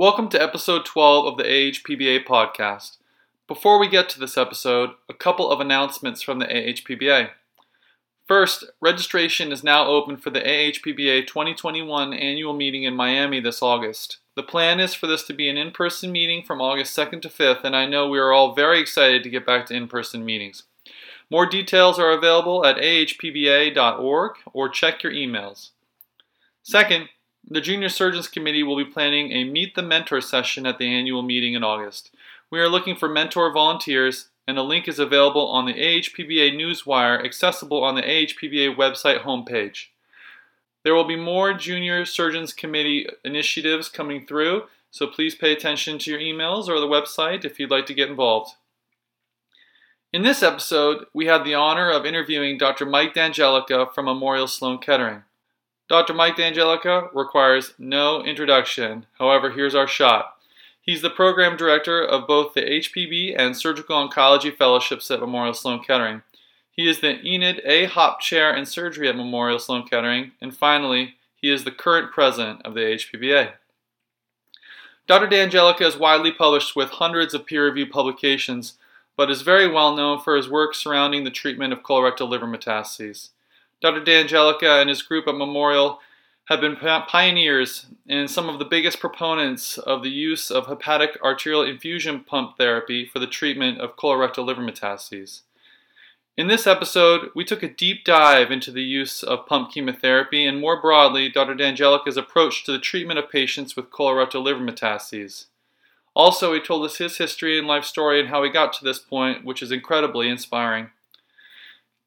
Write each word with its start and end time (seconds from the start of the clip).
Welcome 0.00 0.30
to 0.30 0.42
episode 0.42 0.86
12 0.86 1.26
of 1.26 1.36
the 1.36 1.42
AHPBA 1.42 2.24
podcast. 2.24 2.96
Before 3.46 3.78
we 3.78 3.86
get 3.86 4.08
to 4.08 4.18
this 4.18 4.38
episode, 4.38 4.92
a 5.10 5.12
couple 5.12 5.50
of 5.50 5.60
announcements 5.60 6.22
from 6.22 6.38
the 6.38 6.46
AHPBA. 6.46 7.28
First, 8.26 8.64
registration 8.80 9.52
is 9.52 9.62
now 9.62 9.86
open 9.86 10.16
for 10.16 10.30
the 10.30 10.40
AHPBA 10.40 11.26
2021 11.26 12.14
annual 12.14 12.54
meeting 12.54 12.84
in 12.84 12.96
Miami 12.96 13.40
this 13.40 13.60
August. 13.60 14.16
The 14.36 14.42
plan 14.42 14.80
is 14.80 14.94
for 14.94 15.06
this 15.06 15.24
to 15.24 15.34
be 15.34 15.50
an 15.50 15.58
in 15.58 15.70
person 15.70 16.10
meeting 16.10 16.44
from 16.46 16.62
August 16.62 16.96
2nd 16.96 17.20
to 17.20 17.28
5th, 17.28 17.62
and 17.62 17.76
I 17.76 17.84
know 17.84 18.08
we 18.08 18.18
are 18.18 18.32
all 18.32 18.54
very 18.54 18.80
excited 18.80 19.22
to 19.22 19.28
get 19.28 19.44
back 19.44 19.66
to 19.66 19.74
in 19.74 19.86
person 19.86 20.24
meetings. 20.24 20.62
More 21.28 21.44
details 21.44 21.98
are 21.98 22.12
available 22.12 22.64
at 22.64 22.78
ahpba.org 22.78 24.32
or 24.54 24.68
check 24.70 25.02
your 25.02 25.12
emails. 25.12 25.72
Second, 26.62 27.10
the 27.46 27.60
Junior 27.60 27.88
Surgeons 27.88 28.28
Committee 28.28 28.62
will 28.62 28.76
be 28.76 28.84
planning 28.84 29.32
a 29.32 29.44
Meet 29.44 29.74
the 29.74 29.82
Mentor 29.82 30.20
session 30.20 30.66
at 30.66 30.78
the 30.78 30.86
annual 30.86 31.22
meeting 31.22 31.54
in 31.54 31.64
August. 31.64 32.10
We 32.50 32.60
are 32.60 32.68
looking 32.68 32.96
for 32.96 33.08
mentor 33.08 33.52
volunteers, 33.52 34.28
and 34.46 34.58
a 34.58 34.62
link 34.62 34.88
is 34.88 34.98
available 34.98 35.46
on 35.48 35.66
the 35.66 35.74
AHPBA 35.74 36.54
Newswire, 36.54 37.24
accessible 37.24 37.82
on 37.82 37.94
the 37.94 38.02
AHPBA 38.02 38.76
website 38.76 39.22
homepage. 39.22 39.86
There 40.82 40.94
will 40.94 41.04
be 41.04 41.16
more 41.16 41.52
Junior 41.52 42.04
Surgeons 42.04 42.52
Committee 42.52 43.06
initiatives 43.24 43.88
coming 43.88 44.26
through, 44.26 44.64
so 44.90 45.06
please 45.06 45.34
pay 45.34 45.52
attention 45.52 45.98
to 45.98 46.10
your 46.10 46.20
emails 46.20 46.68
or 46.68 46.80
the 46.80 46.86
website 46.86 47.44
if 47.44 47.60
you'd 47.60 47.70
like 47.70 47.86
to 47.86 47.94
get 47.94 48.08
involved. 48.08 48.54
In 50.12 50.22
this 50.22 50.42
episode, 50.42 51.04
we 51.14 51.26
had 51.26 51.44
the 51.44 51.54
honor 51.54 51.90
of 51.90 52.04
interviewing 52.04 52.58
Dr. 52.58 52.86
Mike 52.86 53.14
D'Angelica 53.14 53.86
from 53.94 54.06
Memorial 54.06 54.48
Sloan 54.48 54.78
Kettering. 54.78 55.22
Dr. 55.90 56.14
Mike 56.14 56.36
D'Angelica 56.36 57.10
requires 57.12 57.74
no 57.76 58.22
introduction. 58.22 59.06
However, 59.18 59.50
here's 59.50 59.74
our 59.74 59.88
shot. 59.88 60.36
He's 60.80 61.02
the 61.02 61.10
program 61.10 61.56
director 61.56 62.00
of 62.00 62.28
both 62.28 62.54
the 62.54 62.60
HPB 62.60 63.34
and 63.36 63.56
Surgical 63.56 63.96
Oncology 63.96 64.56
Fellowships 64.56 65.10
at 65.10 65.18
Memorial 65.18 65.52
Sloan 65.52 65.82
Kettering. 65.82 66.22
He 66.70 66.88
is 66.88 67.00
the 67.00 67.20
Enid 67.26 67.60
A. 67.64 67.86
Haupt 67.86 68.22
Chair 68.22 68.54
in 68.54 68.66
Surgery 68.66 69.08
at 69.08 69.16
Memorial 69.16 69.58
Sloan 69.58 69.82
Kettering. 69.84 70.30
And 70.40 70.56
finally, 70.56 71.16
he 71.34 71.50
is 71.50 71.64
the 71.64 71.72
current 71.72 72.12
president 72.12 72.62
of 72.64 72.74
the 72.74 72.82
HPBA. 72.82 73.54
Dr. 75.08 75.26
D'Angelica 75.26 75.84
is 75.84 75.96
widely 75.96 76.30
published 76.30 76.76
with 76.76 76.90
hundreds 76.90 77.34
of 77.34 77.46
peer 77.46 77.64
reviewed 77.64 77.90
publications, 77.90 78.74
but 79.16 79.28
is 79.28 79.42
very 79.42 79.66
well 79.66 79.96
known 79.96 80.20
for 80.20 80.36
his 80.36 80.48
work 80.48 80.72
surrounding 80.72 81.24
the 81.24 81.30
treatment 81.30 81.72
of 81.72 81.82
colorectal 81.82 82.28
liver 82.28 82.46
metastases. 82.46 83.30
Dr. 83.80 84.04
D'Angelica 84.04 84.80
and 84.80 84.88
his 84.88 85.02
group 85.02 85.26
at 85.26 85.34
Memorial 85.34 86.00
have 86.48 86.60
been 86.60 86.76
pioneers 86.76 87.86
and 88.08 88.28
some 88.28 88.48
of 88.48 88.58
the 88.58 88.64
biggest 88.64 89.00
proponents 89.00 89.78
of 89.78 90.02
the 90.02 90.10
use 90.10 90.50
of 90.50 90.66
hepatic 90.66 91.16
arterial 91.22 91.62
infusion 91.62 92.24
pump 92.24 92.58
therapy 92.58 93.06
for 93.06 93.20
the 93.20 93.26
treatment 93.26 93.80
of 93.80 93.96
colorectal 93.96 94.44
liver 94.44 94.60
metastases. 94.60 95.42
In 96.36 96.48
this 96.48 96.66
episode, 96.66 97.30
we 97.34 97.44
took 97.44 97.62
a 97.62 97.68
deep 97.68 98.04
dive 98.04 98.50
into 98.50 98.70
the 98.70 98.82
use 98.82 99.22
of 99.22 99.46
pump 99.46 99.70
chemotherapy 99.72 100.44
and 100.44 100.60
more 100.60 100.80
broadly, 100.80 101.28
Dr. 101.28 101.54
D'Angelica's 101.54 102.16
approach 102.16 102.64
to 102.64 102.72
the 102.72 102.78
treatment 102.78 103.18
of 103.18 103.30
patients 103.30 103.76
with 103.76 103.90
colorectal 103.90 104.42
liver 104.42 104.60
metastases. 104.60 105.46
Also, 106.14 106.52
he 106.52 106.60
told 106.60 106.84
us 106.84 106.98
his 106.98 107.18
history 107.18 107.58
and 107.58 107.68
life 107.68 107.84
story 107.84 108.18
and 108.18 108.28
how 108.28 108.42
he 108.42 108.50
got 108.50 108.72
to 108.72 108.84
this 108.84 108.98
point, 108.98 109.44
which 109.44 109.62
is 109.62 109.70
incredibly 109.70 110.28
inspiring. 110.28 110.90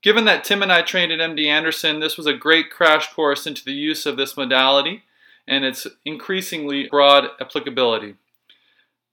Given 0.04 0.26
that 0.26 0.44
Tim 0.44 0.62
and 0.62 0.72
I 0.72 0.82
trained 0.82 1.14
at 1.14 1.20
MD 1.20 1.46
Anderson, 1.48 2.02
this 2.02 2.18
was 2.18 2.28
a 2.28 2.34
great 2.34 2.70
crash 2.70 3.14
course 3.14 3.48
into 3.48 3.64
the 3.64 3.72
use 3.72 4.06
of 4.06 4.18
this 4.18 4.36
modality 4.36 5.04
and 5.48 5.64
its 5.64 5.88
increasingly 6.04 6.88
broad 6.90 7.30
applicability. 7.40 8.16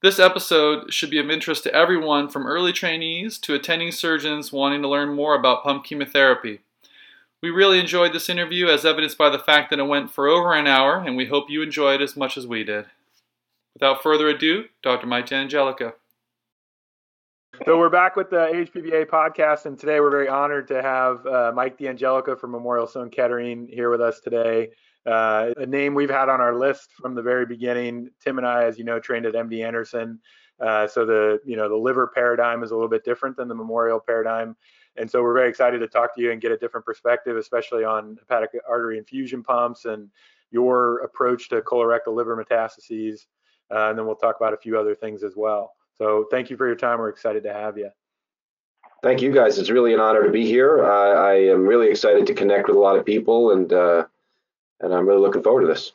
This 0.01 0.19
episode 0.19 0.93
should 0.93 1.09
be 1.09 1.19
of 1.19 1.29
interest 1.29 1.63
to 1.63 1.73
everyone 1.73 2.27
from 2.27 2.45
early 2.45 2.73
trainees 2.73 3.37
to 3.39 3.53
attending 3.53 3.91
surgeons 3.91 4.51
wanting 4.51 4.81
to 4.81 4.89
learn 4.89 5.15
more 5.15 5.33
about 5.33 5.63
pump 5.63 5.85
chemotherapy. 5.85 6.59
We 7.41 7.51
really 7.51 7.79
enjoyed 7.79 8.11
this 8.11 8.29
interview 8.29 8.67
as 8.67 8.85
evidenced 8.85 9.17
by 9.17 9.29
the 9.29 9.39
fact 9.39 9.69
that 9.69 9.79
it 9.79 9.83
went 9.83 10.11
for 10.11 10.27
over 10.27 10.53
an 10.53 10.67
hour, 10.67 10.97
and 10.97 11.15
we 11.15 11.27
hope 11.27 11.49
you 11.49 11.61
enjoy 11.61 11.95
it 11.95 12.01
as 12.01 12.17
much 12.17 12.35
as 12.35 12.45
we 12.45 12.63
did. 12.65 12.85
Without 13.73 14.03
further 14.03 14.27
ado, 14.27 14.65
Dr. 14.83 15.07
Mike 15.07 15.31
Angelica. 15.31 15.93
So 17.63 17.77
we're 17.77 17.89
back 17.89 18.15
with 18.15 18.31
the 18.31 18.37
HPBA 18.37 19.05
podcast, 19.05 19.67
and 19.67 19.77
today 19.77 19.99
we're 19.99 20.09
very 20.09 20.27
honored 20.27 20.67
to 20.69 20.81
have 20.81 21.23
uh, 21.27 21.51
Mike 21.53 21.77
D'Angelica 21.77 22.35
from 22.35 22.49
Memorial 22.49 22.87
Sloan 22.87 23.11
Kettering 23.11 23.67
here 23.71 23.91
with 23.91 24.01
us 24.01 24.19
today. 24.19 24.69
Uh, 25.05 25.51
a 25.57 25.67
name 25.67 25.93
we've 25.93 26.09
had 26.09 26.27
on 26.27 26.41
our 26.41 26.55
list 26.55 26.89
from 26.99 27.13
the 27.13 27.21
very 27.21 27.45
beginning. 27.45 28.09
Tim 28.19 28.39
and 28.39 28.47
I, 28.47 28.63
as 28.63 28.79
you 28.79 28.83
know, 28.83 28.99
trained 28.99 29.27
at 29.27 29.35
MD 29.35 29.63
Anderson, 29.63 30.19
uh, 30.59 30.87
so 30.87 31.05
the 31.05 31.39
you 31.45 31.55
know 31.55 31.69
the 31.69 31.75
liver 31.75 32.07
paradigm 32.07 32.63
is 32.63 32.71
a 32.71 32.73
little 32.73 32.89
bit 32.89 33.05
different 33.05 33.37
than 33.37 33.47
the 33.47 33.53
Memorial 33.53 33.99
paradigm, 33.99 34.55
and 34.95 35.09
so 35.09 35.21
we're 35.21 35.35
very 35.35 35.47
excited 35.47 35.77
to 35.81 35.87
talk 35.87 36.15
to 36.15 36.21
you 36.21 36.31
and 36.31 36.41
get 36.41 36.51
a 36.51 36.57
different 36.57 36.83
perspective, 36.83 37.37
especially 37.37 37.83
on 37.83 38.17
hepatic 38.17 38.49
artery 38.67 38.97
infusion 38.97 39.43
pumps 39.43 39.85
and 39.85 40.09
your 40.49 41.01
approach 41.03 41.47
to 41.49 41.61
colorectal 41.61 42.15
liver 42.15 42.35
metastases, 42.35 43.27
uh, 43.69 43.89
and 43.89 43.99
then 43.99 44.07
we'll 44.07 44.15
talk 44.15 44.37
about 44.37 44.55
a 44.55 44.57
few 44.57 44.79
other 44.79 44.95
things 44.95 45.21
as 45.21 45.35
well. 45.35 45.73
So 46.01 46.25
thank 46.31 46.49
you 46.49 46.57
for 46.57 46.65
your 46.65 46.75
time. 46.75 46.97
We're 46.97 47.09
excited 47.09 47.43
to 47.43 47.53
have 47.53 47.77
you. 47.77 47.91
Thank 49.03 49.21
you 49.21 49.31
guys. 49.31 49.59
It's 49.59 49.69
really 49.69 49.93
an 49.93 49.99
honor 49.99 50.23
to 50.23 50.31
be 50.31 50.47
here. 50.47 50.83
Uh, 50.83 51.13
I 51.13 51.33
am 51.51 51.67
really 51.67 51.91
excited 51.91 52.25
to 52.25 52.33
connect 52.33 52.67
with 52.67 52.75
a 52.75 52.79
lot 52.79 52.97
of 52.97 53.05
people, 53.05 53.51
and 53.51 53.71
uh, 53.71 54.05
and 54.79 54.95
I'm 54.95 55.07
really 55.07 55.21
looking 55.21 55.43
forward 55.43 55.61
to 55.61 55.67
this. 55.67 55.91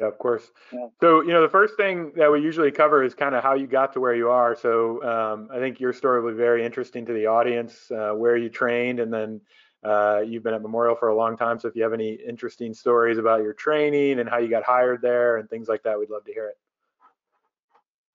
Yeah, 0.00 0.08
of 0.08 0.18
course. 0.18 0.50
Yeah. 0.72 0.88
So 1.00 1.20
you 1.20 1.28
know, 1.28 1.40
the 1.40 1.48
first 1.48 1.76
thing 1.76 2.10
that 2.16 2.32
we 2.32 2.40
usually 2.40 2.72
cover 2.72 3.04
is 3.04 3.14
kind 3.14 3.36
of 3.36 3.44
how 3.44 3.54
you 3.54 3.68
got 3.68 3.92
to 3.92 4.00
where 4.00 4.14
you 4.16 4.28
are. 4.28 4.56
So 4.56 5.00
um, 5.04 5.48
I 5.52 5.60
think 5.60 5.78
your 5.78 5.92
story 5.92 6.20
will 6.20 6.32
be 6.32 6.36
very 6.36 6.66
interesting 6.66 7.06
to 7.06 7.12
the 7.12 7.26
audience, 7.26 7.92
uh, 7.92 8.14
where 8.14 8.36
you 8.36 8.48
trained, 8.48 8.98
and 8.98 9.12
then 9.12 9.40
uh, 9.84 10.22
you've 10.26 10.42
been 10.42 10.54
at 10.54 10.62
Memorial 10.62 10.96
for 10.96 11.10
a 11.10 11.14
long 11.14 11.36
time. 11.36 11.60
So 11.60 11.68
if 11.68 11.76
you 11.76 11.84
have 11.84 11.92
any 11.92 12.14
interesting 12.14 12.74
stories 12.74 13.18
about 13.18 13.44
your 13.44 13.52
training 13.52 14.18
and 14.18 14.28
how 14.28 14.38
you 14.38 14.48
got 14.48 14.64
hired 14.64 15.00
there 15.00 15.36
and 15.36 15.48
things 15.48 15.68
like 15.68 15.84
that, 15.84 15.96
we'd 15.96 16.10
love 16.10 16.24
to 16.24 16.32
hear 16.32 16.48
it. 16.48 16.58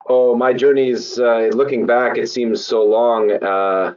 Oh, 0.09 0.35
my 0.35 0.53
journey's 0.53 1.19
uh, 1.19 1.49
looking 1.53 1.85
back, 1.85 2.17
it 2.17 2.29
seems 2.29 2.63
so 2.63 2.83
long. 2.85 3.31
Uh, 3.31 3.93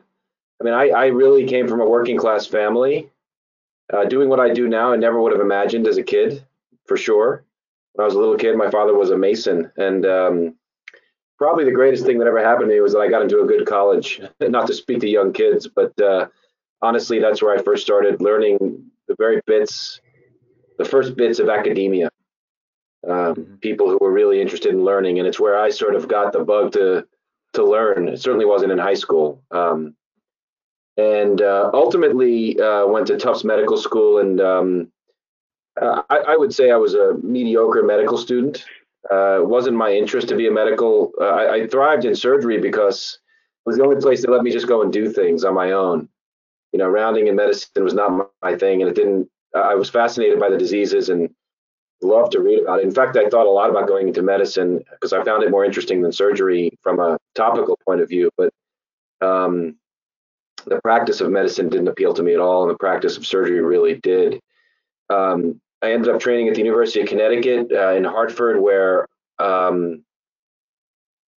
I 0.60 0.64
mean, 0.64 0.74
I, 0.74 0.88
I 0.88 1.06
really 1.06 1.46
came 1.46 1.68
from 1.68 1.80
a 1.80 1.88
working 1.88 2.16
class 2.16 2.46
family. 2.46 3.10
Uh, 3.92 4.04
doing 4.04 4.28
what 4.28 4.40
I 4.40 4.52
do 4.52 4.68
now, 4.68 4.92
I 4.92 4.96
never 4.96 5.20
would 5.20 5.32
have 5.32 5.40
imagined 5.40 5.86
as 5.86 5.98
a 5.98 6.02
kid, 6.02 6.44
for 6.86 6.96
sure. 6.96 7.44
When 7.92 8.02
I 8.02 8.06
was 8.06 8.14
a 8.14 8.18
little 8.18 8.36
kid, 8.36 8.56
my 8.56 8.70
father 8.70 8.94
was 8.94 9.10
a 9.10 9.16
mason, 9.16 9.70
and 9.76 10.04
um, 10.04 10.54
probably 11.38 11.64
the 11.64 11.72
greatest 11.72 12.04
thing 12.04 12.18
that 12.18 12.26
ever 12.26 12.42
happened 12.42 12.68
to 12.68 12.74
me 12.74 12.80
was 12.80 12.92
that 12.92 13.00
I 13.00 13.08
got 13.08 13.22
into 13.22 13.40
a 13.40 13.46
good 13.46 13.66
college. 13.66 14.20
Not 14.40 14.66
to 14.66 14.74
speak 14.74 15.00
to 15.00 15.08
young 15.08 15.32
kids, 15.32 15.68
but 15.68 15.98
uh, 16.00 16.26
honestly, 16.82 17.20
that's 17.20 17.40
where 17.40 17.56
I 17.56 17.62
first 17.62 17.84
started 17.84 18.20
learning 18.20 18.58
the 19.06 19.14
very 19.16 19.40
bits, 19.46 20.00
the 20.76 20.84
first 20.84 21.16
bits 21.16 21.38
of 21.38 21.48
academia 21.48 22.10
um, 23.08 23.34
mm-hmm. 23.34 23.54
people 23.56 23.88
who 23.88 23.98
were 24.00 24.12
really 24.12 24.40
interested 24.40 24.72
in 24.72 24.84
learning, 24.84 25.18
and 25.18 25.26
it's 25.26 25.40
where 25.40 25.58
I 25.58 25.70
sort 25.70 25.94
of 25.94 26.08
got 26.08 26.32
the 26.32 26.44
bug 26.44 26.72
to 26.72 27.06
to 27.54 27.64
learn. 27.64 28.08
It 28.08 28.20
certainly 28.20 28.46
wasn't 28.46 28.72
in 28.72 28.78
high 28.78 28.94
school, 28.94 29.42
um, 29.50 29.94
and 30.96 31.40
uh, 31.40 31.70
ultimately 31.72 32.60
uh, 32.60 32.86
went 32.86 33.06
to 33.08 33.16
Tufts 33.16 33.44
Medical 33.44 33.76
School, 33.76 34.18
and 34.18 34.40
um, 34.40 34.92
uh, 35.80 36.02
I, 36.10 36.18
I, 36.18 36.36
would 36.36 36.54
say 36.54 36.70
I 36.70 36.76
was 36.76 36.94
a 36.94 37.14
mediocre 37.22 37.82
medical 37.82 38.18
student. 38.18 38.64
Uh, 39.10 39.40
it 39.40 39.48
wasn't 39.48 39.76
my 39.76 39.90
interest 39.90 40.28
to 40.28 40.36
be 40.36 40.46
a 40.46 40.50
medical. 40.50 41.12
Uh, 41.18 41.24
I, 41.24 41.54
I 41.54 41.66
thrived 41.66 42.04
in 42.04 42.14
surgery 42.14 42.58
because 42.58 43.18
it 43.64 43.68
was 43.68 43.78
the 43.78 43.84
only 43.84 44.00
place 44.00 44.20
that 44.20 44.30
let 44.30 44.42
me 44.42 44.50
just 44.50 44.68
go 44.68 44.82
and 44.82 44.92
do 44.92 45.10
things 45.10 45.42
on 45.42 45.54
my 45.54 45.72
own. 45.72 46.08
You 46.72 46.78
know, 46.78 46.88
rounding 46.88 47.26
in 47.26 47.34
medicine 47.34 47.82
was 47.82 47.94
not 47.94 48.30
my 48.42 48.56
thing, 48.56 48.82
and 48.82 48.90
it 48.90 48.94
didn't. 48.94 49.28
I 49.54 49.74
was 49.74 49.90
fascinated 49.90 50.38
by 50.38 50.50
the 50.50 50.58
diseases 50.58 51.08
and 51.08 51.30
love 52.02 52.30
to 52.30 52.40
read 52.40 52.60
about 52.60 52.80
it. 52.80 52.84
In 52.84 52.90
fact, 52.90 53.16
I 53.16 53.28
thought 53.28 53.46
a 53.46 53.50
lot 53.50 53.70
about 53.70 53.88
going 53.88 54.08
into 54.08 54.22
medicine 54.22 54.82
because 54.92 55.12
I 55.12 55.22
found 55.24 55.42
it 55.42 55.50
more 55.50 55.64
interesting 55.64 56.02
than 56.02 56.12
surgery 56.12 56.70
from 56.82 57.00
a 57.00 57.18
topical 57.34 57.78
point 57.86 58.00
of 58.00 58.08
view. 58.08 58.30
But 58.36 58.52
um, 59.20 59.76
the 60.66 60.80
practice 60.82 61.20
of 61.20 61.30
medicine 61.30 61.68
didn't 61.68 61.88
appeal 61.88 62.14
to 62.14 62.22
me 62.22 62.34
at 62.34 62.40
all, 62.40 62.62
and 62.62 62.70
the 62.70 62.78
practice 62.78 63.16
of 63.16 63.26
surgery 63.26 63.60
really 63.60 63.94
did. 63.94 64.40
Um, 65.10 65.60
I 65.82 65.92
ended 65.92 66.14
up 66.14 66.20
training 66.20 66.48
at 66.48 66.54
the 66.54 66.60
University 66.60 67.00
of 67.00 67.08
Connecticut 67.08 67.72
uh, 67.72 67.94
in 67.94 68.04
Hartford, 68.04 68.60
where 68.60 69.06
um, 69.38 70.04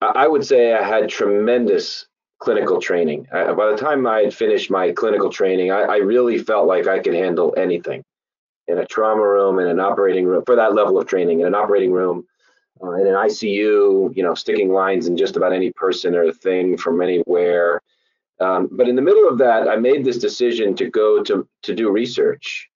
I 0.01 0.27
would 0.27 0.45
say 0.45 0.74
I 0.74 0.83
had 0.83 1.09
tremendous 1.09 2.07
clinical 2.39 2.81
training. 2.81 3.27
I, 3.31 3.53
by 3.53 3.69
the 3.69 3.77
time 3.77 4.07
I 4.07 4.21
had 4.21 4.33
finished 4.33 4.71
my 4.71 4.91
clinical 4.91 5.30
training, 5.30 5.71
I, 5.71 5.81
I 5.81 5.97
really 5.97 6.39
felt 6.39 6.68
like 6.68 6.88
I 6.88 7.00
could 7.00 7.13
handle 7.13 7.53
anything 7.56 8.03
in 8.71 8.79
a 8.79 8.85
trauma 8.85 9.21
room, 9.21 9.59
in 9.59 9.68
an 9.68 9.79
operating 9.79 10.25
room, 10.25 10.44
for 10.45 10.56
that 10.56 10.73
level 10.73 10.97
of 10.97 11.07
training, 11.07 11.41
in 11.41 11.47
an 11.47 11.56
operating 11.56 11.91
room, 11.91 12.25
uh, 12.83 12.94
in 12.94 13.07
an 13.07 13.13
ICU, 13.13 14.15
you 14.15 14.23
know, 14.23 14.33
sticking 14.33 14.71
lines 14.71 15.07
in 15.07 15.18
just 15.18 15.35
about 15.35 15.53
any 15.53 15.71
person 15.71 16.15
or 16.15 16.31
thing 16.31 16.77
from 16.77 17.01
anywhere. 17.01 17.81
Um, 18.39 18.69
but 18.71 18.88
in 18.88 18.95
the 18.95 19.01
middle 19.01 19.27
of 19.27 19.38
that, 19.38 19.68
I 19.68 19.75
made 19.75 20.03
this 20.03 20.18
decision 20.18 20.75
to 20.75 20.89
go 20.89 21.21
to, 21.23 21.47
to 21.63 21.75
do 21.75 21.91
research. 21.91 22.69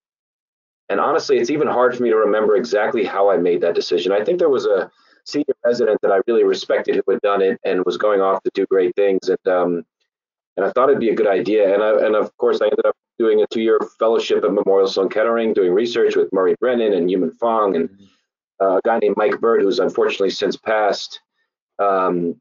And 0.89 0.99
honestly, 0.99 1.37
it's 1.37 1.49
even 1.49 1.67
hard 1.67 1.95
for 1.95 2.03
me 2.03 2.09
to 2.09 2.17
remember 2.17 2.55
exactly 2.55 3.03
how 3.03 3.31
I 3.31 3.37
made 3.37 3.61
that 3.61 3.73
decision. 3.73 4.11
I 4.11 4.23
think 4.23 4.37
there 4.37 4.49
was 4.49 4.67
a, 4.67 4.91
senior 5.25 5.55
resident 5.65 5.99
that 6.01 6.11
I 6.11 6.21
really 6.27 6.43
respected 6.43 6.95
who 6.95 7.11
had 7.11 7.21
done 7.21 7.41
it 7.41 7.59
and 7.65 7.83
was 7.85 7.97
going 7.97 8.21
off 8.21 8.41
to 8.43 8.51
do 8.53 8.65
great 8.67 8.95
things. 8.95 9.27
And 9.29 9.47
um, 9.47 9.85
and 10.57 10.65
I 10.65 10.71
thought 10.71 10.89
it'd 10.89 11.01
be 11.01 11.09
a 11.09 11.15
good 11.15 11.27
idea. 11.27 11.73
And 11.73 11.83
I, 11.83 12.05
and 12.05 12.15
of 12.15 12.35
course, 12.37 12.61
I 12.61 12.65
ended 12.65 12.85
up 12.85 12.95
doing 13.17 13.41
a 13.41 13.47
two-year 13.47 13.79
fellowship 13.99 14.43
at 14.43 14.51
Memorial 14.51 14.87
Sloan 14.87 15.09
Kettering, 15.09 15.53
doing 15.53 15.73
research 15.73 16.15
with 16.15 16.31
Murray 16.33 16.55
Brennan 16.59 16.93
and 16.93 17.09
Yuman 17.09 17.33
Fong 17.37 17.75
and 17.75 17.89
uh, 18.61 18.77
a 18.77 18.81
guy 18.85 18.99
named 18.99 19.15
Mike 19.17 19.39
Burt, 19.39 19.61
who's 19.61 19.79
unfortunately 19.79 20.29
since 20.29 20.55
passed. 20.55 21.19
Um, 21.79 22.39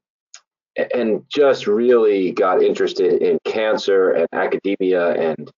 and 0.95 1.25
just 1.29 1.67
really 1.67 2.33
got 2.33 2.63
interested 2.63 3.23
in 3.23 3.39
cancer 3.45 4.11
and 4.11 4.29
academia 4.33 5.13
and, 5.13 5.51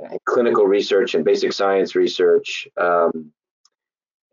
and 0.00 0.18
clinical 0.24 0.64
research 0.64 1.14
and 1.14 1.24
basic 1.24 1.52
science 1.52 1.94
research. 1.94 2.66
Um, 2.80 3.32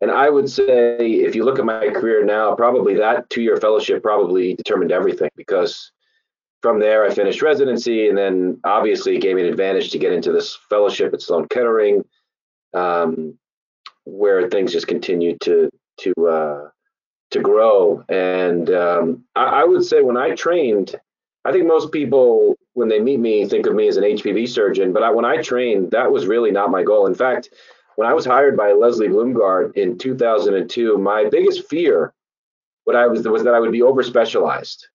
and 0.00 0.10
I 0.10 0.28
would 0.28 0.48
say, 0.48 0.96
if 0.98 1.34
you 1.34 1.44
look 1.44 1.58
at 1.58 1.64
my 1.64 1.88
career 1.90 2.24
now, 2.24 2.54
probably 2.54 2.94
that 2.96 3.28
two 3.30 3.42
year 3.42 3.56
fellowship 3.56 4.02
probably 4.02 4.54
determined 4.54 4.92
everything 4.92 5.30
because 5.36 5.90
from 6.66 6.80
there 6.80 7.04
I 7.04 7.14
finished 7.14 7.42
residency 7.42 8.08
and 8.08 8.18
then 8.18 8.58
obviously 8.64 9.14
it 9.14 9.20
gave 9.20 9.36
me 9.36 9.42
an 9.42 9.48
advantage 9.48 9.92
to 9.92 9.98
get 9.98 10.12
into 10.12 10.32
this 10.32 10.58
fellowship 10.68 11.14
at 11.14 11.22
Sloan 11.22 11.46
Kettering, 11.46 12.02
um, 12.74 13.38
where 14.04 14.50
things 14.50 14.72
just 14.72 14.88
continued 14.88 15.40
to 15.42 15.70
to 16.00 16.12
uh, 16.26 16.68
to 17.30 17.40
grow. 17.40 18.04
And 18.08 18.68
um, 18.70 19.24
I, 19.36 19.44
I, 19.60 19.64
would 19.64 19.84
say 19.84 20.02
when 20.02 20.16
I 20.16 20.34
trained, 20.34 20.96
I 21.44 21.52
think 21.52 21.68
most 21.68 21.92
people 21.92 22.56
when 22.72 22.88
they 22.88 22.98
meet 22.98 23.20
me 23.20 23.46
think 23.46 23.66
of 23.66 23.76
me 23.76 23.86
as 23.86 23.96
an 23.96 24.02
HPB 24.02 24.48
surgeon, 24.48 24.92
but 24.92 25.04
I, 25.04 25.10
when 25.12 25.24
I 25.24 25.42
trained, 25.42 25.92
that 25.92 26.10
was 26.10 26.26
really 26.26 26.50
not 26.50 26.72
my 26.72 26.82
goal. 26.82 27.06
In 27.06 27.14
fact, 27.14 27.50
when 27.94 28.08
I 28.08 28.12
was 28.12 28.26
hired 28.26 28.56
by 28.56 28.72
Leslie 28.72 29.06
Blumgart 29.06 29.76
in 29.76 29.98
2002, 29.98 30.98
my 30.98 31.28
biggest 31.30 31.68
fear, 31.68 32.12
what 32.82 32.96
I 32.96 33.06
was 33.06 33.26
was 33.28 33.44
that 33.44 33.54
I 33.54 33.60
would 33.60 33.70
be 33.70 33.82
over 33.82 34.02
specialized. 34.02 34.88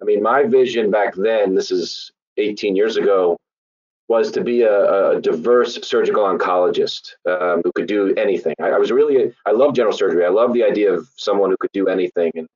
I 0.00 0.04
mean, 0.04 0.22
my 0.22 0.44
vision 0.44 0.90
back 0.90 1.14
then, 1.14 1.54
this 1.54 1.70
is 1.70 2.10
18 2.36 2.76
years 2.76 2.96
ago, 2.96 3.36
was 4.08 4.30
to 4.32 4.42
be 4.42 4.62
a, 4.62 5.10
a 5.10 5.20
diverse 5.20 5.78
surgical 5.82 6.24
oncologist 6.24 7.12
um, 7.26 7.60
who 7.64 7.72
could 7.74 7.88
do 7.88 8.14
anything. 8.14 8.54
I, 8.60 8.68
I, 8.68 8.78
was 8.78 8.92
really, 8.92 9.32
I 9.44 9.50
love 9.50 9.74
general 9.74 9.96
surgery. 9.96 10.24
I 10.24 10.28
love 10.28 10.52
the 10.52 10.62
idea 10.62 10.92
of 10.92 11.08
someone 11.16 11.50
who 11.50 11.56
could 11.58 11.72
do 11.72 11.88
anything. 11.88 12.30
And 12.36 12.46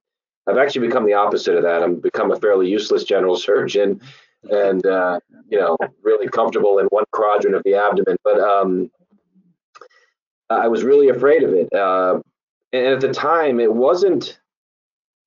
I've 0.47 0.59
actually 0.59 0.87
become 0.87 1.07
the 1.07 1.15
opposite 1.15 1.57
of 1.57 1.65
that. 1.65 1.83
I've 1.83 2.01
become 2.01 2.31
a 2.31 2.39
fairly 2.39 2.69
useless 2.69 3.03
general 3.03 3.37
surgeon 3.37 4.01
and, 4.49 4.85
uh, 4.87 5.19
you 5.49 5.59
know, 5.59 5.77
really 6.03 6.29
comfortable 6.29 6.79
in 6.79 6.87
one 6.87 7.05
quadrant 7.11 7.57
of 7.57 7.63
the 7.65 7.75
abdomen. 7.75 8.17
But 8.23 8.39
um, 8.41 8.91
I 10.49 10.69
was 10.69 10.85
really 10.85 11.09
afraid 11.09 11.43
of 11.43 11.53
it. 11.53 11.73
Uh, 11.73 12.21
and 12.73 12.87
at 12.87 13.01
the 13.01 13.13
time, 13.13 13.59
it 13.59 13.73
wasn't 13.73 14.39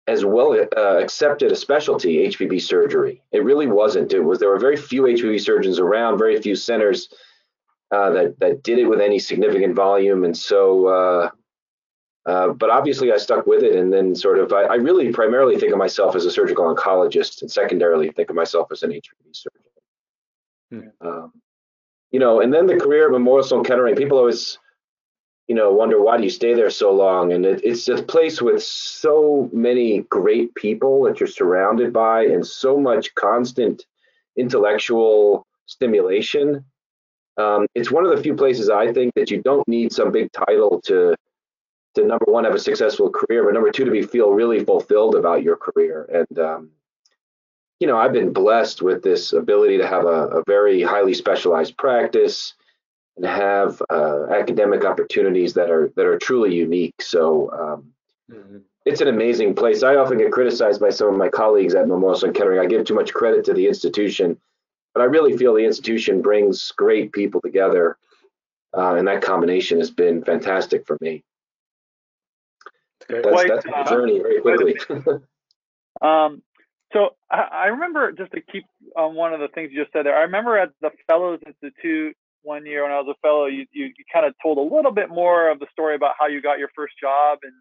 as 0.07 0.25
well 0.25 0.53
uh, 0.53 0.97
accepted 0.97 1.51
a 1.51 1.55
specialty, 1.55 2.27
HPB 2.27 2.61
surgery. 2.61 3.21
It 3.31 3.43
really 3.43 3.67
wasn't. 3.67 4.13
It 4.13 4.19
was 4.19 4.39
there 4.39 4.49
were 4.49 4.59
very 4.59 4.75
few 4.75 5.03
HPB 5.03 5.41
surgeons 5.41 5.79
around, 5.79 6.17
very 6.17 6.41
few 6.41 6.55
centers 6.55 7.09
uh, 7.91 8.09
that 8.11 8.39
that 8.39 8.63
did 8.63 8.79
it 8.79 8.85
with 8.85 9.01
any 9.01 9.19
significant 9.19 9.75
volume, 9.75 10.23
and 10.23 10.35
so. 10.35 10.87
Uh, 10.87 11.29
uh 12.25 12.49
but 12.49 12.69
obviously, 12.69 13.11
I 13.11 13.17
stuck 13.17 13.45
with 13.47 13.63
it, 13.63 13.75
and 13.75 13.91
then 13.91 14.15
sort 14.15 14.39
of, 14.39 14.51
I, 14.53 14.63
I, 14.63 14.75
really 14.75 15.11
primarily 15.11 15.57
think 15.57 15.73
of 15.73 15.77
myself 15.77 16.15
as 16.15 16.25
a 16.25 16.31
surgical 16.31 16.73
oncologist, 16.73 17.41
and 17.41 17.51
secondarily 17.51 18.11
think 18.11 18.29
of 18.29 18.35
myself 18.35 18.71
as 18.71 18.83
an 18.83 18.91
HPV 18.91 19.33
surgeon. 19.33 19.61
Hmm. 21.01 21.07
Um, 21.07 21.33
you 22.11 22.19
know, 22.19 22.39
and 22.39 22.53
then 22.53 22.65
the 22.65 22.77
career 22.77 23.07
at 23.07 23.11
Memorial 23.11 23.43
Sloan 23.43 23.63
Kettering, 23.63 23.95
people 23.95 24.17
always 24.17 24.57
you 25.47 25.55
know, 25.55 25.73
wonder 25.73 26.01
why 26.01 26.17
do 26.17 26.23
you 26.23 26.29
stay 26.29 26.53
there 26.53 26.69
so 26.69 26.91
long? 26.93 27.33
And 27.33 27.45
it, 27.45 27.61
it's 27.63 27.87
a 27.87 28.01
place 28.01 28.41
with 28.41 28.63
so 28.63 29.49
many 29.51 30.01
great 30.09 30.55
people 30.55 31.03
that 31.03 31.19
you're 31.19 31.27
surrounded 31.27 31.91
by, 31.91 32.25
and 32.25 32.45
so 32.45 32.77
much 32.77 33.13
constant 33.15 33.85
intellectual 34.37 35.45
stimulation. 35.65 36.65
Um, 37.37 37.67
it's 37.75 37.91
one 37.91 38.05
of 38.05 38.15
the 38.15 38.21
few 38.21 38.35
places 38.35 38.69
I 38.69 38.93
think 38.93 39.13
that 39.15 39.31
you 39.31 39.41
don't 39.41 39.67
need 39.67 39.91
some 39.91 40.11
big 40.11 40.31
title 40.31 40.81
to 40.85 41.15
to 41.95 42.05
number 42.05 42.25
one 42.25 42.43
have 42.43 42.55
a 42.55 42.59
successful 42.59 43.11
career, 43.11 43.43
but 43.43 43.53
number 43.53 43.71
two 43.71 43.85
to 43.85 43.91
be 43.91 44.01
feel 44.01 44.31
really 44.31 44.63
fulfilled 44.63 45.15
about 45.15 45.43
your 45.43 45.57
career. 45.57 46.09
And 46.11 46.39
um, 46.39 46.69
you 47.79 47.87
know, 47.87 47.97
I've 47.97 48.13
been 48.13 48.31
blessed 48.31 48.81
with 48.81 49.03
this 49.03 49.33
ability 49.33 49.77
to 49.79 49.87
have 49.87 50.05
a, 50.05 50.39
a 50.39 50.43
very 50.47 50.81
highly 50.81 51.13
specialized 51.13 51.77
practice 51.77 52.53
and 53.17 53.25
have 53.25 53.81
uh, 53.89 54.25
academic 54.31 54.85
opportunities 54.85 55.53
that 55.53 55.69
are 55.69 55.91
that 55.95 56.05
are 56.05 56.17
truly 56.17 56.55
unique. 56.55 57.01
So 57.01 57.51
um, 57.51 57.93
mm-hmm. 58.31 58.57
it's 58.85 59.01
an 59.01 59.07
amazing 59.07 59.55
place. 59.55 59.83
I 59.83 59.95
often 59.95 60.17
get 60.17 60.31
criticized 60.31 60.81
by 60.81 60.89
some 60.89 61.09
of 61.09 61.15
my 61.15 61.29
colleagues 61.29 61.75
at 61.75 61.87
Memorial 61.87 62.17
Sloan 62.17 62.33
Kettering. 62.33 62.59
I 62.59 62.65
give 62.65 62.85
too 62.85 62.95
much 62.95 63.13
credit 63.13 63.45
to 63.45 63.53
the 63.53 63.67
institution, 63.67 64.39
but 64.93 65.01
I 65.01 65.05
really 65.05 65.37
feel 65.37 65.53
the 65.53 65.65
institution 65.65 66.21
brings 66.21 66.71
great 66.71 67.11
people 67.11 67.41
together, 67.41 67.97
uh, 68.75 68.95
and 68.95 69.07
that 69.07 69.21
combination 69.21 69.79
has 69.79 69.91
been 69.91 70.23
fantastic 70.23 70.87
for 70.87 70.97
me. 71.01 71.23
That's, 73.09 73.27
Quite, 73.27 73.47
that's 73.49 73.65
my 73.65 73.81
uh, 73.81 73.89
journey 73.89 74.19
very 74.19 74.41
quickly. 74.41 74.77
um, 76.01 76.41
so 76.93 77.15
I, 77.29 77.41
I 77.51 77.65
remember 77.67 78.11
just 78.11 78.31
to 78.31 78.41
keep 78.41 78.65
on 78.95 79.13
one 79.13 79.33
of 79.33 79.39
the 79.39 79.49
things 79.49 79.71
you 79.71 79.81
just 79.81 79.91
said 79.93 80.05
there. 80.05 80.15
I 80.15 80.21
remember 80.21 80.57
at 80.57 80.69
the 80.81 80.91
Fellows 81.07 81.41
Institute 81.45 82.15
one 82.43 82.65
year 82.65 82.83
when 82.83 82.91
I 82.91 82.99
was 82.99 83.07
a 83.09 83.19
fellow, 83.21 83.45
you, 83.45 83.65
you, 83.71 83.85
you 83.85 84.05
kind 84.11 84.25
of 84.25 84.33
told 84.41 84.57
a 84.57 84.75
little 84.75 84.91
bit 84.91 85.09
more 85.09 85.49
of 85.49 85.59
the 85.59 85.67
story 85.71 85.95
about 85.95 86.15
how 86.19 86.27
you 86.27 86.41
got 86.41 86.59
your 86.59 86.69
first 86.75 86.93
job 86.99 87.39
and 87.43 87.53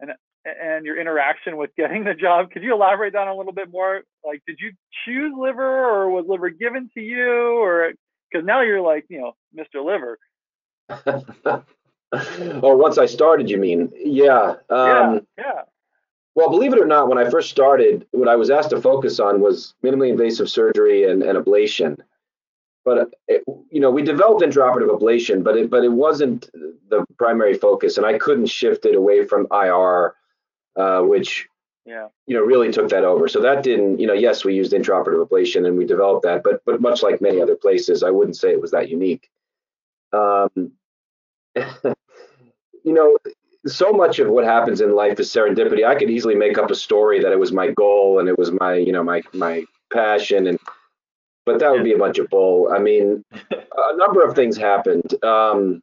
and 0.00 0.10
and 0.44 0.84
your 0.84 1.00
interaction 1.00 1.56
with 1.56 1.70
getting 1.76 2.04
the 2.04 2.14
job. 2.14 2.50
Could 2.50 2.62
you 2.62 2.74
elaborate 2.74 3.12
that 3.12 3.28
a 3.28 3.34
little 3.34 3.52
bit 3.52 3.70
more? 3.70 4.02
Like, 4.24 4.42
did 4.46 4.58
you 4.60 4.72
choose 5.04 5.32
liver, 5.36 5.62
or 5.62 6.10
was 6.10 6.24
liver 6.26 6.50
given 6.50 6.90
to 6.94 7.00
you, 7.00 7.62
or 7.62 7.92
because 8.30 8.44
now 8.44 8.62
you're 8.62 8.80
like, 8.80 9.06
you 9.08 9.20
know, 9.20 9.36
Mr. 9.56 9.84
Liver. 9.84 10.18
or 12.62 12.76
once 12.76 12.98
I 12.98 13.06
started, 13.06 13.48
you 13.48 13.58
mean? 13.58 13.90
Yeah. 13.94 14.54
Um, 14.68 15.14
yeah. 15.14 15.18
Yeah. 15.38 15.62
Well, 16.34 16.48
believe 16.48 16.72
it 16.72 16.80
or 16.80 16.86
not, 16.86 17.08
when 17.08 17.18
I 17.18 17.28
first 17.28 17.50
started, 17.50 18.06
what 18.12 18.28
I 18.28 18.36
was 18.36 18.48
asked 18.48 18.70
to 18.70 18.80
focus 18.80 19.20
on 19.20 19.40
was 19.40 19.74
minimally 19.84 20.08
invasive 20.08 20.48
surgery 20.48 21.04
and, 21.04 21.22
and 21.22 21.38
ablation 21.38 21.98
but 22.84 23.12
it, 23.28 23.42
you 23.70 23.80
know 23.80 23.90
we 23.90 24.02
developed 24.02 24.42
intraoperative 24.42 24.88
ablation 24.88 25.42
but 25.42 25.56
it 25.56 25.70
but 25.70 25.84
it 25.84 25.92
wasn't 25.92 26.50
the 26.88 27.04
primary 27.18 27.54
focus 27.54 27.96
and 27.96 28.06
i 28.06 28.18
couldn't 28.18 28.46
shift 28.46 28.84
it 28.84 28.94
away 28.94 29.24
from 29.24 29.46
ir 29.52 30.14
uh, 30.76 31.02
which 31.02 31.48
yeah. 31.84 32.08
you 32.26 32.36
know 32.36 32.42
really 32.42 32.70
took 32.72 32.88
that 32.90 33.04
over. 33.04 33.28
So 33.28 33.40
that 33.40 33.62
didn't 33.62 33.98
you 33.98 34.06
know 34.06 34.12
yes 34.12 34.44
we 34.44 34.54
used 34.54 34.72
intraoperative 34.72 35.26
ablation 35.26 35.66
and 35.66 35.76
we 35.76 35.84
developed 35.84 36.22
that 36.24 36.42
but 36.42 36.62
but 36.64 36.80
much 36.80 37.02
like 37.02 37.20
many 37.20 37.40
other 37.40 37.56
places 37.56 38.02
i 38.02 38.10
wouldn't 38.10 38.36
say 38.36 38.52
it 38.52 38.60
was 38.60 38.70
that 38.70 38.88
unique. 38.88 39.30
Um, 40.12 40.72
you 41.56 42.92
know 42.92 43.18
so 43.66 43.92
much 43.92 44.18
of 44.18 44.28
what 44.28 44.44
happens 44.44 44.80
in 44.80 44.96
life 44.96 45.20
is 45.20 45.30
serendipity. 45.30 45.86
I 45.86 45.94
could 45.94 46.10
easily 46.10 46.34
make 46.34 46.58
up 46.58 46.70
a 46.70 46.74
story 46.74 47.20
that 47.20 47.30
it 47.30 47.38
was 47.38 47.52
my 47.52 47.70
goal 47.70 48.18
and 48.18 48.28
it 48.28 48.38
was 48.38 48.52
my 48.52 48.74
you 48.74 48.92
know 48.92 49.02
my 49.02 49.22
my 49.32 49.64
passion 49.92 50.46
and 50.46 50.58
but 51.44 51.58
that 51.58 51.70
would 51.70 51.84
be 51.84 51.92
a 51.92 51.98
bunch 51.98 52.18
of 52.18 52.28
bull. 52.28 52.70
I 52.72 52.78
mean, 52.78 53.24
a 53.50 53.96
number 53.96 54.22
of 54.22 54.34
things 54.34 54.56
happened. 54.56 55.14
Um, 55.24 55.82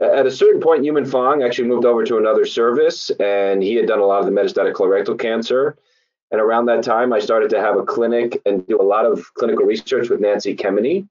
at 0.00 0.26
a 0.26 0.30
certain 0.30 0.60
point, 0.60 0.84
Yuman 0.84 1.10
Fong 1.10 1.42
actually 1.42 1.68
moved 1.68 1.84
over 1.84 2.04
to 2.04 2.18
another 2.18 2.46
service, 2.46 3.10
and 3.18 3.62
he 3.62 3.74
had 3.74 3.86
done 3.86 3.98
a 3.98 4.06
lot 4.06 4.20
of 4.20 4.26
the 4.26 4.32
metastatic 4.32 4.74
colorectal 4.74 5.18
cancer. 5.18 5.76
And 6.30 6.40
around 6.40 6.66
that 6.66 6.84
time, 6.84 7.12
I 7.12 7.18
started 7.18 7.50
to 7.50 7.60
have 7.60 7.76
a 7.76 7.82
clinic 7.82 8.40
and 8.44 8.66
do 8.66 8.80
a 8.80 8.84
lot 8.84 9.06
of 9.06 9.32
clinical 9.34 9.64
research 9.64 10.08
with 10.08 10.20
Nancy 10.20 10.54
Kemeny. 10.54 11.08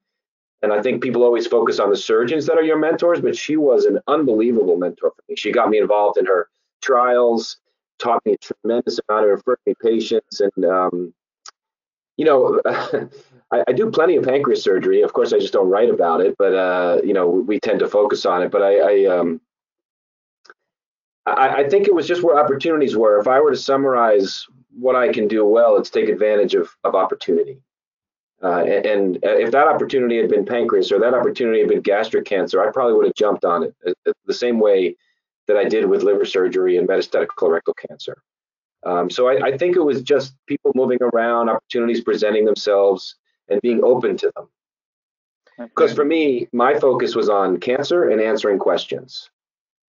And 0.62 0.72
I 0.72 0.80
think 0.80 1.02
people 1.02 1.22
always 1.22 1.46
focus 1.46 1.78
on 1.78 1.90
the 1.90 1.96
surgeons 1.96 2.46
that 2.46 2.56
are 2.56 2.62
your 2.62 2.78
mentors, 2.78 3.20
but 3.20 3.36
she 3.36 3.56
was 3.56 3.84
an 3.84 4.00
unbelievable 4.06 4.76
mentor 4.76 5.12
for 5.14 5.22
me. 5.28 5.36
She 5.36 5.52
got 5.52 5.70
me 5.70 5.78
involved 5.78 6.18
in 6.18 6.26
her 6.26 6.48
trials, 6.82 7.58
taught 7.98 8.24
me 8.24 8.32
a 8.34 8.38
tremendous 8.38 8.98
amount 9.08 9.26
of 9.26 9.30
referring 9.30 9.76
patients, 9.82 10.40
and 10.40 10.64
um, 10.64 11.14
you 12.18 12.24
know, 12.24 12.60
I, 13.50 13.64
I, 13.66 13.72
do 13.72 13.90
plenty 13.90 14.16
of 14.16 14.24
pancreas 14.24 14.62
surgery. 14.62 15.00
Of 15.00 15.14
course, 15.14 15.32
I 15.32 15.38
just 15.38 15.54
don't 15.54 15.70
write 15.70 15.88
about 15.88 16.20
it, 16.20 16.34
but 16.36 16.52
uh, 16.52 16.98
you 17.02 17.14
know, 17.14 17.28
we 17.28 17.58
tend 17.60 17.78
to 17.78 17.88
focus 17.88 18.26
on 18.26 18.42
it. 18.42 18.50
But 18.50 18.62
I, 18.62 18.78
I, 18.78 19.04
um, 19.06 19.40
I, 21.24 21.62
I 21.62 21.68
think 21.68 21.86
it 21.86 21.94
was 21.94 22.06
just 22.06 22.22
where 22.22 22.38
opportunities 22.38 22.96
were. 22.96 23.18
If 23.18 23.28
I 23.28 23.40
were 23.40 23.52
to 23.52 23.56
summarize 23.56 24.44
what 24.78 24.96
I 24.96 25.12
can 25.12 25.28
do 25.28 25.46
well, 25.46 25.78
it's 25.78 25.88
take 25.88 26.08
advantage 26.10 26.54
of 26.54 26.68
of 26.84 26.94
opportunity. 26.94 27.62
Uh, 28.42 28.62
and, 28.62 28.86
and 28.86 29.18
if 29.22 29.50
that 29.50 29.66
opportunity 29.66 30.16
had 30.16 30.30
been 30.30 30.44
pancreas 30.44 30.92
or 30.92 31.00
that 31.00 31.14
opportunity 31.14 31.60
had 31.60 31.68
been 31.68 31.80
gastric 31.80 32.24
cancer, 32.24 32.62
I 32.62 32.70
probably 32.70 32.94
would 32.94 33.06
have 33.06 33.14
jumped 33.14 33.44
on 33.44 33.64
it 33.64 33.74
uh, 33.86 34.12
the 34.26 34.34
same 34.34 34.60
way 34.60 34.96
that 35.48 35.56
I 35.56 35.64
did 35.64 35.86
with 35.86 36.04
liver 36.04 36.24
surgery 36.24 36.76
and 36.76 36.88
metastatic 36.88 37.28
colorectal 37.36 37.74
cancer. 37.88 38.22
Um, 38.88 39.10
so 39.10 39.28
I, 39.28 39.48
I, 39.48 39.58
think 39.58 39.76
it 39.76 39.82
was 39.82 40.00
just 40.02 40.34
people 40.46 40.72
moving 40.74 40.98
around, 41.02 41.50
opportunities 41.50 42.00
presenting 42.00 42.46
themselves, 42.46 43.16
and 43.48 43.60
being 43.60 43.84
open 43.84 44.16
to 44.16 44.32
them. 44.34 44.48
Because 45.58 45.92
for 45.92 46.04
me, 46.04 46.48
my 46.52 46.78
focus 46.78 47.14
was 47.14 47.28
on 47.28 47.58
cancer 47.58 48.08
and 48.08 48.20
answering 48.20 48.58
questions. 48.58 49.28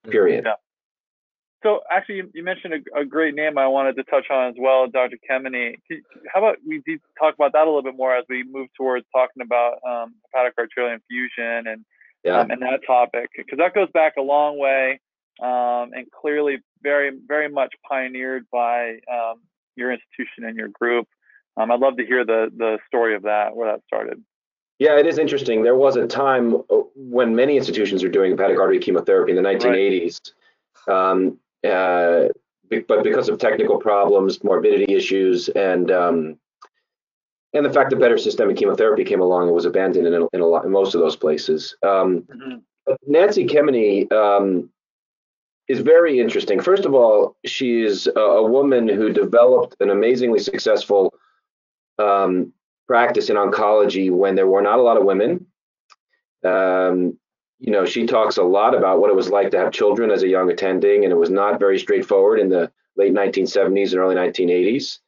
Period. 0.10 0.46
Yeah. 0.46 0.56
so 1.64 1.82
actually, 1.90 2.16
you, 2.16 2.32
you 2.34 2.44
mentioned 2.44 2.74
a, 2.74 3.02
a, 3.02 3.06
great 3.06 3.36
name 3.36 3.58
I 3.58 3.68
wanted 3.68 3.96
to 3.98 4.04
touch 4.04 4.26
on 4.32 4.50
as 4.50 4.56
well, 4.58 4.88
Dr. 4.88 5.18
Kemeny. 5.30 5.76
How 6.34 6.40
about 6.40 6.58
we 6.68 6.82
talk 7.18 7.36
about 7.36 7.54
that 7.54 7.64
a 7.64 7.70
little 7.70 7.84
bit 7.84 7.96
more 7.96 8.16
as 8.16 8.26
we 8.28 8.44
move 8.44 8.68
towards 8.76 9.06
talking 9.14 9.44
about 9.44 9.80
um, 9.88 10.16
hepatic 10.34 10.56
arterial 10.58 10.94
infusion 10.94 11.72
and 11.72 11.86
yeah. 12.24 12.40
um, 12.40 12.52
and 12.52 12.62
that 12.62 12.80
topic 12.86 13.30
because 13.36 13.58
that 13.58 13.74
goes 13.74 13.90
back 13.94 14.14
a 14.18 14.22
long 14.22 14.58
way 14.58 15.00
um, 15.42 15.92
and 15.94 16.10
clearly 16.12 16.60
very 16.82 17.12
very 17.28 17.50
much 17.50 17.74
pioneered 17.88 18.46
by 18.52 19.00
um, 19.12 19.42
your 19.76 19.92
institution 19.92 20.46
and 20.46 20.58
your 20.58 20.70
group. 20.70 21.08
Um, 21.58 21.72
I'd 21.72 21.80
love 21.80 21.98
to 21.98 22.06
hear 22.06 22.26
the 22.26 22.52
the 22.56 22.80
story 22.88 23.16
of 23.16 23.24
that, 23.24 23.56
where 23.56 23.72
that 23.72 23.82
started. 23.86 24.24
Yeah, 24.80 24.98
it 24.98 25.06
is 25.06 25.18
interesting. 25.18 25.64
There 25.64 25.76
was 25.76 25.98
a 25.98 26.08
time 26.08 26.56
uh, 26.56 26.78
when 26.96 27.36
many 27.36 27.58
institutions 27.58 28.02
were 28.02 28.10
doing 28.10 28.32
hepatic 28.32 28.60
artery 28.60 28.80
chemotherapy 28.80 29.32
in 29.32 29.36
the 29.36 29.48
1980s. 29.48 30.32
Right. 30.88 31.12
Um, 31.12 31.38
uh, 31.70 32.30
but 32.88 33.04
because 33.04 33.28
of 33.28 33.40
technical 33.40 33.78
problems, 33.78 34.42
morbidity 34.44 34.94
issues, 34.94 35.50
and 35.50 35.92
um, 35.92 36.38
and 37.54 37.66
the 37.66 37.74
fact 37.74 37.90
that 37.90 38.00
better 38.00 38.18
systemic 38.18 38.58
chemotherapy 38.58 39.04
came 39.04 39.22
along 39.22 39.48
and 39.48 39.56
was 39.56 39.66
abandoned 39.66 40.08
in, 40.08 40.14
a, 40.14 40.28
in, 40.34 40.42
a 40.42 40.46
lot, 40.46 40.66
in 40.66 40.72
most 40.72 40.94
of 40.94 41.02
those 41.02 41.16
places. 41.16 41.76
Um, 41.84 42.22
mm-hmm. 42.22 42.94
Nancy 43.08 43.46
Kemeny 43.46 44.12
um, 44.12 44.70
is 45.70 45.80
very 45.80 46.20
interesting. 46.20 46.60
First 46.60 46.84
of 46.84 46.96
all, 46.96 47.38
she 47.46 47.84
is 47.84 48.08
a, 48.08 48.20
a 48.20 48.44
woman 48.46 48.88
who 48.88 49.14
developed 49.14 49.76
an 49.80 49.92
amazingly 49.92 50.40
successful 50.40 51.14
um, 52.00 52.52
practice 52.88 53.30
in 53.30 53.36
oncology 53.36 54.12
when 54.12 54.34
there 54.36 54.48
were 54.48 54.64
not 54.64 54.80
a 54.80 54.82
lot 54.82 54.98
of 54.98 55.06
women. 55.06 55.46
Um, 56.44 57.18
you 57.60 57.72
know, 57.72 57.86
she 57.86 58.08
talks 58.08 58.38
a 58.38 58.44
lot 58.44 58.74
about 58.74 59.00
what 59.00 59.12
it 59.12 59.16
was 59.16 59.30
like 59.30 59.52
to 59.52 59.60
have 59.60 59.72
children 59.72 60.10
as 60.10 60.24
a 60.24 60.28
young 60.28 60.50
attending, 60.50 61.04
and 61.04 61.12
it 61.12 61.18
was 61.18 61.30
not 61.30 61.60
very 61.60 61.78
straightforward 61.78 62.40
in 62.40 62.50
the 62.50 62.72
late 62.96 63.14
1970s 63.14 63.92
and 63.92 64.00
early 64.00 64.16
1980s. 64.16 65.00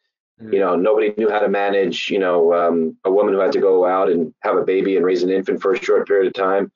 Mm. 0.42 0.54
You 0.54 0.60
know, 0.60 0.76
nobody 0.76 1.14
knew 1.18 1.30
how 1.30 1.40
to 1.40 1.50
manage, 1.50 2.12
you 2.12 2.20
know, 2.20 2.54
um, 2.54 2.98
a 3.04 3.12
woman 3.12 3.34
who 3.34 3.40
had 3.40 3.54
to 3.54 3.60
go 3.60 3.86
out 3.86 4.12
and 4.12 4.32
have 4.42 4.58
a 4.58 4.64
baby 4.64 4.96
and 4.96 5.06
raise 5.06 5.24
an 5.24 5.32
infant 5.32 5.62
for 5.62 5.74
a 5.74 5.82
short 5.82 6.08
period 6.08 6.28
of 6.28 6.34
time. 6.34 6.72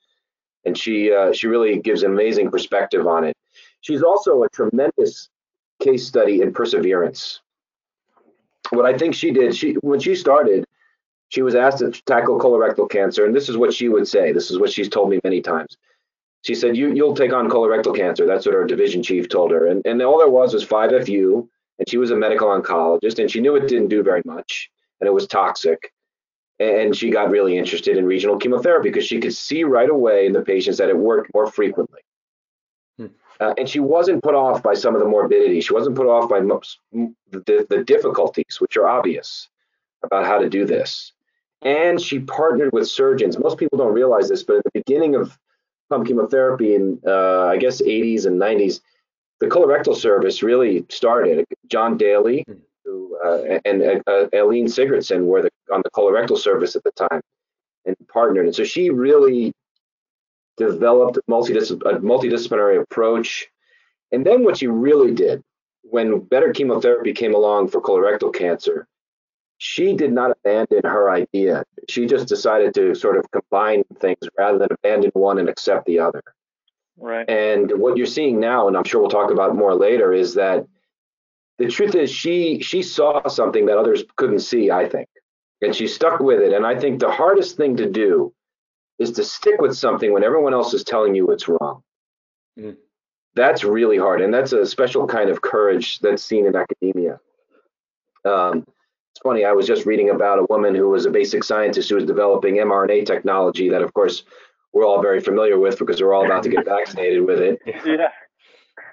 And 0.64 0.76
she 0.76 1.12
uh, 1.12 1.32
she 1.32 1.46
really 1.46 1.78
gives 1.78 2.02
an 2.02 2.10
amazing 2.10 2.50
perspective 2.50 3.06
on 3.06 3.22
it. 3.22 3.36
She's 3.80 4.02
also 4.02 4.42
a 4.42 4.48
tremendous 4.48 5.28
case 5.80 6.06
study 6.06 6.42
in 6.42 6.52
perseverance. 6.52 7.40
What 8.70 8.86
I 8.86 8.96
think 8.96 9.14
she 9.14 9.30
did, 9.30 9.54
she 9.54 9.74
when 9.74 10.00
she 10.00 10.14
started, 10.14 10.64
she 11.28 11.42
was 11.42 11.54
asked 11.54 11.78
to 11.78 11.90
tackle 12.06 12.38
colorectal 12.38 12.88
cancer, 12.90 13.24
and 13.24 13.34
this 13.34 13.48
is 13.48 13.56
what 13.56 13.72
she 13.72 13.88
would 13.88 14.08
say. 14.08 14.32
This 14.32 14.50
is 14.50 14.58
what 14.58 14.72
she's 14.72 14.88
told 14.88 15.10
me 15.10 15.20
many 15.24 15.40
times. 15.40 15.76
She 16.42 16.54
said, 16.54 16.76
you, 16.76 16.92
You'll 16.92 17.14
take 17.14 17.32
on 17.32 17.48
colorectal 17.48 17.96
cancer. 17.96 18.26
That's 18.26 18.46
what 18.46 18.54
her 18.54 18.64
division 18.64 19.02
chief 19.02 19.28
told 19.28 19.50
her. 19.50 19.66
And, 19.66 19.84
and 19.84 20.00
all 20.02 20.18
there 20.18 20.28
was 20.28 20.54
was 20.54 20.64
5FU, 20.64 21.48
and 21.78 21.88
she 21.88 21.98
was 21.98 22.10
a 22.10 22.16
medical 22.16 22.48
oncologist, 22.48 23.18
and 23.18 23.30
she 23.30 23.40
knew 23.40 23.56
it 23.56 23.68
didn't 23.68 23.88
do 23.88 24.02
very 24.02 24.22
much, 24.24 24.70
and 25.00 25.08
it 25.08 25.12
was 25.12 25.26
toxic. 25.26 25.92
And 26.58 26.96
she 26.96 27.10
got 27.10 27.30
really 27.30 27.58
interested 27.58 27.98
in 27.98 28.06
regional 28.06 28.38
chemotherapy 28.38 28.88
because 28.88 29.04
she 29.04 29.20
could 29.20 29.34
see 29.34 29.64
right 29.64 29.90
away 29.90 30.26
in 30.26 30.32
the 30.32 30.40
patients 30.40 30.78
that 30.78 30.88
it 30.88 30.96
worked 30.96 31.34
more 31.34 31.46
frequently. 31.48 32.00
Uh, 33.40 33.54
and 33.58 33.68
she 33.68 33.80
wasn't 33.80 34.22
put 34.22 34.34
off 34.34 34.62
by 34.62 34.74
some 34.74 34.94
of 34.94 35.00
the 35.00 35.06
morbidity. 35.06 35.60
She 35.60 35.74
wasn't 35.74 35.96
put 35.96 36.06
off 36.06 36.28
by 36.28 36.40
most, 36.40 36.78
the, 36.92 37.66
the 37.68 37.84
difficulties, 37.84 38.56
which 38.58 38.76
are 38.76 38.88
obvious 38.88 39.48
about 40.02 40.24
how 40.24 40.38
to 40.38 40.48
do 40.48 40.64
this 40.64 41.12
and 41.62 42.00
she 42.00 42.20
partnered 42.20 42.72
with 42.72 42.88
surgeons. 42.88 43.38
Most 43.38 43.58
people 43.58 43.78
don't 43.78 43.92
realize 43.92 44.28
this, 44.28 44.42
but 44.42 44.56
at 44.56 44.64
the 44.64 44.70
beginning 44.72 45.14
of 45.14 45.38
pump 45.88 46.06
chemotherapy 46.06 46.74
in 46.74 47.00
uh, 47.06 47.46
I 47.46 47.56
guess 47.56 47.80
80s 47.80 48.26
and 48.26 48.40
90s, 48.40 48.80
the 49.40 49.46
colorectal 49.46 49.96
service 49.96 50.42
really 50.42 50.84
started. 50.88 51.44
John 51.68 51.96
Daly 51.96 52.44
hmm. 52.46 52.54
who, 52.84 53.18
uh, 53.24 53.58
and 53.64 54.02
uh, 54.06 54.26
Elin 54.32 54.66
Sigurdson 54.66 55.24
were 55.24 55.42
the, 55.42 55.50
on 55.72 55.82
the 55.82 55.90
colorectal 55.90 56.38
service 56.38 56.76
at 56.76 56.84
the 56.84 56.92
time 56.92 57.20
and 57.84 57.96
partnered. 58.08 58.46
And 58.46 58.54
so 58.54 58.64
she 58.64 58.90
really 58.90 59.52
developed 60.56 61.18
multidis- 61.28 61.70
a 61.70 62.00
multidisciplinary 62.00 62.80
approach. 62.80 63.46
And 64.12 64.24
then 64.24 64.44
what 64.44 64.58
she 64.58 64.66
really 64.66 65.12
did 65.12 65.42
when 65.82 66.20
better 66.20 66.52
chemotherapy 66.52 67.12
came 67.12 67.34
along 67.34 67.68
for 67.68 67.80
colorectal 67.80 68.34
cancer, 68.34 68.86
she 69.58 69.94
did 69.94 70.12
not 70.12 70.32
abandon 70.32 70.82
her 70.84 71.10
idea. 71.10 71.64
She 71.88 72.06
just 72.06 72.28
decided 72.28 72.74
to 72.74 72.94
sort 72.94 73.16
of 73.16 73.30
combine 73.30 73.84
things 73.98 74.18
rather 74.36 74.58
than 74.58 74.68
abandon 74.72 75.10
one 75.14 75.38
and 75.38 75.48
accept 75.48 75.86
the 75.86 76.00
other. 76.00 76.22
Right. 76.98 77.28
And 77.28 77.70
what 77.78 77.96
you're 77.96 78.06
seeing 78.06 78.40
now, 78.40 78.68
and 78.68 78.76
I'm 78.76 78.84
sure 78.84 79.00
we'll 79.00 79.10
talk 79.10 79.30
about 79.30 79.54
more 79.54 79.74
later, 79.74 80.12
is 80.12 80.34
that 80.34 80.66
the 81.58 81.68
truth 81.68 81.94
is 81.94 82.10
she 82.10 82.60
she 82.60 82.82
saw 82.82 83.26
something 83.28 83.66
that 83.66 83.78
others 83.78 84.04
couldn't 84.16 84.40
see, 84.40 84.70
I 84.70 84.88
think. 84.88 85.08
And 85.62 85.74
she 85.74 85.86
stuck 85.86 86.20
with 86.20 86.40
it. 86.40 86.52
And 86.52 86.66
I 86.66 86.78
think 86.78 87.00
the 87.00 87.10
hardest 87.10 87.56
thing 87.56 87.76
to 87.78 87.90
do 87.90 88.32
is 88.98 89.12
to 89.12 89.24
stick 89.24 89.60
with 89.60 89.76
something 89.76 90.12
when 90.12 90.24
everyone 90.24 90.54
else 90.54 90.72
is 90.74 90.84
telling 90.84 91.14
you 91.14 91.30
it's 91.30 91.48
wrong. 91.48 91.82
Mm. 92.58 92.76
That's 93.34 93.64
really 93.64 93.98
hard. 93.98 94.22
And 94.22 94.32
that's 94.32 94.52
a 94.52 94.64
special 94.64 95.06
kind 95.06 95.28
of 95.28 95.42
courage 95.42 95.98
that's 95.98 96.22
seen 96.22 96.46
in 96.46 96.56
academia. 96.56 97.20
Um, 98.24 98.66
it's 99.12 99.22
funny, 99.22 99.44
I 99.44 99.52
was 99.52 99.66
just 99.66 99.86
reading 99.86 100.10
about 100.10 100.38
a 100.38 100.46
woman 100.48 100.74
who 100.74 100.88
was 100.88 101.06
a 101.06 101.10
basic 101.10 101.44
scientist 101.44 101.88
who 101.88 101.94
was 101.94 102.04
developing 102.04 102.56
mRNA 102.56 103.06
technology 103.06 103.68
that, 103.68 103.82
of 103.82 103.92
course, 103.94 104.24
we're 104.72 104.86
all 104.86 105.00
very 105.00 105.20
familiar 105.20 105.58
with 105.58 105.78
because 105.78 106.02
we're 106.02 106.12
all 106.12 106.24
about 106.24 106.42
to 106.42 106.48
get 106.48 106.64
vaccinated 106.66 107.24
with 107.24 107.40
it. 107.40 107.60
Yeah. 107.66 108.08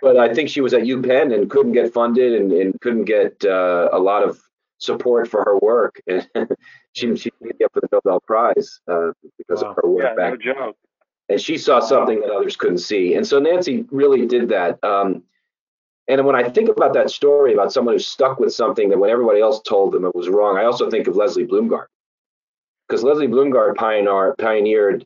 But 0.02 0.18
I 0.18 0.34
think 0.34 0.50
she 0.50 0.62
was 0.62 0.74
at 0.74 0.84
UPenn 0.84 1.34
and 1.34 1.50
couldn't 1.50 1.72
get 1.74 1.94
funded 1.94 2.34
and, 2.42 2.52
and 2.52 2.80
couldn't 2.82 3.06
get 3.06 3.44
uh, 3.46 3.90
a 3.92 4.00
lot 4.00 4.24
of 4.24 4.42
support 4.78 5.30
for 5.30 5.44
her 5.44 5.58
work. 5.58 6.02
And 6.08 6.28
she, 6.94 7.16
she 7.16 7.32
didn't 7.42 7.60
get 7.60 7.74
for 7.74 7.82
the 7.82 7.88
Nobel 7.92 8.20
Prize 8.22 8.80
uh, 8.88 9.12
because 9.38 9.64
wow. 9.64 9.72
of 9.72 9.76
her 9.82 9.90
work 9.90 10.04
yeah, 10.04 10.16
back. 10.16 10.32
No 10.32 10.54
joke. 10.54 10.78
And 11.30 11.40
she 11.40 11.58
saw 11.58 11.80
something 11.80 12.20
that 12.22 12.30
others 12.30 12.56
couldn't 12.56 12.80
see. 12.80 13.16
And 13.16 13.26
so 13.26 13.40
Nancy 13.40 13.86
really 13.92 14.26
did 14.26 14.50
that. 14.50 14.84
Um, 14.84 15.24
and 16.08 16.26
when 16.26 16.36
I 16.36 16.50
think 16.50 16.70
about 16.70 16.94
that 16.94 17.10
story 17.10 17.54
about 17.54 17.72
someone 17.72 17.96
who 17.96 18.00
stuck 18.00 18.40
with 18.40 18.54
something 18.54 18.90
that 18.90 18.98
when 18.98 19.10
everybody 19.10 19.40
else 19.40 19.62
told 19.62 19.94
them 19.94 20.06
it 20.06 20.14
was 20.14 20.28
wrong, 20.28 20.58
I 20.58 20.66
also 20.66 20.90
think 20.90 21.08
of 21.08 21.16
Leslie 21.16 21.48
Blumgart. 21.48 21.88
Because 22.88 23.04
Leslie 23.04 23.28
Blumgart 23.28 23.76
pioneer, 23.76 24.36
pioneered 24.38 25.06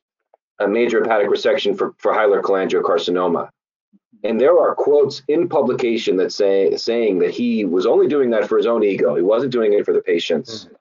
a 0.59 0.67
major 0.67 1.01
hepatic 1.01 1.27
resection 1.27 1.77
for, 1.77 1.93
for 1.99 2.13
hilar 2.13 2.41
cholangiocarcinoma. 2.41 3.49
And 4.23 4.41
there 4.41 4.57
are 4.57 4.73
quotes 4.73 5.21
in 5.27 5.47
publication 5.47 6.17
that 6.17 6.31
say 6.31 6.75
saying 6.75 7.19
that 7.19 7.29
he 7.29 7.63
was 7.63 7.85
only 7.85 8.07
doing 8.07 8.31
that 8.31 8.47
for 8.47 8.57
his 8.57 8.65
own 8.65 8.83
ego. 8.83 9.15
He 9.15 9.21
wasn't 9.21 9.51
doing 9.51 9.73
it 9.73 9.85
for 9.85 9.93
the 9.93 10.01
patients. 10.01 10.65
Mm-hmm. 10.65 10.75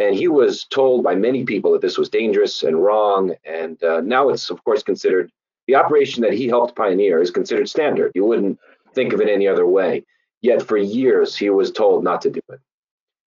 And 0.00 0.16
he 0.16 0.28
was 0.28 0.64
told 0.64 1.04
by 1.04 1.14
many 1.14 1.44
people 1.44 1.72
that 1.72 1.82
this 1.82 1.98
was 1.98 2.08
dangerous 2.08 2.62
and 2.62 2.82
wrong. 2.82 3.34
And 3.44 3.82
uh, 3.84 4.00
now 4.00 4.30
it's, 4.30 4.48
of 4.48 4.64
course, 4.64 4.82
considered 4.82 5.30
the 5.66 5.74
operation 5.74 6.22
that 6.22 6.32
he 6.32 6.48
helped 6.48 6.74
pioneer 6.74 7.20
is 7.20 7.30
considered 7.30 7.68
standard. 7.68 8.12
You 8.14 8.24
wouldn't 8.24 8.58
think 8.94 9.12
of 9.12 9.20
it 9.20 9.28
any 9.28 9.46
other 9.46 9.66
way. 9.66 10.04
Yet 10.40 10.62
for 10.62 10.78
years 10.78 11.36
he 11.36 11.50
was 11.50 11.70
told 11.70 12.02
not 12.02 12.22
to 12.22 12.30
do 12.30 12.40
it. 12.48 12.60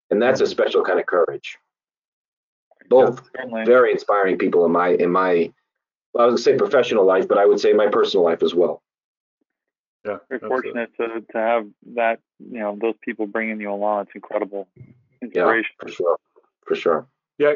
And 0.09 0.19
that's 0.19 0.41
a 0.41 0.47
special 0.47 0.83
kind 0.83 0.99
of 0.99 1.05
courage. 1.05 1.59
Both 2.89 3.21
yeah, 3.35 3.65
very 3.65 3.91
inspiring 3.91 4.39
people 4.39 4.65
in 4.65 4.71
my 4.71 4.89
in 4.89 5.11
my 5.11 5.53
I 6.17 6.25
would 6.25 6.39
say 6.39 6.57
professional 6.57 7.05
life, 7.05 7.27
but 7.27 7.37
I 7.37 7.45
would 7.45 7.59
say 7.59 7.73
my 7.73 7.87
personal 7.87 8.25
life 8.25 8.43
as 8.43 8.53
well. 8.53 8.81
Yeah, 10.05 10.17
you're 10.29 10.39
fortunate 10.39 10.91
to, 10.97 11.21
to 11.31 11.37
have 11.37 11.67
that, 11.95 12.19
you 12.39 12.59
know, 12.59 12.77
those 12.79 12.95
people 13.01 13.25
bringing 13.25 13.61
you 13.61 13.71
along. 13.71 14.01
It's 14.01 14.11
incredible 14.15 14.67
inspiration. 15.21 15.71
Yeah, 15.79 15.87
for 15.87 15.91
sure, 15.91 16.17
for 16.65 16.75
sure. 16.75 17.07
Yeah, 17.37 17.53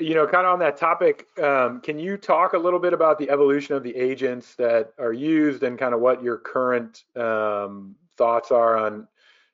you 0.00 0.14
know, 0.14 0.26
kind 0.26 0.46
of 0.46 0.52
on 0.52 0.58
that 0.60 0.76
topic, 0.76 1.26
um, 1.42 1.80
can 1.80 1.98
you 1.98 2.16
talk 2.16 2.52
a 2.52 2.58
little 2.58 2.78
bit 2.78 2.92
about 2.92 3.18
the 3.18 3.30
evolution 3.30 3.74
of 3.74 3.82
the 3.82 3.94
agents 3.96 4.54
that 4.56 4.92
are 4.98 5.12
used 5.12 5.62
and 5.62 5.78
kind 5.78 5.94
of 5.94 6.00
what 6.00 6.22
your 6.22 6.38
current 6.38 7.04
um, 7.16 7.96
thoughts 8.16 8.50
are 8.50 8.76
on, 8.76 9.08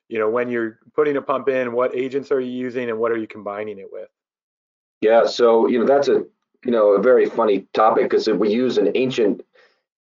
you 0.09 0.19
know, 0.19 0.29
when 0.29 0.49
you're 0.49 0.79
putting 0.93 1.17
a 1.17 1.21
pump 1.21 1.49
in, 1.49 1.71
what 1.71 1.95
agents 1.95 2.31
are 2.31 2.39
you 2.39 2.51
using 2.51 2.89
and 2.89 2.99
what 2.99 3.11
are 3.11 3.17
you 3.17 3.27
combining 3.27 3.79
it 3.79 3.87
with? 3.91 4.09
Yeah, 5.01 5.27
so 5.27 5.67
you 5.67 5.79
know 5.79 5.85
that's 5.85 6.07
a 6.07 6.25
you 6.65 6.71
know 6.71 6.93
a 6.93 7.01
very 7.01 7.29
funny 7.29 7.67
topic 7.73 8.05
because 8.05 8.27
we 8.27 8.51
use 8.51 8.79
an 8.79 8.91
ancient 8.95 9.41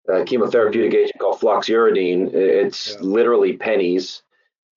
uh, 0.09 0.25
chemotherapeutic 0.25 0.93
agent 0.93 1.19
called 1.19 1.41
floxuridine. 1.41 2.33
It's 2.35 2.93
yeah. 2.93 3.01
literally 3.01 3.57
pennies 3.57 4.23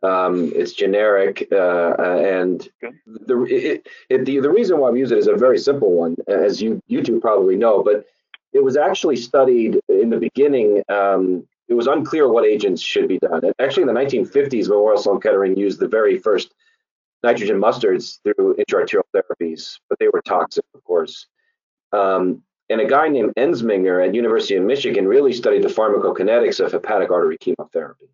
um, 0.06 0.52
it's 0.56 0.74
generic, 0.74 1.48
uh, 1.52 1.96
uh 1.98 2.22
and 2.24 2.70
the, 3.06 3.44
it, 3.50 3.88
it, 4.10 4.26
the 4.26 4.40
the 4.40 4.50
reason 4.50 4.80
why 4.80 4.90
we 4.90 5.00
use 5.00 5.12
it 5.12 5.18
is 5.18 5.28
a 5.28 5.36
very 5.36 5.58
simple 5.58 5.92
one, 5.92 6.16
as 6.28 6.62
you 6.62 6.82
you 6.88 7.02
two 7.02 7.20
probably 7.20 7.56
know. 7.56 7.84
But 7.84 8.06
it 8.54 8.64
was 8.64 8.78
actually 8.78 9.16
studied 9.18 9.80
in 9.90 10.10
the 10.10 10.18
beginning. 10.18 10.84
Um, 10.90 11.48
it 11.68 11.74
was 11.74 11.88
unclear 11.88 12.28
what 12.28 12.46
agents 12.46 12.82
should 12.82 13.08
be 13.08 13.18
done. 13.18 13.42
Actually, 13.60 13.84
in 13.84 13.88
the 13.88 14.00
1950s, 14.00 14.70
Memorial 14.70 15.02
Sloan 15.02 15.20
Kettering 15.20 15.58
used 15.58 15.80
the 15.80 15.88
very 15.88 16.20
first 16.20 16.54
nitrogen 17.24 17.60
mustards 17.60 18.20
through 18.22 18.56
intraarterial 18.56 19.02
therapies, 19.16 19.80
but 19.90 19.98
they 19.98 20.08
were 20.08 20.22
toxic, 20.22 20.64
of 20.76 20.84
course. 20.84 21.26
Um, 21.92 22.44
and 22.70 22.82
a 22.82 22.86
guy 22.86 23.08
named 23.08 23.34
Ensminger 23.36 24.08
at 24.08 24.14
University 24.14 24.56
of 24.56 24.64
Michigan 24.64 25.08
really 25.08 25.34
studied 25.34 25.64
the 25.64 25.70
pharmacokinetics 25.70 26.64
of 26.64 26.72
hepatic 26.72 27.12
artery 27.12 27.38
chemotherapy. 27.38 28.10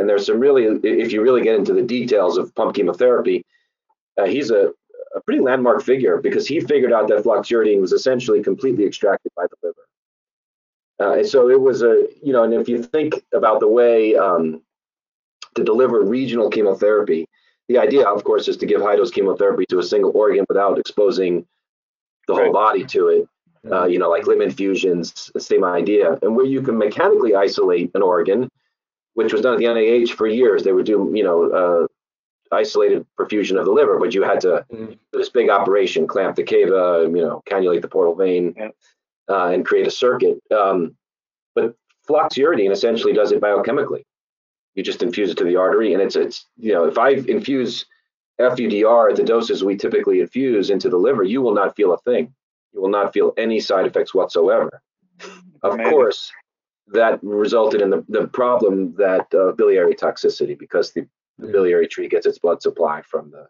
And 0.00 0.08
there's 0.08 0.24
some 0.24 0.40
really, 0.40 0.64
if 0.64 1.12
you 1.12 1.20
really 1.20 1.42
get 1.42 1.56
into 1.56 1.74
the 1.74 1.82
details 1.82 2.38
of 2.38 2.54
pump 2.54 2.74
chemotherapy, 2.74 3.44
uh, 4.18 4.24
he's 4.24 4.50
a, 4.50 4.72
a 5.14 5.20
pretty 5.26 5.42
landmark 5.42 5.82
figure 5.82 6.16
because 6.16 6.46
he 6.46 6.58
figured 6.58 6.90
out 6.90 7.06
that 7.08 7.22
floxuridine 7.22 7.82
was 7.82 7.92
essentially 7.92 8.42
completely 8.42 8.86
extracted 8.86 9.30
by 9.36 9.44
the 9.44 9.56
liver. 9.62 9.86
Uh, 11.00 11.18
and 11.18 11.26
so 11.28 11.50
it 11.50 11.60
was 11.60 11.82
a, 11.82 12.06
you 12.22 12.32
know, 12.32 12.44
and 12.44 12.54
if 12.54 12.66
you 12.66 12.82
think 12.82 13.22
about 13.34 13.60
the 13.60 13.68
way 13.68 14.16
um, 14.16 14.62
to 15.54 15.62
deliver 15.64 16.00
regional 16.02 16.48
chemotherapy, 16.48 17.26
the 17.68 17.76
idea, 17.76 18.08
of 18.08 18.24
course, 18.24 18.48
is 18.48 18.56
to 18.56 18.66
give 18.66 18.80
high 18.80 18.96
dose 18.96 19.10
chemotherapy 19.10 19.66
to 19.68 19.80
a 19.80 19.82
single 19.82 20.12
organ 20.16 20.46
without 20.48 20.78
exposing 20.78 21.44
the 22.26 22.34
whole 22.34 22.52
body 22.52 22.84
to 22.84 23.08
it. 23.08 23.28
Uh, 23.70 23.84
you 23.84 23.98
know, 23.98 24.08
like 24.08 24.26
limb 24.26 24.40
infusions, 24.40 25.30
same 25.36 25.62
idea. 25.62 26.18
And 26.22 26.34
where 26.34 26.46
you 26.46 26.62
can 26.62 26.78
mechanically 26.78 27.34
isolate 27.34 27.90
an 27.94 28.00
organ, 28.00 28.48
which 29.20 29.34
was 29.34 29.42
done 29.42 29.52
at 29.52 29.58
the 29.58 29.66
NIH 29.66 30.12
for 30.12 30.26
years, 30.26 30.64
they 30.64 30.72
would 30.72 30.86
do, 30.86 31.12
you 31.14 31.22
know, 31.22 31.50
uh, 31.50 31.86
isolated 32.50 33.06
perfusion 33.18 33.58
of 33.58 33.66
the 33.66 33.70
liver, 33.70 33.98
but 33.98 34.14
you 34.14 34.22
had 34.22 34.40
to 34.40 34.64
mm-hmm. 34.72 34.92
this 35.12 35.28
big 35.28 35.50
operation, 35.50 36.06
clamp 36.06 36.36
the 36.36 36.42
cava, 36.42 37.02
you 37.02 37.20
know, 37.20 37.42
cannulate 37.48 37.82
the 37.82 37.88
portal 37.88 38.14
vein, 38.14 38.54
yeah. 38.56 38.70
uh, 39.28 39.48
and 39.48 39.66
create 39.66 39.86
a 39.86 39.90
circuit. 39.90 40.40
Um, 40.50 40.96
but 41.54 41.74
floxuridine 42.08 42.70
essentially 42.70 43.12
does 43.12 43.30
it 43.30 43.42
biochemically. 43.42 44.04
You 44.74 44.82
just 44.82 45.02
infuse 45.02 45.30
it 45.30 45.36
to 45.36 45.44
the 45.44 45.56
artery, 45.56 45.92
and 45.92 46.02
it's 46.02 46.16
it's 46.16 46.46
you 46.56 46.72
know, 46.72 46.84
if 46.84 46.96
I 46.96 47.10
infuse 47.10 47.84
FUDR 48.40 49.10
at 49.10 49.16
the 49.16 49.24
doses 49.24 49.62
we 49.62 49.76
typically 49.76 50.20
infuse 50.20 50.70
into 50.70 50.88
the 50.88 50.96
liver, 50.96 51.24
you 51.24 51.42
will 51.42 51.54
not 51.54 51.76
feel 51.76 51.92
a 51.92 51.98
thing. 51.98 52.32
You 52.72 52.80
will 52.80 52.88
not 52.88 53.12
feel 53.12 53.34
any 53.36 53.60
side 53.60 53.86
effects 53.86 54.14
whatsoever. 54.14 54.80
Of 55.62 55.74
Amazing. 55.74 55.92
course, 55.92 56.32
that 56.92 57.22
resulted 57.22 57.80
in 57.80 57.90
the, 57.90 58.04
the 58.08 58.26
problem 58.28 58.94
that 58.96 59.32
uh, 59.34 59.52
biliary 59.52 59.94
toxicity 59.94 60.58
because 60.58 60.92
the, 60.92 61.06
the, 61.38 61.48
biliary 61.48 61.86
tree 61.86 62.08
gets 62.08 62.26
its 62.26 62.38
blood 62.38 62.60
supply 62.62 63.02
from 63.02 63.30
the, 63.30 63.46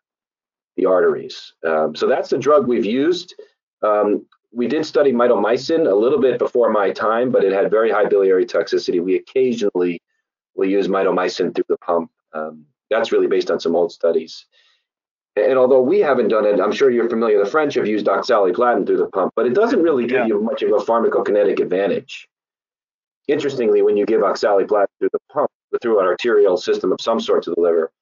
the 0.76 0.86
arteries. 0.86 1.54
Um, 1.66 1.94
so 1.94 2.06
that's 2.06 2.30
the 2.30 2.38
drug 2.38 2.66
we've 2.66 2.84
used. 2.84 3.34
Um, 3.82 4.26
we 4.52 4.66
did 4.66 4.84
study 4.84 5.12
mitomycin 5.12 5.90
a 5.90 5.94
little 5.94 6.20
bit 6.20 6.38
before 6.38 6.70
my 6.70 6.90
time, 6.90 7.30
but 7.30 7.44
it 7.44 7.52
had 7.52 7.70
very 7.70 7.90
high 7.90 8.06
biliary 8.06 8.44
toxicity. 8.44 9.02
We 9.02 9.16
occasionally 9.16 10.02
will 10.54 10.68
use 10.68 10.88
mitomycin 10.88 11.54
through 11.54 11.64
the 11.68 11.78
pump. 11.78 12.10
Um, 12.32 12.66
that's 12.90 13.12
really 13.12 13.28
based 13.28 13.50
on 13.50 13.60
some 13.60 13.76
old 13.76 13.92
studies. 13.92 14.46
And 15.36 15.56
although 15.56 15.80
we 15.80 16.00
haven't 16.00 16.28
done 16.28 16.44
it, 16.44 16.60
I'm 16.60 16.72
sure 16.72 16.90
you're 16.90 17.08
familiar. 17.08 17.42
The 17.42 17.50
French 17.50 17.74
have 17.74 17.86
used 17.86 18.06
oxaliplatin 18.06 18.84
through 18.86 18.98
the 18.98 19.06
pump, 19.06 19.32
but 19.36 19.46
it 19.46 19.54
doesn't 19.54 19.80
really 19.80 20.06
give 20.06 20.18
yeah. 20.18 20.26
you 20.26 20.40
much 20.42 20.62
of 20.62 20.70
a 20.70 20.84
pharmacokinetic 20.84 21.60
advantage. 21.60 22.28
Interestingly, 23.30 23.82
when 23.82 23.96
you 23.96 24.06
give 24.06 24.20
oxaliplatin 24.20 24.86
through 24.98 25.10
the 25.12 25.18
pump, 25.32 25.50
through 25.80 26.00
an 26.00 26.06
arterial 26.06 26.56
system 26.56 26.92
of 26.92 27.00
some 27.00 27.20
sort 27.20 27.44
to 27.44 27.50
the 27.50 27.60
liver, 27.60 27.92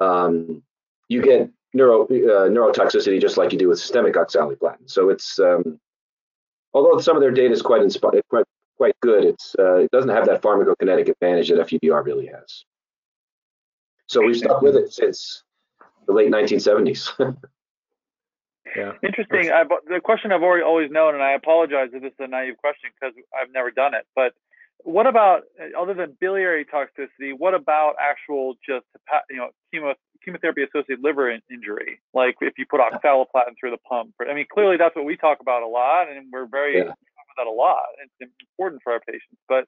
um, 0.00 0.62
you 1.08 1.22
get 1.22 1.48
neuro 1.74 2.04
uh, 2.04 2.48
neurotoxicity 2.48 3.20
just 3.20 3.36
like 3.36 3.52
you 3.52 3.58
do 3.58 3.68
with 3.68 3.78
systemic 3.78 4.14
oxaliplatin. 4.14 4.90
So 4.90 5.08
it's 5.08 5.38
um, 5.38 5.78
although 6.74 6.98
some 7.00 7.16
of 7.16 7.22
their 7.22 7.30
data 7.30 7.52
is 7.52 7.62
quite 7.62 7.82
quite 8.28 8.44
quite 8.76 8.98
good, 9.00 9.24
it's 9.24 9.54
uh, 9.58 9.76
it 9.76 9.90
doesn't 9.90 10.10
have 10.10 10.26
that 10.26 10.42
pharmacokinetic 10.42 11.08
advantage 11.08 11.48
that 11.50 11.58
FUDR 11.58 12.04
really 12.04 12.26
has. 12.26 12.64
So 14.06 14.20
we've 14.24 14.36
stuck 14.36 14.60
with 14.60 14.76
it 14.76 14.92
since 14.92 15.42
the 16.06 16.12
late 16.12 16.30
1970s. 16.30 17.08
yeah. 18.76 18.92
Interesting. 19.02 19.50
I, 19.50 19.64
the 19.86 20.00
question 20.00 20.32
I've 20.32 20.42
already 20.42 20.64
always 20.64 20.90
known, 20.90 21.14
and 21.14 21.22
I 21.22 21.32
apologize 21.32 21.90
if 21.92 22.02
this 22.02 22.12
is 22.12 22.18
a 22.18 22.26
naive 22.26 22.56
question 22.58 22.90
because 23.00 23.14
I've 23.32 23.52
never 23.54 23.70
done 23.70 23.94
it, 23.94 24.06
but 24.14 24.34
what 24.84 25.06
about 25.06 25.42
uh, 25.60 25.80
other 25.80 25.94
than 25.94 26.16
biliary 26.20 26.64
toxicity? 26.64 27.32
What 27.36 27.54
about 27.54 27.94
actual 28.00 28.54
just 28.66 28.86
you 29.30 29.36
know 29.36 29.50
chemo, 29.74 29.94
chemotherapy 30.24 30.62
associated 30.62 31.02
liver 31.02 31.30
injury? 31.50 32.00
Like 32.14 32.36
if 32.40 32.54
you 32.58 32.66
put 32.68 32.80
oxaliplatin 32.80 33.54
through 33.58 33.70
the 33.70 33.78
pump. 33.88 34.14
I 34.20 34.34
mean, 34.34 34.46
clearly 34.52 34.76
that's 34.76 34.96
what 34.96 35.04
we 35.04 35.16
talk 35.16 35.38
about 35.40 35.62
a 35.62 35.68
lot, 35.68 36.08
and 36.10 36.26
we're 36.32 36.46
very 36.46 36.78
yeah. 36.78 36.92
that 37.36 37.46
a 37.46 37.50
lot. 37.50 37.82
It's 38.20 38.32
important 38.52 38.82
for 38.82 38.92
our 38.92 39.00
patients, 39.00 39.40
but 39.48 39.66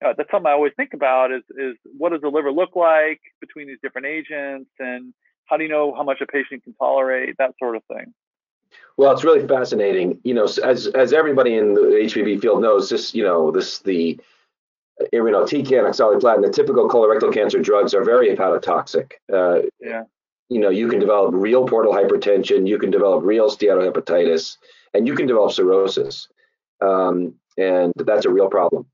you 0.00 0.08
know, 0.08 0.14
that's 0.16 0.30
something 0.30 0.48
I 0.48 0.52
always 0.52 0.72
think 0.76 0.92
about 0.94 1.32
is 1.32 1.42
is 1.56 1.76
what 1.96 2.12
does 2.12 2.20
the 2.20 2.28
liver 2.28 2.52
look 2.52 2.76
like 2.76 3.20
between 3.40 3.66
these 3.66 3.78
different 3.82 4.06
agents, 4.06 4.70
and 4.78 5.14
how 5.46 5.56
do 5.56 5.64
you 5.64 5.70
know 5.70 5.94
how 5.94 6.02
much 6.02 6.20
a 6.20 6.26
patient 6.26 6.64
can 6.64 6.74
tolerate 6.74 7.36
that 7.38 7.52
sort 7.58 7.76
of 7.76 7.82
thing? 7.84 8.12
Well, 8.96 9.12
it's 9.12 9.24
really 9.24 9.46
fascinating. 9.46 10.18
You 10.24 10.34
know, 10.34 10.44
as 10.44 10.88
as 10.88 11.12
everybody 11.12 11.56
in 11.56 11.74
the 11.74 11.80
HPB 11.80 12.40
field 12.40 12.62
knows, 12.62 12.90
this 12.90 13.14
you 13.14 13.22
know 13.22 13.50
this 13.50 13.78
the 13.80 14.18
irinotecan, 15.12 15.84
oxaliplatin, 15.90 16.42
the 16.42 16.50
typical 16.50 16.88
colorectal 16.88 17.32
cancer 17.32 17.60
drugs 17.60 17.94
are 17.94 18.04
very 18.04 18.34
hepatotoxic. 18.34 19.12
Uh, 19.32 19.62
yeah. 19.80 20.04
You 20.48 20.60
know, 20.60 20.70
you 20.70 20.88
can 20.88 21.00
develop 21.00 21.34
real 21.34 21.66
portal 21.66 21.92
hypertension, 21.92 22.68
you 22.68 22.78
can 22.78 22.90
develop 22.90 23.24
real 23.24 23.50
steatohepatitis, 23.50 24.56
and 24.94 25.06
you 25.06 25.14
can 25.14 25.26
develop 25.26 25.52
cirrhosis. 25.52 26.28
Um, 26.80 27.34
and 27.58 27.92
that's 27.96 28.26
a 28.26 28.30
real 28.30 28.48
problem. 28.48 28.86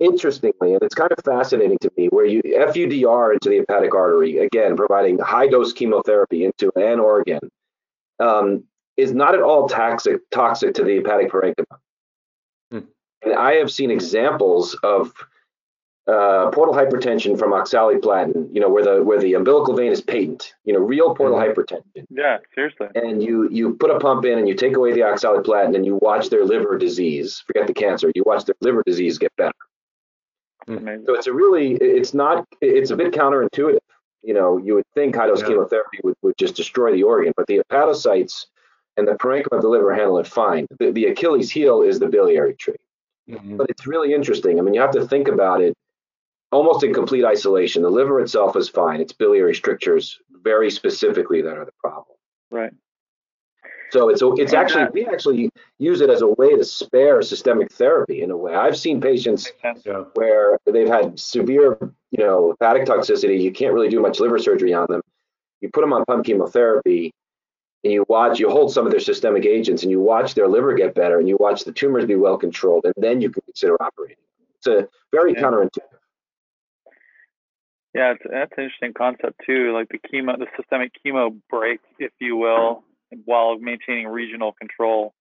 Interestingly, 0.00 0.74
and 0.74 0.82
it's 0.82 0.94
kind 0.94 1.10
of 1.10 1.18
fascinating 1.24 1.78
to 1.80 1.90
me, 1.96 2.06
where 2.06 2.24
you 2.24 2.40
FUDR 2.42 3.32
into 3.32 3.48
the 3.48 3.56
hepatic 3.58 3.94
artery, 3.94 4.38
again, 4.38 4.76
providing 4.76 5.18
high 5.18 5.48
dose 5.48 5.72
chemotherapy 5.72 6.44
into 6.44 6.70
an 6.76 7.00
organ, 7.00 7.40
um, 8.20 8.62
is 8.96 9.12
not 9.12 9.34
at 9.34 9.42
all 9.42 9.68
toxic 9.68 10.20
toxic 10.30 10.74
to 10.74 10.84
the 10.84 10.96
hepatic 10.96 11.30
parenchyma. 11.30 11.78
And 13.22 13.34
I 13.34 13.54
have 13.54 13.70
seen 13.70 13.90
examples 13.90 14.74
of 14.82 15.12
uh, 16.06 16.50
portal 16.50 16.74
hypertension 16.74 17.38
from 17.38 17.52
oxaliplatin, 17.52 18.48
you 18.52 18.60
know, 18.60 18.68
where 18.68 18.84
the 18.84 19.04
where 19.04 19.18
the 19.18 19.34
umbilical 19.34 19.74
vein 19.74 19.92
is 19.92 20.00
patent, 20.00 20.54
you 20.64 20.72
know, 20.72 20.78
real 20.78 21.14
portal 21.14 21.36
mm-hmm. 21.36 21.60
hypertension. 21.60 22.06
Yeah, 22.10 22.38
seriously. 22.54 22.88
And 22.94 23.22
you 23.22 23.48
you 23.50 23.74
put 23.74 23.90
a 23.90 23.98
pump 23.98 24.24
in 24.24 24.38
and 24.38 24.48
you 24.48 24.54
take 24.54 24.76
away 24.76 24.92
the 24.92 25.00
oxaliplatin 25.00 25.74
and 25.74 25.84
you 25.84 25.96
watch 26.00 26.30
their 26.30 26.44
liver 26.44 26.78
disease, 26.78 27.42
forget 27.46 27.66
the 27.66 27.74
cancer, 27.74 28.10
you 28.14 28.22
watch 28.24 28.44
their 28.44 28.54
liver 28.60 28.82
disease 28.86 29.18
get 29.18 29.34
better. 29.36 29.52
Amazing. 30.66 31.04
So 31.06 31.14
it's 31.14 31.26
a 31.26 31.32
really, 31.32 31.72
it's 31.72 32.14
not, 32.14 32.46
it's 32.60 32.90
a 32.90 32.96
bit 32.96 33.12
counterintuitive. 33.12 33.78
You 34.22 34.34
know, 34.34 34.58
you 34.58 34.74
would 34.74 34.84
think 34.94 35.16
high 35.16 35.26
dose 35.26 35.40
yeah. 35.40 35.48
chemotherapy 35.48 35.98
would, 36.04 36.16
would 36.22 36.36
just 36.36 36.56
destroy 36.56 36.92
the 36.92 37.04
organ, 37.04 37.32
but 37.36 37.46
the 37.46 37.62
hepatocytes 37.70 38.46
and 38.96 39.08
the 39.08 39.12
parenchyma 39.12 39.52
of 39.52 39.62
the 39.62 39.68
liver 39.68 39.94
handle 39.94 40.18
it 40.18 40.26
fine. 40.26 40.66
The, 40.78 40.90
the 40.90 41.06
Achilles 41.06 41.50
heel 41.50 41.82
is 41.82 41.98
the 41.98 42.08
biliary 42.08 42.54
tree. 42.54 42.76
Mm-hmm. 43.28 43.56
But 43.56 43.70
it's 43.70 43.86
really 43.86 44.14
interesting. 44.14 44.58
I 44.58 44.62
mean, 44.62 44.74
you 44.74 44.80
have 44.80 44.92
to 44.92 45.06
think 45.06 45.28
about 45.28 45.60
it 45.60 45.76
almost 46.50 46.82
in 46.82 46.94
complete 46.94 47.24
isolation. 47.24 47.82
The 47.82 47.90
liver 47.90 48.20
itself 48.20 48.56
is 48.56 48.68
fine. 48.68 49.00
It's 49.00 49.12
biliary 49.12 49.54
strictures 49.54 50.18
very 50.30 50.70
specifically 50.70 51.42
that 51.42 51.56
are 51.56 51.64
the 51.64 51.72
problem. 51.78 52.16
Right. 52.50 52.72
So 53.90 54.10
it's 54.10 54.20
it's 54.22 54.52
actually 54.52 54.86
we 54.92 55.06
actually 55.06 55.50
use 55.78 56.00
it 56.02 56.10
as 56.10 56.20
a 56.20 56.26
way 56.26 56.54
to 56.54 56.64
spare 56.64 57.22
systemic 57.22 57.72
therapy 57.72 58.22
in 58.22 58.30
a 58.30 58.36
way. 58.36 58.54
I've 58.54 58.76
seen 58.76 59.00
patients 59.00 59.50
where 60.14 60.58
they've 60.66 60.88
had 60.88 61.18
severe, 61.18 61.78
you 62.10 62.22
know, 62.24 62.50
hepatic 62.50 62.86
toxicity. 62.86 63.40
You 63.40 63.50
can't 63.50 63.72
really 63.72 63.88
do 63.88 64.00
much 64.00 64.20
liver 64.20 64.38
surgery 64.38 64.74
on 64.74 64.86
them. 64.90 65.00
You 65.60 65.70
put 65.72 65.80
them 65.80 65.92
on 65.92 66.04
pump 66.04 66.26
chemotherapy, 66.26 67.14
and 67.84 67.92
you 67.92 68.04
watch, 68.08 68.38
you 68.38 68.50
hold 68.50 68.72
some 68.72 68.86
of 68.86 68.90
their 68.90 69.00
systemic 69.00 69.44
agents, 69.44 69.82
and 69.82 69.90
you 69.90 70.00
watch 70.00 70.34
their 70.34 70.48
liver 70.48 70.74
get 70.74 70.94
better, 70.94 71.18
and 71.18 71.28
you 71.28 71.36
watch 71.38 71.64
the 71.64 71.72
tumors 71.72 72.06
be 72.06 72.16
well 72.16 72.36
controlled, 72.36 72.84
and 72.84 72.94
then 72.96 73.20
you 73.20 73.30
can 73.30 73.42
consider 73.44 73.80
operating. 73.80 74.16
It's 74.56 74.66
a 74.66 74.88
very 75.12 75.34
yeah. 75.34 75.42
counterintuitive. 75.42 75.98
Yeah, 77.94 78.12
it's, 78.12 78.22
that's 78.30 78.52
an 78.56 78.64
interesting 78.64 78.92
concept 78.94 79.40
too. 79.46 79.72
Like 79.72 79.88
the 79.88 79.98
chemo, 79.98 80.38
the 80.38 80.46
systemic 80.56 80.92
chemo 81.04 81.36
break, 81.48 81.80
if 81.98 82.12
you 82.20 82.36
will, 82.36 82.84
while 83.24 83.58
maintaining 83.58 84.08
regional 84.08 84.52
control. 84.52 85.14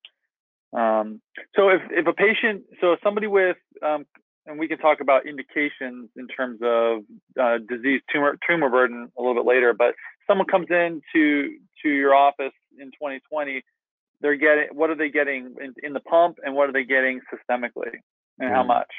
Um, 0.74 1.22
so 1.56 1.70
if, 1.70 1.82
if 1.92 2.08
a 2.08 2.14
patient, 2.14 2.64
so 2.82 2.98
somebody 3.04 3.28
with, 3.28 3.58
um, 3.82 4.06
and 4.46 4.60
we 4.60 4.68
can 4.68 4.78
talk 4.78 5.00
about 5.02 5.26
indications 5.26 6.10
in 6.16 6.28
terms 6.28 6.60
of 6.62 7.04
uh, 7.40 7.58
disease 7.68 8.02
tumor 8.12 8.38
tumor 8.48 8.70
burden 8.70 9.12
a 9.18 9.22
little 9.22 9.36
bit 9.36 9.46
later, 9.46 9.74
but 9.74 9.96
someone 10.28 10.48
comes 10.48 10.68
in 10.70 11.02
to 11.14 11.58
to 11.84 11.90
your 11.90 12.14
office 12.14 12.54
in 12.80 12.88
2020, 12.88 13.64
they're 14.22 14.36
getting 14.36 14.68
what 14.74 14.90
are 14.90 14.96
they 14.96 15.10
getting 15.10 15.56
in, 15.62 15.74
in 15.84 15.94
the 15.94 16.00
pump 16.02 16.40
and 16.44 16.56
what 16.56 16.70
are 16.70 16.74
they 16.74 16.84
getting 16.84 17.22
systemically 17.34 17.94
and 18.40 18.50
mm. 18.50 18.54
how 18.54 18.64
much? 18.64 18.92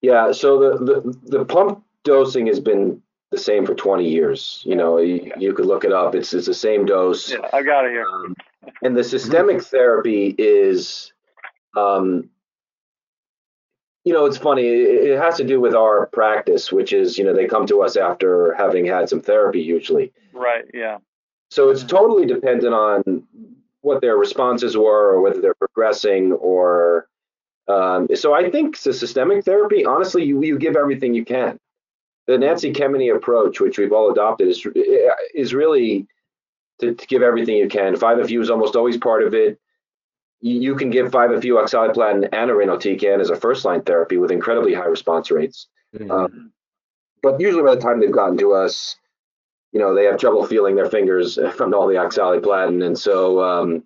Yeah, 0.00 0.32
so 0.32 0.58
the, 0.58 0.84
the 0.84 1.38
the 1.38 1.44
pump 1.44 1.84
dosing 2.04 2.46
has 2.48 2.60
been 2.60 3.02
the 3.30 3.38
same 3.38 3.64
for 3.64 3.74
20 3.74 4.08
years. 4.08 4.62
You 4.64 4.76
know, 4.76 4.98
you, 4.98 5.32
you 5.38 5.54
could 5.54 5.66
look 5.66 5.84
it 5.84 5.92
up. 5.92 6.14
It's 6.14 6.34
it's 6.34 6.46
the 6.46 6.54
same 6.54 6.84
dose. 6.84 7.30
Yeah, 7.30 7.48
I 7.52 7.62
got 7.62 7.86
it 7.86 7.92
here. 7.92 8.06
Um, 8.06 8.36
and 8.82 8.96
the 8.96 9.02
systemic 9.02 9.62
therapy 9.62 10.34
is, 10.38 11.12
um, 11.76 12.28
you 14.04 14.12
know, 14.12 14.24
it's 14.26 14.38
funny. 14.38 14.66
It, 14.66 15.18
has 15.18 15.36
to 15.36 15.44
do 15.44 15.60
with 15.60 15.74
our 15.74 16.06
practice, 16.06 16.72
which 16.72 16.92
is, 16.92 17.18
you 17.18 17.24
know, 17.24 17.34
they 17.34 17.46
come 17.46 17.66
to 17.66 17.82
us 17.82 17.96
after 17.96 18.54
having 18.54 18.84
had 18.84 19.08
some 19.08 19.20
therapy 19.20 19.60
usually. 19.60 20.12
Right. 20.32 20.64
Yeah. 20.74 20.98
So 21.50 21.70
it's 21.70 21.84
totally 21.84 22.26
dependent 22.26 22.74
on 22.74 23.24
what 23.82 24.00
their 24.00 24.16
responses 24.16 24.76
were 24.76 25.12
or 25.12 25.20
whether 25.20 25.40
they're 25.40 25.54
progressing 25.54 26.32
or 26.32 27.08
um, 27.68 28.08
so 28.14 28.34
I 28.34 28.50
think 28.50 28.78
the 28.80 28.92
systemic 28.92 29.44
therapy, 29.44 29.84
honestly, 29.84 30.24
you, 30.24 30.42
you 30.42 30.58
give 30.58 30.76
everything 30.76 31.14
you 31.14 31.24
can. 31.24 31.58
The 32.26 32.38
Nancy 32.38 32.72
Kemeny 32.72 33.14
approach, 33.14 33.60
which 33.60 33.78
we've 33.78 33.92
all 33.92 34.10
adopted, 34.10 34.48
is 34.48 34.66
is 35.34 35.54
really 35.54 36.06
to, 36.80 36.94
to 36.94 37.06
give 37.06 37.22
everything 37.22 37.56
you 37.56 37.68
can. 37.68 37.94
5FU 37.94 38.40
is 38.40 38.50
almost 38.50 38.76
always 38.76 38.96
part 38.96 39.22
of 39.22 39.34
it. 39.34 39.58
You, 40.44 40.74
can 40.74 40.90
give 40.90 41.12
5FU 41.12 41.62
oxaliplatin 41.62 42.28
and 42.32 42.50
irinotecan 42.50 43.20
as 43.20 43.30
a 43.30 43.36
first 43.36 43.64
line 43.64 43.82
therapy 43.82 44.16
with 44.16 44.32
incredibly 44.32 44.74
high 44.74 44.86
response 44.86 45.30
rates. 45.30 45.68
Mm-hmm. 45.94 46.10
Um, 46.10 46.52
but 47.22 47.40
usually 47.40 47.62
by 47.62 47.76
the 47.76 47.80
time 47.80 48.00
they've 48.00 48.10
gotten 48.10 48.36
to 48.38 48.52
us, 48.52 48.96
you 49.72 49.78
know, 49.80 49.94
they 49.94 50.04
have 50.04 50.18
trouble 50.18 50.44
feeling 50.44 50.74
their 50.74 50.90
fingers 50.90 51.38
from 51.56 51.72
all 51.74 51.86
the 51.86 51.94
oxaliplatin, 51.94 52.84
and 52.84 52.98
so 52.98 53.42
um, 53.42 53.84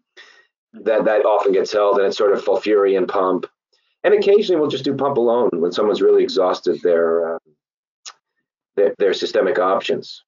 that 0.73 1.05
that 1.05 1.25
often 1.25 1.53
gets 1.53 1.73
held, 1.73 1.99
and 1.99 2.07
it's 2.07 2.17
sort 2.17 2.33
of 2.33 2.45
fulfurian 2.45 3.07
pump, 3.07 3.47
and 4.03 4.15
occasionally 4.15 4.61
we'll 4.61 4.71
just 4.71 4.85
do 4.85 4.95
pump 4.95 5.17
alone 5.17 5.51
when 5.53 5.73
someone's 5.73 6.03
really 6.03 6.23
exhausted 6.23 6.81
their 6.83 7.35
uh, 7.35 7.39
their, 8.77 8.95
their 8.99 9.15
systemic 9.15 9.59
options. 9.59 10.25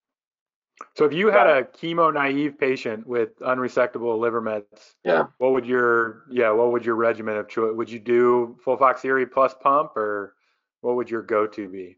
So 0.95 1.05
if 1.05 1.13
you 1.13 1.27
had 1.29 1.47
a 1.47 1.63
chemo 1.63 2.13
naive 2.13 2.57
patient 2.59 3.05
with 3.07 3.37
unresectable 3.39 4.19
liver 4.19 4.41
mets, 4.41 4.95
yeah, 5.03 5.27
what 5.37 5.53
would 5.53 5.65
your 5.65 6.23
yeah 6.29 6.51
what 6.51 6.71
would 6.71 6.85
your 6.85 6.95
regimen 6.95 7.37
of 7.37 7.47
choice? 7.47 7.73
Would 7.75 7.89
you 7.89 7.99
do 7.99 8.57
full 8.63 8.77
FOLFOXIRI 8.77 9.31
plus 9.31 9.53
pump, 9.61 9.95
or 9.95 10.35
what 10.81 10.95
would 10.95 11.09
your 11.09 11.21
go 11.21 11.47
to 11.47 11.67
be? 11.67 11.97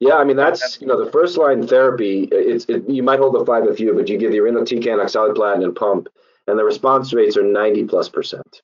Yeah, 0.00 0.14
I 0.14 0.24
mean 0.24 0.36
that's 0.36 0.80
you 0.80 0.86
know 0.86 1.02
the 1.02 1.10
first 1.10 1.36
line 1.36 1.66
therapy. 1.66 2.28
It's 2.30 2.64
it, 2.66 2.88
you 2.88 3.02
might 3.02 3.18
hold 3.18 3.34
the 3.34 3.44
5FU, 3.44 3.94
but 3.96 4.08
you 4.08 4.18
give 4.18 4.32
the 4.32 4.38
irinotecan, 4.38 5.02
oxaliplatin, 5.02 5.64
and 5.64 5.74
pump, 5.74 6.08
and 6.46 6.58
the 6.58 6.64
response 6.64 7.12
rates 7.12 7.36
are 7.36 7.44
ninety 7.44 7.84
plus 7.84 8.08
percent. 8.08 8.62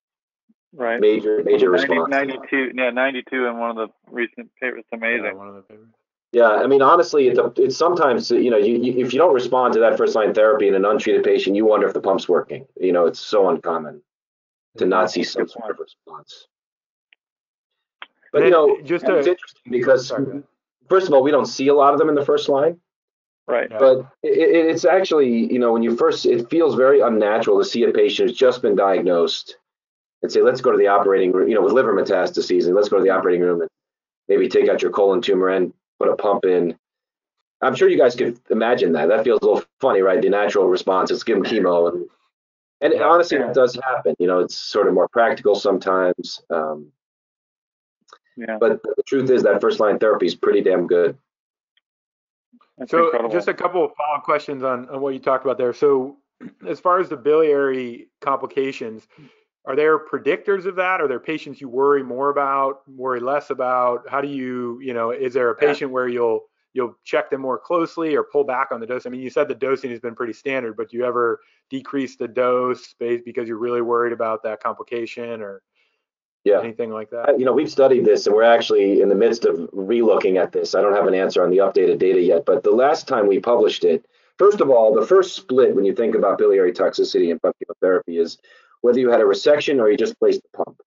Right. 0.72 1.00
Major 1.00 1.42
major 1.44 1.70
90, 1.70 1.88
response. 1.88 2.10
Ninety-two. 2.10 2.72
Yeah, 2.74 2.90
ninety-two 2.90 3.46
in 3.46 3.58
one 3.58 3.70
of 3.70 3.76
the 3.76 3.88
recent 4.10 4.50
papers. 4.60 4.80
It's 4.80 4.88
amazing. 4.92 5.24
Yeah, 5.24 5.32
one 5.34 5.48
of 5.48 5.54
the 5.54 5.62
papers. 5.62 5.88
Yeah, 6.32 6.48
I 6.48 6.66
mean, 6.68 6.80
honestly, 6.80 7.26
it's, 7.26 7.38
a, 7.38 7.52
it's 7.56 7.76
sometimes 7.76 8.30
you 8.30 8.50
know, 8.50 8.56
you, 8.56 8.80
you, 8.80 9.04
if 9.04 9.12
you 9.12 9.18
don't 9.18 9.34
respond 9.34 9.74
to 9.74 9.80
that 9.80 9.96
first 9.96 10.14
line 10.14 10.32
therapy 10.32 10.68
in 10.68 10.74
an 10.74 10.84
untreated 10.84 11.24
patient, 11.24 11.56
you 11.56 11.64
wonder 11.64 11.88
if 11.88 11.94
the 11.94 12.00
pump's 12.00 12.28
working. 12.28 12.66
You 12.80 12.92
know, 12.92 13.06
it's 13.06 13.18
so 13.18 13.48
uncommon 13.48 14.02
to 14.78 14.86
not 14.86 15.10
see 15.10 15.24
some 15.24 15.48
sort 15.48 15.72
of 15.72 15.78
response. 15.80 16.46
But 18.32 18.44
you 18.44 18.50
know, 18.50 18.80
just 18.82 19.04
it's 19.08 19.26
interesting 19.26 19.72
because 19.72 20.06
sorry, 20.06 20.42
first 20.88 21.08
of 21.08 21.14
all, 21.14 21.22
we 21.22 21.32
don't 21.32 21.46
see 21.46 21.66
a 21.66 21.74
lot 21.74 21.92
of 21.92 21.98
them 21.98 22.08
in 22.08 22.14
the 22.14 22.24
first 22.24 22.48
line. 22.48 22.78
Right. 23.48 23.68
But 23.68 24.06
it, 24.22 24.38
it's 24.66 24.84
actually, 24.84 25.52
you 25.52 25.58
know, 25.58 25.72
when 25.72 25.82
you 25.82 25.96
first, 25.96 26.24
it 26.26 26.48
feels 26.48 26.76
very 26.76 27.00
unnatural 27.00 27.58
to 27.58 27.64
see 27.64 27.82
a 27.82 27.90
patient 27.90 28.28
who's 28.28 28.38
just 28.38 28.62
been 28.62 28.76
diagnosed 28.76 29.56
and 30.22 30.30
say, 30.30 30.42
let's 30.42 30.60
go 30.60 30.70
to 30.70 30.78
the 30.78 30.86
operating 30.86 31.32
room, 31.32 31.48
you 31.48 31.56
know, 31.56 31.62
with 31.62 31.72
liver 31.72 31.92
metastases, 31.92 32.66
and 32.66 32.76
let's 32.76 32.88
go 32.88 32.98
to 32.98 33.02
the 33.02 33.10
operating 33.10 33.40
room 33.40 33.62
and 33.62 33.70
maybe 34.28 34.48
take 34.48 34.68
out 34.68 34.82
your 34.82 34.92
colon 34.92 35.20
tumor 35.20 35.48
and 35.48 35.72
put 36.00 36.08
a 36.08 36.16
pump 36.16 36.44
in. 36.44 36.76
I'm 37.62 37.74
sure 37.74 37.88
you 37.88 37.98
guys 37.98 38.16
could 38.16 38.40
imagine 38.50 38.92
that. 38.92 39.08
That 39.08 39.22
feels 39.22 39.40
a 39.42 39.46
little 39.46 39.62
funny, 39.80 40.00
right? 40.00 40.20
The 40.20 40.30
natural 40.30 40.66
response 40.66 41.10
is 41.10 41.22
give 41.22 41.36
them 41.36 41.44
chemo, 41.44 41.92
and 41.92 42.06
and 42.80 43.02
honestly, 43.02 43.36
it 43.36 43.52
does 43.52 43.78
happen. 43.84 44.14
You 44.18 44.26
know, 44.26 44.40
it's 44.40 44.56
sort 44.56 44.88
of 44.88 44.94
more 44.94 45.08
practical 45.08 45.54
sometimes. 45.54 46.40
Um, 46.48 46.90
yeah. 48.36 48.56
But 48.58 48.82
the 48.82 49.02
truth 49.06 49.28
is 49.28 49.42
that 49.42 49.60
first 49.60 49.80
line 49.80 49.98
therapy 49.98 50.24
is 50.24 50.34
pretty 50.34 50.62
damn 50.62 50.86
good. 50.86 51.18
That's 52.78 52.90
so 52.90 53.04
incredible. 53.04 53.30
just 53.30 53.48
a 53.48 53.54
couple 53.54 53.84
of 53.84 53.90
follow-up 53.94 54.24
questions 54.24 54.62
on, 54.62 54.88
on 54.88 55.02
what 55.02 55.12
you 55.12 55.20
talked 55.20 55.44
about 55.44 55.58
there. 55.58 55.74
So 55.74 56.16
as 56.66 56.80
far 56.80 57.00
as 57.00 57.10
the 57.10 57.16
biliary 57.18 58.08
complications, 58.22 59.06
are 59.66 59.76
there 59.76 59.98
predictors 59.98 60.64
of 60.64 60.76
that? 60.76 61.00
Are 61.00 61.08
there 61.08 61.20
patients 61.20 61.60
you 61.60 61.68
worry 61.68 62.02
more 62.02 62.30
about, 62.30 62.88
worry 62.88 63.20
less 63.20 63.50
about? 63.50 64.08
How 64.08 64.20
do 64.20 64.28
you, 64.28 64.80
you 64.80 64.94
know, 64.94 65.10
is 65.10 65.34
there 65.34 65.50
a 65.50 65.54
patient 65.54 65.90
yeah. 65.90 65.94
where 65.94 66.08
you'll 66.08 66.44
you'll 66.72 66.96
check 67.04 67.30
them 67.30 67.40
more 67.40 67.58
closely 67.58 68.14
or 68.14 68.22
pull 68.22 68.44
back 68.44 68.68
on 68.70 68.80
the 68.80 68.86
dose? 68.86 69.04
I 69.04 69.10
mean, 69.10 69.20
you 69.20 69.30
said 69.30 69.48
the 69.48 69.54
dosing 69.54 69.90
has 69.90 70.00
been 70.00 70.14
pretty 70.14 70.32
standard, 70.32 70.76
but 70.76 70.90
do 70.90 70.96
you 70.96 71.04
ever 71.04 71.40
decrease 71.68 72.16
the 72.16 72.28
dose 72.28 72.94
because 72.98 73.48
you're 73.48 73.58
really 73.58 73.82
worried 73.82 74.12
about 74.12 74.42
that 74.44 74.62
complication 74.62 75.42
or 75.42 75.62
yeah. 76.44 76.60
anything 76.60 76.90
like 76.90 77.10
that? 77.10 77.38
You 77.38 77.44
know, 77.44 77.52
we've 77.52 77.70
studied 77.70 78.04
this 78.04 78.26
and 78.26 78.34
we're 78.34 78.44
actually 78.44 79.02
in 79.02 79.08
the 79.08 79.14
midst 79.14 79.44
of 79.44 79.56
relooking 79.74 80.40
at 80.40 80.52
this. 80.52 80.74
I 80.74 80.80
don't 80.80 80.94
have 80.94 81.06
an 81.06 81.14
answer 81.14 81.42
on 81.42 81.50
the 81.50 81.58
updated 81.58 81.98
data 81.98 82.20
yet, 82.20 82.46
but 82.46 82.62
the 82.62 82.70
last 82.70 83.08
time 83.08 83.26
we 83.26 83.40
published 83.40 83.84
it, 83.84 84.06
first 84.38 84.60
of 84.60 84.70
all, 84.70 84.94
the 84.94 85.06
first 85.06 85.34
split 85.36 85.74
when 85.74 85.84
you 85.84 85.94
think 85.94 86.14
about 86.14 86.38
biliary 86.38 86.72
toxicity 86.72 87.30
and 87.30 87.40
chemotherapy 87.58 88.18
is 88.18 88.38
whether 88.82 88.98
you 88.98 89.10
had 89.10 89.20
a 89.20 89.24
resection 89.24 89.80
or 89.80 89.90
you 89.90 89.96
just 89.96 90.18
placed 90.18 90.42
the 90.42 90.64
pump. 90.64 90.80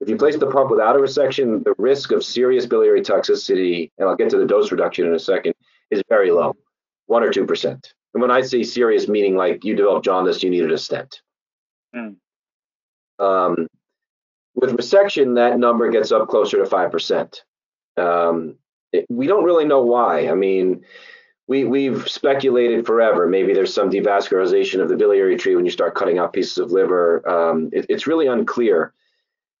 If 0.00 0.08
you 0.08 0.16
place 0.16 0.36
the 0.36 0.50
pump 0.50 0.70
without 0.70 0.96
a 0.96 0.98
resection, 0.98 1.64
the 1.64 1.74
risk 1.78 2.12
of 2.12 2.24
serious 2.24 2.66
biliary 2.66 3.00
toxicity, 3.00 3.90
and 3.98 4.08
I'll 4.08 4.16
get 4.16 4.30
to 4.30 4.38
the 4.38 4.46
dose 4.46 4.70
reduction 4.70 5.06
in 5.06 5.14
a 5.14 5.18
second, 5.18 5.54
is 5.90 6.02
very 6.08 6.30
low, 6.30 6.54
one 7.06 7.22
or 7.22 7.30
two 7.30 7.46
percent. 7.46 7.94
And 8.12 8.20
when 8.20 8.30
I 8.30 8.42
say 8.42 8.62
serious, 8.62 9.08
meaning 9.08 9.36
like 9.36 9.64
you 9.64 9.74
developed 9.74 10.04
jaundice, 10.04 10.42
you 10.42 10.50
needed 10.50 10.72
a 10.72 10.78
stent. 10.78 11.20
Mm. 11.94 12.16
Um, 13.18 13.66
with 14.54 14.70
resection, 14.70 15.34
that 15.36 15.58
number 15.58 15.90
gets 15.90 16.12
up 16.12 16.28
closer 16.28 16.62
to 16.62 16.70
5%. 16.70 17.40
Um, 17.96 18.56
we 19.08 19.26
don't 19.26 19.44
really 19.44 19.64
know 19.64 19.82
why. 19.82 20.28
I 20.28 20.34
mean, 20.34 20.84
we, 21.46 21.64
we've 21.64 22.08
speculated 22.08 22.86
forever. 22.86 23.26
Maybe 23.26 23.52
there's 23.52 23.74
some 23.74 23.90
devascularization 23.90 24.80
of 24.80 24.88
the 24.88 24.96
biliary 24.96 25.36
tree 25.36 25.56
when 25.56 25.64
you 25.64 25.70
start 25.70 25.94
cutting 25.94 26.18
out 26.18 26.32
pieces 26.32 26.58
of 26.58 26.72
liver. 26.72 27.26
Um, 27.28 27.68
it, 27.72 27.86
it's 27.88 28.06
really 28.06 28.26
unclear. 28.26 28.94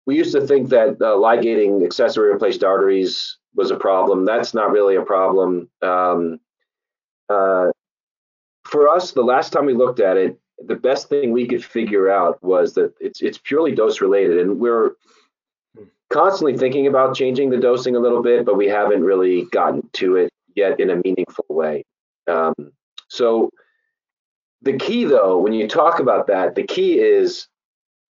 We 0.06 0.16
used 0.16 0.32
to 0.32 0.46
think 0.46 0.70
that 0.70 0.96
uh, 1.00 1.16
ligating 1.16 1.84
accessory 1.84 2.32
replaced 2.32 2.64
arteries 2.64 3.38
was 3.54 3.70
a 3.70 3.76
problem. 3.76 4.24
That's 4.24 4.54
not 4.54 4.70
really 4.70 4.96
a 4.96 5.02
problem. 5.02 5.68
Um, 5.82 6.40
uh, 7.28 7.68
for 8.64 8.88
us, 8.88 9.12
the 9.12 9.22
last 9.22 9.52
time 9.52 9.66
we 9.66 9.74
looked 9.74 10.00
at 10.00 10.16
it, 10.16 10.38
the 10.66 10.74
best 10.76 11.08
thing 11.08 11.32
we 11.32 11.46
could 11.46 11.64
figure 11.64 12.10
out 12.10 12.42
was 12.42 12.74
that 12.74 12.94
it's 13.00 13.20
it's 13.20 13.38
purely 13.38 13.74
dose 13.74 14.00
related, 14.00 14.38
and 14.38 14.58
we're 14.58 14.92
constantly 16.10 16.56
thinking 16.56 16.86
about 16.86 17.16
changing 17.16 17.50
the 17.50 17.56
dosing 17.56 17.96
a 17.96 17.98
little 17.98 18.22
bit, 18.22 18.44
but 18.44 18.56
we 18.56 18.66
haven't 18.66 19.02
really 19.02 19.46
gotten 19.46 19.88
to 19.94 20.16
it 20.16 20.33
yet 20.54 20.80
in 20.80 20.90
a 20.90 21.00
meaningful 21.04 21.46
way. 21.48 21.84
Um, 22.26 22.54
so 23.08 23.50
the 24.62 24.76
key, 24.76 25.04
though, 25.04 25.38
when 25.38 25.52
you 25.52 25.68
talk 25.68 25.98
about 25.98 26.26
that, 26.28 26.54
the 26.54 26.62
key 26.64 26.98
is 26.98 27.48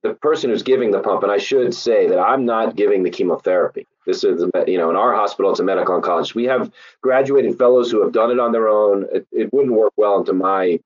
the 0.02 0.14
person 0.14 0.50
who's 0.50 0.62
giving 0.62 0.90
the 0.90 1.00
pump. 1.00 1.22
And 1.22 1.32
I 1.32 1.38
should 1.38 1.74
say 1.74 2.06
that 2.08 2.18
I'm 2.18 2.44
not 2.44 2.76
giving 2.76 3.02
the 3.02 3.10
chemotherapy. 3.10 3.86
This 4.06 4.24
is, 4.24 4.44
you 4.66 4.78
know, 4.78 4.90
in 4.90 4.96
our 4.96 5.14
hospital, 5.14 5.50
it's 5.50 5.60
a 5.60 5.64
medical 5.64 6.00
oncologist. 6.00 6.34
We 6.34 6.44
have 6.44 6.70
graduated 7.02 7.58
fellows 7.58 7.90
who 7.90 8.02
have 8.02 8.12
done 8.12 8.30
it 8.30 8.38
on 8.38 8.52
their 8.52 8.68
own. 8.68 9.06
It, 9.12 9.26
it 9.32 9.52
wouldn't 9.52 9.74
work 9.74 9.92
well 9.96 10.18
into 10.18 10.32
my 10.32 10.80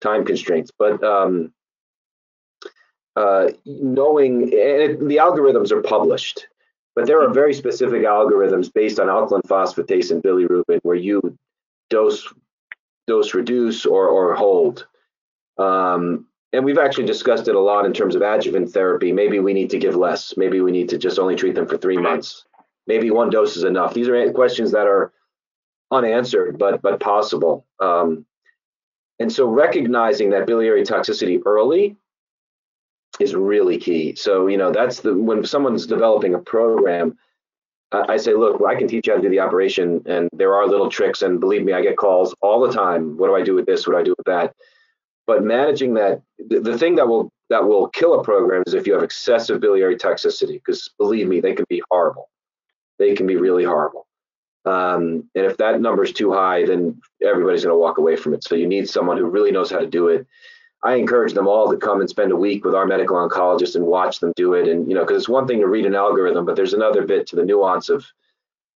time 0.00 0.24
constraints. 0.24 0.70
But 0.78 1.02
um, 1.04 1.52
uh, 3.16 3.48
knowing, 3.66 4.44
and 4.44 4.52
it, 4.52 5.00
the 5.00 5.16
algorithms 5.16 5.70
are 5.70 5.82
published, 5.82 6.46
but 6.94 7.06
there 7.06 7.22
are 7.22 7.32
very 7.32 7.54
specific 7.54 8.02
algorithms 8.02 8.72
based 8.72 9.00
on 9.00 9.08
alkaline 9.08 9.42
phosphatase 9.42 10.10
and 10.10 10.22
bilirubin 10.22 10.78
where 10.82 10.96
you 10.96 11.36
dose, 11.90 12.32
dose 13.06 13.34
reduce 13.34 13.86
or 13.86 14.08
or 14.08 14.34
hold. 14.34 14.86
Um, 15.58 16.26
and 16.52 16.64
we've 16.64 16.78
actually 16.78 17.06
discussed 17.06 17.48
it 17.48 17.56
a 17.56 17.60
lot 17.60 17.84
in 17.84 17.92
terms 17.92 18.14
of 18.14 18.22
adjuvant 18.22 18.70
therapy. 18.70 19.12
Maybe 19.12 19.40
we 19.40 19.52
need 19.52 19.70
to 19.70 19.78
give 19.78 19.96
less. 19.96 20.36
Maybe 20.36 20.60
we 20.60 20.70
need 20.70 20.88
to 20.90 20.98
just 20.98 21.18
only 21.18 21.34
treat 21.34 21.56
them 21.56 21.66
for 21.66 21.76
three 21.76 21.96
months. 21.96 22.44
Maybe 22.86 23.10
one 23.10 23.30
dose 23.30 23.56
is 23.56 23.64
enough. 23.64 23.92
These 23.92 24.08
are 24.08 24.32
questions 24.32 24.70
that 24.72 24.86
are 24.86 25.12
unanswered, 25.90 26.58
but 26.58 26.80
but 26.80 27.00
possible. 27.00 27.66
Um, 27.80 28.24
and 29.18 29.32
so 29.32 29.46
recognizing 29.46 30.30
that 30.30 30.46
biliary 30.46 30.82
toxicity 30.82 31.40
early 31.44 31.96
is 33.20 33.34
really 33.34 33.78
key. 33.78 34.14
So, 34.14 34.46
you 34.46 34.56
know, 34.56 34.72
that's 34.72 35.00
the 35.00 35.14
when 35.14 35.44
someone's 35.44 35.86
developing 35.86 36.34
a 36.34 36.38
program, 36.38 37.16
I 37.92 38.16
say, 38.16 38.34
look, 38.34 38.60
I 38.66 38.74
can 38.74 38.88
teach 38.88 39.06
you 39.06 39.12
how 39.12 39.18
to 39.18 39.22
do 39.22 39.30
the 39.30 39.40
operation, 39.40 40.02
and 40.06 40.28
there 40.32 40.54
are 40.54 40.66
little 40.66 40.88
tricks. 40.88 41.22
And 41.22 41.38
believe 41.40 41.64
me, 41.64 41.72
I 41.72 41.80
get 41.80 41.96
calls 41.96 42.34
all 42.40 42.60
the 42.66 42.72
time. 42.72 43.16
What 43.16 43.28
do 43.28 43.36
I 43.36 43.42
do 43.42 43.54
with 43.54 43.66
this? 43.66 43.86
What 43.86 43.94
do 43.94 43.98
I 43.98 44.02
do 44.02 44.14
with 44.16 44.26
that? 44.26 44.54
But 45.26 45.44
managing 45.44 45.94
that, 45.94 46.22
the, 46.38 46.60
the 46.60 46.76
thing 46.76 46.96
that 46.96 47.08
will 47.08 47.30
that 47.50 47.64
will 47.64 47.88
kill 47.88 48.18
a 48.18 48.24
program 48.24 48.62
is 48.66 48.74
if 48.74 48.86
you 48.86 48.94
have 48.94 49.02
excessive 49.02 49.60
biliary 49.60 49.96
toxicity. 49.96 50.54
Because 50.54 50.90
believe 50.98 51.28
me, 51.28 51.40
they 51.40 51.54
can 51.54 51.66
be 51.68 51.82
horrible. 51.90 52.30
They 52.98 53.14
can 53.14 53.26
be 53.26 53.36
really 53.36 53.64
horrible. 53.64 54.06
Um, 54.64 55.28
and 55.34 55.44
if 55.44 55.58
that 55.58 55.80
number 55.80 56.04
is 56.04 56.12
too 56.12 56.32
high, 56.32 56.64
then 56.64 57.00
everybody's 57.22 57.64
going 57.64 57.74
to 57.74 57.78
walk 57.78 57.98
away 57.98 58.16
from 58.16 58.34
it. 58.34 58.44
So 58.44 58.54
you 58.54 58.66
need 58.66 58.88
someone 58.88 59.18
who 59.18 59.26
really 59.26 59.52
knows 59.52 59.70
how 59.70 59.78
to 59.78 59.86
do 59.86 60.08
it. 60.08 60.26
I 60.84 60.96
encourage 60.96 61.32
them 61.32 61.48
all 61.48 61.70
to 61.70 61.76
come 61.76 62.00
and 62.00 62.10
spend 62.10 62.30
a 62.30 62.36
week 62.36 62.64
with 62.64 62.74
our 62.74 62.86
medical 62.86 63.16
oncologist 63.16 63.74
and 63.74 63.86
watch 63.86 64.20
them 64.20 64.32
do 64.36 64.54
it. 64.54 64.68
And 64.68 64.86
you 64.88 64.94
know, 64.94 65.04
because 65.04 65.22
it's 65.22 65.28
one 65.28 65.46
thing 65.46 65.60
to 65.60 65.66
read 65.66 65.86
an 65.86 65.94
algorithm, 65.94 66.44
but 66.44 66.56
there's 66.56 66.74
another 66.74 67.06
bit 67.06 67.26
to 67.28 67.36
the 67.36 67.44
nuance 67.44 67.88
of, 67.88 68.04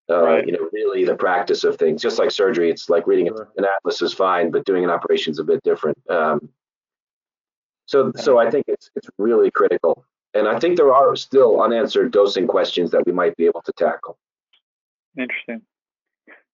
uh, 0.09 0.25
right. 0.25 0.47
you 0.47 0.53
know, 0.53 0.69
really 0.73 1.05
the 1.05 1.15
practice 1.15 1.65
of 1.65 1.77
things. 1.77 2.01
Just 2.03 2.19
like 2.19 2.31
surgery, 2.31 2.71
it's 2.71 2.89
like 2.89 3.07
reading 3.07 3.27
sure. 3.29 3.49
an 3.59 3.65
atlas 3.65 4.01
is 4.03 4.15
fine, 4.15 4.51
but 4.51 4.65
doing 4.65 4.85
an 4.85 4.91
operation 4.91 5.31
is 5.33 5.39
a 5.39 5.45
bit 5.45 5.63
different. 5.63 5.99
Um, 6.09 6.49
So, 7.89 8.13
so 8.17 8.39
I 8.39 8.51
think 8.51 8.65
it's 8.69 8.91
it's 8.97 9.09
really 9.17 9.51
critical, 9.51 10.05
and 10.35 10.47
I 10.47 10.59
think 10.61 10.77
there 10.77 10.93
are 10.93 11.17
still 11.17 11.63
unanswered 11.63 12.13
dosing 12.13 12.47
questions 12.47 12.91
that 12.91 13.07
we 13.07 13.13
might 13.13 13.35
be 13.37 13.47
able 13.47 13.63
to 13.63 13.73
tackle. 13.73 14.19
Interesting. 15.17 15.63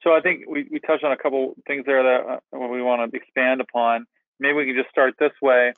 So 0.03 0.15
I 0.15 0.21
think 0.21 0.45
we, 0.49 0.69
we 0.71 0.79
touched 0.79 1.03
on 1.03 1.11
a 1.11 1.17
couple 1.17 1.55
things 1.67 1.87
there 1.87 2.03
that 2.03 2.21
uh, 2.55 2.59
we 2.59 2.83
want 2.83 3.11
to 3.11 3.19
expand 3.19 3.61
upon. 3.61 4.07
Maybe 4.41 4.55
we 4.55 4.67
can 4.67 4.77
just 4.77 4.91
start 4.91 5.15
this 5.19 5.33
way. 5.41 5.73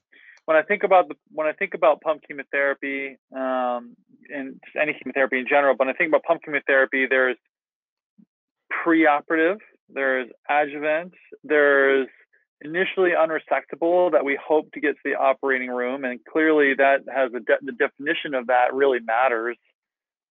When 0.47 0.57
I 0.57 0.63
think 0.63 0.85
about 0.85 1.09
the 1.09 1.15
when 1.33 1.47
I 1.47 1.53
think 1.53 1.75
about 1.75 2.01
pump 2.01 2.23
chemotherapy 2.27 3.19
um, 3.35 3.97
and 4.33 4.61
just 4.65 4.77
any 4.81 4.95
chemotherapy 4.95 5.39
in 5.39 5.47
general, 5.49 5.75
but 5.75 5.87
when 5.87 5.95
I 5.95 5.99
think 5.99 6.09
about 6.09 6.23
pump 6.23 6.43
chemotherapy, 6.45 7.07
there's 7.09 7.37
preoperative, 8.85 9.59
there's 9.89 10.29
adjuvant, 10.49 11.15
there's 11.43 12.09
initially 12.61 13.11
unresectable 13.11 14.13
that 14.13 14.25
we 14.25 14.39
hope 14.43 14.73
to 14.73 14.81
get 14.81 14.93
to 14.93 15.01
the 15.05 15.15
operating 15.15 15.71
room, 15.71 16.05
and 16.05 16.21
clearly 16.25 16.75
that 16.75 17.01
has 17.13 17.33
a 17.35 17.41
de- 17.41 17.59
the 17.63 17.73
definition 17.73 18.35
of 18.35 18.47
that 18.47 18.73
really 18.73 19.01
matters. 19.01 19.57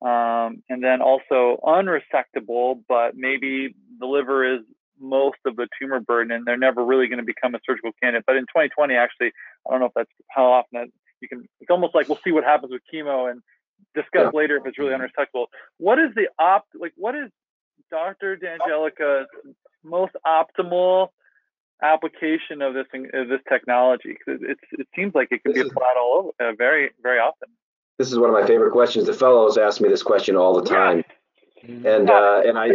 Um, 0.02 0.62
and 0.70 0.84
then 0.84 1.02
also 1.02 1.60
unresectable, 1.64 2.82
but 2.88 3.16
maybe 3.16 3.76
the 4.00 4.06
liver 4.06 4.56
is 4.56 4.62
most 5.00 5.38
of 5.46 5.56
the 5.56 5.68
tumor 5.80 6.00
burden 6.00 6.32
and 6.32 6.46
they're 6.46 6.58
never 6.58 6.84
really 6.84 7.08
going 7.08 7.20
to 7.20 7.26
become 7.26 7.56
a 7.56 7.60
surgical 7.66 7.92
candidate. 8.02 8.24
But 8.26 8.38
in 8.38 8.44
2020, 8.44 8.96
actually, 8.96 9.32
I 9.68 9.72
don't 9.72 9.80
know 9.80 9.88
if 9.88 9.94
that's 9.96 10.10
how 10.30 10.46
often 10.46 10.80
that 10.80 10.88
you 11.22 11.28
can, 11.28 11.48
it's 11.60 11.70
almost 11.70 11.96
like 11.96 12.10
we'll 12.10 12.20
see 12.24 12.32
what 12.32 12.44
happens 12.44 12.72
with 12.72 12.82
chemo 12.94 13.30
and 13.30 13.42
discuss 13.94 14.32
yeah. 14.34 14.38
later 14.38 14.58
if 14.58 14.66
it's 14.66 14.78
really 14.78 14.94
unresectable. 14.94 15.48
What 15.78 16.00
is 16.00 16.14
the 16.16 16.28
opt, 16.40 16.70
like, 16.80 16.94
what 16.96 17.16
is 17.16 17.30
Dr. 17.92 18.36
D'Angelica's 18.36 19.28
most 19.84 20.14
optimal 20.26 21.10
application 21.82 22.62
of 22.62 22.74
this 22.74 22.86
of 23.14 23.28
this 23.28 23.42
technology? 23.50 24.18
Because 24.18 24.42
it, 24.42 24.58
it 24.72 24.88
seems 24.96 25.14
like 25.14 25.30
it 25.32 25.44
can 25.44 25.54
this 25.54 25.64
be 25.64 25.70
applied 25.70 25.96
all 26.00 26.34
over, 26.40 26.50
uh, 26.50 26.54
very, 26.58 26.92
very 27.02 27.20
often. 27.20 27.50
This 27.98 28.12
is 28.12 28.20
one 28.20 28.30
of 28.30 28.34
my 28.34 28.46
favorite 28.46 28.72
questions. 28.72 29.06
The 29.06 29.14
fellows 29.14 29.58
ask 29.58 29.80
me 29.80 29.88
this 29.88 30.04
question 30.04 30.36
all 30.36 30.60
the 30.60 30.68
time. 30.68 30.98
Yeah 30.98 31.16
and 31.68 32.10
uh, 32.10 32.42
and 32.46 32.58
I 32.58 32.68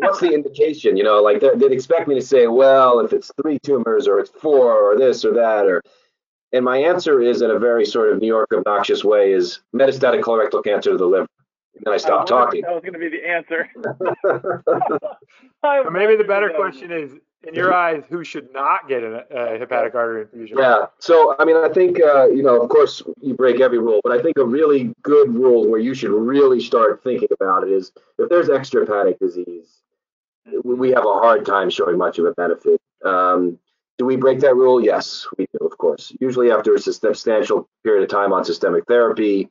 what's 0.00 0.20
the 0.20 0.30
indication? 0.32 0.96
You 0.96 1.04
know, 1.04 1.22
like 1.22 1.40
they'd 1.40 1.72
expect 1.72 2.08
me 2.08 2.14
to 2.14 2.22
say, 2.22 2.46
well, 2.46 3.00
if 3.00 3.12
it's 3.12 3.30
three 3.40 3.58
tumors 3.60 4.06
or 4.06 4.18
it's 4.18 4.30
four 4.30 4.72
or 4.72 4.98
this 4.98 5.24
or 5.24 5.32
that 5.34 5.66
or, 5.66 5.82
and 6.52 6.64
my 6.64 6.78
answer 6.78 7.20
is 7.20 7.42
in 7.42 7.50
a 7.50 7.58
very 7.58 7.84
sort 7.84 8.12
of 8.12 8.20
New 8.20 8.26
York 8.26 8.50
obnoxious 8.52 9.04
way 9.04 9.32
is 9.32 9.60
metastatic 9.74 10.22
colorectal 10.22 10.64
cancer 10.64 10.90
to 10.90 10.96
the 10.96 11.06
liver. 11.06 11.26
And 11.76 11.84
then 11.84 11.94
I 11.94 11.96
stop 11.96 12.26
talking. 12.26 12.62
That 12.62 12.74
was 12.74 12.82
going 12.82 12.94
to 12.94 12.98
be 12.98 13.08
the 13.08 13.26
answer. 13.26 13.68
so 15.84 15.90
maybe 15.90 16.16
the 16.16 16.24
better 16.24 16.50
question 16.50 16.90
is, 16.90 17.12
in 17.46 17.54
your 17.54 17.72
eyes, 17.72 18.02
who 18.08 18.22
should 18.22 18.52
not 18.52 18.88
get 18.88 19.02
a, 19.02 19.24
hepatic 19.58 19.94
artery 19.94 20.22
infusion? 20.22 20.58
Yeah. 20.58 20.86
So, 20.98 21.36
I 21.38 21.44
mean, 21.44 21.56
I 21.56 21.68
think, 21.68 22.00
uh, 22.00 22.26
you 22.26 22.42
know, 22.42 22.60
of 22.60 22.68
course, 22.68 23.02
you 23.20 23.34
break 23.34 23.60
every 23.60 23.78
rule, 23.78 24.00
but 24.02 24.12
I 24.12 24.22
think 24.22 24.36
a 24.38 24.44
really 24.44 24.94
good 25.02 25.34
rule 25.34 25.68
where 25.68 25.80
you 25.80 25.94
should 25.94 26.10
really 26.10 26.60
start 26.60 27.02
thinking 27.02 27.28
about 27.32 27.64
it 27.64 27.70
is 27.70 27.92
if 28.18 28.28
there's 28.28 28.48
extrahepatic 28.48 29.18
disease, 29.18 29.80
we 30.64 30.90
have 30.90 31.04
a 31.04 31.12
hard 31.12 31.46
time 31.46 31.70
showing 31.70 31.96
much 31.96 32.18
of 32.18 32.26
a 32.26 32.32
benefit. 32.32 32.80
Um, 33.04 33.58
do 33.98 34.04
we 34.06 34.16
break 34.16 34.40
that 34.40 34.56
rule? 34.56 34.82
Yes, 34.82 35.26
we 35.36 35.46
do, 35.52 35.66
of 35.66 35.76
course. 35.76 36.12
Usually 36.20 36.50
after 36.50 36.74
a 36.74 36.78
substantial 36.78 37.68
period 37.84 38.02
of 38.02 38.08
time 38.08 38.32
on 38.32 38.44
systemic 38.44 38.86
therapy, 38.86 39.50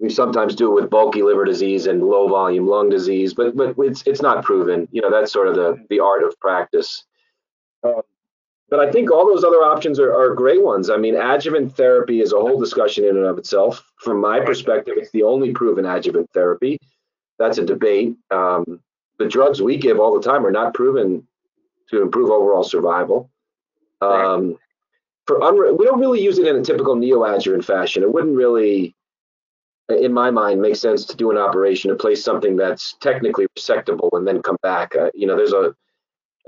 we 0.00 0.08
sometimes 0.08 0.54
do 0.54 0.70
it 0.70 0.80
with 0.80 0.90
bulky 0.90 1.22
liver 1.22 1.44
disease 1.44 1.86
and 1.86 2.02
low 2.02 2.26
volume 2.26 2.66
lung 2.66 2.88
disease, 2.88 3.34
but 3.34 3.54
but 3.54 3.74
it's 3.78 4.02
it's 4.06 4.22
not 4.22 4.42
proven. 4.42 4.88
You 4.90 5.02
know, 5.02 5.10
that's 5.10 5.32
sort 5.32 5.48
of 5.48 5.54
the 5.54 5.84
the 5.90 6.00
art 6.00 6.24
of 6.24 6.38
practice. 6.40 7.04
Um, 7.84 8.00
but 8.70 8.80
I 8.80 8.90
think 8.90 9.10
all 9.10 9.26
those 9.26 9.44
other 9.44 9.58
options 9.58 9.98
are, 9.98 10.14
are 10.14 10.34
great 10.34 10.62
ones. 10.62 10.90
I 10.90 10.96
mean, 10.96 11.16
adjuvant 11.16 11.76
therapy 11.76 12.20
is 12.20 12.32
a 12.32 12.40
whole 12.40 12.58
discussion 12.58 13.04
in 13.04 13.16
and 13.16 13.26
of 13.26 13.36
itself. 13.36 13.84
From 13.98 14.20
my 14.20 14.40
perspective, 14.40 14.94
it's 14.96 15.10
the 15.10 15.24
only 15.24 15.52
proven 15.52 15.84
adjuvant 15.84 16.30
therapy. 16.32 16.78
That's 17.38 17.58
a 17.58 17.64
debate. 17.64 18.16
Um, 18.30 18.80
the 19.18 19.26
drugs 19.26 19.60
we 19.60 19.76
give 19.76 19.98
all 19.98 20.18
the 20.18 20.26
time 20.26 20.46
are 20.46 20.52
not 20.52 20.72
proven 20.72 21.26
to 21.90 22.00
improve 22.00 22.30
overall 22.30 22.62
survival. 22.62 23.30
Um, 24.00 24.56
for 25.26 25.40
unre- 25.40 25.76
we 25.76 25.84
don't 25.84 26.00
really 26.00 26.22
use 26.22 26.38
it 26.38 26.46
in 26.46 26.56
a 26.56 26.62
typical 26.62 26.96
neoadjuvant 26.96 27.64
fashion. 27.64 28.02
It 28.02 28.12
wouldn't 28.12 28.36
really 28.36 28.94
in 29.92 30.12
my 30.12 30.30
mind, 30.30 30.60
makes 30.60 30.80
sense 30.80 31.04
to 31.06 31.16
do 31.16 31.30
an 31.30 31.36
operation 31.36 31.90
to 31.90 31.96
place 31.96 32.22
something 32.22 32.56
that's 32.56 32.94
technically 33.00 33.46
resectable 33.58 34.10
and 34.12 34.26
then 34.26 34.42
come 34.42 34.56
back. 34.62 34.94
Uh, 34.96 35.10
you 35.14 35.26
know, 35.26 35.36
there's 35.36 35.52
a, 35.52 35.74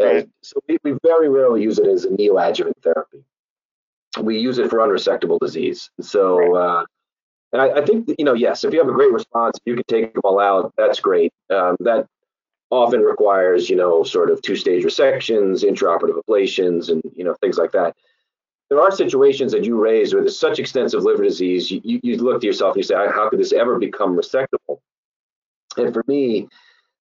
a 0.01 0.27
so 0.43 0.61
we, 0.69 0.79
we, 0.85 0.99
very 1.05 1.29
rarely 1.29 1.63
use 1.63 1.79
it 1.79 1.87
as 1.87 2.05
a 2.05 2.09
neoadjuvant 2.09 2.75
therapy. 2.83 3.25
We 4.21 4.39
use 4.39 4.59
it 4.59 4.69
for 4.69 4.79
unresectable 4.79 5.39
disease. 5.39 5.91
So, 6.01 6.57
uh, 6.57 6.85
and 7.53 7.63
I, 7.63 7.81
I, 7.81 7.85
think 7.85 8.11
you 8.19 8.25
know, 8.25 8.35
yes, 8.35 8.65
if 8.65 8.73
you 8.73 8.79
have 8.79 8.89
a 8.89 8.93
great 8.93 9.13
response, 9.13 9.59
you 9.65 9.75
can 9.75 9.85
take 9.89 10.13
them 10.13 10.23
all 10.25 10.41
out. 10.41 10.73
That's 10.77 11.01
great. 11.01 11.33
Um, 11.51 11.77
that 11.81 12.07
often 12.71 13.03
requires 13.03 13.69
you 13.69 13.77
know 13.77 14.03
sort 14.03 14.31
of 14.31 14.41
two-stage 14.43 14.85
resections, 14.85 15.63
intraoperative 15.63 16.21
ablations, 16.23 16.91
and 16.91 17.03
you 17.15 17.25
know 17.25 17.35
things 17.41 17.59
like 17.59 17.73
that 17.73 17.95
there 18.73 18.81
are 18.81 18.91
situations 18.91 19.53
that 19.53 19.67
you 19.67 19.79
raise 19.79 20.15
where 20.15 20.23
there's 20.23 20.41
such 20.41 20.59
extensive 20.59 21.03
liver 21.03 21.23
disease, 21.23 21.71
you, 21.71 22.01
you, 22.03 22.17
look 22.17 22.41
to 22.41 22.47
yourself 22.47 22.75
and 22.75 22.79
you 22.79 22.83
say, 22.83 22.95
how 22.95 23.29
could 23.29 23.39
this 23.39 23.53
ever 23.53 23.79
become 23.79 24.17
resectable? 24.17 24.79
And 25.77 25.93
for 25.93 26.03
me, 26.07 26.49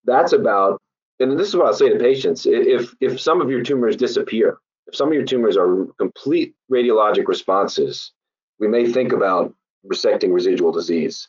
that's 0.07 0.33
about, 0.33 0.81
and 1.20 1.38
this 1.38 1.48
is 1.48 1.57
what 1.57 1.66
I'll 1.66 1.74
say 1.74 1.90
to 1.90 1.98
patients, 1.98 2.46
if, 2.46 2.94
if 3.02 3.20
some 3.20 3.42
of 3.42 3.50
your 3.50 3.62
tumors 3.62 3.96
disappear, 3.96 4.57
if 4.87 4.96
some 4.96 5.09
of 5.09 5.14
your 5.14 5.26
tumors 5.26 5.59
are 5.59 5.85
complete 5.98 6.54
radiologic 6.72 7.28
responses, 7.28 8.12
we 8.59 8.66
may 8.66 8.90
think 8.90 9.12
about 9.12 9.54
resecting 9.87 10.33
residual 10.33 10.72
disease. 10.72 11.28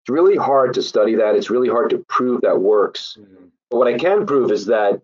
It's 0.00 0.08
really 0.08 0.36
hard 0.36 0.72
to 0.72 0.82
study 0.82 1.16
that. 1.16 1.34
It's 1.34 1.50
really 1.50 1.68
hard 1.68 1.90
to 1.90 1.98
prove 2.08 2.40
that 2.40 2.58
works. 2.58 3.18
Mm-hmm. 3.20 3.44
But 3.70 3.76
what 3.76 3.88
I 3.88 3.98
can 3.98 4.24
prove 4.24 4.50
is 4.50 4.64
that 4.66 5.02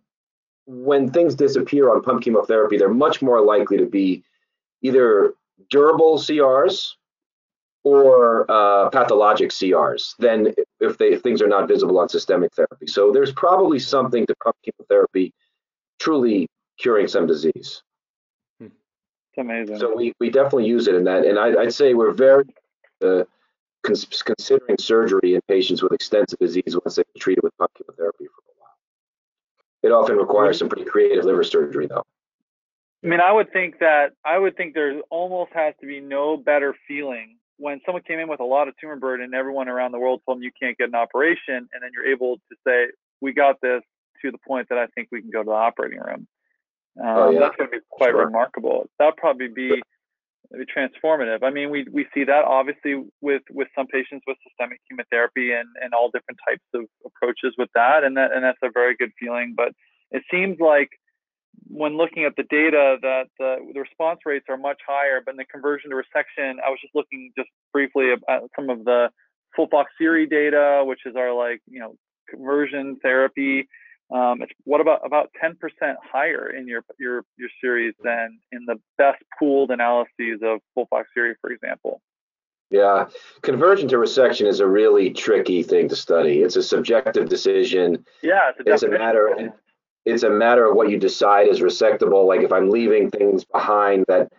when 0.64 1.11
things 1.11 1.35
disappear 1.35 1.90
on 1.90 2.00
pump 2.00 2.22
chemotherapy, 2.22 2.78
they're 2.78 2.88
much 2.88 3.20
more 3.20 3.44
likely 3.44 3.76
to 3.76 3.85
be 3.85 4.24
either 4.83 5.35
durable 5.71 6.18
CRs 6.18 6.90
or 7.85 8.49
uh, 8.51 8.90
pathologic 8.90 9.51
CRs 9.51 10.14
than 10.18 10.55
if, 10.81 10.99
they, 10.99 11.12
if 11.12 11.23
things 11.23 11.42
are 11.42 11.49
not 11.49 11.66
visible 11.66 11.99
on 11.99 12.09
systemic 12.09 12.53
therapy. 12.55 12.87
So 12.87 13.11
there's 13.11 13.33
probably 13.33 13.79
something 13.79 14.27
to 14.27 14.35
pump 14.37 14.57
chemotherapy 14.64 15.33
truly 15.99 16.49
curing 16.79 17.09
some 17.09 17.27
disease. 17.27 17.83
It's 18.61 19.38
amazing. 19.38 19.79
So 19.79 19.97
we, 19.97 20.12
we 20.21 20.31
definitely 20.31 20.66
use 20.66 20.88
it 20.88 20.95
in 20.95 21.05
that. 21.05 21.25
And 21.25 21.38
I, 21.38 21.51
would 21.51 21.75
say 21.75 21.95
we're 21.95 22.12
very 22.12 22.45
uh, 23.03 23.25
cons- 23.83 24.23
considering 24.23 24.77
surgery 24.79 25.35
in 25.35 25.40
patients 25.49 25.83
with 25.83 25.92
extensive 25.92 26.38
disease 26.38 26.77
once 26.85 26.97
they've 26.97 27.07
been 27.14 27.21
treated 27.21 27.42
with 27.42 27.57
pump 27.57 27.71
chemotherapy 27.77 28.27
for 28.27 28.42
a 28.47 28.55
while. 28.59 28.77
It 29.83 29.92
often 29.92 30.16
requires 30.16 30.59
some 30.59 30.68
pretty 30.68 30.85
creative 30.85 31.25
liver 31.25 31.45
surgery, 31.45 31.87
though. 31.87 32.05
I 33.04 33.08
mean, 33.08 33.20
I 33.20 33.32
would 33.32 33.52
think 33.52 33.80
that 33.80 34.12
I 34.24 34.38
would 34.38 34.56
think 34.56 34.74
there 34.74 35.00
almost 35.10 35.52
has 35.54 35.74
to 35.80 35.86
be 35.86 36.00
no 36.00 36.36
better 36.36 36.74
feeling 36.86 37.36
when 37.56 37.80
someone 37.84 38.02
came 38.02 38.18
in 38.18 38.28
with 38.28 38.40
a 38.40 38.44
lot 38.44 38.68
of 38.68 38.74
tumor 38.80 38.96
burden 38.96 39.24
and 39.24 39.34
everyone 39.34 39.68
around 39.68 39.92
the 39.92 39.98
world 39.98 40.20
told 40.24 40.38
them 40.38 40.42
you 40.42 40.52
can't 40.60 40.78
get 40.78 40.88
an 40.88 40.94
operation, 40.94 41.56
and 41.56 41.82
then 41.82 41.90
you're 41.92 42.06
able 42.06 42.36
to 42.36 42.56
say, 42.66 42.86
"We 43.20 43.32
got 43.32 43.60
this," 43.60 43.82
to 44.22 44.30
the 44.30 44.38
point 44.46 44.68
that 44.68 44.78
I 44.78 44.86
think 44.94 45.08
we 45.10 45.20
can 45.20 45.30
go 45.30 45.42
to 45.42 45.46
the 45.46 45.52
operating 45.52 45.98
room. 45.98 46.26
Um, 47.00 47.06
oh, 47.06 47.30
yeah. 47.30 47.40
That's 47.40 47.56
going 47.56 47.70
to 47.70 47.76
be 47.76 47.82
quite 47.90 48.10
sure. 48.10 48.24
remarkable. 48.24 48.88
That'll 48.98 49.16
probably 49.16 49.48
be, 49.48 49.82
be 50.52 50.64
transformative. 50.76 51.42
I 51.42 51.50
mean, 51.50 51.70
we 51.70 51.86
we 51.90 52.06
see 52.14 52.24
that 52.24 52.44
obviously 52.44 53.02
with 53.20 53.42
with 53.50 53.68
some 53.74 53.86
patients 53.86 54.24
with 54.26 54.36
systemic 54.46 54.80
chemotherapy 54.88 55.52
and 55.52 55.68
and 55.82 55.94
all 55.94 56.10
different 56.10 56.38
types 56.48 56.64
of 56.74 56.84
approaches 57.04 57.54
with 57.58 57.70
that, 57.74 58.04
and 58.04 58.16
that 58.16 58.32
and 58.32 58.44
that's 58.44 58.58
a 58.62 58.70
very 58.72 58.94
good 58.94 59.10
feeling. 59.18 59.54
But 59.56 59.72
it 60.10 60.22
seems 60.30 60.60
like 60.60 60.90
when 61.68 61.96
looking 61.96 62.24
at 62.24 62.36
the 62.36 62.44
data 62.44 62.96
that 63.02 63.28
uh, 63.40 63.56
the 63.72 63.80
response 63.80 64.20
rates 64.26 64.46
are 64.48 64.56
much 64.56 64.80
higher, 64.86 65.20
but 65.24 65.32
in 65.32 65.36
the 65.36 65.44
conversion 65.44 65.90
to 65.90 65.96
resection, 65.96 66.56
I 66.64 66.70
was 66.70 66.78
just 66.80 66.94
looking 66.94 67.32
just 67.36 67.48
briefly 67.72 68.12
at 68.12 68.42
some 68.56 68.70
of 68.70 68.84
the 68.84 69.08
FOLFOXIRI 69.58 70.28
data, 70.30 70.82
which 70.86 71.00
is 71.06 71.16
our 71.16 71.32
like, 71.32 71.60
you 71.66 71.80
know, 71.80 71.94
conversion 72.28 72.98
therapy. 73.02 73.68
Um, 74.12 74.42
it's 74.42 74.52
what 74.64 74.80
about 74.80 75.00
about 75.06 75.30
10% 75.42 75.56
higher 76.02 76.50
in 76.50 76.68
your 76.68 76.84
your 76.98 77.24
your 77.38 77.48
series 77.62 77.94
than 78.04 78.38
in 78.50 78.66
the 78.66 78.76
best 78.98 79.22
pooled 79.38 79.70
analyses 79.70 80.40
of 80.42 80.60
FOLFOXIRI, 80.76 81.34
for 81.40 81.50
example. 81.50 82.02
Yeah, 82.70 83.06
conversion 83.42 83.88
to 83.88 83.96
resection 83.96 84.46
is 84.46 84.60
a 84.60 84.66
really 84.66 85.10
tricky 85.10 85.62
thing 85.62 85.88
to 85.90 85.96
study. 85.96 86.40
It's 86.40 86.56
a 86.56 86.62
subjective 86.62 87.28
decision. 87.28 88.04
Yeah, 88.22 88.50
it's 88.50 88.66
a, 88.66 88.72
it's 88.72 88.82
a 88.82 88.88
matter 88.88 89.52
it's 90.04 90.22
a 90.22 90.30
matter 90.30 90.68
of 90.68 90.76
what 90.76 90.90
you 90.90 90.98
decide 90.98 91.48
is 91.48 91.60
resectable. 91.60 92.26
Like 92.26 92.40
if 92.40 92.52
I'm 92.52 92.70
leaving 92.70 93.10
things 93.10 93.44
behind 93.44 94.04
that 94.08 94.32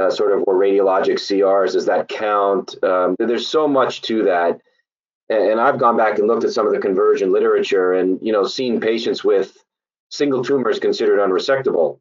uh, 0.00 0.10
sort 0.10 0.32
of 0.32 0.44
were 0.46 0.54
radiologic 0.54 1.14
CRs, 1.14 1.72
does 1.72 1.86
that 1.86 2.08
count? 2.08 2.82
Um, 2.82 3.14
there's 3.18 3.46
so 3.46 3.68
much 3.68 4.02
to 4.02 4.24
that. 4.24 4.60
And, 5.28 5.52
and 5.52 5.60
I've 5.60 5.78
gone 5.78 5.96
back 5.96 6.18
and 6.18 6.26
looked 6.26 6.44
at 6.44 6.52
some 6.52 6.66
of 6.66 6.72
the 6.72 6.80
conversion 6.80 7.32
literature 7.32 7.92
and, 7.92 8.18
you 8.22 8.32
know, 8.32 8.44
seen 8.44 8.80
patients 8.80 9.22
with 9.22 9.56
single 10.10 10.42
tumors 10.42 10.78
considered 10.78 11.20
unresectable. 11.20 12.00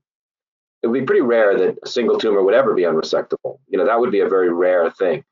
it 0.81 0.87
would 0.87 0.99
be 0.99 1.05
pretty 1.05 1.21
rare 1.21 1.57
that 1.57 1.77
a 1.83 1.87
single 1.87 2.17
tumor 2.17 2.41
would 2.41 2.55
ever 2.55 2.73
be 2.73 2.83
unresectable. 2.83 3.59
You 3.67 3.77
know, 3.77 3.85
that 3.85 3.99
would 3.99 4.11
be 4.11 4.21
a 4.21 4.29
very 4.29 4.51
rare 4.51 4.89
thing. 4.89 5.23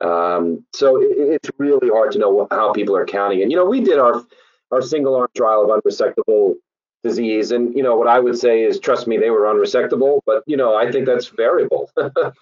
Um, 0.00 0.66
so 0.74 1.00
it, 1.00 1.16
it's 1.16 1.50
really 1.58 1.88
hard 1.88 2.12
to 2.12 2.18
know 2.18 2.46
how 2.50 2.72
people 2.72 2.96
are 2.96 3.06
counting. 3.06 3.42
And 3.42 3.50
you 3.50 3.56
know, 3.56 3.64
we 3.64 3.80
did 3.80 3.98
our 3.98 4.24
our 4.70 4.82
single 4.82 5.14
arm 5.14 5.28
trial 5.36 5.62
of 5.62 5.82
unresectable 5.82 6.54
disease, 7.02 7.50
and 7.50 7.74
you 7.74 7.82
know, 7.82 7.96
what 7.96 8.08
I 8.08 8.20
would 8.20 8.38
say 8.38 8.62
is, 8.62 8.78
trust 8.78 9.06
me, 9.06 9.18
they 9.18 9.30
were 9.30 9.42
unresectable. 9.42 10.20
But 10.26 10.42
you 10.46 10.56
know, 10.56 10.76
I 10.76 10.90
think 10.90 11.06
that's 11.06 11.28
variable. 11.28 11.90
right. 11.96 12.32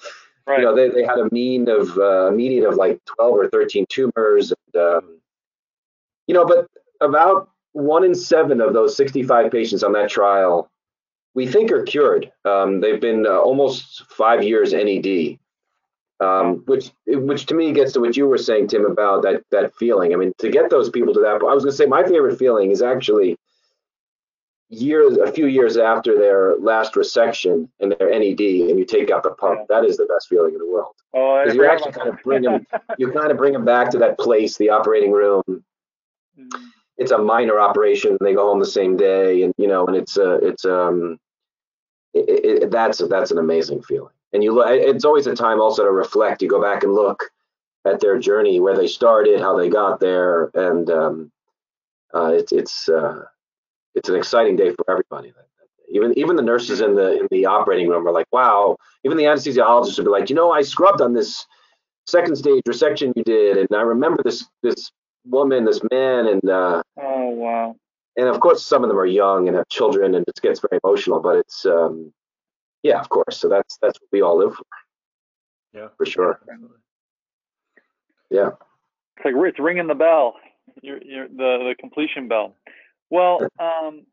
You 0.49 0.65
know, 0.65 0.75
they, 0.75 0.89
they 0.89 1.05
had 1.05 1.19
a 1.19 1.29
mean 1.33 1.69
of 1.69 1.97
uh, 1.99 2.31
median 2.33 2.67
of 2.67 2.75
like 2.75 3.01
12 3.17 3.35
or 3.35 3.49
13 3.49 3.87
tumors, 3.89 4.53
and 4.53 4.83
um, 4.83 5.21
you 6.27 6.35
know, 6.35 6.45
but 6.45 6.69
about 7.01 7.51
one 7.73 8.05
in 8.05 8.15
seven 8.15 8.61
of 8.61 8.73
those 8.73 8.97
65 8.97 9.51
patients 9.53 9.83
on 9.83 9.93
that 9.93 10.11
trial 10.11 10.71
we 11.35 11.47
think 11.47 11.71
are 11.71 11.83
cured. 11.83 12.31
Um, 12.45 12.81
they've 12.81 13.01
been 13.01 13.27
uh, 13.27 13.39
almost 13.39 14.05
five 14.11 14.43
years 14.43 14.73
NED, 14.73 15.39
um, 16.21 16.63
which 16.67 16.91
which 17.07 17.47
to 17.47 17.55
me 17.55 17.73
gets 17.73 17.93
to 17.93 18.01
what 18.01 18.17
you 18.17 18.27
were 18.27 18.39
saying, 18.39 18.69
Tim, 18.69 18.85
about 18.85 19.23
that 19.23 19.43
that 19.51 19.75
feeling. 19.77 20.13
I 20.13 20.17
mean, 20.17 20.33
to 20.39 20.51
get 20.51 20.71
those 20.71 20.91
people 20.91 21.15
to 21.15 21.21
that, 21.21 21.41
I 21.43 21.55
was 21.55 21.65
going 21.65 21.73
to 21.73 21.77
say 21.77 21.87
my 21.87 22.03
favorite 22.03 22.39
feeling 22.39 22.71
is 22.71 22.83
actually 22.83 23.37
years, 24.71 25.17
a 25.19 25.31
few 25.31 25.47
years 25.47 25.77
after 25.77 26.17
their 26.17 26.57
last 26.57 26.95
resection 26.95 27.69
and 27.81 27.95
their 27.99 28.11
NED, 28.11 28.41
and 28.41 28.79
you 28.79 28.85
take 28.85 29.11
out 29.11 29.23
the 29.23 29.31
pump. 29.31 29.69
That 29.69 29.85
is 29.85 29.97
the 29.97 30.07
best 30.07 30.29
feeling 30.29 30.55
in 30.55 30.59
the 30.59 30.71
world. 30.71 30.95
Oh, 31.13 31.43
because 31.43 31.57
you 31.57 31.67
actually 31.67 31.93
kind 31.93 32.09
of 32.09 32.23
bring 32.23 32.43
them, 32.43 32.67
you 32.99 33.11
kind 33.13 33.31
of 33.31 33.37
bring 33.37 33.53
them 33.53 33.65
back 33.65 33.91
to 33.91 33.99
that 33.99 34.19
place, 34.19 34.57
the 34.57 34.71
operating 34.71 35.13
room. 35.13 35.43
Mm-hmm 35.49 36.65
it's 37.01 37.13
a 37.13 37.19
minor 37.19 37.59
operation. 37.59 38.19
They 38.21 38.35
go 38.35 38.47
home 38.47 38.61
the 38.61 38.67
same 38.67 38.97
day, 38.97 39.43
and 39.43 39.55
you 39.57 39.67
know, 39.67 39.87
and 39.87 39.97
it's 39.97 40.19
a 40.19 40.35
it's 40.35 40.67
um 40.67 41.19
it, 42.13 42.63
it, 42.63 42.71
that's 42.71 42.99
that's 43.09 43.31
an 43.31 43.39
amazing 43.39 43.83
feeling. 43.83 44.13
And 44.33 44.45
you 44.45 44.53
look, 44.53 44.67
it's 44.69 45.07
always 45.07 45.27
a 45.27 45.35
time 45.35 45.61
also 45.61 45.83
to 45.83 45.91
reflect. 45.91 46.43
You 46.43 46.49
go 46.49 46.63
back 46.63 46.85
and 46.85 46.93
look 46.93 47.25
at 47.87 48.01
their 48.01 48.19
journey, 48.19 48.61
where 48.61 48.77
they 48.77 48.87
started, 48.87 49.41
how 49.41 49.57
they 49.57 49.71
got 49.71 49.99
there, 49.99 50.51
and 50.53 50.91
um, 50.91 51.33
uh, 52.15 52.33
it's 52.35 52.53
it's 52.53 52.89
uh, 52.91 53.23
it's 53.95 54.09
an 54.09 54.17
exciting 54.17 54.57
day 54.57 54.73
for 54.73 54.91
everybody. 54.91 55.33
Even 55.93 56.17
even 56.17 56.37
the 56.37 56.43
nurses 56.43 56.81
in 56.81 56.95
the 56.95 57.19
in 57.19 57.27
the 57.31 57.47
operating 57.47 57.89
room 57.89 58.07
are 58.07 58.13
like, 58.13 58.27
wow. 58.33 58.77
Even 59.05 59.17
the 59.17 59.25
anesthesiologists 59.25 59.97
would 59.97 60.05
be 60.05 60.11
like, 60.11 60.31
you 60.31 60.37
know, 60.37 60.53
I 60.53 60.63
scrubbed 60.63 61.01
on 61.01 61.15
this 61.15 61.47
second 62.07 62.37
stage 62.37 62.63
resection 62.69 63.13
you 63.17 63.25
did, 63.25 63.57
and 63.57 63.69
I 63.75 63.83
remember 63.83 64.23
this 64.23 64.47
this 64.63 64.93
woman, 65.27 65.65
this 65.65 65.81
man, 65.91 66.27
and 66.27 66.49
uh, 66.49 66.83
oh 66.97 67.29
wow. 67.31 67.77
And 68.17 68.29
of 68.29 68.41
course, 68.41 68.65
some 68.65 68.85
of 68.85 68.89
them 68.89 68.99
are 68.99 69.07
young 69.07 69.49
and 69.49 69.57
have 69.57 69.69
children, 69.69 70.15
and 70.15 70.25
it 70.29 70.41
gets 70.43 70.61
very 70.61 70.81
emotional. 70.85 71.21
But 71.21 71.39
it's 71.39 71.67
um, 71.67 72.13
yeah, 72.83 73.01
of 73.01 73.09
course. 73.09 73.39
So 73.39 73.49
that's 73.49 73.79
that's 73.83 74.01
what 74.01 74.09
we 74.13 74.23
all 74.23 74.39
live 74.39 74.55
for. 74.55 74.65
Yeah, 75.73 75.89
for 75.97 76.07
sure. 76.07 76.41
Yeah. 78.31 78.51
It's 79.17 79.25
like 79.25 79.35
it's 79.37 79.59
ringing 79.59 79.87
the 79.87 79.95
bell. 79.95 80.35
You're, 80.83 81.03
you're 81.03 81.29
the 81.29 81.69
the 81.69 81.75
completion 81.79 82.29
bell. 82.29 82.55
Well, 83.11 83.41
um, 83.59 84.07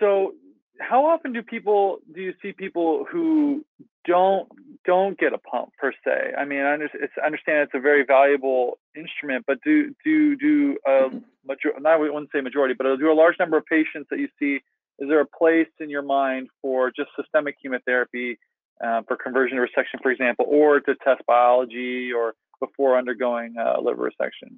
so 0.00 0.34
how 0.78 1.06
often 1.06 1.32
do 1.32 1.42
people 1.42 1.98
do 2.14 2.20
you 2.20 2.34
see 2.40 2.52
people 2.52 3.06
who 3.10 3.64
don't 4.04 4.48
don't 4.84 5.18
get 5.18 5.32
a 5.32 5.38
pump 5.38 5.70
per 5.78 5.92
se? 6.04 6.34
I 6.38 6.44
mean, 6.44 6.60
I 6.60 6.72
understand 6.72 7.04
it's, 7.04 7.12
I 7.20 7.26
understand 7.26 7.62
it's 7.62 7.74
a 7.74 7.80
very 7.80 8.04
valuable 8.04 8.78
instrument, 8.96 9.44
but 9.46 9.58
do 9.64 9.94
do 10.04 10.36
do 10.36 10.78
a 10.86 11.10
major 11.44 11.72
I 11.84 11.96
wouldn't 11.96 12.30
say 12.32 12.40
majority, 12.40 12.74
but 12.74 12.84
do 12.98 13.10
a 13.10 13.14
large 13.14 13.34
number 13.38 13.56
of 13.56 13.64
patients 13.66 14.08
that 14.10 14.18
you 14.18 14.28
see? 14.38 14.60
Is 14.98 15.08
there 15.08 15.20
a 15.20 15.26
place 15.26 15.68
in 15.78 15.90
your 15.90 16.02
mind 16.02 16.48
for 16.62 16.90
just 16.90 17.10
systemic 17.20 17.60
chemotherapy 17.60 18.38
uh, 18.82 19.02
for 19.06 19.16
conversion 19.16 19.58
to 19.58 19.62
resection, 19.62 20.00
for 20.00 20.10
example, 20.10 20.46
or 20.48 20.80
to 20.80 20.94
test 21.04 21.20
biology 21.26 22.12
or 22.12 22.34
before 22.60 22.96
undergoing 22.96 23.56
uh, 23.58 23.78
liver 23.80 24.10
resection? 24.10 24.56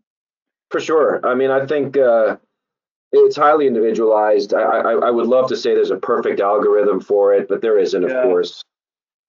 For 0.71 0.79
sure. 0.79 1.27
I 1.27 1.35
mean, 1.35 1.51
I 1.51 1.65
think. 1.67 1.97
Uh 1.97 2.37
it's 3.13 3.37
highly 3.37 3.67
individualized. 3.67 4.55
I, 4.55 4.61
I, 4.61 4.93
I, 4.93 5.11
would 5.11 5.27
love 5.27 5.49
to 5.49 5.57
say 5.57 5.75
there's 5.75 5.91
a 5.91 5.97
perfect 5.97 6.41
algorithm 6.41 7.01
for 7.01 7.33
it, 7.35 7.49
but 7.49 7.63
there 7.63 7.79
isn't, 7.79 8.05
of 8.05 8.11
yeah. 8.11 8.23
course. 8.23 8.63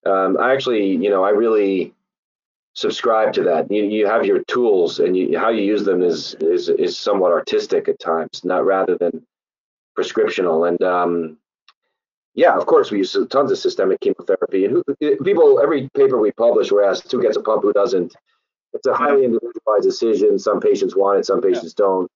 Um, 0.06 0.38
I 0.38 0.54
actually, 0.54 0.96
you 0.96 1.10
know, 1.10 1.24
I 1.24 1.30
really 1.30 1.94
subscribe 2.74 3.34
to 3.34 3.44
that. 3.44 3.72
You, 3.72 3.84
you 3.84 4.08
have 4.08 4.26
your 4.26 4.44
tools, 4.46 5.00
and 5.00 5.16
you, 5.16 5.38
how 5.38 5.50
you 5.50 5.64
use 5.64 5.84
them 5.84 6.02
is 6.02 6.36
is 6.36 6.70
is 6.70 6.98
somewhat 6.98 7.32
artistic 7.32 7.88
at 7.88 8.00
times, 8.00 8.44
not 8.44 8.66
rather 8.66 8.98
than 8.98 9.26
prescriptional. 9.98 10.68
And 10.68 10.82
um, 10.84 11.38
yeah, 12.36 12.56
of 12.56 12.66
course, 12.66 12.92
we 12.92 13.00
use 13.00 13.16
tons 13.30 13.52
of 13.52 13.58
systemic 13.58 14.00
chemotherapy. 14.02 14.66
And 14.66 14.74
who, 14.74 15.18
people, 15.24 15.60
every 15.62 15.90
paper 15.96 16.20
we 16.20 16.32
publish, 16.32 16.72
we're 16.72 16.90
asked 16.90 17.12
who 17.12 17.22
gets 17.22 17.38
a 17.38 17.42
pump, 17.42 17.64
who 17.64 17.74
doesn't. 17.74 18.16
It's 18.74 18.88
a 18.88 18.94
highly 18.94 19.26
individualized 19.26 19.84
decision. 19.84 20.38
Some 20.38 20.60
patients 20.60 20.96
want 20.96 21.20
it, 21.20 21.26
some 21.26 21.42
patients 21.42 21.76
yeah. 21.78 21.86
don't. 21.86 22.12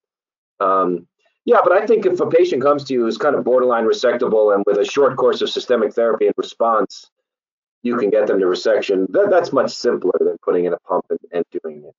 Um, 0.60 1.08
yeah, 1.45 1.58
but 1.63 1.73
I 1.73 1.86
think 1.86 2.06
if 2.06 2.19
a 2.19 2.27
patient 2.27 2.62
comes 2.62 2.86
to 2.86 2.93
you 2.93 3.01
who's 3.01 3.17
kind 3.17 3.36
of 3.36 3.43
borderline 3.43 3.84
resectable 3.84 4.56
and 4.56 4.63
with 4.65 4.77
a 4.77 4.86
short 4.86 5.17
course 5.17 5.41
of 5.41 5.49
systemic 5.49 5.93
therapy 5.93 6.27
in 6.27 6.34
response, 6.38 7.10
you 7.82 7.97
can 7.97 8.10
get 8.10 8.27
them 8.27 8.39
to 8.39 8.45
resection. 8.45 9.12
That, 9.12 9.29
that's 9.29 9.51
much 9.51 9.71
simpler 9.71 10.13
than 10.19 10.38
putting 10.41 10.65
in 10.65 10.73
a 10.73 10.79
pump 10.79 11.06
and, 11.10 11.19
and 11.32 11.45
doing 11.62 11.84
it. 11.86 11.95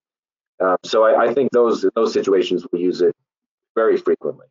Uh, 0.65 0.77
so 0.83 1.05
I, 1.05 1.27
I, 1.27 1.35
think 1.35 1.51
those 1.51 1.85
those 1.95 2.13
situations 2.13 2.65
we 2.73 2.81
use 2.81 3.03
it 3.03 3.15
very 3.75 3.97
frequently. 3.97 4.47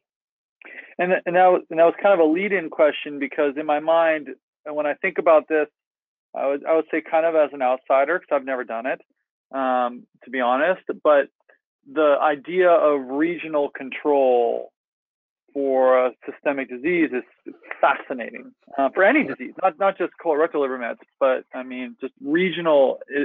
And 0.99 1.13
and 1.25 1.36
that 1.36 1.47
was, 1.47 1.62
and 1.69 1.79
that 1.79 1.86
was 1.86 1.95
kind 2.01 2.13
of 2.13 2.19
a 2.19 2.29
lead-in 2.29 2.69
question 2.69 3.19
because 3.19 3.53
in 3.58 3.65
my 3.65 3.79
mind, 3.79 4.29
when 4.65 4.86
I 4.86 4.95
think 4.95 5.17
about 5.17 5.47
this, 5.47 5.67
I 6.36 6.45
would 6.47 6.65
I 6.65 6.75
would 6.75 6.86
say 6.91 7.01
kind 7.01 7.25
of 7.25 7.36
as 7.36 7.51
an 7.53 7.62
outsider 7.62 8.19
because 8.19 8.36
I've 8.36 8.45
never 8.45 8.65
done 8.65 8.86
it, 8.86 9.01
um, 9.58 10.06
to 10.25 10.29
be 10.29 10.41
honest. 10.41 10.82
But 11.03 11.29
the 11.91 12.17
idea 12.21 12.69
of 12.69 13.08
regional 13.08 13.69
control 13.69 14.73
for 15.54 16.12
systemic 16.30 16.70
disease 16.70 17.10
is 17.13 17.54
fascinating 17.80 18.52
uh, 18.78 18.89
for 18.94 19.04
any 19.04 19.24
disease, 19.24 19.54
not 19.62 19.78
not 19.80 19.98
just 19.98 20.13
colorectal 20.24 20.62
liver 20.62 20.78
mets, 20.78 21.00
but 21.20 21.46
I 21.54 21.63
mean 21.63 21.96
just 22.02 22.13
regional 22.24 23.00
uh, 23.16 23.22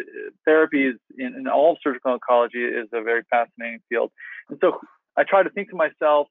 therapies 0.47 0.95
in, 1.17 1.35
in 1.35 1.49
all 1.49 1.73
of 1.73 1.79
surgical 1.83 2.17
oncology 2.19 2.83
is 2.83 2.89
a 2.93 3.03
very 3.03 3.23
fascinating 3.31 3.81
field. 3.89 4.13
And 4.51 4.59
so 4.61 4.81
I 5.17 5.25
try 5.25 5.43
to 5.43 5.51
think 5.51 5.71
to 5.71 5.77
myself, 5.77 6.29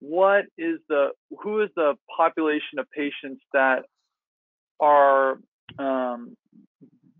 what 0.00 0.44
is 0.56 0.78
the 0.88 1.10
who 1.42 1.62
is 1.62 1.70
the 1.74 1.94
population 2.14 2.78
of 2.78 2.90
patients 2.90 3.42
that 3.52 3.84
are 4.80 5.38
um, 5.78 6.36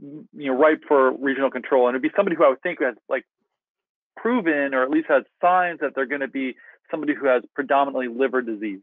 you 0.01 0.27
know 0.33 0.55
ripe 0.55 0.83
for 0.87 1.13
regional 1.13 1.51
control, 1.51 1.89
and 1.89 1.95
it'd 1.95 2.03
be 2.03 2.11
somebody 2.15 2.37
who 2.37 2.45
I 2.45 2.51
would 2.51 2.63
think 2.63 2.83
has 2.83 2.95
like 3.09 3.25
proven 4.17 4.75
or 4.75 4.83
at 4.83 4.91
least 4.91 5.07
has 5.09 5.25
signs 5.41 5.81
that 5.81 5.95
they're 5.95 6.07
going 6.07 6.21
to 6.21 6.29
be 6.29 6.57
somebody 6.91 7.15
who 7.15 7.27
has 7.27 7.43
predominantly 7.55 8.09
liver 8.09 8.43
disease. 8.43 8.81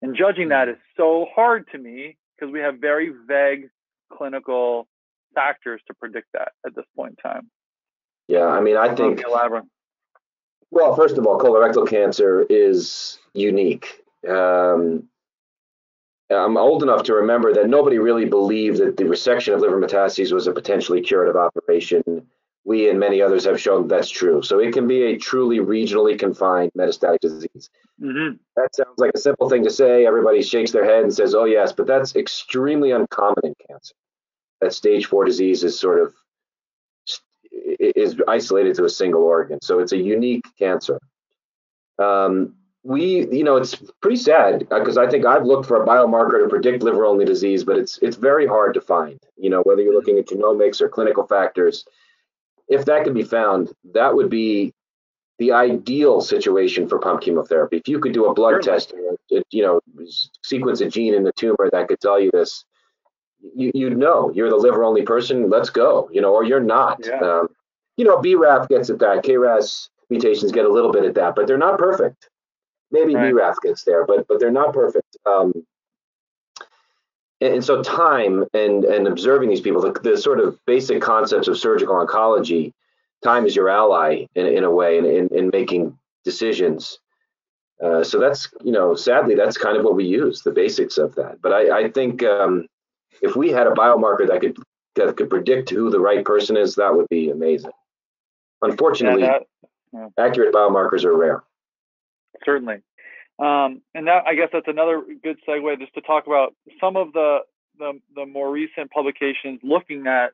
And 0.00 0.16
judging 0.16 0.48
that 0.48 0.68
mm. 0.68 0.76
so 0.96 1.26
hard 1.34 1.68
to 1.72 1.78
me 1.78 2.16
because 2.36 2.52
we 2.52 2.60
have 2.60 2.78
very 2.78 3.12
vague 3.26 3.68
clinical 4.12 4.88
factors 5.34 5.80
to 5.86 5.94
predict 5.94 6.28
that 6.34 6.52
at 6.66 6.74
this 6.74 6.84
point 6.96 7.16
in 7.24 7.30
time. 7.30 7.50
Yeah, 8.28 8.46
I 8.46 8.60
mean, 8.60 8.76
I 8.76 8.94
think. 8.94 9.22
Well, 10.70 10.96
first 10.96 11.18
of 11.18 11.26
all, 11.26 11.38
colorectal 11.38 11.88
cancer 11.88 12.46
is 12.48 13.18
unique. 13.34 14.02
Um, 14.28 15.08
I'm 16.30 16.56
old 16.56 16.82
enough 16.82 17.02
to 17.04 17.14
remember 17.14 17.52
that 17.52 17.68
nobody 17.68 17.98
really 17.98 18.24
believed 18.24 18.78
that 18.78 18.96
the 18.96 19.04
resection 19.04 19.54
of 19.54 19.60
liver 19.60 19.80
metastases 19.80 20.32
was 20.32 20.46
a 20.46 20.52
potentially 20.52 21.02
curative 21.02 21.36
operation 21.36 22.02
we 22.64 22.88
and 22.88 22.98
many 22.98 23.20
others 23.20 23.44
have 23.44 23.60
shown 23.60 23.88
that's 23.88 24.08
true. 24.08 24.42
So 24.42 24.60
it 24.60 24.72
can 24.72 24.86
be 24.86 25.02
a 25.02 25.18
truly 25.18 25.58
regionally 25.58 26.18
confined 26.18 26.70
metastatic 26.78 27.18
disease. 27.20 27.70
Mm-hmm. 28.00 28.36
That 28.56 28.74
sounds 28.74 28.98
like 28.98 29.12
a 29.14 29.18
simple 29.18 29.48
thing 29.48 29.64
to 29.64 29.70
say. 29.70 30.06
Everybody 30.06 30.42
shakes 30.42 30.70
their 30.70 30.84
head 30.84 31.02
and 31.02 31.12
says, 31.12 31.34
oh, 31.34 31.44
yes, 31.44 31.72
but 31.72 31.86
that's 31.86 32.14
extremely 32.14 32.92
uncommon 32.92 33.44
in 33.44 33.54
cancer. 33.68 33.94
That 34.60 34.72
stage 34.72 35.06
four 35.06 35.24
disease 35.24 35.64
is 35.64 35.78
sort 35.78 36.00
of 36.00 36.14
is 37.78 38.16
isolated 38.28 38.76
to 38.76 38.84
a 38.84 38.88
single 38.88 39.22
organ. 39.22 39.58
So 39.60 39.80
it's 39.80 39.92
a 39.92 39.96
unique 39.96 40.44
cancer. 40.58 41.00
Um, 41.98 42.54
we, 42.84 43.28
you 43.28 43.44
know, 43.44 43.56
it's 43.56 43.76
pretty 44.00 44.16
sad 44.16 44.68
because 44.68 44.98
I 44.98 45.08
think 45.08 45.24
I've 45.24 45.44
looked 45.44 45.66
for 45.66 45.82
a 45.82 45.86
biomarker 45.86 46.42
to 46.42 46.48
predict 46.48 46.82
liver-only 46.82 47.24
disease, 47.24 47.62
but 47.62 47.76
it's 47.76 47.98
it's 47.98 48.16
very 48.16 48.46
hard 48.46 48.74
to 48.74 48.80
find. 48.80 49.20
You 49.36 49.50
know, 49.50 49.62
whether 49.62 49.82
you're 49.82 49.94
looking 49.94 50.18
at 50.18 50.26
genomics 50.26 50.80
or 50.80 50.88
clinical 50.88 51.26
factors, 51.26 51.84
if 52.72 52.86
that 52.86 53.04
could 53.04 53.14
be 53.14 53.22
found, 53.22 53.70
that 53.92 54.14
would 54.14 54.30
be 54.30 54.72
the 55.38 55.52
ideal 55.52 56.20
situation 56.20 56.88
for 56.88 56.98
pump 56.98 57.20
chemotherapy. 57.20 57.76
If 57.76 57.86
you 57.86 57.98
could 57.98 58.12
do 58.12 58.26
a 58.26 58.34
blood 58.34 58.52
sure. 58.52 58.60
test, 58.62 58.94
you 59.28 59.62
know, 59.62 59.80
sequence 60.42 60.80
a 60.80 60.88
gene 60.88 61.14
in 61.14 61.22
the 61.22 61.32
tumor 61.32 61.68
that 61.70 61.88
could 61.88 62.00
tell 62.00 62.18
you 62.18 62.30
this, 62.32 62.64
you, 63.54 63.72
you'd 63.74 63.98
know 63.98 64.32
you're 64.34 64.48
the 64.48 64.56
liver 64.56 64.84
only 64.84 65.02
person. 65.02 65.50
Let's 65.50 65.68
go, 65.68 66.08
you 66.12 66.20
know, 66.20 66.32
or 66.32 66.44
you're 66.44 66.60
not. 66.60 67.00
Yeah. 67.04 67.20
Um, 67.20 67.48
you 67.96 68.06
know, 68.06 68.16
BRAF 68.18 68.68
gets 68.68 68.88
at 68.88 68.98
that. 69.00 69.22
KRAS 69.22 69.88
mutations 70.08 70.50
get 70.50 70.64
a 70.64 70.72
little 70.72 70.92
bit 70.92 71.04
at 71.04 71.14
that, 71.14 71.34
but 71.34 71.46
they're 71.46 71.58
not 71.58 71.78
perfect. 71.78 72.30
Maybe 72.90 73.14
right. 73.14 73.34
BRAF 73.34 73.56
gets 73.62 73.84
there, 73.84 74.06
but 74.06 74.26
but 74.28 74.40
they're 74.40 74.50
not 74.50 74.72
perfect. 74.72 75.16
Um, 75.26 75.52
and 77.42 77.64
so 77.64 77.82
time 77.82 78.44
and 78.54 78.84
and 78.84 79.06
observing 79.06 79.48
these 79.48 79.60
people, 79.60 79.80
the, 79.80 79.92
the 80.00 80.16
sort 80.16 80.40
of 80.40 80.58
basic 80.66 81.02
concepts 81.02 81.48
of 81.48 81.58
surgical 81.58 81.94
oncology, 81.94 82.72
time 83.22 83.46
is 83.46 83.56
your 83.56 83.68
ally 83.68 84.26
in, 84.34 84.46
in 84.46 84.64
a 84.64 84.70
way 84.70 84.98
in, 84.98 85.04
in, 85.04 85.28
in 85.28 85.50
making 85.52 85.98
decisions. 86.24 86.98
Uh, 87.82 88.04
so 88.04 88.18
that's 88.18 88.48
you 88.62 88.72
know 88.72 88.94
sadly 88.94 89.34
that's 89.34 89.58
kind 89.58 89.76
of 89.76 89.84
what 89.84 89.96
we 89.96 90.04
use 90.04 90.42
the 90.42 90.52
basics 90.52 90.98
of 90.98 91.14
that. 91.16 91.42
But 91.42 91.52
I, 91.52 91.80
I 91.80 91.90
think 91.90 92.22
um, 92.22 92.66
if 93.20 93.34
we 93.34 93.50
had 93.50 93.66
a 93.66 93.70
biomarker 93.70 94.26
that 94.28 94.40
could 94.40 94.56
that 94.94 95.16
could 95.16 95.30
predict 95.30 95.70
who 95.70 95.90
the 95.90 96.00
right 96.00 96.24
person 96.24 96.56
is, 96.56 96.76
that 96.76 96.94
would 96.94 97.08
be 97.08 97.30
amazing. 97.30 97.72
Unfortunately, 98.60 99.22
yeah, 99.22 99.38
that, 99.38 99.46
yeah. 99.92 100.08
accurate 100.18 100.54
biomarkers 100.54 101.04
are 101.04 101.16
rare. 101.16 101.42
Certainly. 102.44 102.82
Um, 103.38 103.82
and 103.94 104.06
that, 104.06 104.24
I 104.26 104.34
guess 104.34 104.48
that's 104.52 104.68
another 104.68 105.02
good 105.22 105.38
segue 105.48 105.78
just 105.80 105.94
to 105.94 106.00
talk 106.00 106.26
about 106.26 106.54
some 106.80 106.96
of 106.96 107.12
the, 107.12 107.38
the, 107.78 107.98
the 108.14 108.26
more 108.26 108.50
recent 108.50 108.90
publications 108.90 109.60
looking 109.62 110.06
at 110.06 110.32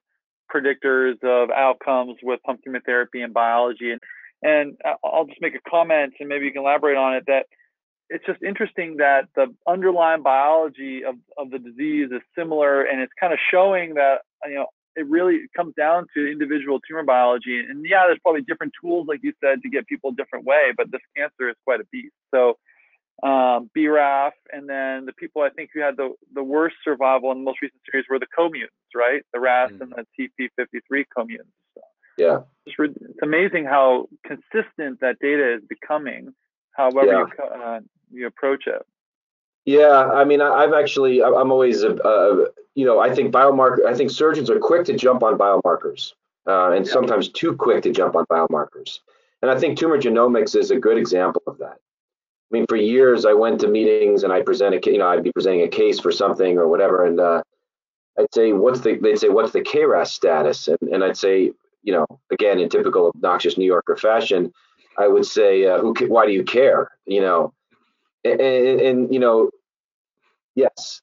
predictors 0.53 1.22
of 1.22 1.51
outcomes 1.51 2.16
with 2.22 2.42
pump 2.42 2.61
chemotherapy 2.64 3.20
and 3.22 3.32
biology. 3.32 3.92
And, 3.92 4.01
and 4.42 4.76
I'll 5.05 5.26
just 5.26 5.40
make 5.40 5.55
a 5.55 5.70
comment 5.70 6.14
and 6.20 6.28
maybe 6.28 6.46
you 6.46 6.53
can 6.53 6.62
elaborate 6.62 6.96
on 6.96 7.14
it 7.14 7.24
that 7.26 7.46
it's 8.11 8.24
just 8.24 8.42
interesting 8.42 8.96
that 8.96 9.28
the 9.36 9.55
underlying 9.66 10.22
biology 10.22 11.03
of, 11.05 11.16
of 11.36 11.51
the 11.51 11.59
disease 11.59 12.09
is 12.11 12.22
similar 12.36 12.82
and 12.82 13.01
it's 13.01 13.12
kind 13.20 13.32
of 13.32 13.38
showing 13.51 13.94
that, 13.94 14.20
you 14.46 14.55
know, 14.55 14.66
it 14.96 15.07
really 15.07 15.42
comes 15.57 15.74
down 15.76 16.07
to 16.14 16.26
individual 16.26 16.80
tumor 16.80 17.05
biology. 17.05 17.61
And 17.61 17.84
yeah, 17.88 18.05
there's 18.07 18.18
probably 18.20 18.42
different 18.42 18.72
tools, 18.82 19.07
like 19.07 19.20
you 19.22 19.32
said, 19.42 19.62
to 19.62 19.68
get 19.68 19.86
people 19.86 20.11
a 20.11 20.14
different 20.14 20.44
way, 20.44 20.72
but 20.76 20.90
this 20.90 21.01
cancer 21.16 21.49
is 21.49 21.57
quite 21.64 21.80
a 21.80 21.84
beast. 21.92 22.14
So 22.34 22.59
um, 23.23 23.71
BRAF, 23.77 24.33
and 24.53 24.69
then 24.69 25.05
the 25.05 25.12
people 25.12 25.43
I 25.43 25.51
think 25.51 25.71
who 25.75 25.81
had 25.81 25.97
the, 25.97 26.14
the 26.35 26.43
worst 26.43 26.77
survival 26.85 27.33
in 27.33 27.39
the 27.39 27.45
most 27.45 27.61
recent 27.61 27.81
series 27.91 28.07
were 28.09 28.19
the 28.19 28.27
co-mutants, 28.35 28.75
right? 28.95 29.23
The 29.33 29.41
RAS 29.41 29.73
mm. 29.73 29.81
and 29.81 29.93
the 29.93 30.31
TP53 30.41 31.05
co-mutants. 31.16 31.53
So 31.75 31.83
yeah, 32.16 32.39
it's, 32.66 32.77
it's, 32.79 33.19
amazing 33.23 33.64
how 33.64 34.09
consistent 34.25 35.01
that 35.01 35.19
data 35.21 35.55
is 35.55 35.62
becoming, 35.69 36.33
however 36.73 37.07
yeah. 37.07 37.25
you, 37.37 37.45
uh, 37.45 37.81
you 38.12 38.27
approach 38.27 38.66
it. 38.66 38.83
Yeah, 39.64 40.09
I 40.12 40.25
mean, 40.25 40.41
I, 40.41 40.62
have 40.62 40.73
actually, 40.73 41.23
I'm 41.23 41.53
always, 41.53 41.85
uh, 41.85 42.45
you 42.75 42.87
know, 42.87 43.01
I 43.01 43.14
think 43.14 43.35
biomarker, 43.35 43.85
I 43.85 43.95
think 43.95 44.11
surgeons 44.11 44.49
are 44.49 44.59
quick 44.59 44.87
to 44.87 44.97
jump 44.97 45.23
on 45.23 45.37
biomarkers, 45.37 46.12
uh, 46.47 46.71
and 46.71 46.87
yeah. 46.87 46.93
sometimes 46.93 47.29
too 47.29 47.55
quick 47.55 47.83
to 47.83 47.93
jump 47.93 48.14
on 48.16 48.25
biomarkers. 48.27 49.01
And 49.43 49.51
I 49.51 49.59
think 49.59 49.79
tumor 49.79 50.01
genomics 50.01 50.57
is 50.57 50.71
a 50.71 50.79
good 50.79 50.97
example 50.97 51.43
of 51.47 51.59
that. 51.59 51.79
I 52.51 52.57
mean, 52.57 52.66
for 52.66 52.76
years 52.76 53.26
I 53.26 53.34
went 53.34 53.61
to 53.61 53.68
meetings 53.68 54.22
and 54.24 54.32
I 54.32 54.40
presented, 54.42 54.86
you 54.86 54.99
know, 54.99 55.09
I'd 55.09 55.22
be 55.22 55.32
presenting 55.32 55.62
a 55.62 55.68
case 55.68 56.01
for 56.01 56.11
something 56.11 56.57
or 56.57 56.66
whatever, 56.66 57.05
and 57.05 57.20
uh, 57.20 57.42
I'd 58.18 58.32
say, 58.32 58.53
"What's 58.53 58.80
the?" 58.80 58.96
They'd 58.96 59.18
say, 59.18 59.28
"What's 59.28 59.53
the 59.53 59.61
KRAS 59.61 60.09
status?" 60.09 60.68
And, 60.68 60.78
and 60.90 61.05
I'd 61.05 61.16
say, 61.16 61.53
you 61.82 61.92
know, 61.92 62.07
again 62.30 62.59
in 62.59 62.68
typical 62.68 63.09
obnoxious 63.09 63.59
New 63.59 63.66
Yorker 63.66 63.96
fashion, 63.96 64.53
I 64.96 65.09
would 65.09 65.26
say, 65.26 65.66
uh, 65.66 65.78
"Who? 65.78 65.94
Why 66.07 66.26
do 66.26 66.32
you 66.32 66.42
care?" 66.42 66.90
You 67.07 67.20
know, 67.20 67.53
and, 68.24 68.40
and, 68.40 68.80
and 68.80 69.14
you 69.14 69.20
know, 69.20 69.51
yes, 70.55 71.03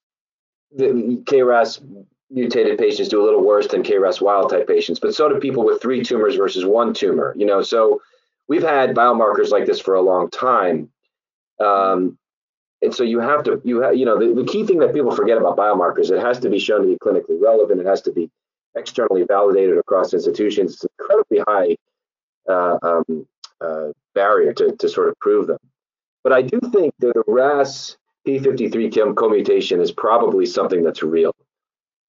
the 0.71 1.21
KRAS 1.25 1.79
mutated 2.31 2.79
patients 2.79 3.09
do 3.09 3.21
a 3.21 3.25
little 3.25 3.45
worse 3.45 3.67
than 3.67 3.83
KRAS 3.83 4.19
wild 4.19 4.49
type 4.49 4.67
patients, 4.67 4.99
but 4.99 5.13
so 5.13 5.29
do 5.29 5.39
people 5.39 5.63
with 5.63 5.79
three 5.79 6.03
tumors 6.03 6.35
versus 6.35 6.65
one 6.65 6.91
tumor. 6.91 7.35
You 7.37 7.45
know, 7.45 7.61
so 7.61 8.01
we've 8.47 8.63
had 8.63 8.95
biomarkers 8.95 9.51
like 9.51 9.67
this 9.67 9.79
for 9.79 9.93
a 9.93 10.01
long 10.01 10.31
time 10.31 10.89
um, 11.59 12.17
and 12.81 12.93
so 12.93 13.03
you 13.03 13.19
have 13.19 13.43
to, 13.43 13.61
you 13.63 13.81
have, 13.81 13.95
you 13.95 14.05
know, 14.05 14.17
the, 14.19 14.33
the 14.33 14.47
key 14.47 14.65
thing 14.65 14.79
that 14.79 14.93
people 14.93 15.15
forget 15.15 15.37
about 15.37 15.57
biomarkers, 15.57 16.11
it 16.11 16.21
has 16.21 16.39
to 16.39 16.49
be 16.49 16.59
shown 16.59 16.81
to 16.81 16.87
be 16.87 16.97
clinically 16.97 17.41
relevant. 17.41 17.81
It 17.81 17.87
has 17.87 18.01
to 18.03 18.11
be 18.11 18.29
externally 18.75 19.23
validated 19.23 19.77
across 19.77 20.13
institutions. 20.13 20.73
It's 20.73 20.83
an 20.83 20.89
incredibly 20.99 21.39
high 21.47 21.77
uh, 22.47 22.77
um, 22.83 23.27
uh, 23.61 23.87
barrier 24.13 24.53
to, 24.53 24.75
to 24.75 24.89
sort 24.89 25.09
of 25.09 25.19
prove 25.19 25.47
them. 25.47 25.57
But 26.23 26.33
I 26.33 26.41
do 26.41 26.59
think 26.59 26.93
that 26.99 27.13
the 27.13 27.23
RAS 27.27 27.97
P53 28.27 29.15
co-mutation 29.15 29.79
is 29.79 29.91
probably 29.91 30.45
something 30.45 30.83
that's 30.83 31.03
real. 31.03 31.33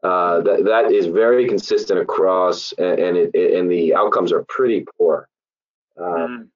Uh, 0.03 0.41
that 0.43 0.65
that 0.65 0.93
is 0.93 1.07
very 1.07 1.49
consistent 1.49 1.99
across, 1.99 2.73
and 2.73 2.99
and, 2.99 3.17
it, 3.17 3.55
and 3.55 3.69
the 3.71 3.95
outcomes 3.95 4.31
are 4.31 4.45
pretty 4.47 4.85
poor. 4.99 5.27
Um, 5.99 6.07
mm 6.07 6.49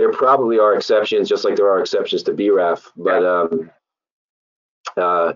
there 0.00 0.10
probably 0.10 0.58
are 0.58 0.74
exceptions, 0.74 1.28
just 1.28 1.44
like 1.44 1.56
there 1.56 1.70
are 1.70 1.78
exceptions 1.78 2.22
to 2.22 2.32
BRAF. 2.32 2.90
But 2.96 3.22
um, 3.22 3.70
uh, 4.96 5.34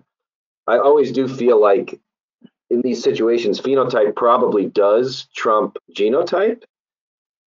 I 0.67 0.79
always 0.79 1.13
do 1.13 1.29
feel 1.29 1.61
like 1.61 2.01
in 2.71 2.81
these 2.81 3.03
situations, 3.03 3.61
phenotype 3.61 4.17
probably 4.17 4.65
does 4.65 5.29
trump 5.37 5.77
genotype. 5.95 6.63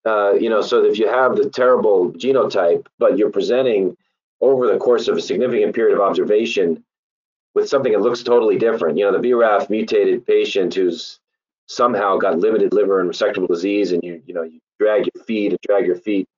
Uh, 0.05 0.33
you 0.33 0.47
know, 0.47 0.61
so 0.61 0.85
if 0.85 0.99
you 0.99 1.07
have 1.07 1.35
the 1.35 1.49
terrible 1.49 2.11
genotype, 2.11 2.85
but 2.99 3.17
you're 3.17 3.31
presenting 3.31 3.97
over 4.39 4.67
the 4.67 4.77
course 4.77 5.07
of 5.07 5.17
a 5.17 5.21
significant 5.21 5.73
period 5.73 5.95
of 5.95 6.01
observation 6.01 6.83
with 7.55 7.67
something 7.67 7.93
that 7.93 8.01
looks 8.01 8.21
totally 8.21 8.59
different. 8.59 8.95
You 8.95 9.05
know, 9.05 9.19
the 9.19 9.27
BRAF 9.27 9.71
mutated 9.71 10.23
patient 10.27 10.75
who's 10.75 11.19
somehow 11.65 12.17
got 12.17 12.37
limited 12.37 12.73
liver 12.73 13.01
and 13.01 13.09
resectable 13.09 13.47
disease, 13.47 13.91
and 13.91 14.03
you 14.03 14.21
you 14.27 14.35
know 14.35 14.43
you 14.43 14.59
drag 14.79 15.09
your 15.11 15.23
feet 15.23 15.53
and 15.53 15.59
drag 15.67 15.87
your 15.87 15.95
feet 15.95 16.29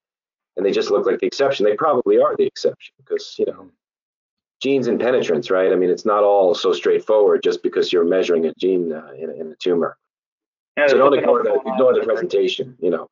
and 0.59 0.65
they 0.65 0.71
just 0.71 0.91
look 0.91 1.05
like 1.05 1.19
the 1.19 1.25
exception, 1.25 1.65
they 1.65 1.73
probably 1.73 2.21
are 2.21 2.35
the 2.35 2.43
exception 2.43 2.93
because, 2.97 3.33
you 3.39 3.45
know, 3.45 3.71
genes 4.61 4.87
and 4.87 4.99
penetrance, 4.99 5.49
right? 5.49 5.71
I 5.71 5.75
mean, 5.75 5.89
it's 5.89 6.03
not 6.05 6.25
all 6.25 6.53
so 6.53 6.73
straightforward 6.73 7.41
just 7.41 7.63
because 7.63 7.93
you're 7.93 8.03
measuring 8.03 8.45
a 8.45 8.53
gene 8.59 8.91
uh, 8.91 9.13
in, 9.17 9.29
in, 9.31 9.53
a 9.53 9.55
tumor. 9.55 9.97
Yeah, 10.75 10.87
so 10.87 10.97
don't 10.97 11.17
ignore 11.17 11.43
the, 11.43 11.61
ignore 11.65 11.93
the 11.93 12.01
presentation, 12.03 12.75
you 12.81 12.89
know. 12.89 13.07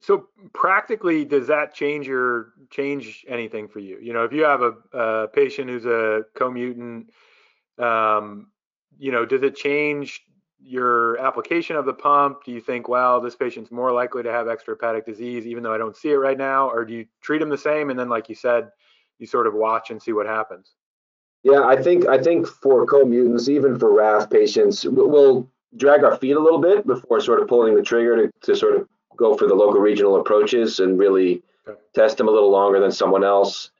So 0.00 0.28
practically, 0.54 1.26
does 1.26 1.46
that 1.48 1.74
change 1.74 2.06
your 2.06 2.54
change 2.70 3.22
anything 3.28 3.68
for 3.68 3.80
you? 3.80 3.98
You 4.00 4.14
know, 4.14 4.24
if 4.24 4.32
you 4.32 4.44
have 4.44 4.62
a, 4.62 4.72
a 4.94 5.28
patient 5.28 5.68
who's 5.68 5.84
a 5.84 6.22
co-mutant, 6.34 7.10
um, 7.78 8.46
you 8.98 9.12
know, 9.12 9.26
does 9.26 9.42
it 9.42 9.56
change 9.56 10.22
your 10.64 11.18
application 11.18 11.76
of 11.76 11.86
the 11.86 11.92
pump? 11.92 12.44
Do 12.44 12.52
you 12.52 12.60
think, 12.60 12.88
well, 12.88 13.20
this 13.20 13.36
patient's 13.36 13.70
more 13.70 13.92
likely 13.92 14.22
to 14.22 14.30
have 14.30 14.46
extrahepatic 14.46 15.04
disease, 15.04 15.46
even 15.46 15.62
though 15.62 15.74
I 15.74 15.78
don't 15.78 15.96
see 15.96 16.10
it 16.10 16.16
right 16.16 16.38
now? 16.38 16.68
Or 16.68 16.84
do 16.84 16.94
you 16.94 17.06
treat 17.20 17.38
them 17.38 17.48
the 17.48 17.58
same? 17.58 17.90
And 17.90 17.98
then, 17.98 18.08
like 18.08 18.28
you 18.28 18.34
said, 18.34 18.70
you 19.18 19.26
sort 19.26 19.46
of 19.46 19.54
watch 19.54 19.90
and 19.90 20.02
see 20.02 20.12
what 20.12 20.26
happens? 20.26 20.74
Yeah, 21.42 21.64
I 21.64 21.80
think 21.80 22.06
I 22.06 22.18
think 22.18 22.46
for 22.46 22.86
co-mutants, 22.86 23.48
even 23.48 23.78
for 23.78 23.90
BRAF 23.90 24.30
patients, 24.30 24.84
we'll 24.84 25.50
drag 25.76 26.04
our 26.04 26.16
feet 26.16 26.36
a 26.36 26.40
little 26.40 26.60
bit 26.60 26.86
before 26.86 27.20
sort 27.20 27.40
of 27.40 27.48
pulling 27.48 27.74
the 27.74 27.82
trigger 27.82 28.26
to, 28.26 28.32
to 28.42 28.56
sort 28.56 28.76
of 28.76 28.88
go 29.16 29.36
for 29.36 29.46
the 29.46 29.54
local 29.54 29.80
regional 29.80 30.20
approaches 30.20 30.78
and 30.80 30.98
really 30.98 31.42
okay. 31.66 31.78
test 31.94 32.16
them 32.16 32.28
a 32.28 32.30
little 32.30 32.50
longer 32.50 32.78
than 32.78 32.92
someone 32.92 33.24
else. 33.24 33.70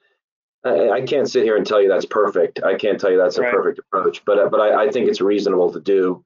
I, 0.65 0.91
I, 0.91 1.01
can't 1.03 1.29
sit 1.29 1.43
here 1.43 1.57
and 1.57 1.67
tell 1.67 1.83
you 1.83 1.89
that's 1.89 2.07
perfect. 2.07 2.63
I 2.63 2.77
can't 2.77 3.01
tell 3.01 3.11
you 3.11 3.19
that's 3.19 3.39
right. 3.39 3.49
a 3.49 3.57
perfect 3.57 3.79
approach, 3.79 4.25
but 4.25 4.51
but 4.51 4.61
I, 4.61 4.85
I 4.87 4.91
think 4.91 5.09
it's 5.09 5.21
reasonable 5.21 5.73
to 5.73 5.81
do. 5.81 6.25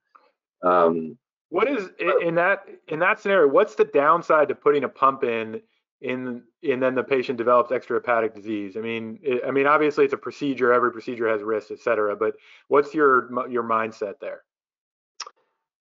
Um, 0.62 1.18
what 1.48 1.68
is 1.68 1.88
in 2.20 2.34
that 2.36 2.64
in 2.88 2.98
that 3.00 3.20
scenario? 3.20 3.48
What's 3.48 3.74
the 3.74 3.84
downside 3.84 4.48
to 4.48 4.54
putting 4.54 4.84
a 4.84 4.88
pump 4.88 5.24
in 5.24 5.60
in 6.00 6.42
and 6.62 6.82
then 6.82 6.94
the 6.94 7.04
patient 7.04 7.38
develops 7.38 7.70
extrahepatic 7.70 8.34
disease? 8.34 8.76
I 8.76 8.80
mean, 8.80 9.18
it, 9.22 9.42
I 9.46 9.50
mean, 9.50 9.66
obviously 9.66 10.04
it's 10.04 10.14
a 10.14 10.18
procedure. 10.18 10.72
Every 10.72 10.92
procedure 10.92 11.28
has 11.28 11.42
risks, 11.42 11.70
et 11.70 11.78
cetera. 11.80 12.16
But 12.16 12.34
what's 12.68 12.94
your 12.94 13.30
your 13.48 13.62
mindset 13.62 14.14
there? 14.20 14.42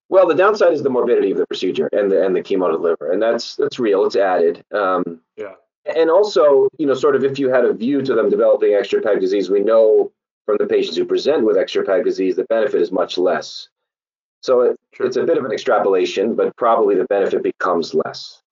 Well, 0.07 0.27
the 0.27 0.35
downside 0.35 0.73
is 0.73 0.83
the 0.83 0.89
morbidity 0.89 1.31
of 1.31 1.37
the 1.37 1.47
procedure 1.47 1.89
and 1.91 2.11
the 2.11 2.23
and 2.23 2.35
the 2.35 2.41
chemo 2.41 2.69
to 2.69 2.77
liver, 2.77 3.11
and 3.11 3.21
that's 3.21 3.55
that's 3.55 3.79
real. 3.79 4.05
It's 4.05 4.15
added. 4.15 4.63
Um, 4.71 5.21
yeah. 5.35 5.53
And 5.85 6.09
also, 6.09 6.67
you 6.77 6.87
know, 6.87 6.93
sort 6.95 7.15
of 7.15 7.23
if 7.23 7.37
you 7.37 7.49
had 7.49 7.65
a 7.65 7.73
view 7.73 8.01
to 8.01 8.13
them 8.15 8.29
developing 8.29 8.71
extrahepatic 8.71 9.19
disease, 9.19 9.49
we 9.49 9.59
know 9.59 10.11
from 10.45 10.57
the 10.59 10.67
patients 10.67 10.97
who 10.97 11.05
present 11.05 11.43
with 11.43 11.57
extrahepatic 11.57 12.03
disease, 12.03 12.35
the 12.35 12.43
benefit 12.45 12.81
is 12.81 12.91
much 12.91 13.17
less. 13.17 13.69
So 14.45 14.61
it, 14.61 14.79
sure. 14.93 15.07
it's 15.07 15.17
a 15.17 15.23
bit 15.23 15.39
of 15.39 15.45
an 15.45 15.51
extrapolation, 15.51 16.35
but 16.35 16.55
probably 16.55 16.93
the 16.93 17.05
benefit 17.05 17.41
becomes 17.41 17.95
less. 17.95 18.43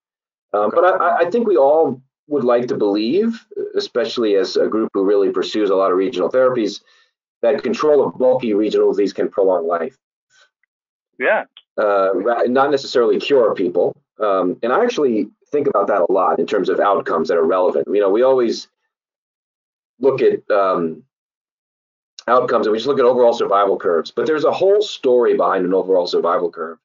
Um, 0.52 0.66
okay. 0.66 0.76
But 0.76 1.02
I, 1.02 1.18
I, 1.20 1.30
think 1.30 1.48
we 1.48 1.56
all 1.56 2.02
would 2.28 2.44
like 2.44 2.68
to 2.70 2.76
believe, 2.76 3.46
especially 3.76 4.36
as 4.36 4.56
a 4.56 4.68
group 4.68 4.90
who 4.96 5.06
really 5.06 5.30
pursues 5.30 5.70
a 5.70 5.76
lot 5.76 5.92
of 5.92 5.98
regional 5.98 6.32
therapies, 6.32 6.82
that 7.44 7.62
control 7.62 8.04
of 8.04 8.18
bulky 8.18 8.56
regional 8.56 8.92
disease 8.92 9.14
can 9.14 9.30
prolong 9.30 9.68
life. 9.68 9.96
Yeah. 11.20 11.44
Uh, 11.78 12.10
not 12.48 12.72
necessarily 12.72 13.20
cure 13.20 13.54
people. 13.54 13.96
Um, 14.20 14.58
and 14.64 14.74
I 14.74 14.84
actually 14.84 15.30
think 15.52 15.68
about 15.68 15.86
that 15.88 16.06
a 16.10 16.12
lot 16.12 16.40
in 16.40 16.48
terms 16.48 16.70
of 16.70 16.80
outcomes 16.80 17.28
that 17.28 17.38
are 17.38 17.46
relevant. 17.46 17.88
You 17.88 18.02
know, 18.02 18.10
we 18.10 18.24
always 18.24 18.68
look 20.00 20.24
at 20.24 20.50
um, 20.50 21.04
outcomes 22.28 22.66
and 22.66 22.72
we 22.72 22.78
just 22.78 22.88
look 22.88 23.00
at 23.00 23.06
overall 23.06 23.34
survival 23.34 23.78
curves. 23.78 24.12
But 24.12 24.26
there's 24.26 24.46
a 24.46 24.52
whole 24.52 24.82
story 24.82 25.36
behind 25.36 25.66
an 25.66 25.74
overall 25.74 26.08
survival 26.08 26.52
curve 26.52 26.78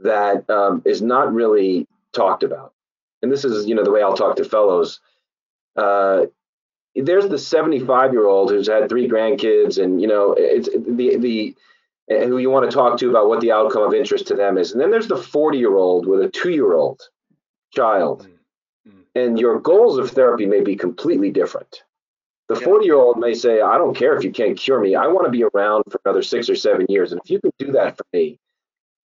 that 0.00 0.48
um, 0.50 0.82
is 0.84 1.02
not 1.02 1.32
really 1.32 1.86
talked 2.12 2.42
about. 2.42 2.72
And 3.22 3.30
this 3.30 3.44
is, 3.44 3.66
you 3.66 3.74
know, 3.74 3.84
the 3.84 3.90
way 3.90 4.02
I'll 4.02 4.16
talk 4.16 4.36
to 4.36 4.44
fellows. 4.44 5.00
Uh, 5.76 6.26
there's 6.94 7.28
the 7.28 7.38
75 7.38 8.12
year 8.12 8.26
old 8.26 8.50
who's 8.50 8.68
had 8.68 8.88
three 8.88 9.08
grandkids, 9.08 9.82
and 9.82 10.00
you 10.00 10.06
know, 10.06 10.34
it's 10.36 10.68
the 10.68 11.16
the 11.16 11.54
who 12.08 12.38
you 12.38 12.50
want 12.50 12.70
to 12.70 12.74
talk 12.74 12.98
to 12.98 13.10
about 13.10 13.28
what 13.28 13.40
the 13.40 13.50
outcome 13.50 13.82
of 13.82 13.94
interest 13.94 14.26
to 14.28 14.34
them 14.34 14.58
is, 14.58 14.72
and 14.72 14.80
then 14.80 14.90
there's 14.90 15.08
the 15.08 15.16
40 15.16 15.58
year 15.58 15.74
old 15.74 16.06
with 16.06 16.20
a 16.20 16.28
two 16.28 16.50
year 16.50 16.74
old 16.74 17.00
child, 17.72 18.28
mm-hmm. 18.86 19.00
and 19.16 19.40
your 19.40 19.58
goals 19.58 19.98
of 19.98 20.10
therapy 20.10 20.46
may 20.46 20.60
be 20.60 20.76
completely 20.76 21.30
different. 21.30 21.82
The 22.48 22.56
40 22.56 22.84
year 22.84 22.96
old 22.96 23.18
may 23.18 23.32
say, 23.32 23.62
I 23.62 23.78
don't 23.78 23.96
care 23.96 24.16
if 24.16 24.22
you 24.22 24.30
can't 24.30 24.58
cure 24.58 24.80
me. 24.80 24.94
I 24.94 25.06
want 25.06 25.24
to 25.26 25.30
be 25.30 25.44
around 25.44 25.84
for 25.90 26.00
another 26.04 26.22
six 26.22 26.50
or 26.50 26.54
seven 26.54 26.86
years. 26.88 27.12
And 27.12 27.20
if 27.24 27.30
you 27.30 27.40
can 27.40 27.52
do 27.58 27.72
that 27.72 27.96
for 27.96 28.04
me, 28.12 28.38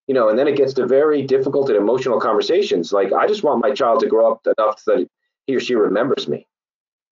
you 0.07 0.13
know, 0.13 0.27
and 0.29 0.37
then 0.37 0.47
it 0.47 0.57
gets 0.57 0.73
to 0.73 0.87
very 0.87 1.21
difficult 1.21 1.69
and 1.69 1.77
emotional 1.77 2.19
conversations. 2.19 2.91
Like, 2.91 3.13
I 3.13 3.27
just 3.27 3.43
want 3.43 3.61
my 3.61 3.71
child 3.71 4.01
to 4.01 4.07
grow 4.07 4.31
up 4.31 4.45
enough 4.57 4.83
that 4.85 5.07
he 5.45 5.55
or 5.55 5.59
she 5.59 5.75
remembers 5.75 6.27
me. 6.27 6.47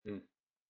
Mm. 0.07 0.21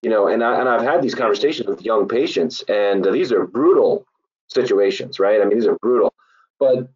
You 0.03 0.09
know, 0.09 0.27
and, 0.27 0.43
I, 0.43 0.59
and 0.59 0.69
I've 0.69 0.83
had 0.83 1.01
these 1.01 1.15
conversations 1.15 1.67
with 1.67 1.85
young 1.85 2.07
patients, 2.07 2.63
and 2.67 3.03
these 3.05 3.31
are 3.31 3.47
brutal 3.47 4.05
situations, 4.49 5.19
right? 5.19 5.41
I 5.41 5.45
mean, 5.45 5.57
these 5.57 5.67
are 5.67 5.77
brutal. 5.81 6.13
But 6.59 6.89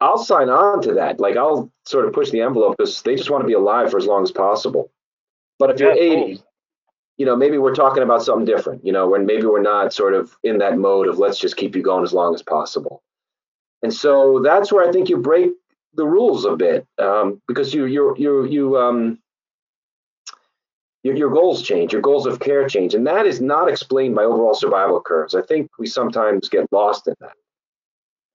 I'll 0.00 0.18
sign 0.18 0.48
on 0.48 0.82
to 0.82 0.94
that. 0.94 1.20
Like, 1.20 1.36
I'll 1.36 1.70
sort 1.84 2.04
of 2.04 2.12
push 2.12 2.30
the 2.30 2.40
envelope 2.40 2.76
because 2.76 3.00
they 3.02 3.14
just 3.14 3.30
want 3.30 3.42
to 3.42 3.48
be 3.48 3.54
alive 3.54 3.90
for 3.90 3.96
as 3.98 4.06
long 4.06 4.22
as 4.22 4.32
possible. 4.32 4.90
But 5.58 5.70
if 5.70 5.80
you're 5.80 5.92
80, 5.92 6.42
you 7.16 7.24
know, 7.24 7.36
maybe 7.36 7.58
we're 7.58 7.74
talking 7.74 8.02
about 8.02 8.22
something 8.22 8.44
different, 8.44 8.84
you 8.84 8.92
know, 8.92 9.08
when 9.08 9.24
maybe 9.26 9.46
we're 9.46 9.62
not 9.62 9.92
sort 9.92 10.14
of 10.14 10.36
in 10.42 10.58
that 10.58 10.78
mode 10.78 11.08
of 11.08 11.18
let's 11.18 11.38
just 11.38 11.56
keep 11.56 11.74
you 11.74 11.82
going 11.82 12.04
as 12.04 12.12
long 12.12 12.34
as 12.34 12.42
possible. 12.42 13.02
And 13.82 13.92
so 13.92 14.40
that's 14.42 14.72
where 14.72 14.86
I 14.86 14.92
think 14.92 15.08
you 15.08 15.16
break 15.18 15.52
the 15.94 16.06
rules 16.06 16.44
a 16.44 16.56
bit 16.56 16.86
um, 16.98 17.40
because 17.48 17.72
you 17.72 17.86
you 17.86 18.14
you 18.18 18.44
you 18.44 18.76
um 18.76 19.18
your, 21.02 21.14
your 21.14 21.30
goals 21.30 21.62
change, 21.62 21.92
your 21.92 22.02
goals 22.02 22.26
of 22.26 22.40
care 22.40 22.68
change, 22.68 22.94
and 22.94 23.06
that 23.06 23.26
is 23.26 23.40
not 23.40 23.68
explained 23.68 24.14
by 24.14 24.24
overall 24.24 24.54
survival 24.54 25.00
curves. 25.00 25.34
I 25.34 25.42
think 25.42 25.70
we 25.78 25.86
sometimes 25.86 26.48
get 26.48 26.70
lost 26.72 27.06
in 27.06 27.14
that, 27.20 27.36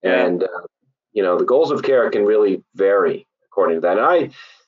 and 0.02 0.42
uh, 0.42 0.66
you 1.12 1.22
know 1.22 1.38
the 1.38 1.44
goals 1.44 1.70
of 1.70 1.82
care 1.82 2.10
can 2.10 2.24
really 2.24 2.64
vary 2.74 3.26
according 3.46 3.76
to 3.76 3.80
that. 3.82 3.98
And 3.98 4.06
I, 4.06 4.16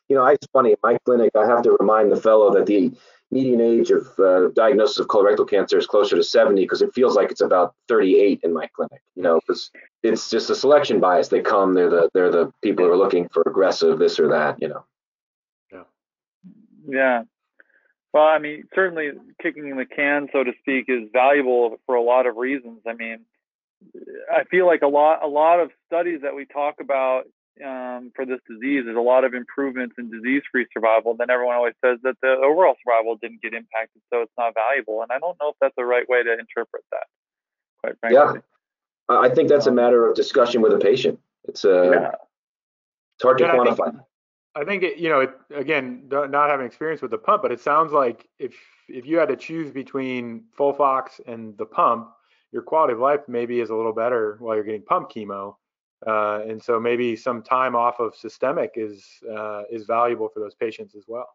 you 0.08 0.14
know, 0.16 0.22
I, 0.22 0.32
it's 0.32 0.46
funny 0.52 0.70
in 0.70 0.76
my 0.82 0.98
clinic 1.04 1.30
I 1.34 1.46
have 1.46 1.62
to 1.62 1.76
remind 1.80 2.12
the 2.12 2.20
fellow 2.20 2.52
that 2.52 2.66
the 2.66 2.92
median 3.30 3.60
age 3.60 3.90
of 3.90 4.08
uh, 4.18 4.48
diagnosis 4.54 4.98
of 4.98 5.08
colorectal 5.08 5.48
cancer 5.48 5.78
is 5.78 5.86
closer 5.86 6.16
to 6.16 6.22
70 6.22 6.62
because 6.62 6.82
it 6.82 6.94
feels 6.94 7.16
like 7.16 7.30
it's 7.30 7.40
about 7.40 7.74
38 7.88 8.40
in 8.42 8.52
my 8.52 8.68
clinic. 8.74 9.02
You 9.16 9.22
know, 9.22 9.40
because 9.40 9.70
it's 10.02 10.30
just 10.30 10.50
a 10.50 10.54
selection 10.54 11.00
bias. 11.00 11.28
They 11.28 11.40
come, 11.40 11.74
they're 11.74 11.90
the 11.90 12.10
they're 12.14 12.30
the 12.30 12.52
people 12.62 12.84
who 12.84 12.92
are 12.92 12.96
looking 12.96 13.28
for 13.28 13.42
aggressive 13.46 13.98
this 13.98 14.18
or 14.18 14.28
that. 14.28 14.60
You 14.60 14.68
know. 14.68 14.84
Yeah. 15.72 15.82
Yeah. 16.86 17.22
Well, 18.12 18.24
I 18.24 18.38
mean, 18.38 18.64
certainly 18.74 19.10
kicking 19.42 19.76
the 19.76 19.84
can, 19.84 20.28
so 20.32 20.44
to 20.44 20.52
speak, 20.60 20.84
is 20.86 21.08
valuable 21.12 21.78
for 21.84 21.96
a 21.96 22.02
lot 22.02 22.26
of 22.26 22.36
reasons. 22.36 22.82
I 22.86 22.92
mean, 22.92 23.24
I 24.32 24.44
feel 24.44 24.66
like 24.66 24.82
a 24.82 24.86
lot 24.86 25.24
a 25.24 25.26
lot 25.26 25.60
of 25.60 25.70
studies 25.86 26.20
that 26.22 26.34
we 26.34 26.44
talk 26.44 26.76
about 26.80 27.24
um, 27.64 28.10
for 28.14 28.26
this 28.26 28.40
disease. 28.48 28.82
There's 28.84 28.96
a 28.96 29.00
lot 29.00 29.24
of 29.24 29.34
improvements 29.34 29.94
in 29.98 30.10
disease-free 30.10 30.66
survival. 30.72 31.14
Then 31.14 31.30
everyone 31.30 31.54
always 31.54 31.74
says 31.84 31.98
that 32.02 32.16
the 32.22 32.28
overall 32.28 32.74
survival 32.84 33.16
didn't 33.20 33.42
get 33.42 33.54
impacted, 33.54 34.02
so 34.12 34.22
it's 34.22 34.32
not 34.38 34.54
valuable. 34.54 35.02
And 35.02 35.12
I 35.12 35.18
don't 35.18 35.36
know 35.40 35.50
if 35.50 35.56
that's 35.60 35.74
the 35.76 35.84
right 35.84 36.08
way 36.08 36.22
to 36.22 36.32
interpret 36.32 36.84
that. 36.90 37.06
Quite 37.80 37.98
frankly. 38.00 38.40
Yeah, 39.08 39.16
I 39.16 39.28
think 39.28 39.48
that's 39.48 39.66
a 39.66 39.72
matter 39.72 40.08
of 40.08 40.16
discussion 40.16 40.62
with 40.62 40.72
a 40.72 40.78
patient. 40.78 41.20
It's 41.44 41.64
a 41.64 41.78
uh, 41.78 41.90
yeah. 41.90 42.10
it's 43.16 43.22
hard 43.22 43.38
to 43.38 43.44
quantify. 43.44 43.88
I 43.88 43.90
think, 43.90 44.02
I 44.56 44.64
think 44.64 44.82
it, 44.82 44.98
you 44.98 45.08
know, 45.10 45.20
it, 45.20 45.34
again, 45.54 46.04
not 46.08 46.48
having 46.50 46.66
experience 46.66 47.02
with 47.02 47.10
the 47.10 47.18
pump, 47.18 47.42
but 47.42 47.52
it 47.52 47.60
sounds 47.60 47.92
like 47.92 48.26
if 48.38 48.54
if 48.88 49.06
you 49.06 49.18
had 49.18 49.28
to 49.28 49.36
choose 49.36 49.70
between 49.70 50.44
FOLFOX 50.58 51.20
and 51.26 51.56
the 51.58 51.66
pump, 51.66 52.10
your 52.52 52.62
quality 52.62 52.94
of 52.94 53.00
life 53.00 53.20
maybe 53.28 53.60
is 53.60 53.70
a 53.70 53.74
little 53.74 53.92
better 53.92 54.36
while 54.40 54.54
you're 54.54 54.64
getting 54.64 54.82
pump 54.82 55.10
chemo 55.10 55.56
uh, 56.06 56.42
and 56.46 56.62
so 56.62 56.78
maybe 56.78 57.16
some 57.16 57.42
time 57.42 57.74
off 57.74 58.00
of 58.00 58.14
systemic 58.14 58.72
is 58.76 59.04
uh, 59.30 59.62
is 59.70 59.84
valuable 59.84 60.28
for 60.28 60.40
those 60.40 60.54
patients 60.54 60.94
as 60.94 61.04
well. 61.06 61.28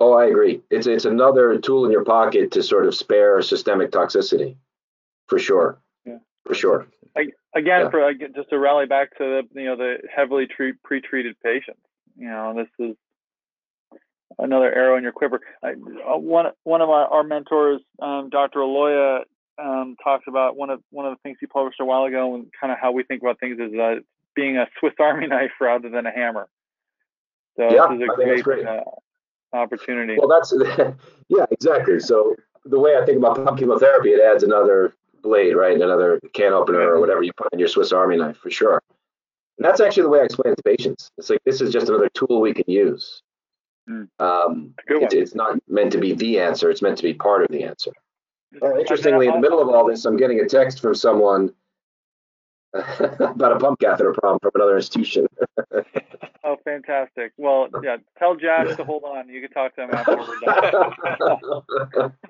Oh, 0.00 0.14
I 0.14 0.26
agree. 0.26 0.62
It's 0.70 0.86
it's 0.86 1.04
another 1.04 1.58
tool 1.58 1.84
in 1.84 1.92
your 1.92 2.04
pocket 2.04 2.50
to 2.52 2.62
sort 2.62 2.86
of 2.86 2.94
spare 2.94 3.40
systemic 3.42 3.90
toxicity, 3.90 4.56
for 5.28 5.38
sure. 5.38 5.80
Yeah, 6.04 6.18
for 6.44 6.54
sure. 6.54 6.88
I, 7.16 7.28
again, 7.54 7.82
yeah. 7.82 7.90
for 7.90 8.12
just 8.34 8.50
to 8.50 8.58
rally 8.58 8.86
back 8.86 9.16
to 9.18 9.42
the 9.52 9.60
you 9.60 9.66
know 9.66 9.76
the 9.76 9.98
heavily 10.14 10.46
treat, 10.46 10.82
pre-treated 10.82 11.36
patients. 11.40 11.80
You 12.16 12.28
know, 12.28 12.54
this 12.54 12.88
is 12.88 12.96
another 14.38 14.72
arrow 14.72 14.96
in 14.96 15.02
your 15.02 15.12
quiver. 15.12 15.40
I, 15.62 15.72
uh, 15.72 16.16
one 16.16 16.46
one 16.64 16.80
of 16.80 16.90
our, 16.90 17.06
our 17.06 17.22
mentors, 17.22 17.80
um, 18.00 18.30
Dr. 18.30 18.60
Aloia, 18.60 19.20
um, 19.58 19.96
talks 20.02 20.24
about 20.28 20.56
one 20.56 20.70
of 20.70 20.80
one 20.90 21.06
of 21.06 21.12
the 21.12 21.18
things 21.22 21.38
he 21.40 21.46
published 21.46 21.80
a 21.80 21.84
while 21.84 22.04
ago, 22.04 22.34
and 22.34 22.46
kind 22.58 22.72
of 22.72 22.78
how 22.80 22.92
we 22.92 23.04
think 23.04 23.22
about 23.22 23.38
things 23.40 23.58
is 23.58 23.72
uh, 23.78 23.96
being 24.34 24.56
a 24.56 24.66
Swiss 24.78 24.94
Army 25.00 25.26
knife 25.26 25.52
rather 25.60 25.88
than 25.88 26.06
a 26.06 26.10
hammer. 26.10 26.48
So 27.56 27.64
yeah, 27.64 27.86
this 27.88 28.02
is 28.02 28.08
a 28.10 28.14
great, 28.14 28.44
great. 28.44 28.66
Uh, 28.66 28.80
opportunity. 29.52 30.16
Well, 30.18 30.28
that's 30.28 30.52
yeah, 31.28 31.46
exactly. 31.50 32.00
So 32.00 32.34
the 32.64 32.78
way 32.78 32.96
I 33.00 33.04
think 33.04 33.18
about 33.18 33.44
pump 33.44 33.58
chemotherapy, 33.58 34.10
it 34.10 34.20
adds 34.20 34.42
another 34.42 34.94
blade, 35.22 35.54
right? 35.54 35.80
Another 35.80 36.20
can 36.32 36.52
opener 36.52 36.80
or 36.80 37.00
whatever 37.00 37.22
you 37.22 37.32
put 37.32 37.52
in 37.52 37.58
your 37.58 37.68
Swiss 37.68 37.92
Army 37.92 38.16
knife 38.16 38.36
for 38.36 38.50
sure. 38.50 38.82
And 39.58 39.64
that's 39.64 39.80
actually 39.80 40.02
the 40.04 40.08
way 40.08 40.20
I 40.20 40.24
explain 40.24 40.52
it 40.52 40.56
to 40.56 40.62
patients. 40.62 41.10
It's 41.16 41.30
like 41.30 41.42
this 41.44 41.60
is 41.60 41.72
just 41.72 41.88
another 41.88 42.08
tool 42.08 42.40
we 42.40 42.52
can 42.52 42.64
use. 42.66 43.22
Mm. 43.88 44.08
Um, 44.18 44.74
it's, 44.88 45.14
it's 45.14 45.34
not 45.34 45.58
meant 45.68 45.92
to 45.92 45.98
be 45.98 46.14
the 46.14 46.40
answer; 46.40 46.70
it's 46.70 46.82
meant 46.82 46.96
to 46.96 47.02
be 47.02 47.14
part 47.14 47.42
of 47.42 47.48
the 47.50 47.64
answer. 47.64 47.92
Well, 48.60 48.78
interestingly, 48.78 49.26
in 49.26 49.34
the 49.34 49.40
middle 49.40 49.60
of 49.60 49.68
all 49.68 49.86
this, 49.86 50.04
I'm 50.04 50.16
getting 50.16 50.40
a 50.40 50.46
text 50.46 50.80
from 50.80 50.94
someone 50.94 51.52
about 52.74 53.52
a 53.52 53.58
pump 53.58 53.80
catheter 53.80 54.12
problem 54.12 54.38
from 54.42 54.52
another 54.54 54.76
institution. 54.76 55.26
oh, 56.44 56.56
fantastic. 56.64 57.32
Well, 57.36 57.68
yeah, 57.82 57.98
tell 58.18 58.36
Josh 58.36 58.76
to 58.76 58.84
hold 58.84 59.04
on. 59.04 59.28
You 59.28 59.40
can 59.40 59.50
talk 59.50 59.74
to 59.76 59.82
him 59.84 59.90
after 59.92 60.16
we're 60.16 60.40
done. 62.00 62.12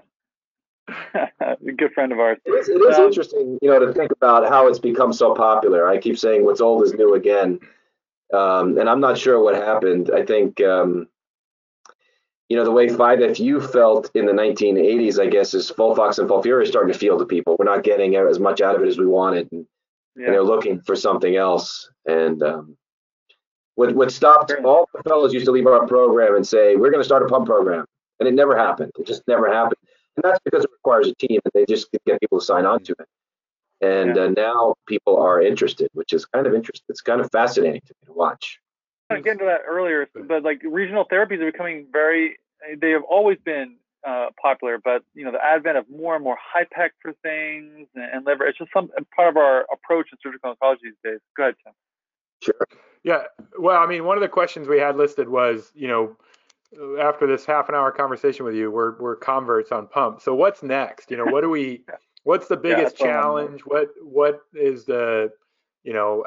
good 1.76 1.92
friend 1.92 2.12
of 2.12 2.18
ours. 2.18 2.38
It 2.44 2.50
is, 2.50 2.68
it 2.68 2.74
is 2.74 2.98
um, 2.98 3.06
interesting, 3.06 3.58
you 3.62 3.70
know, 3.70 3.78
to 3.78 3.92
think 3.92 4.12
about 4.12 4.48
how 4.48 4.68
it's 4.68 4.78
become 4.78 5.12
so 5.12 5.34
popular. 5.34 5.88
I 5.88 5.98
keep 5.98 6.18
saying 6.18 6.44
what's 6.44 6.60
old 6.60 6.82
is 6.82 6.94
new 6.94 7.14
again. 7.14 7.60
Um, 8.32 8.78
and 8.78 8.88
I'm 8.88 9.00
not 9.00 9.18
sure 9.18 9.42
what 9.42 9.54
happened. 9.54 10.10
I 10.12 10.24
think 10.24 10.60
um, 10.60 11.08
you 12.49 12.57
know, 12.57 12.64
the 12.64 12.70
way 12.70 12.88
5FU 12.88 13.72
felt 13.72 14.11
in 14.14 14.26
the 14.26 14.32
1980s, 14.32 15.18
I 15.18 15.26
guess, 15.26 15.55
is 15.55 15.70
FOLFOX 15.70 16.18
and 16.18 16.28
FOLFIRI 16.28 16.66
starting 16.66 16.92
to 16.92 16.99
feel 16.99 17.18
to 17.18 17.24
people. 17.24 17.57
We're 17.59 17.64
not 17.64 17.84
getting 17.84 18.16
as 18.16 18.38
much 18.38 18.61
out 18.61 18.74
of 18.74 18.82
it 18.82 18.88
as 18.88 18.99
we 18.99 19.07
wanted, 19.07 19.51
and, 19.51 19.66
yeah. 20.16 20.26
and 20.26 20.34
they're 20.34 20.42
looking 20.42 20.80
for 20.80 20.95
something 20.95 21.36
else. 21.36 21.90
And 22.07 22.42
um, 22.42 22.76
what 23.76 23.95
what 23.95 24.11
stopped 24.12 24.53
all 24.64 24.88
the 24.95 25.03
fellows 25.03 25.32
used 25.32 25.47
to 25.47 25.53
leave 25.53 25.66
our 25.66 25.86
program 25.86 26.36
and 26.36 26.47
say, 26.47 26.76
"We're 26.76 26.90
going 26.90 27.01
to 27.01 27.05
start 27.05 27.22
a 27.22 27.26
pump 27.26 27.47
program," 27.47 27.86
and 28.20 28.28
it 28.28 28.34
never 28.34 28.57
happened. 28.57 28.92
It 28.99 29.07
just 29.07 29.22
never 29.26 29.51
happened, 29.51 29.80
and 30.16 30.22
that's 30.22 30.40
because 30.45 30.64
it 30.64 30.70
requires 30.70 31.09
a 31.09 31.14
team, 31.14 31.40
and 31.45 31.53
they 31.55 31.64
just 31.64 31.88
get 32.07 32.20
people 32.20 32.40
to 32.40 32.45
sign 32.45 32.66
on 32.66 32.82
to 32.84 32.92
it. 32.99 33.09
And 33.80 34.16
yeah. 34.16 34.22
uh, 34.24 34.28
now 34.28 34.74
people 34.86 35.16
are 35.16 35.40
interested, 35.40 35.88
which 35.95 36.12
is 36.12 36.26
kind 36.26 36.47
of 36.47 36.55
interesting. 36.55 36.84
It's 36.88 37.01
kind 37.01 37.20
of 37.20 37.30
fascinating 37.32 37.80
to 37.86 37.95
me 38.07 38.14
to 39.11 39.20
get 39.20 39.32
into 39.32 39.44
that 39.44 39.61
earlier, 39.66 40.09
but 40.14 40.42
like 40.42 40.62
regional 40.64 41.05
therapies 41.11 41.40
are 41.40 41.50
becoming 41.50 41.86
very, 41.92 42.36
they 42.80 42.90
have 42.90 43.02
always 43.09 43.38
been 43.44 43.76
uh, 44.07 44.26
popular, 44.40 44.78
but 44.82 45.02
you 45.14 45.24
know 45.24 45.32
the 45.32 45.42
advent 45.42 45.78
of 45.78 45.86
more 45.88 46.14
and 46.14 46.22
more 46.22 46.36
high 46.40 46.66
tech 46.76 46.92
for 47.00 47.12
things 47.22 47.88
and, 47.94 48.05
and, 48.12 48.26
liver, 48.26 48.46
it's 48.46 48.59
just 48.59 48.70
some 48.72 48.90
part 49.16 49.28
of 49.30 49.36
our 49.36 49.66
approach 49.72 50.09
in 50.12 50.18
surgical 50.22 50.55
oncology 50.55 50.82
these 50.82 50.92
days. 51.02 51.20
Go 51.36 51.44
ahead, 51.44 51.55
Tim. 51.64 51.72
Sure. 52.42 52.66
Yeah. 53.02 53.22
Well, 53.59 53.80
I 53.80 53.86
mean, 53.86 54.05
one 54.05 54.16
of 54.16 54.22
the 54.22 54.28
questions 54.28 54.68
we 54.68 54.78
had 54.78 54.96
listed 54.96 55.28
was, 55.28 55.72
you 55.74 55.88
know, 55.88 56.16
after 57.00 57.26
this 57.26 57.46
half 57.46 57.68
an 57.68 57.74
hour 57.74 57.90
conversation 57.92 58.44
with 58.44 58.55
you, 58.55 58.70
we're 58.70 58.98
we're 58.98 59.16
converts 59.16 59.72
on 59.72 59.86
pump. 59.86 60.20
So 60.20 60.34
what's 60.34 60.62
next? 60.62 61.11
You 61.11 61.16
know, 61.16 61.26
what 61.26 61.42
do 61.42 61.50
we? 61.50 61.84
What's 62.24 62.48
the 62.48 62.57
biggest 62.57 62.98
yeah, 62.98 63.07
challenge? 63.07 63.61
What 63.66 63.88
what 64.02 64.40
is 64.55 64.86
the 64.86 65.30
you 65.82 65.92
know 65.92 66.24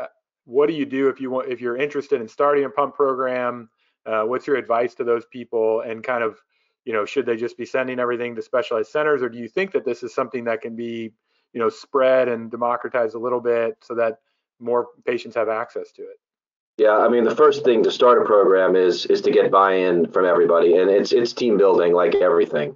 what 0.47 0.67
do 0.67 0.73
you 0.73 0.85
do 0.85 1.09
if 1.09 1.19
you 1.19 1.29
want 1.29 1.49
if 1.51 1.59
you're 1.59 1.75
interested 1.75 2.21
in 2.21 2.27
starting 2.27 2.63
a 2.63 2.69
pump 2.69 2.95
program? 2.95 3.69
Uh, 4.05 4.23
what's 4.23 4.47
your 4.47 4.55
advice 4.55 4.95
to 4.95 5.03
those 5.03 5.25
people? 5.25 5.81
And 5.81 6.01
kind 6.01 6.23
of, 6.23 6.37
you 6.85 6.93
know, 6.93 7.05
should 7.05 7.25
they 7.25 7.35
just 7.35 7.57
be 7.57 7.65
sending 7.65 7.99
everything 7.99 8.33
to 8.35 8.41
specialized 8.41 8.89
centers, 8.89 9.21
or 9.21 9.27
do 9.27 9.37
you 9.37 9.49
think 9.49 9.73
that 9.73 9.83
this 9.83 10.03
is 10.03 10.15
something 10.15 10.45
that 10.45 10.61
can 10.61 10.73
be, 10.73 11.11
you 11.51 11.59
know, 11.59 11.67
spread 11.67 12.29
and 12.29 12.49
democratized 12.49 13.13
a 13.13 13.19
little 13.19 13.41
bit 13.41 13.77
so 13.83 13.93
that 13.95 14.19
more 14.59 14.87
patients 15.05 15.35
have 15.35 15.49
access 15.49 15.91
to 15.91 16.03
it? 16.03 16.17
Yeah, 16.77 16.97
I 16.97 17.09
mean, 17.09 17.25
the 17.25 17.35
first 17.35 17.65
thing 17.65 17.83
to 17.83 17.91
start 17.91 18.21
a 18.21 18.25
program 18.25 18.77
is 18.77 19.05
is 19.07 19.21
to 19.23 19.31
get 19.31 19.51
buy-in 19.51 20.11
from 20.13 20.25
everybody, 20.25 20.77
and 20.77 20.89
it's 20.89 21.11
it's 21.11 21.33
team 21.33 21.57
building 21.57 21.91
like 21.91 22.15
everything. 22.15 22.73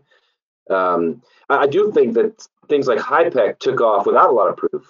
Um, 0.69 1.22
I, 1.49 1.67
do 1.67 1.91
think 1.91 2.13
that 2.15 2.47
things 2.67 2.88
like 2.88 2.99
HIPEC 2.99 3.59
took 3.59 3.82
off 3.82 4.05
without 4.05 4.30
a 4.30 4.34
lot 4.34 4.49
of 4.49 4.57
proof. 4.57 4.86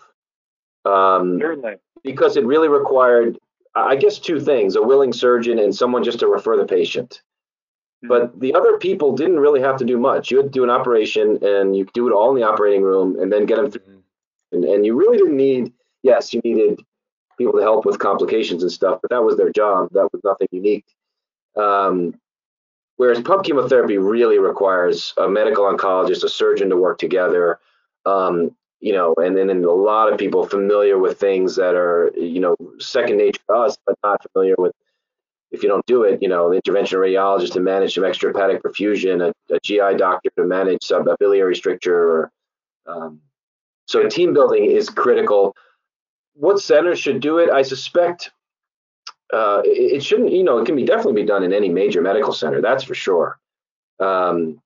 Um, 0.85 1.39
Certainly 1.39 1.75
because 2.03 2.37
it 2.37 2.45
really 2.45 2.67
required, 2.67 3.37
I 3.75 3.95
guess, 3.95 4.19
two 4.19 4.39
things: 4.39 4.75
a 4.75 4.81
willing 4.81 5.13
surgeon 5.13 5.59
and 5.59 5.75
someone 5.75 6.03
just 6.03 6.19
to 6.19 6.27
refer 6.27 6.57
the 6.57 6.65
patient. 6.65 7.21
But 8.03 8.39
the 8.39 8.55
other 8.55 8.77
people 8.79 9.15
didn't 9.15 9.39
really 9.39 9.61
have 9.61 9.77
to 9.77 9.85
do 9.85 9.97
much. 9.99 10.31
You 10.31 10.37
had 10.37 10.47
to 10.47 10.49
do 10.49 10.63
an 10.63 10.71
operation, 10.71 11.37
and 11.43 11.75
you 11.75 11.85
could 11.85 11.93
do 11.93 12.07
it 12.07 12.13
all 12.13 12.31
in 12.31 12.35
the 12.35 12.47
operating 12.47 12.81
room, 12.81 13.19
and 13.19 13.31
then 13.31 13.45
get 13.45 13.57
them 13.57 13.69
through. 13.69 14.01
And, 14.51 14.63
and 14.63 14.85
you 14.85 14.97
really 14.97 15.17
didn't 15.17 15.37
need. 15.37 15.71
Yes, 16.01 16.33
you 16.33 16.41
needed 16.43 16.81
people 17.37 17.53
to 17.53 17.61
help 17.61 17.85
with 17.85 17.99
complications 17.99 18.63
and 18.63 18.71
stuff, 18.71 18.99
but 19.01 19.11
that 19.11 19.23
was 19.23 19.37
their 19.37 19.51
job. 19.51 19.89
That 19.93 20.09
was 20.11 20.21
nothing 20.23 20.47
unique. 20.51 20.85
Um, 21.55 22.19
whereas 22.97 23.21
pump 23.21 23.43
chemotherapy 23.43 23.97
really 23.97 24.39
requires 24.39 25.13
a 25.17 25.27
medical 25.27 25.65
oncologist, 25.65 26.23
a 26.23 26.29
surgeon 26.29 26.69
to 26.69 26.77
work 26.77 26.97
together. 26.97 27.59
Um, 28.05 28.55
you 28.81 28.93
know, 28.93 29.13
and 29.17 29.37
then 29.37 29.49
a 29.49 29.71
lot 29.71 30.11
of 30.11 30.17
people 30.17 30.45
familiar 30.45 30.97
with 30.97 31.19
things 31.19 31.55
that 31.55 31.75
are, 31.75 32.11
you 32.15 32.39
know, 32.39 32.55
second 32.79 33.17
nature 33.17 33.41
to 33.47 33.53
us, 33.53 33.77
but 33.85 33.95
not 34.03 34.21
familiar 34.33 34.55
with 34.57 34.73
if 35.51 35.63
you 35.63 35.69
don't 35.69 35.85
do 35.85 36.03
it, 36.03 36.21
you 36.21 36.29
know, 36.29 36.49
the 36.49 36.55
intervention 36.55 36.97
radiologist 36.97 37.53
to 37.53 37.59
manage 37.59 37.93
some 37.95 38.05
extrahepatic 38.05 38.61
perfusion, 38.61 39.21
a, 39.21 39.53
a 39.53 39.59
GI 39.59 39.97
doctor 39.97 40.29
to 40.37 40.45
manage 40.45 40.83
some 40.83 41.05
biliary 41.19 41.55
stricture. 41.55 41.93
Or, 41.93 42.31
um, 42.87 43.19
so 43.85 44.07
team 44.07 44.33
building 44.33 44.65
is 44.65 44.89
critical. 44.89 45.53
What 46.33 46.59
centers 46.59 46.99
should 46.99 47.19
do 47.19 47.39
it? 47.39 47.49
I 47.49 47.63
suspect 47.63 48.31
uh, 49.33 49.61
it, 49.65 49.97
it, 49.97 50.03
shouldn't, 50.03 50.31
you 50.31 50.43
know, 50.43 50.57
it 50.57 50.65
can 50.65 50.75
be 50.75 50.85
definitely 50.85 51.21
be 51.21 51.27
done 51.27 51.43
in 51.43 51.53
any 51.53 51.69
major 51.69 52.01
medical 52.01 52.31
center. 52.31 52.61
That's 52.61 52.85
for 52.85 52.95
sure. 52.95 53.37
Um, 53.99 54.61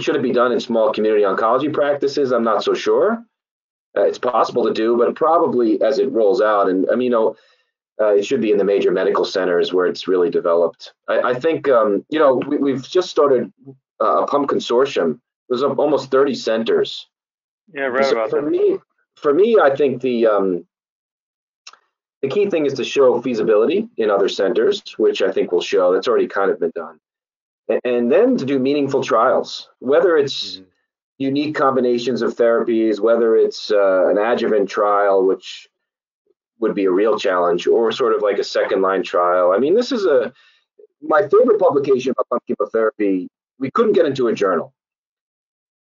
should 0.00 0.16
it 0.16 0.22
be 0.22 0.32
done 0.32 0.52
in 0.52 0.60
small 0.60 0.92
community 0.92 1.24
oncology 1.24 1.72
practices? 1.72 2.32
I'm 2.32 2.44
not 2.44 2.62
so 2.62 2.74
sure. 2.74 3.24
Uh, 3.96 4.02
it's 4.02 4.18
possible 4.18 4.64
to 4.64 4.72
do, 4.72 4.96
but 4.96 5.14
probably 5.14 5.80
as 5.82 5.98
it 5.98 6.10
rolls 6.10 6.40
out, 6.40 6.68
and 6.68 6.88
I 6.90 6.94
mean, 6.94 7.06
you 7.06 7.10
know, 7.10 7.36
uh, 8.00 8.14
it 8.14 8.24
should 8.24 8.40
be 8.40 8.50
in 8.50 8.58
the 8.58 8.64
major 8.64 8.90
medical 8.90 9.24
centers 9.24 9.72
where 9.72 9.86
it's 9.86 10.08
really 10.08 10.30
developed. 10.30 10.94
I, 11.08 11.20
I 11.20 11.34
think, 11.34 11.68
um, 11.68 12.04
you 12.08 12.18
know, 12.18 12.36
we, 12.36 12.72
have 12.72 12.88
just 12.88 13.10
started 13.10 13.52
uh, 14.00 14.22
a 14.22 14.26
pump 14.26 14.48
consortium. 14.48 15.20
There's 15.48 15.62
almost 15.62 16.10
30 16.10 16.34
centers. 16.34 17.08
Yeah, 17.72 17.82
right 17.82 18.04
so 18.04 18.12
about 18.12 18.30
for 18.30 18.40
that. 18.40 18.50
Me, 18.50 18.78
for 19.16 19.34
me, 19.34 19.58
I 19.62 19.74
think 19.74 20.00
the 20.00 20.26
um, 20.26 20.66
the 22.22 22.28
key 22.28 22.48
thing 22.48 22.66
is 22.66 22.74
to 22.74 22.84
show 22.84 23.20
feasibility 23.20 23.88
in 23.96 24.10
other 24.10 24.28
centers, 24.28 24.82
which 24.96 25.22
I 25.22 25.30
think 25.30 25.52
will 25.52 25.60
show. 25.60 25.92
That's 25.92 26.08
already 26.08 26.28
kind 26.28 26.50
of 26.50 26.58
been 26.58 26.72
done, 26.74 26.98
and, 27.68 27.80
and 27.84 28.12
then 28.12 28.36
to 28.36 28.44
do 28.44 28.58
meaningful 28.58 29.02
trials, 29.02 29.68
whether 29.78 30.16
it's 30.16 30.56
mm-hmm. 30.56 30.64
unique 31.18 31.54
combinations 31.54 32.22
of 32.22 32.34
therapies, 32.34 33.00
whether 33.00 33.36
it's 33.36 33.70
uh, 33.70 34.08
an 34.08 34.18
adjuvant 34.18 34.68
trial, 34.68 35.26
which 35.26 35.68
would 36.58 36.74
be 36.74 36.84
a 36.84 36.90
real 36.90 37.18
challenge, 37.18 37.66
or 37.66 37.90
sort 37.92 38.14
of 38.14 38.22
like 38.22 38.38
a 38.38 38.44
second 38.44 38.82
line 38.82 39.02
trial. 39.02 39.52
I 39.52 39.58
mean, 39.58 39.74
this 39.74 39.92
is 39.92 40.06
a 40.06 40.32
my 41.00 41.22
favorite 41.22 41.58
publication 41.58 42.12
about 42.12 42.28
pump 42.28 42.42
chemotherapy. 42.46 43.28
We 43.58 43.70
couldn't 43.70 43.94
get 43.94 44.06
into 44.06 44.28
a 44.28 44.34
journal. 44.34 44.72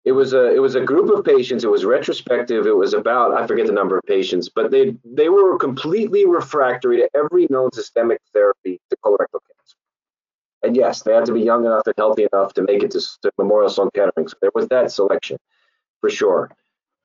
It 0.06 0.14
was 0.14 0.34
a 0.34 0.56
it 0.56 0.60
was 0.60 0.76
a 0.76 0.82
group 0.82 1.10
of 1.10 1.26
patients. 1.26 1.64
It 1.64 1.70
was 1.70 1.84
retrospective. 1.84 2.66
It 2.66 2.76
was 2.76 2.94
about 2.94 3.34
I 3.34 3.46
forget 3.46 3.68
the 3.68 3.74
number 3.74 3.98
of 3.98 4.04
patients, 4.06 4.50
but 4.50 4.72
they 4.72 4.96
they 5.04 5.30
were 5.30 5.58
completely 5.58 6.26
refractory 6.26 6.98
to 6.98 7.10
every 7.16 7.48
known 7.50 7.72
systemic 7.74 8.22
therapy 8.34 8.80
to 8.90 8.98
colorectal 9.06 9.42
cancer. 9.46 9.59
And 10.62 10.76
yes, 10.76 11.03
they 11.03 11.14
had 11.14 11.26
to 11.26 11.34
be 11.34 11.41
young 11.41 11.66
enough 11.66 11.84
and 11.86 11.95
healthy 11.97 12.28
enough 12.32 12.53
to 12.55 12.64
make 12.64 12.84
it 12.84 12.91
to, 12.91 12.99
to 12.99 13.32
Memorial 13.38 13.70
Sloan 13.70 13.89
Kettering. 13.93 14.28
So 14.28 14.36
there 14.41 14.51
was 14.53 14.68
that 14.68 14.91
selection 14.91 15.38
for 16.01 16.10
sure 16.10 16.49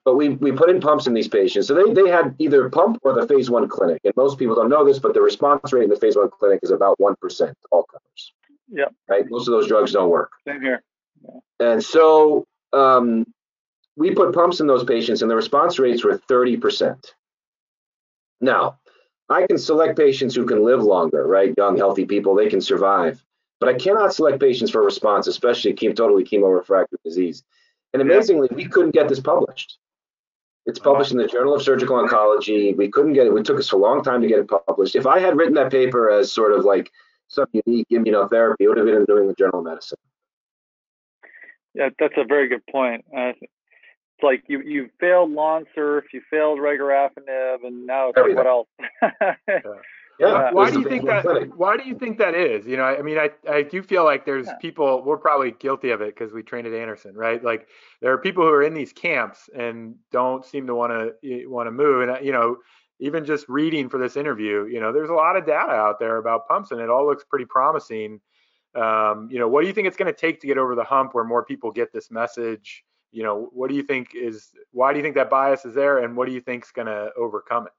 but 0.04 0.16
we, 0.16 0.30
we 0.30 0.52
put 0.52 0.68
in 0.68 0.80
pumps 0.80 1.06
in 1.06 1.14
these 1.14 1.28
patients. 1.28 1.66
So 1.66 1.74
they, 1.74 1.92
they 1.92 2.10
had 2.10 2.34
either 2.38 2.68
pump 2.68 2.98
or 3.02 3.14
the 3.18 3.26
phase 3.26 3.50
one 3.50 3.68
clinic. 3.68 4.00
And 4.04 4.14
most 4.16 4.38
people 4.38 4.54
don't 4.54 4.68
know 4.68 4.84
this, 4.84 4.98
but 4.98 5.14
the 5.14 5.22
response 5.22 5.72
rate 5.72 5.84
in 5.84 5.90
the 5.90 5.96
phase 5.96 6.16
one 6.16 6.28
clinic 6.30 6.60
is 6.62 6.70
about 6.70 6.98
1% 6.98 7.54
all 7.70 7.84
comers. 7.84 8.32
Yeah. 8.68 8.86
Right. 9.08 9.24
Most 9.30 9.48
of 9.48 9.52
those 9.52 9.66
drugs 9.66 9.92
don't 9.92 10.10
work. 10.10 10.30
Same 10.46 10.60
here. 10.60 10.82
Yeah. 11.22 11.72
And 11.72 11.82
so 11.82 12.44
um, 12.74 13.24
we 13.96 14.14
put 14.14 14.34
pumps 14.34 14.60
in 14.60 14.66
those 14.66 14.84
patients 14.84 15.22
and 15.22 15.30
the 15.30 15.36
response 15.36 15.78
rates 15.78 16.04
were 16.04 16.18
30%. 16.18 16.98
Now, 18.42 18.78
I 19.30 19.46
can 19.46 19.56
select 19.56 19.96
patients 19.96 20.34
who 20.34 20.44
can 20.44 20.62
live 20.62 20.82
longer, 20.82 21.26
right? 21.26 21.54
Young, 21.56 21.78
healthy 21.78 22.04
people, 22.04 22.34
they 22.34 22.50
can 22.50 22.60
survive. 22.60 23.24
But 23.64 23.74
I 23.74 23.78
cannot 23.78 24.12
select 24.12 24.40
patients 24.40 24.70
for 24.70 24.82
response, 24.82 25.26
especially 25.26 25.72
chemo, 25.72 25.96
totally 25.96 26.22
chemo-refractory 26.22 26.98
disease. 27.02 27.42
And 27.94 28.02
amazingly, 28.02 28.46
we 28.54 28.66
couldn't 28.66 28.90
get 28.90 29.08
this 29.08 29.20
published. 29.20 29.78
It's 30.66 30.78
published 30.78 31.12
in 31.12 31.16
the 31.16 31.26
Journal 31.26 31.54
of 31.54 31.62
Surgical 31.62 31.96
Oncology. 31.96 32.76
We 32.76 32.90
couldn't 32.90 33.14
get 33.14 33.26
it. 33.26 33.32
It 33.32 33.44
took 33.46 33.58
us 33.58 33.72
a 33.72 33.78
long 33.78 34.04
time 34.04 34.20
to 34.20 34.28
get 34.28 34.38
it 34.38 34.50
published. 34.66 34.96
If 34.96 35.06
I 35.06 35.18
had 35.18 35.38
written 35.38 35.54
that 35.54 35.70
paper 35.70 36.10
as 36.10 36.30
sort 36.30 36.52
of 36.52 36.66
like 36.66 36.90
some 37.28 37.46
unique 37.54 37.88
immunotherapy, 37.90 38.56
it 38.60 38.68
would 38.68 38.76
have 38.76 38.84
been 38.84 38.96
in 38.96 39.04
the 39.08 39.14
New 39.14 39.18
England 39.20 39.38
Journal 39.38 39.60
of 39.60 39.64
Medicine. 39.64 39.98
Yeah, 41.72 41.88
that's 41.98 42.18
a 42.18 42.24
very 42.24 42.48
good 42.48 42.66
point. 42.66 43.06
Uh, 43.16 43.32
it's 43.40 44.22
like 44.22 44.44
you 44.46 44.60
you 44.60 44.90
failed 45.00 45.30
Lonsurf, 45.30 46.02
you 46.12 46.20
failed 46.30 46.58
regorafenib, 46.58 47.64
and 47.64 47.86
now 47.86 48.10
it's 48.10 48.18
like, 48.18 48.36
what 48.36 48.46
else? 48.46 48.68
yeah. 49.48 49.60
Yeah. 50.18 50.52
Why 50.52 50.70
do 50.70 50.80
you 50.80 50.88
think 50.88 51.06
that? 51.06 51.22
Clinic. 51.22 51.50
Why 51.56 51.76
do 51.76 51.84
you 51.84 51.98
think 51.98 52.18
that 52.18 52.34
is? 52.34 52.66
You 52.66 52.76
know, 52.76 52.84
I 52.84 53.02
mean, 53.02 53.18
I, 53.18 53.30
I 53.50 53.62
do 53.62 53.82
feel 53.82 54.04
like 54.04 54.24
there's 54.24 54.46
yeah. 54.46 54.56
people. 54.60 55.02
We're 55.02 55.16
probably 55.18 55.52
guilty 55.52 55.90
of 55.90 56.00
it 56.00 56.14
because 56.14 56.32
we 56.32 56.42
trained 56.42 56.66
at 56.66 56.74
Anderson, 56.74 57.14
right? 57.14 57.42
Like 57.42 57.68
there 58.00 58.12
are 58.12 58.18
people 58.18 58.44
who 58.44 58.50
are 58.50 58.62
in 58.62 58.74
these 58.74 58.92
camps 58.92 59.48
and 59.56 59.96
don't 60.12 60.44
seem 60.44 60.66
to 60.68 60.74
want 60.74 60.92
to 60.92 61.46
want 61.46 61.66
to 61.66 61.72
move. 61.72 62.02
And 62.02 62.10
uh, 62.12 62.20
you 62.20 62.32
know, 62.32 62.58
even 63.00 63.24
just 63.24 63.48
reading 63.48 63.88
for 63.88 63.98
this 63.98 64.16
interview, 64.16 64.66
you 64.66 64.80
know, 64.80 64.92
there's 64.92 65.10
a 65.10 65.14
lot 65.14 65.36
of 65.36 65.46
data 65.46 65.72
out 65.72 65.98
there 65.98 66.18
about 66.18 66.46
pumps, 66.46 66.70
and 66.70 66.80
it 66.80 66.90
all 66.90 67.06
looks 67.06 67.24
pretty 67.24 67.46
promising. 67.46 68.20
Um, 68.74 69.28
you 69.30 69.38
know, 69.38 69.48
what 69.48 69.62
do 69.62 69.66
you 69.66 69.72
think 69.72 69.86
it's 69.86 69.96
going 69.96 70.12
to 70.12 70.18
take 70.18 70.40
to 70.40 70.46
get 70.46 70.58
over 70.58 70.74
the 70.74 70.84
hump 70.84 71.14
where 71.14 71.24
more 71.24 71.44
people 71.44 71.70
get 71.70 71.92
this 71.92 72.10
message? 72.10 72.84
You 73.12 73.22
know, 73.22 73.48
what 73.52 73.68
do 73.68 73.76
you 73.76 73.82
think 73.82 74.10
is? 74.14 74.50
Why 74.70 74.92
do 74.92 74.98
you 74.98 75.02
think 75.02 75.16
that 75.16 75.30
bias 75.30 75.64
is 75.64 75.74
there, 75.74 75.98
and 75.98 76.16
what 76.16 76.28
do 76.28 76.34
you 76.34 76.40
think 76.40 76.64
is 76.64 76.70
going 76.70 76.86
to 76.86 77.10
overcome 77.16 77.66
it? 77.66 77.72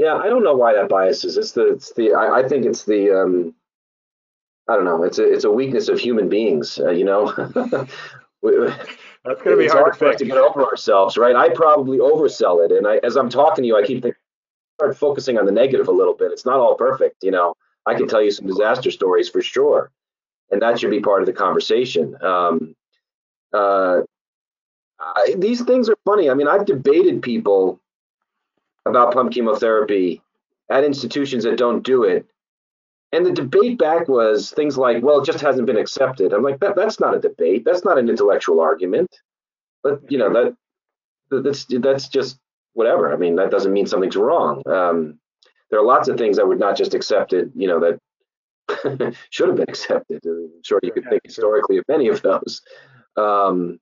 Yeah, 0.00 0.14
I 0.14 0.30
don't 0.30 0.42
know 0.42 0.54
why 0.54 0.72
that 0.72 0.88
bias 0.88 1.24
is. 1.24 1.36
It's 1.36 1.52
the 1.52 1.72
it's 1.74 1.92
the 1.92 2.14
I, 2.14 2.38
I 2.38 2.48
think 2.48 2.64
it's 2.64 2.84
the 2.84 3.10
um 3.20 3.54
I 4.66 4.74
don't 4.74 4.86
know. 4.86 5.02
It's 5.02 5.18
a 5.18 5.30
it's 5.30 5.44
a 5.44 5.50
weakness 5.50 5.90
of 5.90 6.00
human 6.00 6.30
beings. 6.30 6.80
Uh, 6.80 6.90
you 6.90 7.04
know. 7.04 7.26
That's 8.42 9.42
going 9.42 9.54
to 9.54 9.56
be 9.58 9.68
hard, 9.68 9.82
hard 9.82 9.96
for 9.96 10.06
us 10.06 10.16
to 10.16 10.24
get 10.24 10.38
over 10.38 10.64
ourselves, 10.64 11.18
right? 11.18 11.36
I 11.36 11.50
probably 11.50 11.98
oversell 11.98 12.64
it, 12.64 12.72
and 12.72 12.86
I, 12.86 12.96
as 13.02 13.16
I'm 13.16 13.28
talking 13.28 13.62
to 13.62 13.68
you, 13.68 13.76
I 13.76 13.82
keep 13.82 14.00
thinking, 14.00 14.18
start 14.78 14.96
focusing 14.96 15.36
on 15.36 15.44
the 15.44 15.52
negative 15.52 15.88
a 15.88 15.92
little 15.92 16.14
bit. 16.14 16.32
It's 16.32 16.46
not 16.46 16.58
all 16.58 16.74
perfect, 16.74 17.22
you 17.22 17.30
know. 17.30 17.52
I 17.84 17.94
can 17.94 18.08
tell 18.08 18.22
you 18.22 18.30
some 18.30 18.46
disaster 18.46 18.90
stories 18.90 19.28
for 19.28 19.42
sure, 19.42 19.90
and 20.50 20.62
that 20.62 20.80
should 20.80 20.90
be 20.90 21.00
part 21.00 21.20
of 21.20 21.26
the 21.26 21.34
conversation. 21.34 22.16
Um, 22.24 22.74
uh, 23.52 24.00
I, 24.98 25.34
these 25.36 25.60
things 25.60 25.90
are 25.90 25.98
funny. 26.06 26.30
I 26.30 26.34
mean, 26.34 26.48
I've 26.48 26.64
debated 26.64 27.20
people 27.20 27.78
about 28.86 29.12
pump 29.12 29.32
chemotherapy 29.32 30.22
at 30.70 30.84
institutions 30.84 31.44
that 31.44 31.56
don't 31.56 31.84
do 31.84 32.04
it. 32.04 32.26
And 33.12 33.26
the 33.26 33.32
debate 33.32 33.78
back 33.78 34.08
was 34.08 34.50
things 34.50 34.78
like, 34.78 35.02
well, 35.02 35.20
it 35.20 35.26
just 35.26 35.40
hasn't 35.40 35.66
been 35.66 35.76
accepted. 35.76 36.32
I'm 36.32 36.44
like, 36.44 36.60
that, 36.60 36.76
that's 36.76 37.00
not 37.00 37.14
a 37.14 37.20
debate. 37.20 37.64
That's 37.64 37.84
not 37.84 37.98
an 37.98 38.08
intellectual 38.08 38.60
argument. 38.60 39.10
But, 39.82 40.00
you 40.08 40.18
know, 40.18 40.32
that 40.32 41.42
that's, 41.42 41.66
that's 41.68 42.08
just 42.08 42.38
whatever. 42.74 43.12
I 43.12 43.16
mean, 43.16 43.36
that 43.36 43.50
doesn't 43.50 43.72
mean 43.72 43.86
something's 43.86 44.16
wrong. 44.16 44.62
Um, 44.66 45.18
there 45.70 45.80
are 45.80 45.84
lots 45.84 46.08
of 46.08 46.18
things 46.18 46.36
that 46.36 46.46
were 46.46 46.56
not 46.56 46.76
just 46.76 46.94
accepted, 46.94 47.52
you 47.54 47.66
know, 47.66 47.80
that 47.80 49.16
should 49.30 49.48
have 49.48 49.56
been 49.56 49.68
accepted. 49.68 50.20
I'm 50.24 50.62
sure 50.62 50.78
you 50.82 50.92
could 50.92 51.08
think 51.08 51.22
historically 51.24 51.78
of 51.78 51.84
many 51.88 52.08
of 52.08 52.22
those. 52.22 52.62
Um, 53.16 53.80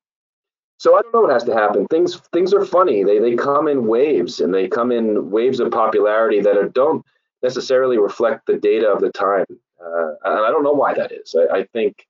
so 0.79 0.97
I 0.97 1.03
don't 1.03 1.13
know 1.13 1.23
what 1.23 1.33
has 1.33 1.45
to 1.45 1.55
happen. 1.55 1.87
Things 1.89 2.21
things 2.33 2.55
are 2.55 2.65
funny. 2.65 3.03
They 3.03 3.19
they 3.19 3.35
come 3.35 3.67
in 3.67 3.87
waves, 3.87 4.41
and 4.41 4.55
they 4.55 4.69
come 4.69 4.93
in 4.93 5.31
waves 5.31 5.59
of 5.61 5.73
popularity 5.73 6.41
that 6.41 6.57
are, 6.57 6.69
don't 6.69 7.05
necessarily 7.43 7.99
reflect 7.99 8.47
the 8.47 8.57
data 8.57 8.89
of 8.89 9.01
the 9.01 9.11
time. 9.11 9.47
Uh, 9.81 10.13
and 10.25 10.47
I 10.47 10.51
don't 10.51 10.63
know 10.63 10.73
why 10.73 10.95
that 10.95 11.13
is. 11.13 11.35
I, 11.35 11.59
I, 11.59 11.65
think 11.73 12.07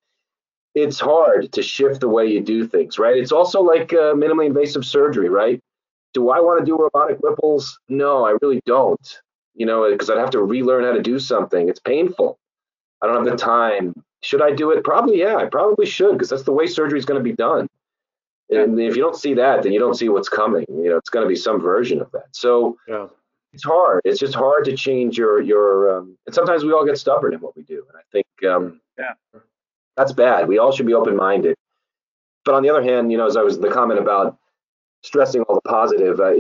it's 0.75 0.99
hard 0.99 1.53
to 1.53 1.63
shift 1.63 2.01
the 2.01 2.09
way 2.09 2.27
you 2.27 2.41
do 2.41 2.67
things, 2.67 2.99
right? 2.99 3.17
It's 3.17 3.33
also 3.33 3.61
like 3.61 3.93
uh, 3.93 4.15
minimally 4.15 4.47
invasive 4.47 4.87
surgery, 4.87 5.29
right? 5.29 5.63
Do 6.15 6.31
I 6.31 6.41
want 6.41 6.61
to 6.61 6.65
do 6.65 6.77
robotic 6.77 7.19
Whipples? 7.19 7.79
No, 7.91 8.25
I 8.25 8.37
really 8.41 8.63
don't. 8.65 9.21
You 9.55 9.67
know, 9.67 9.91
because 9.91 10.09
I'd 10.09 10.19
have 10.19 10.31
to 10.31 10.43
relearn 10.43 10.85
how 10.85 10.93
to 10.93 11.03
do 11.03 11.19
something. 11.19 11.69
It's 11.69 11.81
painful. 11.81 12.39
I 13.03 13.07
don't 13.07 13.17
have 13.17 13.25
the 13.25 13.37
time. 13.37 13.95
Should 14.23 14.43
I 14.43 14.53
do 14.53 14.71
it? 14.73 14.83
Probably, 14.83 15.21
yeah, 15.21 15.37
I 15.37 15.47
probably 15.47 15.87
should, 15.87 16.13
because 16.13 16.31
that's 16.31 16.43
the 16.43 16.53
way 16.53 16.67
surgery 16.67 16.99
is 16.99 17.05
going 17.05 17.21
to 17.21 17.25
be 17.25 17.35
done. 17.35 17.69
And 18.51 18.81
if 18.81 18.97
you 18.97 19.03
don't 19.03 19.17
see 19.17 19.35
that, 19.35 19.63
then 19.63 19.73
you 19.73 19.79
don't 19.79 19.95
see 19.95 20.09
what's 20.09 20.29
coming. 20.29 20.65
You 20.69 20.91
know, 20.91 20.97
it's 20.97 21.11
going 21.11 21.25
to 21.25 21.29
be 21.29 21.37
some 21.37 21.61
version 21.61 22.01
of 22.01 22.11
that. 22.13 22.29
So 22.33 22.79
yeah. 22.89 23.09
it's 23.53 23.65
hard. 23.65 24.01
It's 24.05 24.19
just 24.19 24.35
hard 24.35 24.65
to 24.67 24.77
change 24.77 25.19
your 25.19 25.43
your. 25.43 25.99
Um, 25.99 26.17
and 26.27 26.35
sometimes 26.35 26.65
we 26.65 26.73
all 26.73 26.85
get 26.85 26.99
stubborn 26.99 27.35
in 27.35 27.41
what 27.41 27.57
we 27.57 27.63
do. 27.63 27.85
And 27.89 27.99
I 27.99 28.03
think 28.11 28.27
um, 28.51 28.81
yeah, 28.99 29.41
that's 29.97 30.13
bad. 30.13 30.49
We 30.49 30.59
all 30.59 30.73
should 30.73 30.87
be 30.87 30.95
open 30.95 31.17
minded. 31.17 31.57
But 32.45 32.55
on 32.55 32.63
the 32.63 32.71
other 32.71 32.83
hand, 32.83 33.13
you 33.13 33.19
know, 33.19 33.27
as 33.27 33.37
I 33.37 33.43
was 33.43 33.59
the 33.59 33.69
comment 33.69 34.01
about 34.01 34.39
stressing 35.03 35.43
all 35.43 35.55
the 35.55 35.69
positive, 35.69 36.19
uh, 36.19 36.33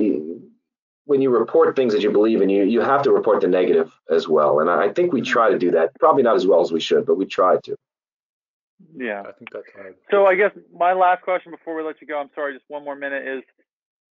when 1.04 1.20
you 1.20 1.30
report 1.30 1.76
things 1.76 1.92
that 1.92 2.02
you 2.02 2.10
believe 2.10 2.40
in, 2.40 2.48
you 2.48 2.64
you 2.64 2.80
have 2.80 3.02
to 3.02 3.12
report 3.12 3.42
the 3.42 3.48
negative 3.48 3.92
as 4.10 4.28
well. 4.28 4.60
And 4.60 4.70
I 4.70 4.88
think 4.90 5.12
we 5.12 5.20
try 5.20 5.50
to 5.50 5.58
do 5.58 5.70
that. 5.72 5.98
Probably 6.00 6.22
not 6.22 6.36
as 6.36 6.46
well 6.46 6.62
as 6.62 6.72
we 6.72 6.80
should, 6.80 7.04
but 7.04 7.16
we 7.16 7.26
try 7.26 7.58
to. 7.64 7.76
Yeah. 8.96 9.22
I 9.22 9.32
think 9.32 9.50
that's 9.52 9.66
hard. 9.74 9.94
So 10.10 10.26
I 10.26 10.34
guess 10.34 10.52
my 10.72 10.92
last 10.92 11.22
question 11.22 11.52
before 11.52 11.76
we 11.76 11.82
let 11.82 12.00
you 12.00 12.06
go, 12.06 12.18
I'm 12.18 12.30
sorry, 12.34 12.54
just 12.54 12.64
one 12.68 12.84
more 12.84 12.96
minute 12.96 13.26
is 13.26 13.42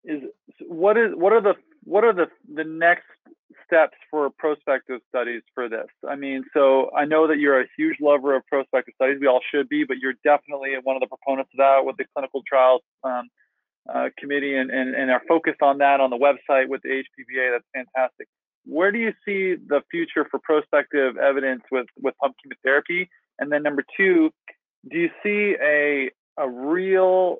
is 0.03 0.23
what 0.67 0.97
is 0.97 1.11
what 1.13 1.33
are 1.33 1.41
the 1.41 1.55
what 1.83 2.03
are 2.03 2.13
the 2.13 2.27
the 2.53 2.63
next 2.63 3.05
steps 3.65 3.97
for 4.09 4.29
prospective 4.29 5.01
studies 5.09 5.41
for 5.53 5.67
this? 5.69 5.87
I 6.07 6.15
mean, 6.15 6.43
so 6.53 6.89
I 6.95 7.05
know 7.05 7.27
that 7.27 7.37
you're 7.37 7.61
a 7.61 7.65
huge 7.77 7.97
lover 7.99 8.35
of 8.35 8.45
prospective 8.47 8.93
studies. 8.95 9.17
We 9.19 9.27
all 9.27 9.41
should 9.51 9.67
be, 9.69 9.83
but 9.83 9.97
you're 9.97 10.15
definitely 10.23 10.71
one 10.83 10.95
of 10.95 11.01
the 11.01 11.07
proponents 11.07 11.51
of 11.53 11.57
that 11.57 11.85
with 11.85 11.97
the 11.97 12.05
clinical 12.13 12.41
trials 12.47 12.81
um, 13.03 13.29
uh, 13.93 14.09
committee 14.17 14.55
and, 14.55 14.69
and 14.71 14.95
and 14.95 15.11
are 15.11 15.21
focused 15.27 15.61
on 15.61 15.79
that 15.79 15.99
on 15.99 16.09
the 16.09 16.17
website 16.17 16.67
with 16.69 16.81
the 16.83 16.89
AHPBA. 16.89 17.51
That's 17.51 17.65
fantastic. 17.73 18.27
Where 18.65 18.91
do 18.91 18.99
you 18.99 19.13
see 19.25 19.55
the 19.55 19.81
future 19.89 20.27
for 20.29 20.39
prospective 20.39 21.17
evidence 21.17 21.63
with 21.71 21.87
with 22.01 22.15
pump 22.21 22.35
chemotherapy? 22.41 23.09
And 23.39 23.51
then 23.51 23.63
number 23.63 23.83
two, 23.95 24.31
do 24.89 24.97
you 24.97 25.09
see 25.23 25.55
a 25.61 26.11
a 26.37 26.49
real 26.49 27.37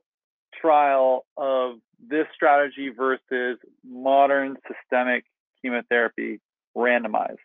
trial 0.60 1.26
of 1.38 1.76
this 2.10 2.26
strategy 2.34 2.89
versus 2.89 3.58
modern 3.88 4.58
systemic 4.68 5.26
chemotherapy 5.62 6.39
randomized? 6.76 7.38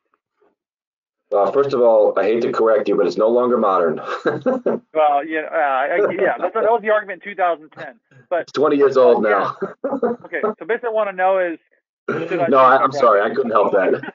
Well, 1.30 1.50
first 1.50 1.72
of 1.72 1.80
all, 1.80 2.12
I 2.18 2.24
hate 2.24 2.42
to 2.42 2.52
correct 2.52 2.88
you, 2.88 2.96
but 2.96 3.06
it's 3.06 3.16
no 3.16 3.28
longer 3.28 3.56
modern. 3.56 3.96
well, 4.26 5.24
yeah, 5.26 5.48
uh, 5.50 5.56
I, 5.56 5.96
yeah, 6.12 6.34
that's, 6.38 6.52
that 6.52 6.64
was 6.64 6.80
the 6.82 6.90
argument 6.90 7.22
in 7.24 7.30
2010. 7.30 7.98
But 8.28 8.40
it's 8.42 8.52
20 8.52 8.76
years 8.76 8.98
old 8.98 9.22
now. 9.22 9.56
okay, 10.24 10.42
so 10.42 10.66
basically, 10.66 10.88
I 10.88 10.92
want 10.92 11.08
to 11.08 11.16
know 11.16 11.38
is. 11.38 11.58
I 12.08 12.48
no, 12.48 12.58
I, 12.58 12.84
am 12.84 12.92
sorry, 12.92 13.22
I 13.22 13.34
couldn't 13.34 13.52
help 13.52 13.72
that. 13.72 14.12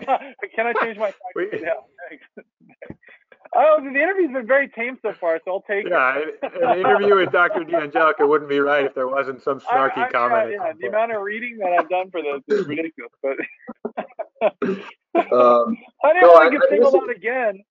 Can 0.54 0.66
I 0.66 0.72
change 0.84 0.96
my? 0.96 1.12
yeah, 1.36 1.74
Oh, 3.54 3.80
the 3.82 3.88
interview's 3.88 4.32
been 4.32 4.46
very 4.46 4.68
tame 4.68 4.96
so 5.02 5.12
far, 5.20 5.40
so 5.44 5.50
I'll 5.50 5.62
take 5.62 5.88
yeah, 5.88 6.18
it. 6.18 6.38
Yeah, 6.42 6.72
an 6.72 6.78
interview 6.78 7.16
with 7.16 7.32
Dr. 7.32 7.64
D'Angelica 7.64 8.28
wouldn't 8.28 8.48
be 8.48 8.60
right 8.60 8.84
if 8.84 8.94
there 8.94 9.08
wasn't 9.08 9.42
some 9.42 9.58
snarky 9.58 9.98
I, 9.98 10.06
I, 10.06 10.10
comment. 10.10 10.50
Yeah, 10.52 10.72
the 10.78 10.86
amount 10.86 11.12
of 11.12 11.22
reading 11.22 11.58
that 11.58 11.72
I've 11.72 11.88
done 11.88 12.10
for 12.12 12.22
this 12.22 12.42
is 12.46 12.66
ridiculous. 12.68 13.10
But 13.20 13.38
um, 15.32 15.76
I 16.04 16.12
didn't 16.12 16.22
no, 16.22 16.28
want 16.28 16.52
to 16.52 16.58
get 16.58 16.68
singled 16.70 16.94
out 16.94 17.10
again. 17.10 17.64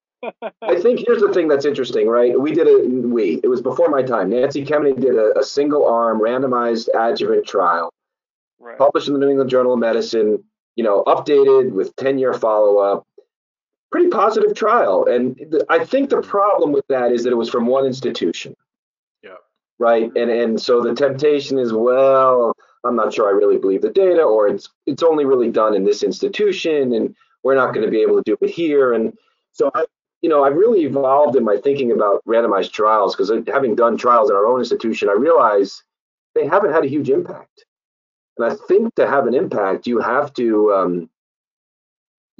I 0.60 0.78
think 0.78 1.00
here's 1.06 1.22
the 1.22 1.32
thing 1.32 1.48
that's 1.48 1.64
interesting, 1.64 2.06
right? 2.06 2.38
We 2.38 2.52
did 2.52 2.66
a 2.66 2.86
we. 3.08 3.40
It 3.42 3.48
was 3.48 3.62
before 3.62 3.88
my 3.88 4.02
time. 4.02 4.28
Nancy 4.28 4.66
Kemeny 4.66 5.00
did 5.00 5.16
a, 5.16 5.38
a 5.38 5.42
single 5.42 5.86
arm 5.86 6.20
randomized 6.20 6.88
adjuvant 6.94 7.46
trial, 7.46 7.90
right. 8.58 8.76
published 8.76 9.08
in 9.08 9.14
the 9.14 9.20
New 9.20 9.30
England 9.30 9.48
Journal 9.48 9.72
of 9.72 9.78
Medicine. 9.78 10.44
You 10.76 10.84
know, 10.84 11.04
updated 11.06 11.72
with 11.72 11.96
10 11.96 12.18
year 12.18 12.34
follow 12.34 12.78
up 12.78 13.06
pretty 13.90 14.08
positive 14.08 14.54
trial. 14.54 15.06
And 15.06 15.36
th- 15.36 15.64
I 15.68 15.84
think 15.84 16.10
the 16.10 16.22
problem 16.22 16.72
with 16.72 16.86
that 16.88 17.12
is 17.12 17.24
that 17.24 17.32
it 17.32 17.36
was 17.36 17.50
from 17.50 17.66
one 17.66 17.84
institution. 17.84 18.54
Yeah. 19.22 19.36
Right. 19.78 20.10
And 20.16 20.30
and 20.30 20.60
so 20.60 20.82
the 20.82 20.94
temptation 20.94 21.58
is, 21.58 21.72
well, 21.72 22.54
I'm 22.84 22.96
not 22.96 23.12
sure 23.12 23.28
I 23.28 23.32
really 23.32 23.58
believe 23.58 23.82
the 23.82 23.90
data, 23.90 24.22
or 24.22 24.48
it's 24.48 24.68
it's 24.86 25.02
only 25.02 25.24
really 25.24 25.50
done 25.50 25.74
in 25.74 25.84
this 25.84 26.02
institution, 26.02 26.94
and 26.94 27.14
we're 27.42 27.54
not 27.54 27.74
going 27.74 27.84
to 27.84 27.90
be 27.90 28.00
able 28.00 28.16
to 28.16 28.22
do 28.22 28.36
it 28.40 28.50
here. 28.50 28.92
And 28.92 29.16
so 29.52 29.70
I, 29.74 29.84
you 30.22 30.28
know, 30.28 30.44
I've 30.44 30.56
really 30.56 30.82
evolved 30.82 31.36
in 31.36 31.44
my 31.44 31.56
thinking 31.56 31.92
about 31.92 32.22
randomized 32.26 32.72
trials 32.72 33.16
because 33.16 33.32
having 33.48 33.74
done 33.74 33.96
trials 33.96 34.30
in 34.30 34.36
our 34.36 34.46
own 34.46 34.60
institution, 34.60 35.08
I 35.08 35.14
realize 35.14 35.82
they 36.34 36.46
haven't 36.46 36.72
had 36.72 36.84
a 36.84 36.88
huge 36.88 37.10
impact. 37.10 37.64
And 38.36 38.50
I 38.50 38.54
think 38.68 38.94
to 38.94 39.06
have 39.06 39.26
an 39.26 39.34
impact, 39.34 39.86
you 39.86 39.98
have 40.00 40.32
to 40.34 40.72
um, 40.72 41.10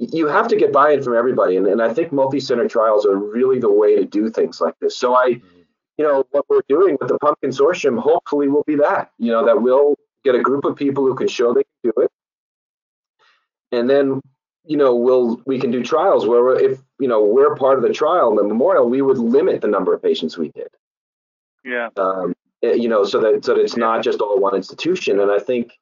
you 0.01 0.27
have 0.27 0.47
to 0.47 0.55
get 0.55 0.73
buy-in 0.73 1.03
from 1.03 1.15
everybody 1.15 1.55
and, 1.57 1.67
and 1.67 1.81
i 1.81 1.93
think 1.93 2.11
multi-center 2.11 2.67
trials 2.67 3.05
are 3.05 3.15
really 3.15 3.59
the 3.59 3.71
way 3.71 3.95
to 3.95 4.03
do 4.03 4.29
things 4.29 4.59
like 4.59 4.73
this. 4.81 4.97
So 4.97 5.15
i 5.15 5.39
you 5.97 6.07
know 6.07 6.25
what 6.31 6.45
we're 6.49 6.61
doing 6.67 6.97
with 6.99 7.09
the 7.09 7.19
pump 7.19 7.37
consortium 7.43 7.99
hopefully 7.99 8.47
will 8.47 8.63
be 8.63 8.75
that 8.77 9.11
you 9.19 9.31
know 9.31 9.45
that 9.45 9.61
we'll 9.61 9.95
get 10.23 10.35
a 10.35 10.41
group 10.41 10.65
of 10.65 10.75
people 10.75 11.05
who 11.05 11.15
can 11.15 11.27
show 11.27 11.53
they 11.53 11.63
can 11.63 11.91
do 11.91 12.01
it. 12.01 12.11
And 13.71 13.89
then 13.89 14.21
you 14.65 14.77
know 14.77 14.95
we'll 14.95 15.41
we 15.45 15.59
can 15.59 15.71
do 15.71 15.83
trials 15.83 16.27
where 16.27 16.57
if 16.59 16.79
you 16.99 17.07
know 17.07 17.23
we're 17.23 17.55
part 17.55 17.77
of 17.77 17.83
the 17.83 17.93
trial 17.93 18.35
the 18.35 18.43
memorial 18.43 18.89
we 18.89 19.01
would 19.01 19.17
limit 19.17 19.61
the 19.61 19.67
number 19.67 19.93
of 19.93 20.01
patients 20.01 20.37
we 20.37 20.49
did. 20.49 20.69
Yeah. 21.63 21.89
Um, 21.97 22.33
eh, 22.63 22.73
you 22.73 22.89
know 22.89 23.03
so 23.03 23.19
that 23.21 23.45
so 23.45 23.55
that 23.55 23.61
it's 23.61 23.77
not 23.77 24.03
just 24.03 24.21
all 24.21 24.39
one 24.39 24.55
institution. 24.55 25.19
And 25.19 25.31
i 25.31 25.39
think 25.39 25.73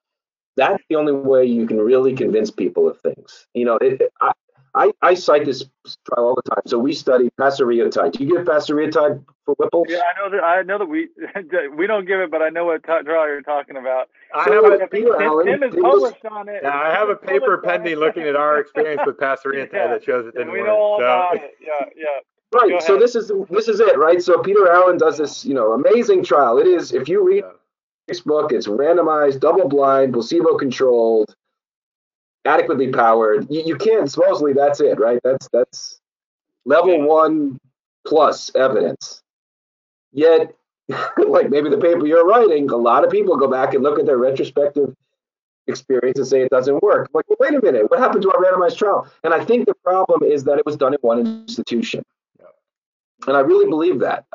that's 0.60 0.84
the 0.89 0.95
only 0.95 1.14
way 1.14 1.45
you 1.45 1.66
can 1.66 1.78
really 1.78 2.14
convince 2.14 2.51
people 2.51 2.88
of 2.88 2.99
things. 2.99 3.47
You 3.53 3.66
know, 3.66 3.78
it, 3.78 4.01
I, 4.22 4.32
I, 4.76 4.91
I 5.01 5.14
cite 5.16 5.45
this 5.45 5.64
trial 6.05 6.28
all 6.28 6.36
the 6.36 6.49
time. 6.49 6.62
So 6.68 6.78
we 6.78 6.93
study 6.93 7.30
pasireotide. 7.39 8.14
Do 8.14 8.24
you 8.24 8.38
give 8.38 8.45
pasireotide 8.45 9.24
for 9.45 9.55
Whipple's? 9.55 9.88
Yeah, 9.89 9.99
I 9.99 10.22
know 10.22 10.36
that. 10.36 10.43
I 10.43 10.62
know 10.64 10.78
that 10.78 10.86
we 10.86 11.10
we 11.76 11.88
don't 11.88 12.05
give 12.05 12.20
it, 12.20 12.30
but 12.30 12.41
I 12.41 12.49
know 12.49 12.66
what 12.66 12.84
trial 12.84 13.03
you're 13.03 13.41
talking 13.41 13.78
about. 13.78 14.10
I 14.34 14.45
so 14.45 14.53
have 14.72 14.82
a, 14.82 14.88
Peter 14.88 15.16
Tim, 15.18 15.22
Allen, 15.22 15.45
Tim 15.47 15.64
is 15.64 15.76
published 15.76 16.26
on 16.30 16.49
it. 16.49 16.62
Yeah, 16.64 16.74
I 16.74 16.91
have 16.91 17.10
a 17.10 17.16
paper 17.16 17.57
pending 17.64 17.95
looking 17.95 18.24
at 18.24 18.36
our 18.36 18.60
experience 18.60 19.01
with 19.05 19.18
pasireotide 19.18 19.70
yeah, 19.74 19.88
that 19.88 20.03
shows 20.03 20.28
it 20.28 20.36
didn't 20.36 20.51
we 20.51 20.60
work. 20.60 20.68
We 20.68 20.74
know 20.74 20.78
all 20.78 20.99
so. 20.99 21.03
about 21.03 21.36
it. 21.36 21.57
Yeah, 21.62 21.86
yeah. 21.95 22.05
Right. 22.51 22.82
So 22.82 22.97
this 22.97 23.16
is 23.16 23.32
this 23.49 23.68
is 23.68 23.80
it, 23.80 23.97
right? 23.97 24.22
So 24.22 24.39
Peter 24.41 24.72
Allen 24.72 24.97
does 24.97 25.18
this, 25.18 25.45
you 25.45 25.53
know, 25.53 25.74
amazing 25.74 26.24
trial. 26.24 26.57
It 26.57 26.68
is 26.68 26.93
if 26.93 27.07
you 27.07 27.26
read 27.26 27.43
yeah 28.18 28.24
book. 28.26 28.51
It's 28.51 28.68
randomized, 28.68 29.39
double 29.39 29.68
blind, 29.68 30.14
placebo 30.14 30.57
controlled, 30.57 31.34
adequately 32.45 32.91
powered. 32.91 33.47
You, 33.49 33.64
you 33.66 33.76
can't 33.76 34.10
supposedly 34.10 34.53
that's 34.53 34.80
it, 34.80 34.99
right? 34.99 35.20
That's 35.24 35.47
that's 35.51 35.99
level 36.66 37.01
one 37.01 37.60
plus 38.05 38.51
evidence. 38.55 39.22
Yet, 40.12 40.55
like 41.28 41.49
maybe 41.49 41.70
the 41.70 41.78
paper 41.78 42.05
you're 42.05 42.26
writing, 42.26 42.70
a 42.70 42.76
lot 42.76 43.03
of 43.03 43.12
people 43.12 43.38
go 43.38 43.49
back 43.49 43.74
and 43.74 43.84
look 43.84 43.99
at 43.99 44.05
their 44.05 44.18
retrospective 44.18 44.95
experience 45.68 46.18
and 46.18 46.28
say 46.28 46.41
it 46.41 46.49
doesn't 46.49 46.82
work. 46.82 47.10
Like, 47.14 47.26
well, 47.30 47.38
wait 47.39 47.53
a 47.53 47.62
minute, 47.62 47.89
what 47.91 47.99
happened 47.99 48.24
to 48.24 48.32
our 48.32 48.43
randomized 48.43 48.78
trial? 48.78 49.07
And 49.24 49.34
I 49.34 49.45
think 49.45 49.68
the 49.68 49.76
problem 49.76 50.24
is 50.24 50.43
that 50.45 50.57
it 50.57 50.66
was 50.66 50.76
done 50.76 50.93
in 50.93 50.99
one 51.01 51.20
institution. 51.20 52.03
And 53.28 53.38
I 53.38 53.41
really 53.41 53.70
believe 53.70 53.99
that. 53.99 54.26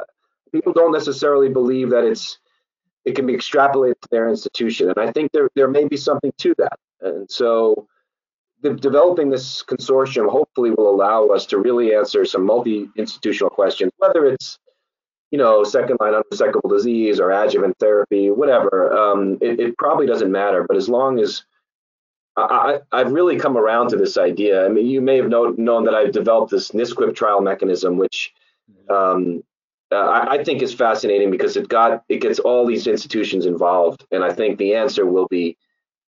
People 0.52 0.72
don't 0.72 0.92
necessarily 0.92 1.48
believe 1.48 1.90
that 1.90 2.04
it's 2.04 2.38
it 3.04 3.14
can 3.14 3.26
be 3.26 3.34
extrapolated 3.34 4.00
to 4.00 4.08
their 4.10 4.28
institution. 4.28 4.88
And 4.88 4.98
I 4.98 5.12
think 5.12 5.32
there, 5.32 5.48
there 5.54 5.68
may 5.68 5.86
be 5.86 5.96
something 5.96 6.32
to 6.38 6.54
that. 6.58 6.78
And 7.00 7.30
so 7.30 7.86
the, 8.62 8.74
developing 8.74 9.30
this 9.30 9.62
consortium 9.62 10.30
hopefully 10.30 10.70
will 10.70 10.88
allow 10.88 11.26
us 11.26 11.46
to 11.46 11.58
really 11.58 11.94
answer 11.94 12.24
some 12.24 12.44
multi-institutional 12.44 13.50
questions, 13.50 13.92
whether 13.98 14.26
it's 14.26 14.58
you 15.30 15.38
know, 15.38 15.64
second 15.64 15.96
line 15.98 16.12
unresectable 16.12 16.70
disease 16.70 17.18
or 17.18 17.32
adjuvant 17.32 17.76
therapy, 17.80 18.30
whatever. 18.30 18.96
Um, 18.96 19.36
it, 19.40 19.58
it, 19.58 19.76
probably 19.76 20.06
doesn't 20.06 20.30
matter, 20.30 20.64
but 20.68 20.76
as 20.76 20.88
long 20.88 21.18
as 21.18 21.42
I, 22.36 22.78
have 22.92 23.10
really 23.10 23.36
come 23.36 23.56
around 23.56 23.88
to 23.90 23.96
this 23.96 24.16
idea. 24.16 24.64
I 24.64 24.68
mean, 24.68 24.86
you 24.86 25.00
may 25.00 25.16
have 25.16 25.28
know, 25.28 25.54
known 25.56 25.84
that 25.84 25.94
I've 25.94 26.12
developed 26.12 26.52
this 26.52 26.70
NSQIP 26.70 27.16
trial 27.16 27.40
mechanism, 27.40 27.96
which 27.96 28.32
um, 28.88 29.42
uh, 29.94 30.06
I, 30.06 30.32
I, 30.34 30.44
think 30.44 30.62
is 30.62 30.74
fascinating 30.74 31.30
because 31.30 31.56
it 31.56 31.68
got 31.68 32.02
it 32.08 32.20
gets 32.20 32.38
all 32.38 32.66
these 32.66 32.86
institutions 32.86 33.46
involved, 33.46 34.04
and 34.10 34.24
I 34.24 34.32
think 34.32 34.58
the 34.58 34.74
answer 34.74 35.06
will 35.06 35.26
be 35.28 35.56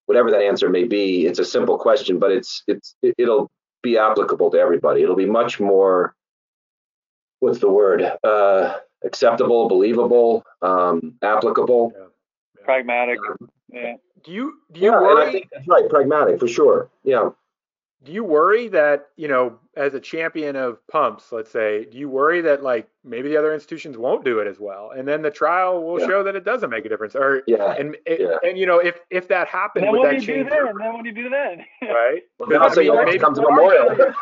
whatever 0.06 0.30
that 0.30 0.42
answer 0.42 0.68
may 0.68 0.84
be. 0.84 1.26
It's 1.26 1.38
a 1.38 1.44
simple 1.44 1.78
question, 1.78 2.18
but 2.18 2.30
it's 2.32 2.62
it's 2.66 2.96
it'll 3.02 3.50
be 3.82 3.96
applicable 3.96 4.50
to 4.50 4.58
everybody. 4.58 5.02
It'll 5.02 5.16
be 5.16 5.26
much 5.26 5.60
more 5.60 6.14
what's 7.40 7.60
the 7.60 7.70
word 7.70 8.02
uh, 8.24 8.74
acceptable, 9.04 9.68
believable, 9.68 10.44
um, 10.62 11.14
applicable, 11.22 11.92
yeah. 11.94 12.02
Yeah. 12.02 12.64
pragmatic. 12.64 13.18
Yeah. 13.72 13.94
Do 14.24 14.32
you 14.32 14.54
do 14.72 14.80
you 14.80 14.90
yeah, 14.90 15.00
worry? 15.00 15.28
I 15.28 15.32
think 15.32 15.48
that's 15.52 15.68
right, 15.68 15.88
pragmatic 15.88 16.40
for 16.40 16.48
sure. 16.48 16.90
Yeah 17.04 17.30
do 18.04 18.12
you 18.12 18.22
worry 18.22 18.68
that 18.68 19.08
you 19.16 19.28
know 19.28 19.58
as 19.76 19.94
a 19.94 20.00
champion 20.00 20.56
of 20.56 20.84
pumps 20.86 21.32
let's 21.32 21.50
say 21.50 21.84
do 21.86 21.98
you 21.98 22.08
worry 22.08 22.40
that 22.40 22.62
like 22.62 22.88
maybe 23.04 23.28
the 23.28 23.36
other 23.36 23.52
institutions 23.54 23.96
won't 23.96 24.24
do 24.24 24.38
it 24.38 24.46
as 24.46 24.58
well 24.58 24.92
and 24.96 25.06
then 25.06 25.22
the 25.22 25.30
trial 25.30 25.82
will 25.82 26.00
yeah. 26.00 26.06
show 26.06 26.22
that 26.22 26.36
it 26.36 26.44
doesn't 26.44 26.70
make 26.70 26.84
a 26.84 26.88
difference 26.88 27.14
or 27.14 27.42
yeah. 27.46 27.74
and 27.78 27.96
yeah. 28.06 28.36
and 28.42 28.58
you 28.58 28.66
know 28.66 28.78
if 28.78 29.00
if 29.10 29.28
that 29.28 29.48
happens 29.48 29.84
then 29.84 29.92
would 29.92 30.00
what 30.00 30.12
that 30.12 30.20
do 30.20 30.26
you 30.26 30.26
change 30.26 30.48
do 30.48 30.54
then? 30.54 30.78
then 30.78 30.92
what 30.92 31.02
do 31.02 31.08
you 31.08 31.14
do 31.14 31.28
then? 31.28 31.64
Right? 31.82 32.22
Well, 32.38 32.48
then 32.48 32.60
also 32.60 32.80
I 32.80 32.84
mean, 32.84 32.92
you 32.92 33.04
maybe, 33.04 33.18
come 33.18 33.34
to 33.34 33.42
memorial. 33.42 33.96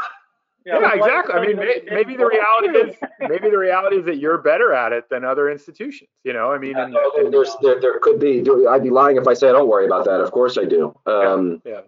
Yeah, 0.67 0.81
yeah 0.81 0.95
exactly. 0.95 1.35
I 1.35 1.47
mean 1.47 1.57
may, 1.57 1.83
maybe 1.91 2.17
the 2.17 2.25
reality 2.25 2.69
is 2.79 2.97
maybe 3.21 3.51
the 3.51 3.59
reality 3.59 3.97
is 3.97 4.07
that 4.07 4.17
you're 4.17 4.39
better 4.39 4.73
at 4.73 4.93
it 4.93 5.11
than 5.11 5.23
other 5.23 5.51
institutions 5.51 6.09
you 6.25 6.33
know 6.33 6.53
i 6.53 6.57
mean 6.57 6.75
and, 6.75 6.97
and, 7.19 7.35
there's 7.35 7.55
there, 7.61 7.79
there 7.79 7.99
could 7.99 8.19
be 8.19 8.43
i'd 8.71 8.83
be 8.83 8.89
lying 8.89 9.19
if 9.19 9.29
i 9.29 9.35
say 9.35 9.51
i 9.51 9.53
don't 9.53 9.69
worry 9.69 9.85
about 9.85 10.07
that. 10.07 10.23
Of 10.23 10.31
course 10.31 10.57
i 10.57 10.65
do. 10.65 10.99
Um 11.05 11.61
yeah 11.67 11.83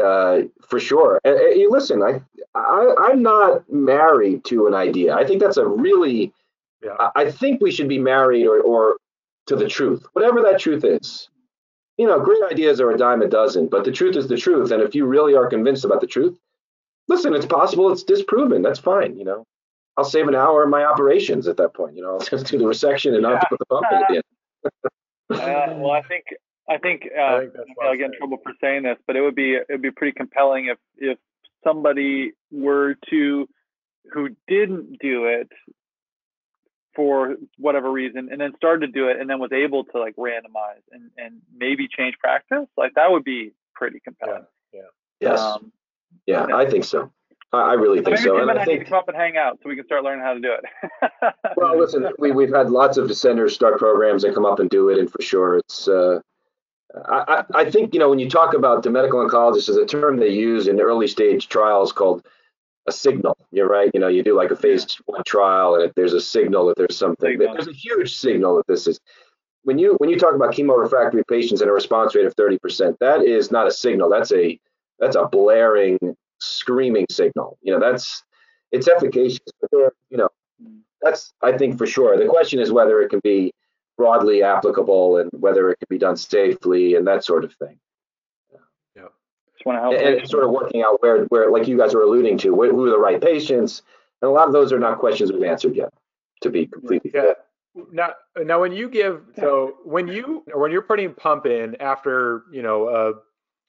uh, 0.00 0.42
for 0.68 0.80
sure. 0.80 1.20
And, 1.24 1.38
and, 1.38 1.70
listen, 1.70 2.02
I, 2.02 2.20
I 2.54 3.10
am 3.12 3.22
not 3.22 3.70
married 3.72 4.44
to 4.46 4.66
an 4.66 4.74
idea. 4.74 5.14
I 5.14 5.26
think 5.26 5.40
that's 5.40 5.56
a 5.56 5.66
really. 5.66 6.32
Yeah. 6.82 6.96
I, 6.98 7.10
I 7.22 7.30
think 7.30 7.60
we 7.60 7.70
should 7.70 7.88
be 7.88 7.98
married 7.98 8.46
or, 8.46 8.60
or 8.60 8.96
to 9.46 9.56
the 9.56 9.68
truth, 9.68 10.06
whatever 10.14 10.40
that 10.42 10.58
truth 10.58 10.84
is. 10.84 11.28
You 11.98 12.06
know, 12.06 12.18
great 12.18 12.42
ideas 12.50 12.80
are 12.80 12.90
a 12.90 12.96
dime 12.96 13.20
a 13.20 13.28
dozen, 13.28 13.68
but 13.68 13.84
the 13.84 13.92
truth 13.92 14.16
is 14.16 14.26
the 14.28 14.38
truth. 14.38 14.70
And 14.70 14.82
if 14.82 14.94
you 14.94 15.04
really 15.04 15.34
are 15.34 15.46
convinced 15.46 15.84
about 15.84 16.00
the 16.00 16.06
truth, 16.06 16.38
listen, 17.08 17.34
it's 17.34 17.44
possible 17.44 17.92
it's 17.92 18.02
disproven. 18.02 18.62
That's 18.62 18.78
fine. 18.78 19.18
You 19.18 19.24
know, 19.24 19.44
I'll 19.98 20.04
save 20.04 20.28
an 20.28 20.34
hour 20.34 20.64
in 20.64 20.70
my 20.70 20.84
operations 20.84 21.46
at 21.48 21.58
that 21.58 21.74
point. 21.74 21.94
You 21.96 22.02
know, 22.02 22.12
I'll 22.14 22.20
just 22.20 22.46
do 22.50 22.56
the 22.58 22.64
resection 22.64 23.12
and 23.12 23.22
not 23.22 23.34
Yeah. 23.34 23.48
put 23.50 23.58
the 23.58 23.66
pump 23.66 23.86
in 23.90 23.98
at 23.98 24.08
the 24.08 24.14
end. 24.14 24.24
Uh, 25.30 25.74
well, 25.76 25.92
I 25.92 26.02
think 26.02 26.24
I 26.70 26.78
think, 26.78 27.02
uh, 27.18 27.20
I 27.20 27.40
think 27.40 27.52
that's 27.54 27.68
I'll 27.82 27.96
get 27.96 28.06
in 28.06 28.18
trouble 28.18 28.38
for 28.42 28.52
saying 28.60 28.84
this, 28.84 28.96
but 29.06 29.16
it 29.16 29.22
would 29.22 29.34
be 29.34 29.54
it 29.54 29.66
would 29.68 29.82
be 29.82 29.90
pretty 29.90 30.12
compelling 30.12 30.66
if 30.66 30.78
if 30.96 31.18
somebody 31.64 32.32
were 32.52 32.94
to 33.10 33.48
who 34.12 34.28
didn't 34.46 34.98
do 35.00 35.26
it 35.26 35.48
for 36.94 37.36
whatever 37.58 37.90
reason 37.90 38.28
and 38.30 38.40
then 38.40 38.52
started 38.56 38.86
to 38.86 38.92
do 38.92 39.08
it 39.08 39.20
and 39.20 39.28
then 39.28 39.38
was 39.38 39.52
able 39.52 39.84
to 39.84 39.98
like 39.98 40.14
randomize 40.16 40.82
and 40.92 41.10
and 41.16 41.40
maybe 41.56 41.86
change 41.86 42.16
practice 42.18 42.66
like 42.76 42.92
that 42.94 43.10
would 43.10 43.24
be 43.24 43.52
pretty 43.74 44.00
compelling 44.00 44.44
Yeah. 44.72 44.80
Yes. 45.20 45.38
um, 45.38 45.72
yeah, 46.26 46.46
I 46.52 46.68
think 46.68 46.84
so. 46.84 47.12
I, 47.52 47.58
I 47.58 47.72
really 47.74 48.02
think 48.02 48.18
so. 48.18 48.40
And 48.40 48.50
and 48.50 48.58
I 48.58 48.62
I 48.62 48.64
need 48.64 48.72
to 48.72 48.78
think 48.78 48.88
come 48.88 48.98
up 48.98 49.08
and 49.08 49.16
hang 49.16 49.36
out 49.36 49.58
so 49.62 49.68
we 49.68 49.76
can 49.76 49.84
start 49.84 50.02
learning 50.02 50.24
how 50.24 50.34
to 50.34 50.40
do 50.40 50.52
it 50.52 51.34
Well, 51.56 51.78
listen, 51.78 52.08
we, 52.18 52.32
we've 52.32 52.52
had 52.52 52.70
lots 52.70 52.96
of 52.96 53.08
descenders 53.08 53.50
start 53.50 53.78
programs 53.78 54.24
and 54.24 54.34
come 54.34 54.46
up 54.46 54.58
and 54.58 54.68
do 54.70 54.88
it, 54.88 54.98
and 54.98 55.10
for 55.10 55.22
sure, 55.22 55.58
it's. 55.58 55.88
Uh, 55.88 56.20
I, 56.94 57.44
I 57.54 57.70
think 57.70 57.94
you 57.94 58.00
know 58.00 58.10
when 58.10 58.18
you 58.18 58.28
talk 58.28 58.54
about 58.54 58.82
the 58.82 58.90
medical 58.90 59.24
oncologist, 59.24 59.66
there's 59.66 59.76
a 59.76 59.86
term 59.86 60.16
they 60.16 60.30
use 60.30 60.66
in 60.66 60.80
early 60.80 61.06
stage 61.06 61.48
trials 61.48 61.92
called 61.92 62.26
a 62.86 62.92
signal. 62.92 63.36
You're 63.52 63.68
right. 63.68 63.90
You 63.94 64.00
know, 64.00 64.08
you 64.08 64.22
do 64.22 64.36
like 64.36 64.50
a 64.50 64.56
phase 64.56 64.96
one 65.06 65.22
trial, 65.24 65.74
and 65.74 65.84
if 65.84 65.94
there's 65.94 66.12
a 66.12 66.20
signal 66.20 66.66
that 66.66 66.76
there's 66.76 66.96
something, 66.96 67.30
Signal. 67.30 67.54
there's 67.54 67.68
a 67.68 67.72
huge 67.72 68.16
signal 68.16 68.56
that 68.56 68.66
this 68.66 68.86
is. 68.86 69.00
When 69.62 69.78
you 69.78 69.94
when 69.98 70.08
you 70.10 70.18
talk 70.18 70.34
about 70.34 70.54
chemorefractory 70.54 71.22
patients 71.28 71.60
and 71.60 71.70
a 71.70 71.72
response 71.72 72.14
rate 72.14 72.24
of 72.24 72.34
30%, 72.34 72.96
that 73.00 73.22
is 73.22 73.50
not 73.50 73.66
a 73.66 73.70
signal. 73.70 74.08
That's 74.08 74.32
a 74.32 74.58
that's 74.98 75.16
a 75.16 75.26
blaring, 75.26 75.98
screaming 76.40 77.06
signal. 77.10 77.58
You 77.62 77.74
know, 77.74 77.80
that's 77.80 78.22
it's 78.72 78.88
efficacious, 78.88 79.40
but 79.60 79.92
you 80.08 80.16
know, 80.16 80.28
that's 81.02 81.32
I 81.42 81.56
think 81.56 81.78
for 81.78 81.86
sure. 81.86 82.16
The 82.16 82.26
question 82.26 82.58
is 82.58 82.72
whether 82.72 83.00
it 83.02 83.10
can 83.10 83.20
be 83.22 83.52
broadly 84.00 84.42
applicable 84.42 85.18
and 85.18 85.30
whether 85.32 85.68
it 85.70 85.78
can 85.78 85.86
be 85.90 85.98
done 85.98 86.16
safely 86.16 86.94
and 86.94 87.06
that 87.06 87.22
sort 87.22 87.44
of 87.44 87.52
thing. 87.54 87.78
Yeah. 88.96 89.08
Just 89.52 89.66
want 89.66 89.76
to 89.76 89.82
help 89.82 89.94
And, 89.94 90.02
and 90.02 90.14
it's 90.20 90.30
sort 90.30 90.42
of 90.44 90.50
working 90.50 90.82
out 90.82 91.02
where 91.02 91.24
where 91.26 91.50
like 91.50 91.68
you 91.68 91.76
guys 91.76 91.92
were 91.94 92.02
alluding 92.02 92.38
to, 92.38 92.48
wh- 92.54 92.70
who 92.70 92.86
are 92.86 92.90
the 92.90 92.98
right 92.98 93.20
patients, 93.20 93.82
and 94.22 94.30
a 94.30 94.32
lot 94.32 94.46
of 94.46 94.54
those 94.54 94.72
are 94.72 94.78
not 94.78 94.98
questions 94.98 95.30
we've 95.30 95.42
answered 95.42 95.76
yet. 95.76 95.92
To 96.42 96.48
be 96.48 96.66
completely 96.66 97.10
Yeah. 97.12 97.20
fair. 97.20 97.36
Now, 97.92 98.14
now 98.38 98.58
when 98.60 98.72
you 98.72 98.88
give, 98.88 99.20
so 99.36 99.76
when 99.84 100.08
you, 100.08 100.42
or 100.52 100.60
when 100.62 100.72
you're 100.72 100.88
putting 100.90 101.12
pump 101.12 101.44
in 101.44 101.76
after, 101.80 102.44
you 102.50 102.62
know, 102.62 102.88
uh, 102.88 103.12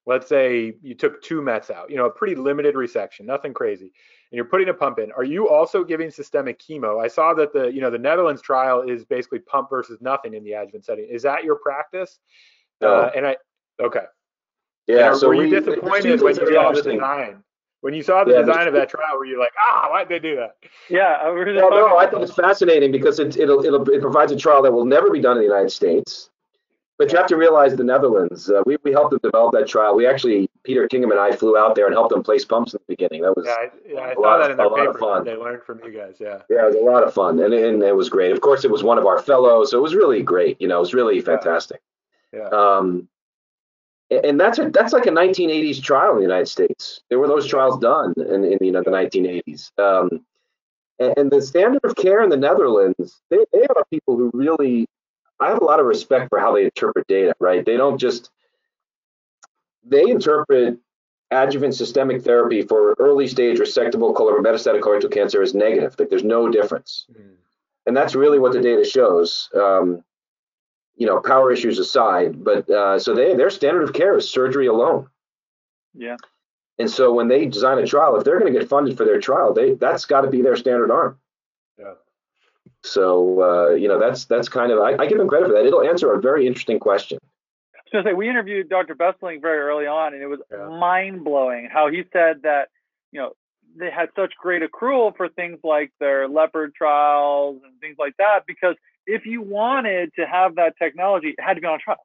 let's 0.06 0.28
say 0.28 0.76
you 0.82 0.96
took 0.96 1.22
two 1.22 1.42
Mets 1.42 1.70
out, 1.70 1.90
you 1.92 1.98
know, 1.98 2.06
a 2.06 2.10
pretty 2.10 2.36
limited 2.36 2.74
resection, 2.76 3.26
nothing 3.26 3.54
crazy, 3.54 3.92
and 4.32 4.38
you're 4.38 4.46
putting 4.46 4.70
a 4.70 4.74
pump 4.74 4.98
in, 5.00 5.12
are 5.12 5.26
you 5.26 5.50
also 5.50 5.84
giving 5.84 6.10
systemic 6.10 6.58
chemo? 6.58 7.04
I 7.04 7.08
saw 7.08 7.34
that 7.34 7.52
the, 7.52 7.66
you 7.66 7.82
know, 7.82 7.90
the 7.90 7.98
Netherlands 7.98 8.42
trial 8.42 8.82
is 8.82 9.04
basically 9.04 9.40
pump 9.40 9.70
versus 9.70 10.00
nothing 10.00 10.34
in 10.34 10.44
the 10.44 10.54
adjuvant 10.54 10.86
setting. 10.86 11.06
Is 11.10 11.24
that 11.24 11.44
your 11.44 11.56
practice? 11.56 12.20
No. 12.80 13.02
Uh, 13.02 13.12
and 13.14 13.28
I, 13.28 13.38
okay. 13.82 14.06
Yeah. 14.88 15.10
And 15.10 15.18
so 15.18 15.28
were 15.28 15.34
you 15.34 15.42
we, 15.42 15.50
there's 15.50 15.66
two 15.66 15.72
disappointed 15.72 16.22
when 16.22 16.36
you 16.36 16.54
saw 16.54 16.72
the 16.72 16.82
design? 16.82 17.44
When 17.82 17.94
you 17.94 18.04
saw 18.04 18.24
the 18.24 18.32
Yeah, 18.32 18.42
design 18.42 18.68
of 18.68 18.74
that 18.76 18.90
trial, 18.90 19.18
were 19.18 19.26
you 19.26 19.40
like, 19.40 19.52
ah, 19.60 19.88
why'd 19.90 20.08
they 20.08 20.20
do 20.20 20.36
that? 20.36 20.56
yeah 20.88 21.26
we 21.30 21.40
were 21.40 21.46
Well, 21.46 21.72
no, 21.72 21.98
I 21.98 22.04
about 22.04 22.12
think 22.12 22.24
it's 22.24 22.34
fascinating 22.34 22.92
because 22.92 23.20
it, 23.20 23.38
it'll, 23.38 23.66
it'll, 23.66 23.90
it 23.90 24.02
provides 24.02 24.32
a 24.32 24.36
trial 24.38 24.62
that 24.62 24.72
will 24.72 24.86
never 24.86 25.10
be 25.10 25.20
done 25.20 25.36
in 25.36 25.44
the 25.44 25.50
United 25.50 25.72
States. 25.72 26.30
But 27.00 27.12
you 27.12 27.18
have 27.18 27.26
to 27.28 27.36
realize 27.38 27.76
the 27.76 27.84
Netherlands, 27.84 28.52
uh, 28.52 28.62
we, 28.68 28.78
we 28.84 28.92
helped 28.92 29.10
them 29.10 29.20
develop 29.24 29.54
that 29.54 29.68
trial. 29.68 29.96
We 29.96 30.06
actually, 30.06 30.48
Peter 30.64 30.88
Kingham 30.88 31.12
and 31.12 31.20
I 31.20 31.32
flew 31.32 31.58
out 31.58 31.76
there 31.76 31.86
and 31.88 31.94
helped 31.94 32.12
them 32.12 32.22
place 32.24 32.46
pumps 32.46 32.74
in 32.74 32.80
the 32.88 32.96
beginning. 32.96 33.24
That 33.24 33.36
was, 33.36 33.46
Yeah, 33.46 33.54
I, 33.54 33.70
yeah, 33.88 34.00
I 34.00 34.12
A 34.12 34.16
saw 34.16 34.22
lot- 34.22 34.38
that 34.40 34.52
in 34.52 34.60
a 34.60 34.68
lot 34.68 34.88
of 34.88 34.98
fun. 34.98 35.24
They 35.26 35.36
learned 35.36 35.64
from 35.64 35.82
you 35.84 35.92
guys, 35.92 36.18
yeah. 36.20 36.42
yeah, 36.50 36.64
it 36.64 36.68
was 36.68 36.76
a 36.76 36.80
lot 36.80 37.04
of 37.04 37.14
fun 37.14 37.40
and, 37.40 37.54
and 37.54 37.82
it 37.82 37.96
was 37.96 38.10
great. 38.10 38.32
Of 38.32 38.42
course, 38.42 38.64
it 38.64 38.72
was 38.72 38.84
one 38.84 38.98
of 38.98 39.06
our 39.06 39.20
fellows, 39.20 39.72
so 39.72 39.78
it 39.80 39.82
was 39.82 39.96
really 39.96 40.22
great. 40.22 40.62
You 40.62 40.68
know, 40.68 40.78
it 40.78 40.82
was 40.82 40.94
really 40.94 41.20
fantastic. 41.22 41.82
Yeah. 42.34 42.48
Um, 42.50 43.08
and 44.10 44.40
that's 44.40 44.60
a, 44.60 44.70
that's 44.70 44.94
like 44.94 45.06
a 45.06 45.10
1980s 45.10 45.82
trial 45.82 46.12
in 46.12 46.18
the 46.18 46.22
United 46.24 46.48
States. 46.48 47.02
There 47.10 47.18
were 47.18 47.28
those 47.28 47.48
trials 47.48 47.78
done 47.80 48.14
in, 48.18 48.44
in 48.44 48.58
you 48.62 48.72
know 48.72 48.84
the 48.84 48.92
1980s. 48.92 49.72
Um, 49.80 50.26
and, 51.00 51.14
and 51.18 51.32
the 51.32 51.42
standard 51.42 51.84
of 51.86 51.96
care 51.96 52.22
in 52.22 52.30
the 52.30 52.38
Netherlands, 52.38 53.22
they, 53.30 53.38
they 53.54 53.62
are 53.62 53.86
people 53.90 54.18
who 54.18 54.30
really, 54.34 54.86
I 55.40 55.48
have 55.48 55.62
a 55.62 55.64
lot 55.66 55.80
of 55.80 55.86
respect 55.86 56.28
for 56.30 56.40
how 56.40 56.54
they 56.54 56.66
interpret 56.66 57.08
data. 57.08 57.34
Right? 57.40 57.66
They 57.66 57.78
don't 57.78 57.98
just 57.98 58.30
they 59.84 60.10
interpret 60.10 60.78
adjuvant 61.32 61.74
systemic 61.74 62.22
therapy 62.24 62.62
for 62.62 62.94
early 63.00 63.28
stage 63.28 63.58
resectable 63.58 64.14
color 64.16 64.40
metastatic 64.42 64.82
colorectal 64.82 65.12
cancer 65.12 65.42
as 65.42 65.54
negative. 65.54 65.96
Like 65.98 66.10
there's 66.10 66.24
no 66.24 66.50
difference 66.50 67.06
Mhm. 67.12 67.36
and 67.86 67.96
that's 67.98 68.16
really 68.16 68.38
what 68.40 68.52
the 68.54 68.62
data 68.62 68.84
shows. 68.84 69.50
Um, 69.56 70.04
you 70.96 71.08
know, 71.08 71.20
power 71.22 71.52
issues 71.52 71.80
aside, 71.80 72.44
but 72.44 72.70
uh, 72.70 73.00
so 73.00 73.16
they 73.16 73.34
their 73.36 73.50
standard 73.50 73.84
of 73.84 73.94
care 73.94 74.18
is 74.18 74.30
surgery 74.30 74.68
alone. 74.68 75.08
yeah 75.96 76.18
And 76.78 76.90
so 76.90 77.14
when 77.14 77.28
they 77.28 77.46
design 77.46 77.80
a 77.80 77.86
trial, 77.88 78.16
if 78.18 78.24
they're 78.24 78.40
going 78.40 78.52
to 78.54 78.60
get 78.60 78.68
funded 78.70 78.98
for 78.98 79.06
their 79.06 79.20
trial, 79.20 79.54
they 79.54 79.74
that's 79.76 80.06
got 80.06 80.22
to 80.22 80.30
be 80.30 80.42
their 80.42 80.56
standard 80.58 80.92
arm. 80.92 81.18
Yeah. 81.80 81.94
So 82.84 83.42
uh, 83.42 83.70
you 83.76 83.88
know 83.88 84.00
that's 84.00 84.26
that's 84.26 84.50
kind 84.50 84.72
of 84.72 84.80
I, 84.80 84.96
I 85.02 85.08
give 85.08 85.18
them 85.18 85.28
credit 85.30 85.48
for 85.48 85.54
that. 85.54 85.66
It'll 85.66 85.84
answer 85.84 86.12
a 86.14 86.20
very 86.20 86.46
interesting 86.46 86.78
question. 86.80 87.18
Gonna 87.92 88.10
say 88.10 88.14
we 88.14 88.30
interviewed 88.30 88.70
Dr. 88.70 88.96
Besselink 88.96 89.42
very 89.42 89.60
early 89.60 89.86
on, 89.86 90.14
and 90.14 90.24
it 90.24 90.28
was 90.28 90.40
Yeah. 90.52 90.70
mind 90.70 91.24
blowing 91.24 91.70
how 91.72 91.90
he 91.90 92.04
said 92.14 92.44
that 92.44 92.70
you 93.12 93.20
know 93.20 93.34
they 93.76 93.90
had 93.90 94.10
such 94.16 94.34
great 94.38 94.62
accrual 94.62 95.16
for 95.16 95.30
things 95.30 95.60
like 95.64 95.92
their 96.00 96.28
LEOPARD 96.28 96.74
trials 96.76 97.62
and 97.64 97.80
things 97.80 97.96
like 97.98 98.16
that 98.18 98.46
because 98.46 98.76
if 99.08 99.26
you 99.26 99.42
wanted 99.42 100.14
to 100.16 100.26
have 100.26 100.56
that 100.56 100.78
technology, 100.78 101.30
it 101.30 101.42
had 101.42 101.56
to 101.56 101.62
be 101.62 101.68
on 101.68 101.80
trial. 101.80 101.98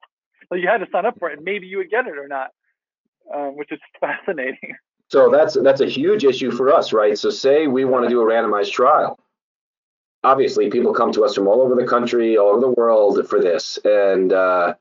So 0.49 0.55
you 0.55 0.67
had 0.67 0.79
to 0.79 0.87
sign 0.91 1.05
up 1.05 1.19
for 1.19 1.29
it, 1.29 1.37
and 1.37 1.43
maybe 1.45 1.67
you 1.67 1.77
would 1.77 1.89
get 1.89 2.07
it 2.07 2.17
or 2.17 2.27
not, 2.27 2.51
um, 3.33 3.55
which 3.57 3.71
is 3.71 3.79
fascinating. 3.99 4.75
So 5.09 5.29
that's 5.29 5.53
that's 5.53 5.81
a 5.81 5.87
huge 5.87 6.25
issue 6.25 6.51
for 6.51 6.73
us, 6.73 6.91
right? 6.91 7.17
So 7.17 7.29
say 7.29 7.67
we 7.67 7.85
want 7.85 8.03
to 8.03 8.09
do 8.09 8.21
a 8.21 8.25
randomized 8.25 8.71
trial. 8.71 9.19
Obviously, 10.23 10.69
people 10.69 10.93
come 10.93 11.13
to 11.13 11.23
us 11.23 11.35
from 11.35 11.47
all 11.47 11.61
over 11.61 11.75
the 11.75 11.87
country, 11.87 12.37
all 12.37 12.49
over 12.49 12.59
the 12.61 12.71
world 12.71 13.25
for 13.29 13.39
this, 13.39 13.77
and 13.85 14.33
uh, 14.33 14.73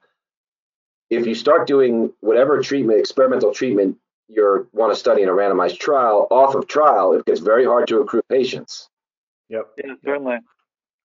if 1.11 1.27
you 1.27 1.35
start 1.35 1.67
doing 1.67 2.13
whatever 2.21 2.61
treatment, 2.61 2.99
experimental 2.99 3.53
treatment 3.53 3.97
you 4.29 4.69
want 4.73 4.93
to 4.93 4.99
study 4.99 5.23
in 5.23 5.29
a 5.29 5.33
randomized 5.33 5.79
trial, 5.79 6.27
off 6.31 6.55
of 6.55 6.67
trial, 6.67 7.13
it 7.13 7.25
gets 7.27 7.41
very 7.41 7.65
hard 7.65 7.87
to 7.89 8.01
accrue 8.01 8.23
patients. 8.29 8.89
Yep. 9.49 9.67
Yeah, 9.85 9.95
certainly. 10.05 10.39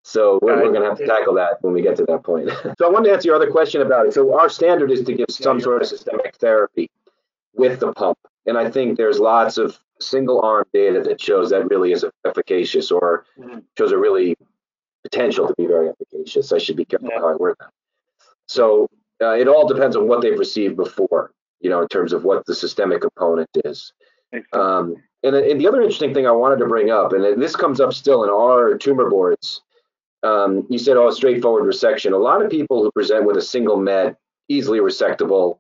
So 0.04 0.39
we're, 0.41 0.56
we're 0.56 0.72
going 0.72 0.82
to 0.82 0.89
have 0.89 0.97
to 0.97 1.06
tackle 1.06 1.36
that 1.36 1.62
when 1.62 1.74
we 1.74 1.84
get 1.84 1.95
to 1.97 2.06
that 2.06 2.24
point. 2.24 2.49
so 2.80 2.86
I 2.86 2.89
wanted 2.89 3.10
to 3.10 3.14
answer 3.14 3.28
your 3.28 3.36
other 3.36 3.52
question 3.52 3.82
about 3.84 4.08
it. 4.08 4.14
So 4.14 4.38
our 4.39 4.49
standard 4.49 4.89
is 4.89 5.04
to 5.04 5.14
give 5.14 5.28
some 5.30 5.58
you're 5.60 5.64
sort 5.64 5.82
of 5.84 5.88
systemic 5.88 6.36
therapy 6.38 6.89
with 7.54 7.80
the 7.80 7.93
pump, 7.93 8.18
and 8.47 8.58
I 8.58 8.72
think 8.72 8.97
there's 8.97 9.20
lots 9.20 9.58
of 9.60 9.78
single 9.99 10.41
arm 10.41 10.66
data 10.74 11.02
that 11.04 11.22
shows 11.22 11.52
that 11.52 11.70
really 11.70 11.91
is 11.91 12.04
efficacious 12.26 12.89
or 12.91 13.26
Mhm. 13.38 13.62
shows 13.78 13.91
a 13.91 13.97
really 13.97 14.36
potential 15.04 15.47
to 15.47 15.54
be 15.56 15.68
very 15.68 15.89
efficacious. 15.89 16.52
I 16.52 16.58
should 16.58 16.78
be 16.78 16.86
careful 16.86 17.10
Yeah. 17.12 17.20
how 17.20 17.28
I 17.28 17.36
word 17.36 17.58
that. 17.60 17.70
So 18.47 18.88
uh, 19.22 19.34
it 19.34 19.47
all 19.47 19.67
depends 19.67 19.95
on 19.95 20.07
what 20.07 20.22
they've 20.22 20.38
received 20.38 20.76
before, 20.76 21.32
you 21.59 21.69
know, 21.69 21.82
in 21.82 21.88
terms 21.88 22.13
of 22.13 22.24
what 22.24 22.45
the 22.45 22.55
systemic 22.55 23.01
component 23.01 23.49
is. 23.65 23.93
Um, 24.53 24.95
and, 25.24 25.36
and 25.36 25.59
the 25.59 25.67
other 25.67 25.82
interesting 25.82 26.13
thing 26.13 26.26
I 26.26 26.32
wanted 26.32 26.57
to 26.57 26.65
bring 26.65 26.89
up, 26.89 27.13
and 27.13 27.41
this 27.41 27.55
comes 27.55 27.80
up 27.80 27.93
still 27.93 28.24
in 28.24 28.30
our 28.30 28.78
tumor 28.78 29.09
boards, 29.09 29.61
um, 30.24 30.65
you 30.69 30.78
said, 30.78 30.97
oh, 30.97 31.09
straightforward 31.11 31.63
resection. 31.63 32.13
A 32.13 32.17
lot 32.17 32.41
of 32.43 32.49
people 32.49 32.84
who 32.84 32.91
present 32.91 33.26
with 33.26 33.38
a 33.38 33.41
single 33.41 33.78
med, 33.78 34.15
easily 34.49 34.80
resectable, 34.80 35.59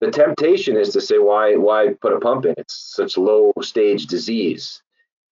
the 0.00 0.10
temptation 0.10 0.76
is 0.76 0.90
to 0.90 1.00
say, 1.00 1.18
why, 1.18 1.56
why 1.56 1.94
put 2.00 2.12
a 2.12 2.20
pump 2.20 2.46
in? 2.46 2.54
It's 2.56 2.94
such 2.94 3.18
low 3.18 3.52
stage 3.60 4.06
disease. 4.06 4.82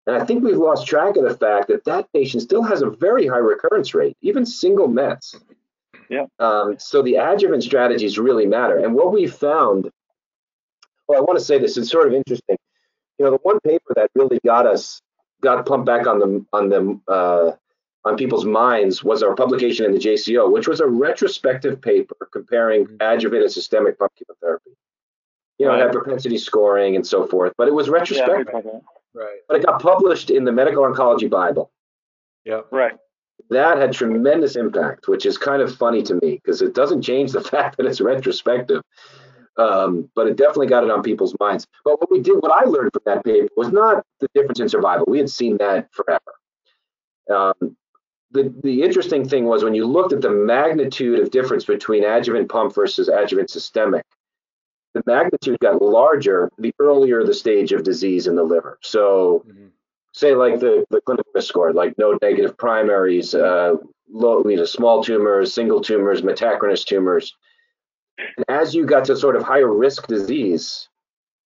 And 0.06 0.16
I 0.16 0.24
think 0.24 0.42
we've 0.42 0.56
lost 0.56 0.86
track 0.86 1.16
of 1.16 1.24
the 1.24 1.36
fact 1.36 1.68
that 1.68 1.84
that 1.84 2.12
patient 2.12 2.42
still 2.42 2.62
has 2.62 2.82
a 2.82 2.90
very 2.90 3.26
high 3.26 3.38
recurrence 3.38 3.94
rate, 3.94 4.16
even 4.22 4.44
single 4.44 4.88
mets. 4.88 5.36
Yeah. 6.10 6.26
Um, 6.38 6.76
so 6.78 7.02
the 7.02 7.16
adjuvant 7.16 7.62
strategies 7.62 8.18
really 8.18 8.46
matter. 8.46 8.78
And 8.78 8.94
what 8.94 9.12
we 9.12 9.26
found, 9.26 9.90
well, 11.06 11.18
I 11.18 11.22
want 11.22 11.38
to 11.38 11.44
say 11.44 11.58
this, 11.58 11.76
it's 11.76 11.90
sort 11.90 12.06
of 12.06 12.14
interesting. 12.14 12.56
You 13.18 13.24
know, 13.24 13.30
the 13.32 13.38
one 13.42 13.60
paper 13.60 13.92
that 13.96 14.10
really 14.14 14.38
got 14.44 14.66
us, 14.66 15.00
got 15.42 15.66
pumped 15.66 15.86
back 15.86 16.06
on 16.06 16.18
the, 16.18 16.44
on 16.52 16.68
the, 16.68 17.00
uh, 17.12 17.52
on 18.04 18.16
people's 18.16 18.44
minds 18.44 19.02
was 19.02 19.22
our 19.22 19.34
publication 19.34 19.84
in 19.84 19.92
the 19.92 19.98
JCO, 19.98 20.50
which 20.50 20.68
was 20.68 20.80
a 20.80 20.86
retrospective 20.86 21.80
paper 21.80 22.28
comparing 22.32 22.86
Mhm. 22.86 22.96
adjuvant 23.00 23.42
and 23.42 23.52
systemic 23.52 23.98
pump 23.98 24.12
chemotherapy. 24.16 24.70
You 25.58 25.66
know, 25.66 25.74
it 25.74 25.80
had 25.80 25.92
propensity 25.92 26.38
scoring 26.38 26.94
and 26.94 27.04
so 27.04 27.26
forth, 27.26 27.52
but 27.58 27.66
it 27.66 27.74
was 27.74 27.90
retrospective. 27.90 28.46
talked 28.52 28.66
about 28.66 28.82
Right. 29.14 29.40
But 29.48 29.56
it 29.56 29.66
got 29.66 29.82
published 29.82 30.30
in 30.30 30.44
the 30.44 30.52
Medical 30.52 30.84
Oncology 30.84 31.28
Bible. 31.28 31.72
Yeah. 32.44 32.60
Right. 32.70 32.96
That 33.50 33.78
had 33.78 33.92
tremendous 33.92 34.56
impact, 34.56 35.08
which 35.08 35.24
is 35.24 35.38
kind 35.38 35.62
of 35.62 35.74
funny 35.74 36.02
to 36.02 36.14
me 36.14 36.40
because 36.42 36.60
it 36.62 36.74
doesn't 36.74 37.02
change 37.02 37.32
the 37.32 37.40
fact 37.52 37.76
that 37.76 37.86
it's 37.86 38.00
retrospective. 38.00 38.82
Um, 39.56 40.08
but 40.14 40.28
it 40.28 40.36
definitely 40.36 40.68
got 40.68 40.84
it 40.84 40.90
on 40.90 41.02
people's 41.02 41.34
minds. 41.40 41.66
But 41.84 42.00
what 42.00 42.10
we 42.12 42.20
did, 42.20 42.36
what 42.36 42.52
I 42.52 42.64
learned 42.68 42.92
from 42.92 43.02
that 43.06 43.24
paper 43.24 43.48
was 43.56 43.72
not 43.72 44.04
the 44.20 44.28
difference 44.32 44.60
in 44.60 44.68
survival. 44.68 45.04
We 45.08 45.18
had 45.18 45.28
seen 45.28 45.56
that 45.56 45.88
forever. 45.92 46.20
Um, 47.28 47.76
the, 48.30 48.54
the 48.62 48.82
interesting 48.82 49.28
thing 49.28 49.46
was 49.46 49.64
when 49.64 49.74
you 49.74 49.86
looked 49.86 50.12
at 50.12 50.20
the 50.20 50.30
magnitude 50.30 51.18
of 51.18 51.30
difference 51.30 51.64
between 51.64 52.04
adjuvant 52.04 52.48
pump 52.48 52.74
versus 52.74 53.08
adjuvant 53.08 53.50
systemic, 53.50 54.04
the 54.94 55.02
magnitude 55.06 55.58
got 55.60 55.82
larger 55.82 56.50
the 56.58 56.72
earlier 56.78 57.24
the 57.24 57.34
stage 57.34 57.72
of 57.72 57.82
disease 57.82 58.26
in 58.26 58.36
the 58.36 58.42
liver. 58.42 58.78
So, 58.82 59.44
mm-hmm. 59.48 59.66
Say 60.18 60.34
like 60.34 60.58
the, 60.58 60.84
the 60.90 61.00
clinical 61.02 61.30
risk 61.32 61.48
score, 61.48 61.72
like 61.72 61.96
no 61.96 62.18
negative 62.20 62.58
primaries, 62.58 63.36
uh, 63.36 63.74
low, 64.10 64.44
you 64.44 64.56
know, 64.56 64.64
small 64.64 65.02
tumors, 65.02 65.54
single 65.54 65.80
tumors, 65.80 66.22
metachronous 66.22 66.84
tumors. 66.84 67.36
And 68.18 68.44
as 68.48 68.74
you 68.74 68.84
got 68.84 69.04
to 69.04 69.16
sort 69.16 69.36
of 69.36 69.44
higher 69.44 69.72
risk 69.72 70.08
disease, 70.08 70.88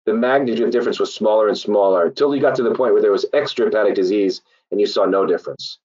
the 0.04 0.12
magnitude 0.12 0.66
of 0.66 0.70
difference 0.70 1.00
was 1.00 1.14
smaller 1.14 1.48
and 1.48 1.56
smaller 1.56 2.06
until 2.06 2.34
you 2.34 2.42
got 2.42 2.54
to 2.56 2.62
the 2.62 2.74
point 2.74 2.92
where 2.92 3.00
there 3.00 3.10
was 3.12 3.24
extrahepatic 3.32 3.94
disease 3.94 4.42
and 4.70 4.78
you 4.78 4.86
saw 4.86 5.06
no 5.06 5.24
difference. 5.24 5.78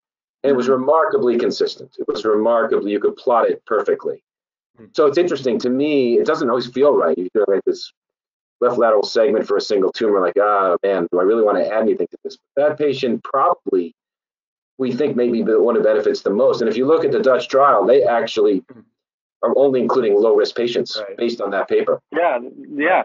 And 0.44 0.52
it 0.52 0.56
was 0.56 0.66
mm-hmm. 0.66 0.82
remarkably 0.82 1.38
consistent. 1.38 1.96
It 1.98 2.08
was 2.10 2.26
remarkably, 2.26 2.92
you 2.92 3.00
could 3.00 3.16
plot 3.16 3.50
it 3.50 3.64
perfectly. 3.66 4.22
Hmm. 4.78 4.86
So 4.94 5.06
it's 5.06 5.18
interesting 5.18 5.58
to 5.60 5.70
me, 5.70 6.20
it 6.20 6.26
doesn't 6.26 6.50
always 6.50 6.68
feel 6.68 6.94
right. 6.98 7.18
You 7.18 7.30
feel 7.32 7.46
like 7.48 7.64
this 7.64 7.94
left 8.64 8.78
lateral 8.78 9.04
segment 9.04 9.48
for 9.48 9.58
a 9.58 9.62
single 9.62 9.92
tumor, 9.92 10.20
like, 10.20 10.38
ah, 10.40 10.78
man, 10.84 11.08
do 11.12 11.20
I 11.20 11.24
really 11.24 11.44
want 11.44 11.58
to 11.58 11.68
add 11.68 11.82
anything 11.82 12.08
to 12.08 12.18
this? 12.24 12.38
But 12.56 12.70
that 12.70 12.78
patient 12.78 13.24
probably, 13.24 13.96
we 14.78 14.94
think, 14.94 15.16
maybe 15.16 15.44
the 15.44 15.62
one 15.62 15.76
who 15.76 15.84
benefits 15.84 16.22
the 16.22 16.30
most. 16.30 16.62
And 16.62 16.70
if 16.70 16.78
you 16.78 16.86
look 16.86 17.06
at 17.06 17.12
the 17.12 17.20
Dutch 17.20 17.48
trial, 17.48 17.86
they 17.86 18.04
actually 18.04 18.64
are 19.44 19.54
only 19.58 19.82
including 19.82 20.16
low 20.16 20.36
risk 20.36 20.56
patients 20.56 20.98
right. 20.98 21.18
based 21.18 21.42
on 21.42 21.52
that 21.52 21.68
paper. 21.68 22.02
Yeah, 22.12 22.40
yeah 22.76 23.04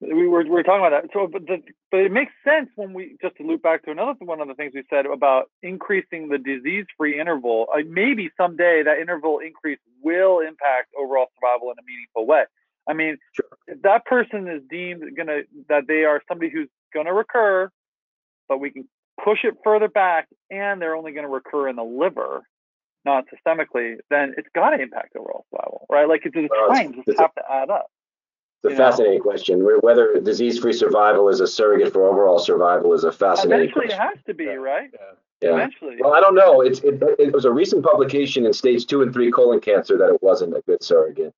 we 0.00 0.28
were, 0.28 0.42
we 0.42 0.50
were 0.50 0.62
talking 0.62 0.84
about 0.84 1.02
that. 1.02 1.10
So, 1.12 1.26
but 1.26 1.46
the, 1.46 1.62
but 1.90 2.00
it 2.00 2.12
makes 2.12 2.32
sense 2.44 2.68
when 2.76 2.92
we 2.92 3.16
just 3.22 3.36
to 3.36 3.42
loop 3.42 3.62
back 3.62 3.84
to 3.84 3.90
another 3.90 4.14
one 4.20 4.40
of 4.40 4.48
the 4.48 4.54
things 4.54 4.72
we 4.74 4.84
said 4.90 5.06
about 5.06 5.50
increasing 5.62 6.28
the 6.28 6.38
disease-free 6.38 7.18
interval. 7.18 7.66
Uh, 7.74 7.80
maybe 7.88 8.30
someday 8.36 8.82
that 8.84 8.98
interval 8.98 9.38
increase 9.38 9.78
will 10.02 10.40
impact 10.40 10.92
overall 10.98 11.26
survival 11.34 11.70
in 11.70 11.78
a 11.78 11.86
meaningful 11.86 12.26
way. 12.26 12.44
I 12.88 12.94
mean, 12.94 13.18
sure. 13.32 13.46
if 13.66 13.82
that 13.82 14.04
person 14.04 14.48
is 14.48 14.62
deemed 14.70 15.02
gonna 15.16 15.40
that 15.68 15.84
they 15.88 16.04
are 16.04 16.22
somebody 16.28 16.50
who's 16.50 16.68
gonna 16.94 17.12
recur, 17.12 17.70
but 18.48 18.58
we 18.58 18.70
can 18.70 18.88
push 19.22 19.40
it 19.44 19.54
further 19.64 19.88
back, 19.88 20.28
and 20.50 20.80
they're 20.80 20.96
only 20.96 21.12
gonna 21.12 21.28
recur 21.28 21.68
in 21.68 21.76
the 21.76 21.84
liver, 21.84 22.42
not 23.04 23.24
systemically, 23.26 23.96
then 24.10 24.34
it's 24.36 24.48
got 24.54 24.70
to 24.70 24.82
impact 24.82 25.16
overall 25.16 25.46
survival, 25.50 25.86
right? 25.90 26.08
Like 26.08 26.22
it's 26.24 26.34
the 26.34 26.48
well, 26.50 26.68
times 26.68 26.96
just 27.06 27.18
have 27.18 27.34
to 27.34 27.42
add 27.50 27.70
up. 27.70 27.86
It's 28.64 28.74
a 28.74 28.76
fascinating 28.76 29.18
know? 29.18 29.24
question. 29.24 29.66
Whether 29.80 30.20
disease-free 30.20 30.72
survival 30.72 31.28
is 31.28 31.40
a 31.40 31.46
surrogate 31.46 31.92
for 31.92 32.08
overall 32.08 32.38
survival 32.38 32.92
is 32.94 33.04
a 33.04 33.12
fascinating 33.12 33.70
Eventually 33.70 33.86
question. 33.86 34.02
it 34.02 34.16
has 34.16 34.24
to 34.26 34.34
be, 34.34 34.44
yeah. 34.44 34.50
right? 34.52 34.90
Yeah. 34.92 35.48
yeah. 35.48 35.54
Eventually. 35.54 35.96
Well, 36.00 36.14
I 36.14 36.20
don't 36.20 36.34
know. 36.34 36.60
It's 36.62 36.80
it, 36.80 37.02
it, 37.18 37.32
was 37.32 37.44
a 37.44 37.52
recent 37.52 37.84
publication 37.84 38.44
in 38.44 38.52
stage 38.52 38.86
two 38.86 39.02
and 39.02 39.12
three 39.12 39.30
colon 39.30 39.60
cancer 39.60 39.96
that 39.98 40.12
it 40.12 40.22
wasn't 40.22 40.56
a 40.56 40.62
good 40.66 40.82
surrogate. 40.82 41.32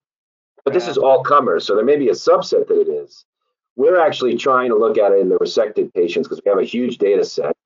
But 0.64 0.74
this 0.74 0.88
is 0.88 0.98
all 0.98 1.22
comers, 1.22 1.66
so 1.66 1.74
there 1.74 1.84
may 1.84 1.96
be 1.96 2.08
a 2.08 2.12
subset 2.12 2.68
that 2.68 2.80
it 2.80 2.88
is. 2.88 3.24
We're 3.76 4.00
actually 4.00 4.36
trying 4.36 4.70
to 4.70 4.76
look 4.76 4.98
at 4.98 5.12
it 5.12 5.20
in 5.20 5.28
the 5.28 5.36
resected 5.36 5.94
patients 5.94 6.26
because 6.26 6.42
we 6.44 6.50
have 6.50 6.58
a 6.58 6.64
huge 6.64 6.98
data 6.98 7.24
set. 7.24 7.56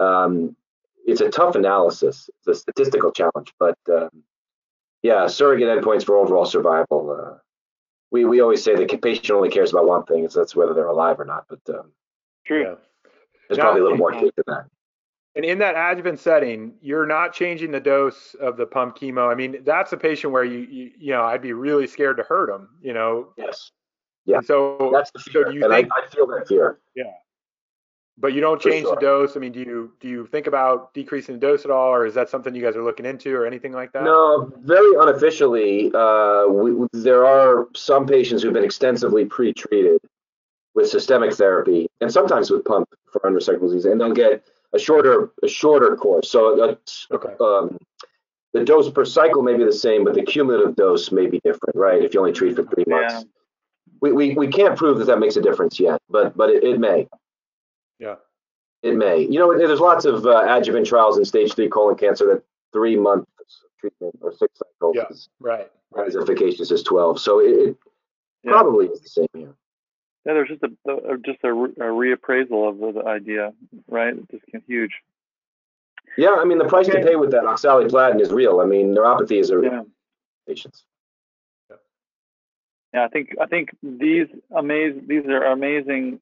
Um, 0.00 0.56
it's 1.04 1.20
a 1.20 1.28
tough 1.28 1.54
analysis. 1.54 2.30
It's 2.38 2.48
a 2.48 2.54
statistical 2.54 3.12
challenge, 3.12 3.52
but 3.58 3.78
um, 3.90 4.22
yeah, 5.02 5.26
surrogate 5.26 5.68
endpoints 5.68 6.04
for 6.04 6.16
overall 6.16 6.46
survival. 6.46 7.10
Uh, 7.10 7.38
we 8.10 8.24
we 8.24 8.40
always 8.40 8.62
say 8.62 8.76
the 8.76 8.86
patient 8.86 9.30
only 9.30 9.50
cares 9.50 9.72
about 9.72 9.86
one 9.86 10.04
thing, 10.04 10.28
so 10.28 10.40
that's 10.40 10.54
whether 10.54 10.74
they're 10.74 10.86
alive 10.86 11.18
or 11.20 11.24
not. 11.24 11.46
But 11.48 11.60
um, 11.68 11.92
true. 12.46 12.62
Yeah. 12.62 12.74
There's 13.48 13.58
now, 13.58 13.64
probably 13.64 13.80
a 13.80 13.84
little 13.84 13.98
more 13.98 14.12
to 14.12 14.26
it 14.26 14.34
than 14.36 14.44
that. 14.46 14.66
And 15.34 15.44
in 15.44 15.58
that 15.60 15.74
adjuvant 15.76 16.18
setting, 16.18 16.74
you're 16.82 17.06
not 17.06 17.32
changing 17.32 17.70
the 17.70 17.80
dose 17.80 18.34
of 18.40 18.56
the 18.56 18.66
pump 18.66 18.96
chemo. 18.96 19.32
I 19.32 19.34
mean, 19.34 19.62
that's 19.64 19.92
a 19.92 19.96
patient 19.96 20.32
where 20.32 20.44
you 20.44 20.58
you, 20.58 20.90
you 20.98 21.12
know 21.12 21.22
I'd 21.22 21.42
be 21.42 21.52
really 21.52 21.86
scared 21.86 22.18
to 22.18 22.22
hurt 22.22 22.48
them. 22.48 22.68
You 22.82 22.92
know. 22.92 23.28
Yes. 23.38 23.70
Yeah. 24.26 24.36
And 24.36 24.46
so 24.46 24.90
that's 24.92 25.10
the 25.10 25.18
fear, 25.18 25.44
so 25.44 25.50
do 25.50 25.56
you 25.56 25.64
and 25.64 25.72
think, 25.72 25.88
I, 25.92 26.04
I 26.04 26.08
feel 26.08 26.26
that 26.28 26.46
fear. 26.46 26.78
Yeah. 26.94 27.04
But 28.18 28.34
you 28.34 28.40
don't 28.42 28.60
change 28.60 28.84
sure. 28.84 28.94
the 28.94 29.00
dose. 29.00 29.36
I 29.36 29.40
mean, 29.40 29.52
do 29.52 29.60
you 29.60 29.92
do 29.98 30.08
you 30.08 30.26
think 30.26 30.46
about 30.46 30.92
decreasing 30.92 31.36
the 31.36 31.40
dose 31.40 31.64
at 31.64 31.70
all, 31.70 31.88
or 31.88 32.06
is 32.06 32.14
that 32.14 32.28
something 32.28 32.54
you 32.54 32.62
guys 32.62 32.76
are 32.76 32.84
looking 32.84 33.06
into, 33.06 33.34
or 33.34 33.46
anything 33.46 33.72
like 33.72 33.90
that? 33.92 34.04
No, 34.04 34.52
very 34.58 34.94
unofficially. 35.00 35.90
Uh, 35.94 36.46
we, 36.46 36.86
there 36.92 37.24
are 37.24 37.68
some 37.74 38.06
patients 38.06 38.42
who've 38.42 38.52
been 38.52 38.64
extensively 38.64 39.24
pre-treated 39.24 39.98
with 40.74 40.88
systemic 40.88 41.32
therapy, 41.32 41.88
and 42.02 42.12
sometimes 42.12 42.50
with 42.50 42.64
pump 42.64 42.88
for 43.10 43.20
unresectable 43.22 43.62
disease, 43.62 43.86
and 43.86 44.00
they'll 44.00 44.12
get 44.12 44.44
a 44.74 44.78
shorter 44.78 45.30
a 45.42 45.48
shorter 45.48 45.96
course. 45.96 46.30
So 46.30 46.62
uh, 46.62 46.74
okay. 47.12 47.34
um, 47.40 47.78
the 48.52 48.64
dose 48.64 48.90
per 48.90 49.04
cycle 49.04 49.42
may 49.42 49.56
be 49.56 49.64
the 49.64 49.72
same, 49.72 50.04
but 50.04 50.14
the 50.14 50.22
cumulative 50.22 50.76
dose 50.76 51.10
may 51.10 51.26
be 51.26 51.40
different, 51.44 51.74
right? 51.74 52.02
If 52.02 52.14
you 52.14 52.20
only 52.20 52.32
treat 52.32 52.56
for 52.56 52.64
three 52.64 52.84
months. 52.86 53.24
We, 54.00 54.10
we, 54.10 54.34
we 54.34 54.48
can't 54.48 54.76
prove 54.76 54.98
that 54.98 55.04
that 55.04 55.20
makes 55.20 55.36
a 55.36 55.40
difference 55.40 55.78
yet, 55.78 56.00
but 56.10 56.36
but 56.36 56.50
it, 56.50 56.64
it 56.64 56.80
may. 56.80 57.08
Yeah. 58.00 58.16
It 58.82 58.96
may. 58.96 59.20
You 59.20 59.38
know, 59.38 59.56
there's 59.56 59.78
lots 59.78 60.04
of 60.04 60.26
uh, 60.26 60.44
adjuvant 60.48 60.86
trials 60.86 61.18
in 61.18 61.24
stage 61.24 61.54
three 61.54 61.68
colon 61.68 61.96
cancer 61.96 62.26
that 62.26 62.42
three 62.72 62.96
months 62.96 63.30
treatment 63.82 64.16
or 64.20 64.32
six 64.32 64.58
cycles 64.58 64.96
yeah, 64.96 65.04
is 65.10 65.28
right, 65.40 65.70
right. 65.90 66.08
as 66.08 66.16
efficacious 66.16 66.70
as 66.70 66.82
12. 66.82 67.20
So 67.20 67.40
it, 67.40 67.50
it 67.50 67.76
yeah. 68.44 68.52
probably 68.52 68.86
is 68.86 69.00
the 69.00 69.08
same 69.08 69.26
here. 69.34 69.54
Yeah, 70.24 70.34
there's 70.34 70.48
just 70.48 70.62
a, 70.62 70.90
a 70.90 71.18
just 71.18 71.38
a, 71.42 71.48
a, 71.48 71.90
reappraisal 71.90 72.68
of 72.68 72.78
the, 72.78 73.00
the 73.00 73.08
idea, 73.08 73.52
right? 73.88 74.14
It's 74.14 74.44
just 74.52 74.64
huge. 74.68 74.92
Yeah, 76.16 76.36
I 76.38 76.44
mean 76.44 76.58
the 76.58 76.64
price 76.64 76.88
okay. 76.88 77.00
to 77.00 77.06
pay 77.06 77.16
with 77.16 77.32
that 77.32 77.42
oxaliplatin 77.42 78.20
is 78.20 78.30
real. 78.30 78.60
I 78.60 78.66
mean 78.66 78.94
neuropathy 78.94 79.40
is 79.40 79.50
a 79.50 79.60
yeah. 79.62 79.82
patients. 80.46 80.84
Yeah, 82.94 83.04
I 83.04 83.08
think 83.08 83.30
I 83.40 83.46
think 83.46 83.70
these 83.82 84.26
amazing 84.54 85.06
these 85.08 85.24
are 85.26 85.44
amazing 85.44 86.20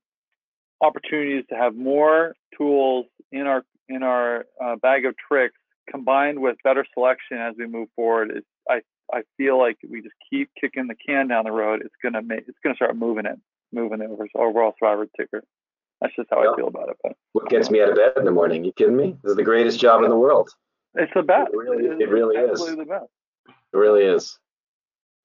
opportunities 0.81 1.45
to 1.51 1.57
have 1.57 1.75
more 1.75 2.35
tools 2.57 3.07
in 3.33 3.47
our 3.47 3.65
in 3.89 4.03
our 4.03 4.47
uh, 4.63 4.77
bag 4.77 5.05
of 5.05 5.15
tricks 5.17 5.57
combined 5.91 6.41
with 6.41 6.57
better 6.63 6.87
selection 6.95 7.39
as 7.39 7.55
we 7.59 7.67
move 7.67 7.89
forward 7.97 8.31
is 8.37 8.45
I 8.69 8.81
I 9.13 9.23
feel 9.37 9.59
like 9.59 9.79
we 9.89 10.01
just 10.01 10.15
keep 10.31 10.51
kicking 10.59 10.87
the 10.87 10.95
can 10.95 11.29
down 11.29 11.45
the 11.45 11.53
road 11.53 11.83
it's 11.85 11.95
gonna 12.03 12.23
make 12.23 12.45
it's 12.47 12.59
gonna 12.63 12.77
start 12.77 12.97
moving 12.97 13.27
it 13.27 13.39
moving 13.73 13.99
the 13.99 14.29
overall 14.35 14.75
survivor 14.79 15.07
ticker 15.17 15.43
that's 16.01 16.15
just 16.17 16.29
how 16.31 16.41
I 16.41 16.57
feel 16.57 16.69
about 16.69 16.89
it 16.89 16.97
but 17.03 17.13
what 17.33 17.49
gets 17.49 17.71
me 17.71 17.81
out 17.81 17.91
of 17.91 17.97
bed 17.97 18.13
in 18.17 18.25
the 18.25 18.31
morning 18.31 18.65
you 18.65 18.73
kidding 18.73 18.97
me 18.97 19.17
this 19.23 19.31
is 19.31 19.37
the 19.37 19.45
greatest 19.45 19.79
job 19.81 20.03
in 20.03 20.11
the 20.11 20.17
world 20.17 20.51
it's 20.95 21.13
the 21.15 21.23
best 21.23 21.51
it 21.53 21.57
really, 21.57 21.85
it, 21.85 22.01
it 22.03 22.09
really 22.09 22.37
is 22.37 22.61
the 22.61 22.85
best. 22.85 23.07
it 23.47 23.77
really 23.77 24.05
is 24.05 24.39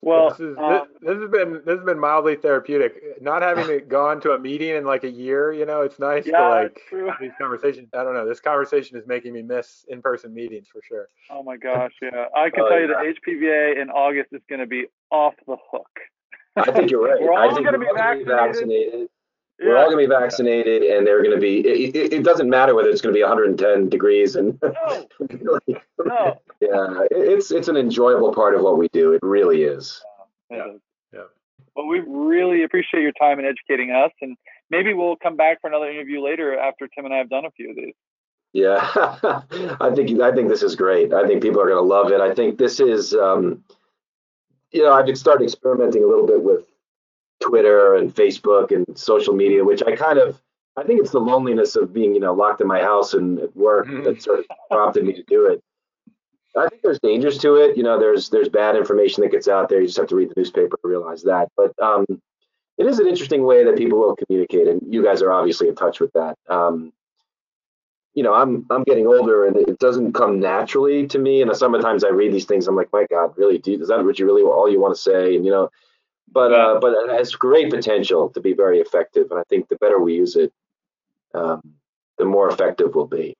well, 0.05 0.29
this, 0.29 0.39
is, 0.39 0.55
um, 0.59 0.71
this, 0.71 0.81
this, 1.01 1.21
has 1.21 1.31
been 1.31 1.53
this 1.65 1.77
has 1.77 1.83
been 1.83 1.99
mildly 1.99 2.35
therapeutic. 2.35 3.21
Not 3.21 3.41
having 3.41 3.87
gone 3.87 4.21
to 4.21 4.33
a 4.33 4.39
meeting 4.39 4.75
in 4.75 4.85
like 4.85 5.03
a 5.03 5.09
year, 5.09 5.51
you 5.51 5.65
know, 5.65 5.81
it's 5.81 5.97
nice 5.97 6.27
yeah, 6.27 6.37
to 6.37 7.05
like 7.07 7.19
these 7.19 7.31
conversations. 7.41 7.89
I 7.91 8.03
don't 8.03 8.13
know. 8.13 8.27
This 8.27 8.39
conversation 8.39 8.97
is 8.97 9.07
making 9.07 9.33
me 9.33 9.41
miss 9.41 9.83
in-person 9.87 10.31
meetings 10.31 10.67
for 10.71 10.79
sure. 10.87 11.07
Oh 11.31 11.41
my 11.41 11.57
gosh, 11.57 11.91
yeah. 12.03 12.25
I 12.35 12.51
can 12.51 12.65
oh, 12.65 12.69
tell 12.69 12.79
you 12.79 12.87
yeah. 12.91 13.13
the 13.25 13.31
HPBA 13.31 13.81
in 13.81 13.89
August 13.89 14.29
is 14.31 14.43
going 14.47 14.59
to 14.59 14.67
be 14.67 14.85
off 15.09 15.33
the 15.47 15.57
hook. 15.71 15.89
I 16.55 16.71
think 16.71 16.91
you're 16.91 17.03
right. 17.03 17.21
We're 17.21 17.33
all 17.33 17.51
going 17.51 17.65
to 17.65 17.79
be 17.79 17.85
vaccinated. 17.95 18.27
vaccinated. 18.27 19.09
Yeah. 19.59 19.67
We're 19.67 19.77
all 19.77 19.89
going 19.89 20.03
to 20.03 20.09
be 20.09 20.13
vaccinated, 20.13 20.83
and 20.83 21.07
they're 21.07 21.23
going 21.23 21.35
to 21.35 21.41
be. 21.41 21.59
It, 21.59 21.95
it, 21.95 22.13
it, 22.13 22.23
doesn't 22.23 22.49
matter 22.49 22.75
whether 22.75 22.89
it's 22.89 23.01
going 23.01 23.13
to 23.13 23.17
be 23.17 23.23
110 23.23 23.89
degrees 23.89 24.35
and. 24.35 24.59
No. 24.61 25.07
no. 26.05 26.41
Yeah, 26.61 27.03
it's 27.11 27.51
it's 27.51 27.67
an 27.67 27.77
enjoyable 27.77 28.33
part 28.33 28.55
of 28.55 28.61
what 28.61 28.77
we 28.77 28.87
do. 28.89 29.13
It 29.13 29.21
really 29.21 29.63
is. 29.63 30.01
Yeah. 30.49 30.73
Yeah. 31.13 31.23
Well, 31.75 31.87
we 31.87 31.99
really 31.99 32.63
appreciate 32.63 33.01
your 33.01 33.13
time 33.13 33.39
in 33.39 33.45
educating 33.45 33.91
us, 33.91 34.11
and 34.21 34.37
maybe 34.69 34.93
we'll 34.93 35.17
come 35.17 35.35
back 35.35 35.61
for 35.61 35.67
another 35.67 35.89
interview 35.89 36.23
later 36.23 36.57
after 36.57 36.87
Tim 36.87 37.05
and 37.05 37.13
I 37.13 37.17
have 37.17 37.29
done 37.29 37.45
a 37.45 37.51
few 37.51 37.69
of 37.69 37.75
these. 37.75 37.93
Yeah, 38.55 38.77
I 39.81 39.91
think 39.93 40.21
I 40.21 40.33
think 40.33 40.47
this 40.47 40.63
is 40.63 40.77
great. 40.77 41.13
I 41.13 41.27
think 41.27 41.41
people 41.41 41.59
are 41.59 41.67
going 41.67 41.75
to 41.75 41.81
love 41.81 42.13
it. 42.13 42.21
I 42.21 42.33
think 42.33 42.57
this 42.57 42.79
is, 42.79 43.13
um, 43.13 43.61
you 44.75 44.83
know, 44.83 44.91
I've 44.91 45.17
started 45.17 45.45
experimenting 45.45 46.03
a 46.03 46.07
little 46.07 46.27
bit 46.27 46.43
with 46.43 46.65
Twitter 47.41 47.95
and 47.95 48.13
Facebook 48.13 48.75
and 48.75 48.85
social 48.97 49.33
media, 49.33 49.63
which 49.63 49.81
I 49.81 49.95
kind 49.95 50.19
of, 50.19 50.41
I 50.75 50.83
think 50.83 50.99
it's 50.99 51.11
the 51.11 51.19
loneliness 51.19 51.77
of 51.77 51.93
being, 51.93 52.13
you 52.13 52.19
know, 52.19 52.33
locked 52.33 52.59
in 52.59 52.67
my 52.67 52.81
house 52.81 53.13
and 53.13 53.39
at 53.39 53.55
work 53.55 53.87
mm-hmm. 53.87 54.03
that 54.03 54.21
sort 54.21 54.39
of 54.39 54.45
prompted 54.69 55.05
me 55.05 55.13
to 55.13 55.23
do 55.23 55.45
it. 55.45 55.63
I 56.57 56.67
think 56.67 56.81
there's 56.81 56.99
dangers 56.99 57.37
to 57.39 57.55
it. 57.55 57.77
You 57.77 57.83
know, 57.83 57.97
there's 57.97 58.29
there's 58.29 58.49
bad 58.49 58.75
information 58.75 59.23
that 59.23 59.31
gets 59.31 59.47
out 59.47 59.69
there. 59.69 59.79
You 59.79 59.87
just 59.87 59.97
have 59.97 60.07
to 60.07 60.15
read 60.15 60.29
the 60.29 60.35
newspaper 60.37 60.77
to 60.81 60.87
realize 60.87 61.23
that. 61.23 61.49
But 61.55 61.73
um, 61.81 62.05
it 62.77 62.85
is 62.85 62.99
an 62.99 63.07
interesting 63.07 63.43
way 63.43 63.63
that 63.63 63.77
people 63.77 63.99
will 63.99 64.15
communicate, 64.15 64.67
and 64.67 64.81
you 64.87 65.03
guys 65.03 65.21
are 65.21 65.33
obviously 65.33 65.67
in 65.67 65.75
touch 65.75 65.99
with 65.99 66.11
that. 66.13 66.37
Um, 66.49 66.93
you 68.15 68.23
know, 68.23 68.33
I'm 68.33 68.65
I'm 68.69 68.83
getting 68.83 69.05
older, 69.05 69.45
and 69.45 69.57
it 69.57 69.77
doesn't 69.77 70.13
come 70.13 70.39
naturally 70.39 71.05
to 71.07 71.19
me. 71.19 71.41
And 71.41 71.55
sometimes 71.55 72.03
I 72.03 72.09
read 72.09 72.33
these 72.33 72.45
things, 72.45 72.67
I'm 72.67 72.75
like, 72.75 72.91
my 72.93 73.05
God, 73.09 73.33
really? 73.37 73.57
Do, 73.57 73.79
is 73.79 73.89
that 73.89 74.03
what 74.03 74.17
you 74.17 74.25
really 74.25 74.41
all 74.41 74.71
you 74.71 74.79
want 74.79 74.95
to 74.95 75.01
say? 75.01 75.35
And 75.35 75.45
you 75.45 75.51
know, 75.51 75.69
but 76.31 76.53
uh, 76.53 76.79
but 76.79 76.93
it 76.93 77.11
has 77.11 77.35
great 77.35 77.69
potential 77.69 78.29
to 78.29 78.39
be 78.39 78.53
very 78.53 78.79
effective, 78.79 79.27
and 79.31 79.39
I 79.39 79.43
think 79.49 79.67
the 79.67 79.75
better 79.75 79.99
we 79.99 80.15
use 80.15 80.37
it, 80.37 80.53
um, 81.33 81.61
the 82.17 82.25
more 82.25 82.49
effective 82.49 82.95
we'll 82.95 83.05
be. 83.05 83.35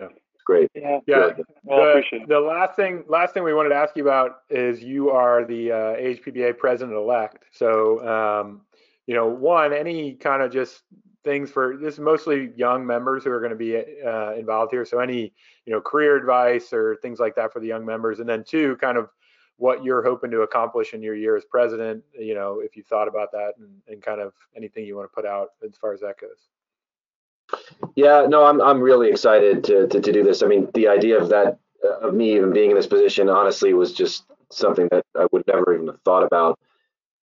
Yeah, 0.00 0.06
It's 0.34 0.42
great. 0.44 0.68
Yeah. 0.74 0.98
Yeah. 1.06 1.30
Well, 1.62 2.02
the, 2.10 2.26
the 2.26 2.40
last 2.40 2.74
thing 2.74 3.04
last 3.06 3.34
thing 3.34 3.44
we 3.44 3.54
wanted 3.54 3.68
to 3.68 3.76
ask 3.76 3.96
you 3.96 4.02
about 4.02 4.40
is 4.50 4.82
you 4.82 5.10
are 5.10 5.44
the 5.44 5.70
uh, 5.70 5.76
AHPBA 5.76 6.58
president 6.58 6.96
elect. 6.96 7.44
So 7.52 8.04
um, 8.06 8.62
you 9.06 9.14
know, 9.14 9.28
one, 9.28 9.72
any 9.72 10.14
kind 10.14 10.42
of 10.42 10.52
just 10.52 10.82
things 11.24 11.50
for 11.50 11.76
this 11.76 11.94
is 11.94 12.00
mostly 12.00 12.52
young 12.56 12.86
members 12.86 13.24
who 13.24 13.30
are 13.30 13.40
going 13.40 13.50
to 13.50 13.56
be 13.56 13.76
uh, 13.76 14.34
involved 14.34 14.72
here. 14.72 14.84
So 14.84 14.98
any 15.00 15.32
you 15.66 15.72
know 15.72 15.80
career 15.80 16.16
advice 16.16 16.72
or 16.72 16.96
things 17.02 17.18
like 17.18 17.34
that 17.36 17.52
for 17.52 17.60
the 17.60 17.66
young 17.66 17.84
members, 17.84 18.20
and 18.20 18.28
then 18.28 18.44
two, 18.44 18.76
kind 18.76 18.96
of 18.96 19.08
what 19.56 19.84
you're 19.84 20.02
hoping 20.02 20.30
to 20.30 20.40
accomplish 20.40 20.94
in 20.94 21.02
your 21.02 21.14
year 21.14 21.36
as 21.36 21.44
president. 21.44 22.02
You 22.18 22.34
know, 22.34 22.60
if 22.60 22.76
you've 22.76 22.86
thought 22.86 23.08
about 23.08 23.32
that, 23.32 23.52
and, 23.58 23.68
and 23.88 24.02
kind 24.02 24.20
of 24.20 24.32
anything 24.56 24.84
you 24.84 24.96
want 24.96 25.10
to 25.10 25.14
put 25.14 25.26
out 25.26 25.50
as 25.64 25.76
far 25.76 25.92
as 25.92 26.00
that 26.00 26.16
goes. 26.18 27.60
Yeah, 27.94 28.26
no, 28.28 28.44
I'm 28.44 28.60
I'm 28.60 28.80
really 28.80 29.10
excited 29.10 29.64
to 29.64 29.86
to, 29.88 30.00
to 30.00 30.12
do 30.12 30.22
this. 30.22 30.42
I 30.42 30.46
mean, 30.46 30.68
the 30.74 30.88
idea 30.88 31.20
of 31.20 31.28
that 31.30 31.58
uh, 31.84 32.08
of 32.08 32.14
me 32.14 32.36
even 32.36 32.52
being 32.52 32.70
in 32.70 32.76
this 32.76 32.86
position, 32.86 33.28
honestly, 33.28 33.74
was 33.74 33.92
just 33.92 34.24
something 34.50 34.88
that 34.90 35.04
I 35.16 35.26
would 35.32 35.44
never 35.46 35.74
even 35.74 35.86
have 35.88 36.00
thought 36.02 36.24
about 36.24 36.58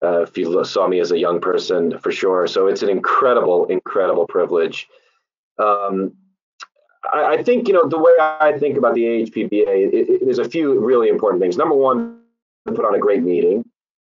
uh, 0.04 0.22
if 0.22 0.38
you 0.38 0.64
saw 0.66 0.88
me 0.88 1.00
as 1.00 1.12
a 1.12 1.18
young 1.18 1.40
person, 1.40 1.98
for 2.00 2.12
sure. 2.12 2.46
So 2.48 2.68
it's 2.68 2.84
an 2.84 2.90
incredible, 2.90 3.66
incredible 3.66 4.28
privilege. 4.28 4.88
Um, 5.58 6.14
I, 7.12 7.36
I 7.36 7.44
think 7.44 7.68
you 7.68 7.74
know 7.74 7.88
the 7.88 7.98
way 7.98 8.12
I 8.20 8.58
think 8.60 8.78
about 8.78 8.96
the 8.96 9.04
AHPBA. 9.04 10.22
There's 10.24 10.40
a 10.40 10.50
few 10.50 10.80
really 10.80 11.10
important 11.10 11.42
things. 11.42 11.58
Number 11.58 11.76
one, 11.76 12.20
put 12.66 12.86
on 12.86 12.96
a 12.96 13.00
great 13.00 13.24
meeting, 13.24 13.64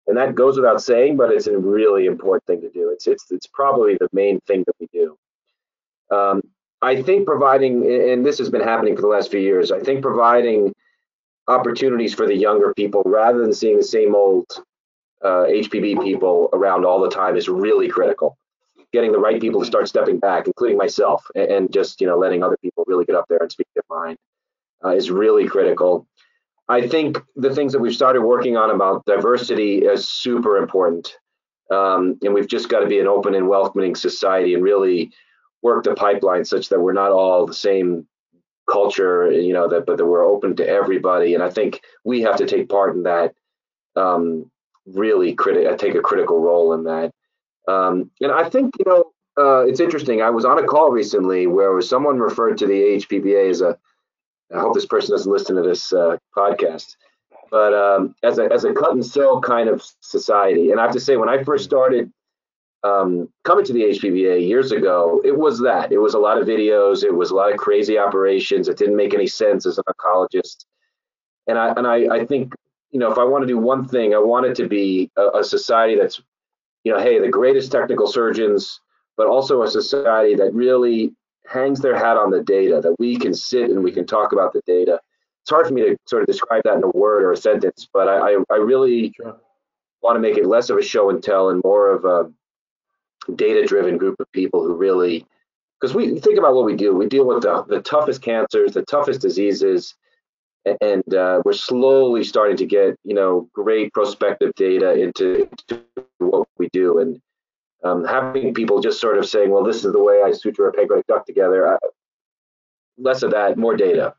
and 0.07 0.17
that 0.17 0.35
goes 0.35 0.55
without 0.55 0.81
saying, 0.81 1.17
but 1.17 1.31
it's 1.31 1.47
a 1.47 1.57
really 1.57 2.05
important 2.05 2.45
thing 2.45 2.61
to 2.61 2.69
do. 2.69 2.89
It's 2.89 3.07
it's 3.07 3.31
it's 3.31 3.47
probably 3.47 3.95
the 3.95 4.09
main 4.13 4.39
thing 4.47 4.63
that 4.65 4.75
we 4.79 4.87
do. 4.91 5.17
Um, 6.11 6.41
I 6.81 7.01
think 7.01 7.25
providing, 7.25 7.85
and 7.85 8.25
this 8.25 8.37
has 8.39 8.49
been 8.49 8.61
happening 8.61 8.95
for 8.95 9.01
the 9.01 9.07
last 9.07 9.31
few 9.31 9.39
years, 9.39 9.71
I 9.71 9.79
think 9.79 10.01
providing 10.01 10.73
opportunities 11.47 12.13
for 12.13 12.25
the 12.27 12.35
younger 12.35 12.73
people 12.73 13.03
rather 13.05 13.39
than 13.39 13.53
seeing 13.53 13.77
the 13.77 13.83
same 13.83 14.15
old 14.15 14.47
uh, 15.23 15.45
HPB 15.45 16.01
people 16.03 16.49
around 16.53 16.85
all 16.85 16.99
the 16.99 17.09
time 17.09 17.35
is 17.37 17.47
really 17.47 17.87
critical. 17.87 18.37
Getting 18.91 19.11
the 19.11 19.19
right 19.19 19.41
people 19.41 19.61
to 19.61 19.65
start 19.65 19.87
stepping 19.87 20.19
back, 20.19 20.45
including 20.45 20.77
myself, 20.77 21.25
and, 21.35 21.51
and 21.51 21.73
just 21.73 21.99
you 22.01 22.07
know 22.07 22.17
letting 22.17 22.43
other 22.43 22.57
people 22.61 22.83
really 22.87 23.05
get 23.05 23.15
up 23.15 23.25
there 23.29 23.39
and 23.39 23.51
speak 23.51 23.67
their 23.73 23.83
mind 23.89 24.17
uh, 24.85 24.89
is 24.89 25.09
really 25.09 25.47
critical. 25.47 26.07
I 26.69 26.87
think 26.87 27.19
the 27.35 27.53
things 27.53 27.73
that 27.73 27.79
we've 27.79 27.95
started 27.95 28.21
working 28.21 28.55
on 28.55 28.69
about 28.69 29.05
diversity 29.05 29.79
is 29.79 30.07
super 30.07 30.57
important, 30.57 31.17
um, 31.71 32.19
and 32.21 32.33
we've 32.33 32.47
just 32.47 32.69
got 32.69 32.79
to 32.81 32.87
be 32.87 32.99
an 32.99 33.07
open 33.07 33.33
and 33.33 33.47
welcoming 33.47 33.95
society 33.95 34.53
and 34.53 34.63
really 34.63 35.11
work 35.63 35.85
the 35.85 35.95
pipeline 35.95 36.45
such 36.45 36.69
that 36.69 36.79
we're 36.79 36.93
not 36.93 37.11
all 37.11 37.47
the 37.47 37.53
same 37.53 38.07
culture, 38.69 39.31
you 39.31 39.53
know, 39.53 39.67
that 39.67 39.85
but 39.85 39.97
that 39.97 40.05
we're 40.05 40.25
open 40.25 40.55
to 40.57 40.67
everybody. 40.67 41.33
And 41.33 41.43
I 41.43 41.49
think 41.49 41.81
we 42.03 42.21
have 42.21 42.37
to 42.37 42.45
take 42.45 42.69
part 42.69 42.95
in 42.95 43.03
that, 43.03 43.33
um, 43.95 44.49
really 44.85 45.35
criti- 45.35 45.71
I 45.71 45.75
take 45.75 45.95
a 45.95 46.01
critical 46.01 46.39
role 46.39 46.73
in 46.73 46.83
that. 46.83 47.11
Um, 47.67 48.11
and 48.21 48.31
I 48.31 48.49
think 48.49 48.75
you 48.79 48.85
know 48.85 49.13
uh, 49.37 49.65
it's 49.65 49.79
interesting. 49.79 50.21
I 50.21 50.29
was 50.29 50.45
on 50.45 50.59
a 50.59 50.63
call 50.63 50.91
recently 50.91 51.47
where 51.47 51.79
someone 51.81 52.19
referred 52.19 52.57
to 52.59 52.67
the 52.67 52.73
HPBA 52.73 53.49
as 53.49 53.61
a. 53.61 53.77
I 54.53 54.59
hope 54.59 54.75
this 54.75 54.85
person 54.85 55.15
doesn't 55.15 55.31
listen 55.31 55.55
to 55.55 55.63
this 55.63 55.91
uh, 55.93 56.17
podcast, 56.37 56.95
but 57.49 57.73
um, 57.73 58.15
as 58.21 58.37
a 58.37 58.51
as 58.51 58.65
a 58.65 58.73
cut 58.73 58.93
and 58.93 59.05
sew 59.05 59.39
kind 59.41 59.69
of 59.69 59.83
society. 60.01 60.71
And 60.71 60.79
I 60.79 60.83
have 60.83 60.93
to 60.93 60.99
say, 60.99 61.17
when 61.17 61.29
I 61.29 61.43
first 61.43 61.63
started 61.63 62.11
um, 62.83 63.29
coming 63.43 63.65
to 63.65 63.73
the 63.73 63.83
HPBA 63.83 64.45
years 64.47 64.71
ago, 64.71 65.21
it 65.23 65.37
was 65.37 65.59
that. 65.61 65.91
It 65.91 65.97
was 65.97 66.13
a 66.13 66.19
lot 66.19 66.37
of 66.37 66.47
videos. 66.47 67.03
It 67.03 67.15
was 67.15 67.31
a 67.31 67.35
lot 67.35 67.51
of 67.51 67.57
crazy 67.57 67.97
operations. 67.97 68.67
It 68.67 68.77
didn't 68.77 68.97
make 68.97 69.13
any 69.13 69.27
sense 69.27 69.65
as 69.65 69.79
an 69.79 69.85
oncologist. 69.87 70.65
And 71.47 71.57
I 71.57 71.73
and 71.75 71.87
I, 71.87 72.17
I 72.17 72.25
think 72.25 72.53
you 72.93 72.99
know 72.99 73.11
if 73.11 73.17
I 73.17 73.23
want 73.25 73.41
to 73.43 73.47
do 73.47 73.57
one 73.57 73.85
thing, 73.87 74.13
I 74.13 74.19
want 74.19 74.45
it 74.45 74.55
to 74.57 74.67
be 74.67 75.11
a, 75.17 75.39
a 75.39 75.43
society 75.43 75.95
that's 75.95 76.21
you 76.83 76.91
know, 76.93 76.99
hey, 76.99 77.19
the 77.19 77.29
greatest 77.29 77.71
technical 77.71 78.07
surgeons, 78.07 78.79
but 79.17 79.27
also 79.27 79.63
a 79.63 79.67
society 79.69 80.35
that 80.35 80.53
really 80.53 81.13
hangs 81.47 81.79
their 81.79 81.97
hat 81.97 82.17
on 82.17 82.29
the 82.29 82.43
data. 82.43 82.79
That 82.81 82.95
we 82.99 83.17
can 83.17 83.33
sit 83.33 83.69
and 83.69 83.83
we 83.83 83.91
can 83.91 84.05
talk 84.05 84.31
about 84.31 84.53
the 84.53 84.61
data. 84.65 84.99
It's 85.41 85.49
hard 85.49 85.67
for 85.67 85.73
me 85.73 85.81
to 85.81 85.97
sort 86.05 86.21
of 86.21 86.27
describe 86.27 86.63
that 86.63 86.75
in 86.75 86.83
a 86.83 86.89
word 86.89 87.23
or 87.23 87.33
a 87.33 87.37
sentence, 87.37 87.89
but 87.91 88.07
I 88.07 88.35
I, 88.35 88.37
I 88.51 88.55
really 88.57 89.11
Sure. 89.15 89.37
want 90.01 90.15
to 90.15 90.19
make 90.19 90.37
it 90.37 90.45
less 90.45 90.69
of 90.69 90.77
a 90.77 90.83
show 90.83 91.09
and 91.09 91.21
tell 91.21 91.49
and 91.49 91.61
more 91.63 91.89
of 91.89 92.05
a 92.05 92.31
data 93.35 93.65
driven 93.65 93.97
group 93.97 94.19
of 94.19 94.31
people 94.31 94.63
who 94.63 94.75
really 94.75 95.25
because 95.79 95.95
we 95.95 96.19
think 96.19 96.37
about 96.37 96.53
what 96.55 96.65
we 96.65 96.75
do 96.75 96.93
we 96.93 97.07
deal 97.07 97.25
with 97.25 97.41
the, 97.41 97.63
the 97.69 97.81
toughest 97.81 98.21
cancers 98.21 98.73
the 98.73 98.81
toughest 98.83 99.21
diseases 99.21 99.95
and 100.65 101.13
uh, 101.13 101.41
we're 101.45 101.53
slowly 101.53 102.23
starting 102.23 102.57
to 102.57 102.65
get 102.65 102.97
you 103.03 103.13
know 103.13 103.49
great 103.53 103.91
prospective 103.93 104.53
data 104.55 104.93
into, 104.93 105.47
into 105.69 105.83
what 106.19 106.47
we 106.57 106.69
do 106.73 106.99
and 106.99 107.21
um, 107.83 108.05
having 108.05 108.53
people 108.53 108.79
just 108.79 108.99
sort 109.01 109.17
of 109.17 109.25
saying 109.27 109.49
well 109.49 109.63
this 109.63 109.83
is 109.83 109.91
the 109.91 110.01
way 110.01 110.21
i 110.23 110.31
suture 110.31 110.67
a 110.67 110.71
pancreatic 110.73 111.05
duct 111.07 111.27
together 111.27 111.67
uh, 111.73 111.77
less 112.97 113.23
of 113.23 113.31
that 113.31 113.57
more 113.57 113.75
data 113.75 114.13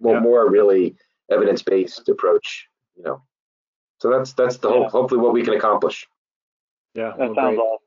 more, 0.00 0.14
Yeah. 0.14 0.20
more 0.20 0.50
really 0.50 0.96
evidence-based 1.30 2.08
approach 2.08 2.68
you 2.96 3.02
know 3.04 3.22
so 4.00 4.10
that's 4.10 4.34
that's 4.34 4.58
the 4.58 4.68
Yeah. 4.68 4.80
hope 4.82 4.90
hopefully 4.92 5.20
what 5.20 5.32
we 5.32 5.42
can 5.42 5.54
accomplish 5.54 6.06
Yeah. 6.94 7.10
That 7.16 7.18
well, 7.18 7.34
sounds 7.34 7.56
great. 7.56 7.58
awesome. 7.58 7.83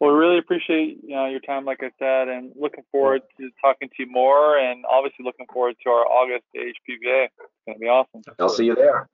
Well, 0.00 0.12
we 0.12 0.18
really 0.18 0.38
appreciate 0.38 0.98
you 1.02 1.14
know, 1.14 1.26
your 1.26 1.40
time, 1.40 1.66
like 1.66 1.82
I 1.82 1.90
said, 1.98 2.28
and 2.28 2.52
looking 2.56 2.84
forward 2.90 3.20
to 3.38 3.50
talking 3.60 3.88
to 3.88 3.94
you 3.98 4.10
more, 4.10 4.56
and 4.56 4.84
obviously 4.90 5.24
looking 5.26 5.46
forward 5.52 5.76
to 5.84 5.90
our 5.90 6.06
August 6.06 6.44
HPBA. 6.56 7.24
It's 7.26 7.34
going 7.66 7.76
to 7.76 7.78
be 7.78 7.86
awesome. 7.86 8.22
i'll 8.38 8.48
see 8.48 8.64
you 8.64 8.74
there 8.74 9.08